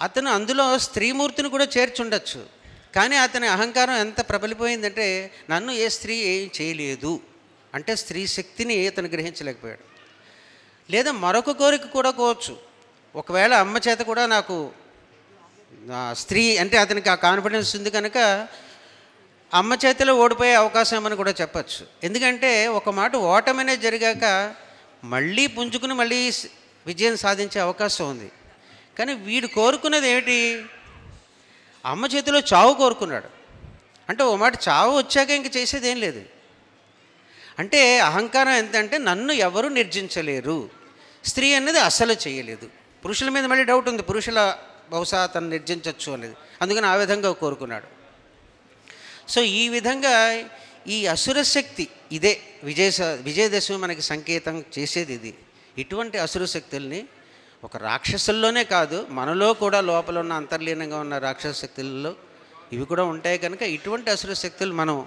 [0.00, 2.46] అతను అందులో స్త్రీమూర్తిని కూడా చేర్చుండొచ్చు.
[2.94, 7.20] కానీ అతని అహంకారం ఎంత ప్రబలిపోయిందంటే నన్ను ఏ స్త్రీ ఏం చేయలేదు.
[7.74, 9.84] అంటే స్త్రీ శక్తిని అతను గ్రహించలేకపోయాడు.
[10.92, 12.56] లేదా మరొక కోరిక కూడా కోవచ్చు.
[13.16, 14.70] ఒకవేళ అమ్మ చేత కూడా నాకు
[16.12, 18.48] స్త్రీ అంటే అతనికి ఆ కాన్ఫిడెన్స్ ఉంది కనుక
[19.54, 21.86] అమ్మ చేతిలో ఓడిపోయే అవకాశం అని కూడా చెప్పచ్చు.
[22.04, 24.54] ఎందుకంటే ఒక మాట ఓటమనే జరిగాక
[25.04, 26.32] మళ్ళీ పుంజుకుని మళ్ళీ
[26.86, 28.32] విజయం సాధించే అవకాశం ఉంది.
[28.98, 30.64] కానీ వీడు కోరుకున్నది ఏమిటి?
[31.86, 33.28] అమ్మ చేతిలో చావు కోరుకున్నాడు.
[34.08, 36.22] అంటే ఓ మాట చావు వచ్చాక ఇంక చేసేది ఏం లేదు.
[37.58, 40.70] అంటే అహంకారం ఎంతంటే నన్ను ఎవరు నిర్జించలేరు.
[41.24, 42.70] స్త్రీ అనేది అస్సలు చేయలేదు.
[43.04, 44.02] పురుషుల మీద మళ్ళీ డౌట్ ఉంది.
[44.02, 44.58] పురుషుల
[44.90, 46.36] బహుశా తను నిర్జించవచ్చు అనేది.
[46.62, 47.88] అందుకని ఆ విధంగా కోరుకున్నాడు.
[49.28, 50.14] సో ఈ విధంగా
[50.88, 52.90] ఈ అసుర శక్తి ఇదే విజయ
[53.22, 55.34] విజయదశమి మనకి సంకేతం చేసేది ఇది.
[55.78, 57.00] ఇటువంటి అసుర శక్తుల్ని
[57.64, 62.14] ఒక రాక్షసుల్లోనే కాదు మనలో కూడా లోపల ఉన్న అంతర్లీనంగా ఉన్న రాక్షస శక్తుల్లో
[62.72, 65.06] ఇవి కూడా ఉంటాయి కనుక ఇటువంటి అసుర శక్తులు మనం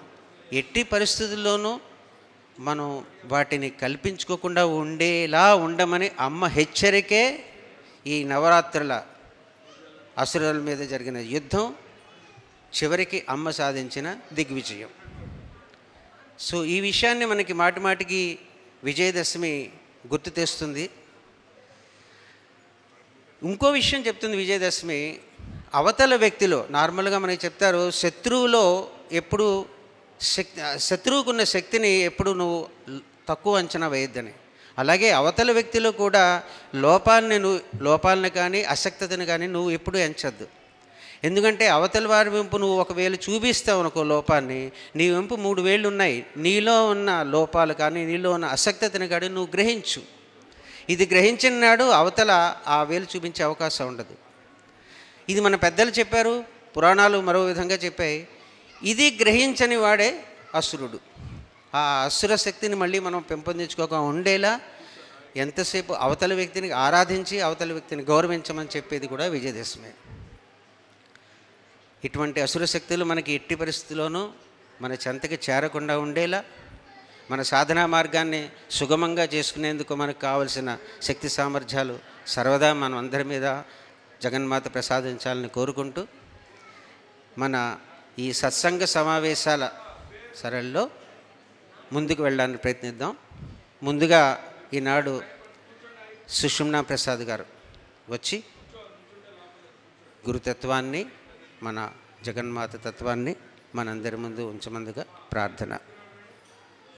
[0.54, 1.80] ఎట్టి పరిస్థితుల్లోనూ
[2.60, 7.24] మనం వాటిని కల్పించుకోకుండా ఉండేలా ఉండమని అమ్మ హెచ్చరికే
[8.08, 8.94] ఈ నవరాత్రుల
[10.20, 11.76] అసురుల మీద జరిగిన యుద్ధం
[12.78, 14.90] చివరికి అమ్మ సాధించిన దిగ్విజయం.
[16.40, 18.40] సో ఈ విషయాన్ని మనకి మాటి మాటికి
[18.84, 19.54] విజయదశమి
[20.08, 20.90] గుర్తు తెస్తుంది.
[23.44, 25.20] ఇంకో విషయం చెప్తుంది విజయదశమి
[25.74, 28.66] అవతల వ్యక్తిలో నార్మల్గా మనకి చెప్తారు శత్రువులో
[29.12, 29.66] ఎప్పుడు
[30.22, 32.70] శక్తి శత్రువుకున్న శక్తిని ఎప్పుడు నువ్వు
[33.30, 34.34] తక్కువ అంచనా వేయొద్దని.
[34.80, 36.44] అలాగే అవతల వ్యక్తిలో కూడా
[36.76, 40.48] లోపాలని నువ్వు లోపాలను కానీ అసక్తతను కానీ నువ్వు ఎప్పుడూ ఎంచద్దు.
[41.24, 46.26] ఎందుకంటే అవతల వారి వెంపు నువ్వు ఒకవేళ చూపిస్తావు అనుకో లోపాన్ని నీ వెంపు మూడు వేళ్ళు ఉన్నాయి.
[46.38, 50.02] నీలో ఉన్న లోపాలు కానీ నీలో ఉన్న అసక్తతను కానీ నువ్వు గ్రహించు.
[50.90, 54.16] ఇది గ్రహించిన నాడు అవతల ఆ వేలు చూపించే అవకాశం ఉండదు.
[55.30, 56.44] ఇది మన పెద్దలు చెప్పారు
[56.78, 58.28] పురాణాలు మరో విధంగా చెప్పాయి.
[58.84, 60.10] ఇది గ్రహించని వాడే
[60.56, 61.09] అసురుడు.
[61.74, 64.60] ఆ అసుర శక్తిని మళ్ళీ మనం పెంపొందించుకోక ఉండేలా
[65.36, 69.94] ఎంతసేపు అవతల వ్యక్తిని ఆరాధించి అవతల వ్యక్తిని గౌరవించమని చెప్పేది కూడా విజయదశమే.
[72.04, 74.30] ఇటువంటి అసుర శక్తులు మనకి ఎట్టి పరిస్థితుల్లోనూ
[74.82, 76.44] మన చెంతకి చేరకుండా ఉండేలా
[77.32, 83.62] మన సాధనా మార్గాన్ని సుగమంగా చేసుకునేందుకు మనకు కావలసిన శక్తి సామర్థ్యాలు సర్వదా మనం అందరి మీద
[84.24, 86.08] జగన్మాత ప్రసాదించాలని కోరుకుంటూ
[87.38, 87.78] మన
[88.20, 89.70] ఈ సత్సంగ సమావేశాల
[90.36, 90.90] సరళిలో
[91.92, 93.18] ముందుకు వెళ్ళడానికి ప్రయత్నిద్దాం.
[93.84, 94.22] ముందుగా
[94.74, 95.24] ఈనాడు
[96.30, 97.46] సుషుమ్నా ప్రసాద్ గారు
[98.10, 98.44] వచ్చి
[100.28, 101.06] గురుతత్వాన్ని
[101.64, 101.92] మన
[102.24, 103.36] జగన్మాత తత్వాన్ని
[103.76, 105.78] మనందరి ముందు ఉంచమందుగా ప్రార్థన.